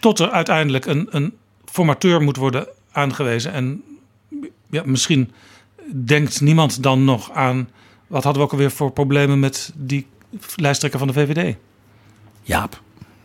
Tot 0.00 0.18
er 0.18 0.30
uiteindelijk 0.30 0.86
een, 0.86 1.06
een 1.10 1.34
formateur 1.64 2.22
moet 2.22 2.36
worden 2.36 2.66
aangewezen 2.92 3.52
en 3.52 3.82
ja, 4.70 4.82
misschien 4.84 5.32
denkt 5.94 6.40
niemand 6.40 6.82
dan 6.82 7.04
nog 7.04 7.30
aan. 7.30 7.68
Wat 8.06 8.24
hadden 8.24 8.42
we 8.42 8.48
ook 8.48 8.52
alweer 8.52 8.70
voor 8.70 8.92
problemen 8.92 9.40
met 9.40 9.72
die 9.74 10.06
lijsttrekker 10.56 10.98
van 10.98 11.08
de 11.08 11.14
VVD? 11.14 11.56
Jaap, 12.42 12.82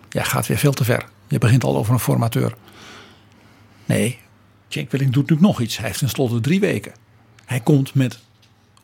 jij 0.09 0.23
gaat 0.23 0.47
weer 0.47 0.57
veel 0.57 0.73
te 0.73 0.83
ver. 0.83 1.05
Je 1.27 1.37
begint 1.37 1.63
al 1.63 1.77
over 1.77 1.93
een 1.93 1.99
formateur. 1.99 2.55
Nee, 3.85 4.19
Cenk 4.67 4.91
Willing 4.91 5.13
doet 5.13 5.29
nu 5.29 5.37
nog 5.39 5.61
iets. 5.61 5.77
Hij 5.77 5.87
heeft 5.87 5.99
tenslotte 5.99 6.39
drie 6.39 6.59
weken. 6.59 6.93
Hij 7.45 7.59
komt 7.59 7.93
met 7.93 8.19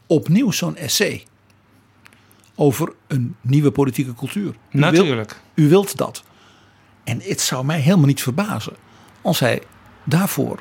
opnieuw 0.07 0.52
zo'n 0.52 0.76
essay 0.76 1.26
over 2.55 2.93
een 3.07 3.35
nieuwe 3.41 3.71
politieke 3.71 4.13
cultuur. 4.13 4.55
U 4.71 4.80
Natuurlijk. 4.80 5.41
u 5.53 5.69
wilt 5.69 5.97
dat. 5.97 6.23
En 7.03 7.21
het 7.21 7.41
zou 7.41 7.65
mij 7.65 7.80
helemaal 7.80 8.05
niet 8.05 8.21
verbazen 8.21 8.73
als 9.21 9.39
hij 9.39 9.61
daarvoor 10.03 10.59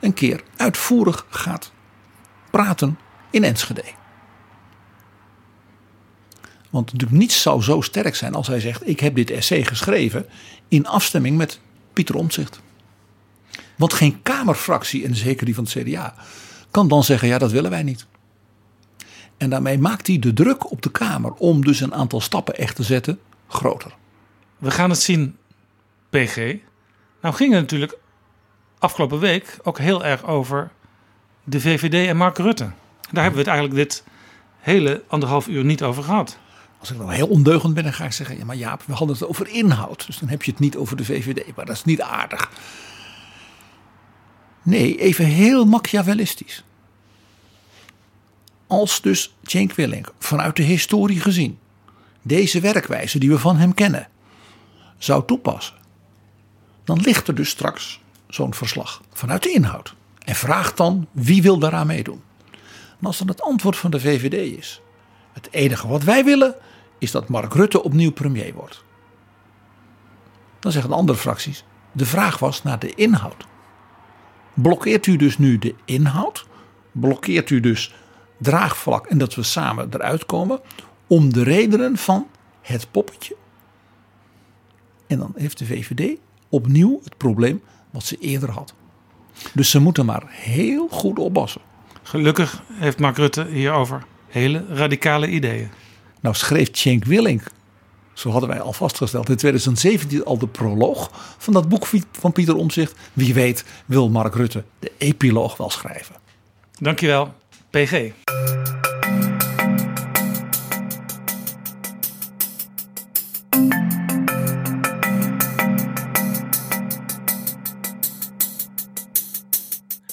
een 0.00 0.14
keer 0.14 0.42
uitvoerig 0.56 1.26
gaat 1.28 1.72
praten 2.50 2.98
in 3.30 3.44
Enschede. 3.44 3.84
Want 6.70 6.92
natuurlijk 6.92 7.20
niets 7.20 7.42
zou 7.42 7.62
zo 7.62 7.80
sterk 7.80 8.14
zijn 8.14 8.34
als 8.34 8.46
hij 8.46 8.60
zegt: 8.60 8.88
Ik 8.88 9.00
heb 9.00 9.14
dit 9.14 9.30
essay 9.30 9.64
geschreven 9.64 10.26
in 10.68 10.86
afstemming 10.86 11.36
met 11.36 11.60
Pieter 11.92 12.14
Omtzigt. 12.14 12.60
Want 13.76 13.92
geen 13.92 14.22
Kamerfractie, 14.22 15.04
en 15.04 15.16
zeker 15.16 15.44
die 15.44 15.54
van 15.54 15.64
het 15.64 15.72
CDA, 15.72 16.14
kan 16.70 16.88
dan 16.88 17.04
zeggen: 17.04 17.28
Ja, 17.28 17.38
dat 17.38 17.50
willen 17.50 17.70
wij 17.70 17.82
niet. 17.82 18.06
En 19.40 19.50
daarmee 19.50 19.78
maakt 19.78 20.06
hij 20.06 20.18
de 20.18 20.32
druk 20.32 20.70
op 20.70 20.82
de 20.82 20.90
Kamer 20.90 21.32
om 21.32 21.64
dus 21.64 21.80
een 21.80 21.94
aantal 21.94 22.20
stappen 22.20 22.56
echt 22.56 22.76
te 22.76 22.82
zetten 22.82 23.20
groter. 23.48 23.94
We 24.58 24.70
gaan 24.70 24.90
het 24.90 25.00
zien, 25.00 25.36
PG. 26.10 26.36
Nou 27.20 27.34
ging 27.34 27.52
het 27.52 27.60
natuurlijk 27.60 27.98
afgelopen 28.78 29.18
week 29.18 29.58
ook 29.62 29.78
heel 29.78 30.04
erg 30.04 30.26
over 30.26 30.70
de 31.44 31.60
VVD 31.60 32.08
en 32.08 32.16
Mark 32.16 32.38
Rutte. 32.38 32.70
Daar 33.10 33.22
hebben 33.22 33.32
we 33.32 33.50
het 33.50 33.58
eigenlijk 33.58 33.76
dit 33.76 34.04
hele 34.58 35.02
anderhalf 35.06 35.48
uur 35.48 35.64
niet 35.64 35.82
over 35.82 36.02
gehad. 36.02 36.38
Als 36.78 36.90
ik 36.90 36.98
dan 36.98 37.10
heel 37.10 37.28
ondeugend 37.28 37.74
ben, 37.74 37.82
dan 37.82 37.92
ga 37.92 38.04
ik 38.04 38.12
zeggen: 38.12 38.38
ja, 38.38 38.44
maar 38.44 38.56
Jaap, 38.56 38.82
we 38.86 38.92
hadden 38.92 39.16
het 39.16 39.26
over 39.26 39.48
inhoud. 39.48 40.06
Dus 40.06 40.18
dan 40.18 40.28
heb 40.28 40.42
je 40.42 40.50
het 40.50 40.60
niet 40.60 40.76
over 40.76 40.96
de 40.96 41.04
VVD. 41.04 41.56
Maar 41.56 41.66
dat 41.66 41.76
is 41.76 41.84
niet 41.84 42.00
aardig. 42.00 42.50
Nee, 44.62 44.98
even 44.98 45.24
heel 45.24 45.64
machiavellistisch. 45.64 46.64
Als 48.70 49.00
dus 49.00 49.34
Cenk 49.42 49.72
Willink 49.72 50.12
vanuit 50.18 50.56
de 50.56 50.62
historie 50.62 51.20
gezien 51.20 51.58
deze 52.22 52.60
werkwijze 52.60 53.18
die 53.18 53.30
we 53.30 53.38
van 53.38 53.56
hem 53.56 53.74
kennen 53.74 54.08
zou 54.98 55.24
toepassen, 55.26 55.74
dan 56.84 57.00
ligt 57.00 57.28
er 57.28 57.34
dus 57.34 57.48
straks 57.48 58.00
zo'n 58.28 58.54
verslag 58.54 59.02
vanuit 59.12 59.42
de 59.42 59.50
inhoud. 59.52 59.94
En 60.24 60.34
vraagt 60.34 60.76
dan 60.76 61.06
wie 61.12 61.42
wil 61.42 61.58
daaraan 61.58 61.86
meedoen. 61.86 62.22
En 63.00 63.06
als 63.06 63.18
dan 63.18 63.28
het 63.28 63.42
antwoord 63.42 63.76
van 63.76 63.90
de 63.90 64.00
VVD 64.00 64.58
is: 64.58 64.80
het 65.32 65.48
enige 65.50 65.88
wat 65.88 66.02
wij 66.02 66.24
willen 66.24 66.54
is 66.98 67.10
dat 67.10 67.28
Mark 67.28 67.54
Rutte 67.54 67.82
opnieuw 67.82 68.12
premier 68.12 68.54
wordt. 68.54 68.84
Dan 70.60 70.72
zeggen 70.72 70.90
de 70.90 70.96
andere 70.96 71.18
fracties: 71.18 71.64
de 71.92 72.06
vraag 72.06 72.38
was 72.38 72.62
naar 72.62 72.78
de 72.78 72.94
inhoud. 72.94 73.46
Blokkeert 74.54 75.06
u 75.06 75.16
dus 75.16 75.38
nu 75.38 75.58
de 75.58 75.74
inhoud? 75.84 76.46
Blokkeert 76.92 77.50
u 77.50 77.60
dus 77.60 77.94
draagvlak 78.40 79.06
en 79.06 79.18
dat 79.18 79.34
we 79.34 79.42
samen 79.42 79.88
eruit 79.90 80.26
komen 80.26 80.60
om 81.06 81.32
de 81.32 81.42
redenen 81.42 81.96
van 81.96 82.26
het 82.60 82.90
poppetje? 82.90 83.36
En 85.06 85.18
dan 85.18 85.32
heeft 85.36 85.58
de 85.58 85.66
VVD 85.66 86.18
opnieuw 86.48 87.00
het 87.04 87.16
probleem 87.16 87.62
wat 87.90 88.04
ze 88.04 88.16
eerder 88.16 88.50
had. 88.50 88.74
Dus 89.54 89.70
ze 89.70 89.78
moeten 89.78 90.06
maar 90.06 90.22
heel 90.26 90.88
goed 90.88 91.18
oppassen. 91.18 91.60
Gelukkig 92.02 92.62
heeft 92.72 92.98
Mark 92.98 93.16
Rutte 93.16 93.46
hierover 93.46 94.04
hele 94.28 94.64
radicale 94.68 95.28
ideeën. 95.28 95.70
Nou 96.20 96.34
schreef 96.34 96.68
Cenk 96.72 97.04
Willink, 97.04 97.42
zo 98.12 98.30
hadden 98.30 98.48
wij 98.48 98.60
al 98.60 98.72
vastgesteld, 98.72 99.28
in 99.28 99.36
2017 99.36 100.24
al 100.24 100.38
de 100.38 100.48
proloog 100.48 101.10
van 101.38 101.52
dat 101.52 101.68
boek 101.68 101.86
van 102.12 102.32
Pieter 102.32 102.56
Omzicht. 102.56 102.94
Wie 103.12 103.34
weet 103.34 103.64
wil 103.86 104.08
Mark 104.08 104.34
Rutte 104.34 104.64
de 104.78 104.92
epiloog 104.98 105.56
wel 105.56 105.70
schrijven. 105.70 106.14
Dankjewel, 106.78 107.34
PG. 107.70 108.12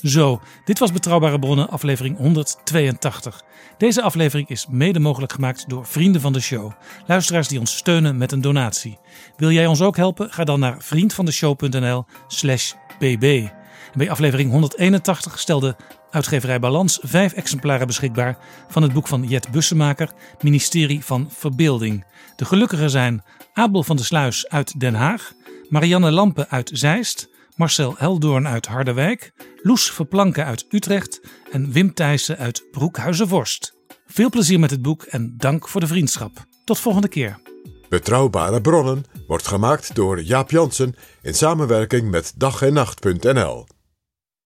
Zo, 0.03 0.41
dit 0.65 0.79
was 0.79 0.91
Betrouwbare 0.91 1.39
Bronnen, 1.39 1.69
aflevering 1.69 2.17
182. 2.17 3.43
Deze 3.77 4.01
aflevering 4.01 4.49
is 4.49 4.67
mede 4.69 4.99
mogelijk 4.99 5.33
gemaakt 5.33 5.69
door 5.69 5.85
vrienden 5.85 6.21
van 6.21 6.33
de 6.33 6.39
show. 6.39 6.71
Luisteraars 7.05 7.47
die 7.47 7.59
ons 7.59 7.77
steunen 7.77 8.17
met 8.17 8.31
een 8.31 8.41
donatie. 8.41 8.97
Wil 9.37 9.51
jij 9.51 9.67
ons 9.67 9.81
ook 9.81 9.95
helpen? 9.95 10.31
Ga 10.31 10.43
dan 10.43 10.59
naar 10.59 10.75
vriendvandeshow.nl/slash 10.79 12.73
bb. 12.99 13.47
bij 13.93 14.09
aflevering 14.09 14.51
181 14.51 15.39
stelde 15.39 15.75
uitgeverij 16.17 16.59
Balans 16.59 16.99
vijf 17.01 17.33
exemplaren 17.33 17.87
beschikbaar 17.87 18.37
van 18.67 18.81
het 18.81 18.93
boek 18.93 19.07
van 19.07 19.23
Jet 19.23 19.51
Bussemaker, 19.51 20.11
Ministerie 20.41 21.05
van 21.05 21.27
Verbeelding. 21.31 22.05
De 22.35 22.45
gelukkigen 22.45 22.89
zijn 22.89 23.23
Abel 23.53 23.83
van 23.83 23.95
der 23.95 24.05
Sluis 24.05 24.49
uit 24.49 24.79
Den 24.79 24.93
Haag, 24.93 25.33
Marianne 25.69 26.11
Lampe 26.11 26.49
uit 26.49 26.69
Zeist. 26.73 27.29
Marcel 27.55 27.95
Heldoorn 27.97 28.47
uit 28.47 28.65
Harderwijk, 28.65 29.31
Loes 29.61 29.91
Verplanken 29.91 30.45
uit 30.45 30.65
Utrecht 30.69 31.21
en 31.51 31.71
Wim 31.71 31.93
Thijssen 31.93 32.37
uit 32.37 32.63
Broekhuizenvorst. 32.71 33.73
Veel 34.07 34.29
plezier 34.29 34.59
met 34.59 34.71
het 34.71 34.81
boek 34.81 35.03
en 35.03 35.33
dank 35.37 35.67
voor 35.67 35.81
de 35.81 35.87
vriendschap. 35.87 36.45
Tot 36.63 36.79
volgende 36.79 37.07
keer. 37.07 37.39
Betrouwbare 37.89 38.61
bronnen 38.61 39.03
wordt 39.27 39.47
gemaakt 39.47 39.95
door 39.95 40.21
Jaap 40.21 40.51
Jansen 40.51 40.95
in 41.21 41.33
samenwerking 41.33 42.09
met 42.09 42.33
dag 42.35 42.61
en 42.61 42.73
nacht.nl. 42.73 43.76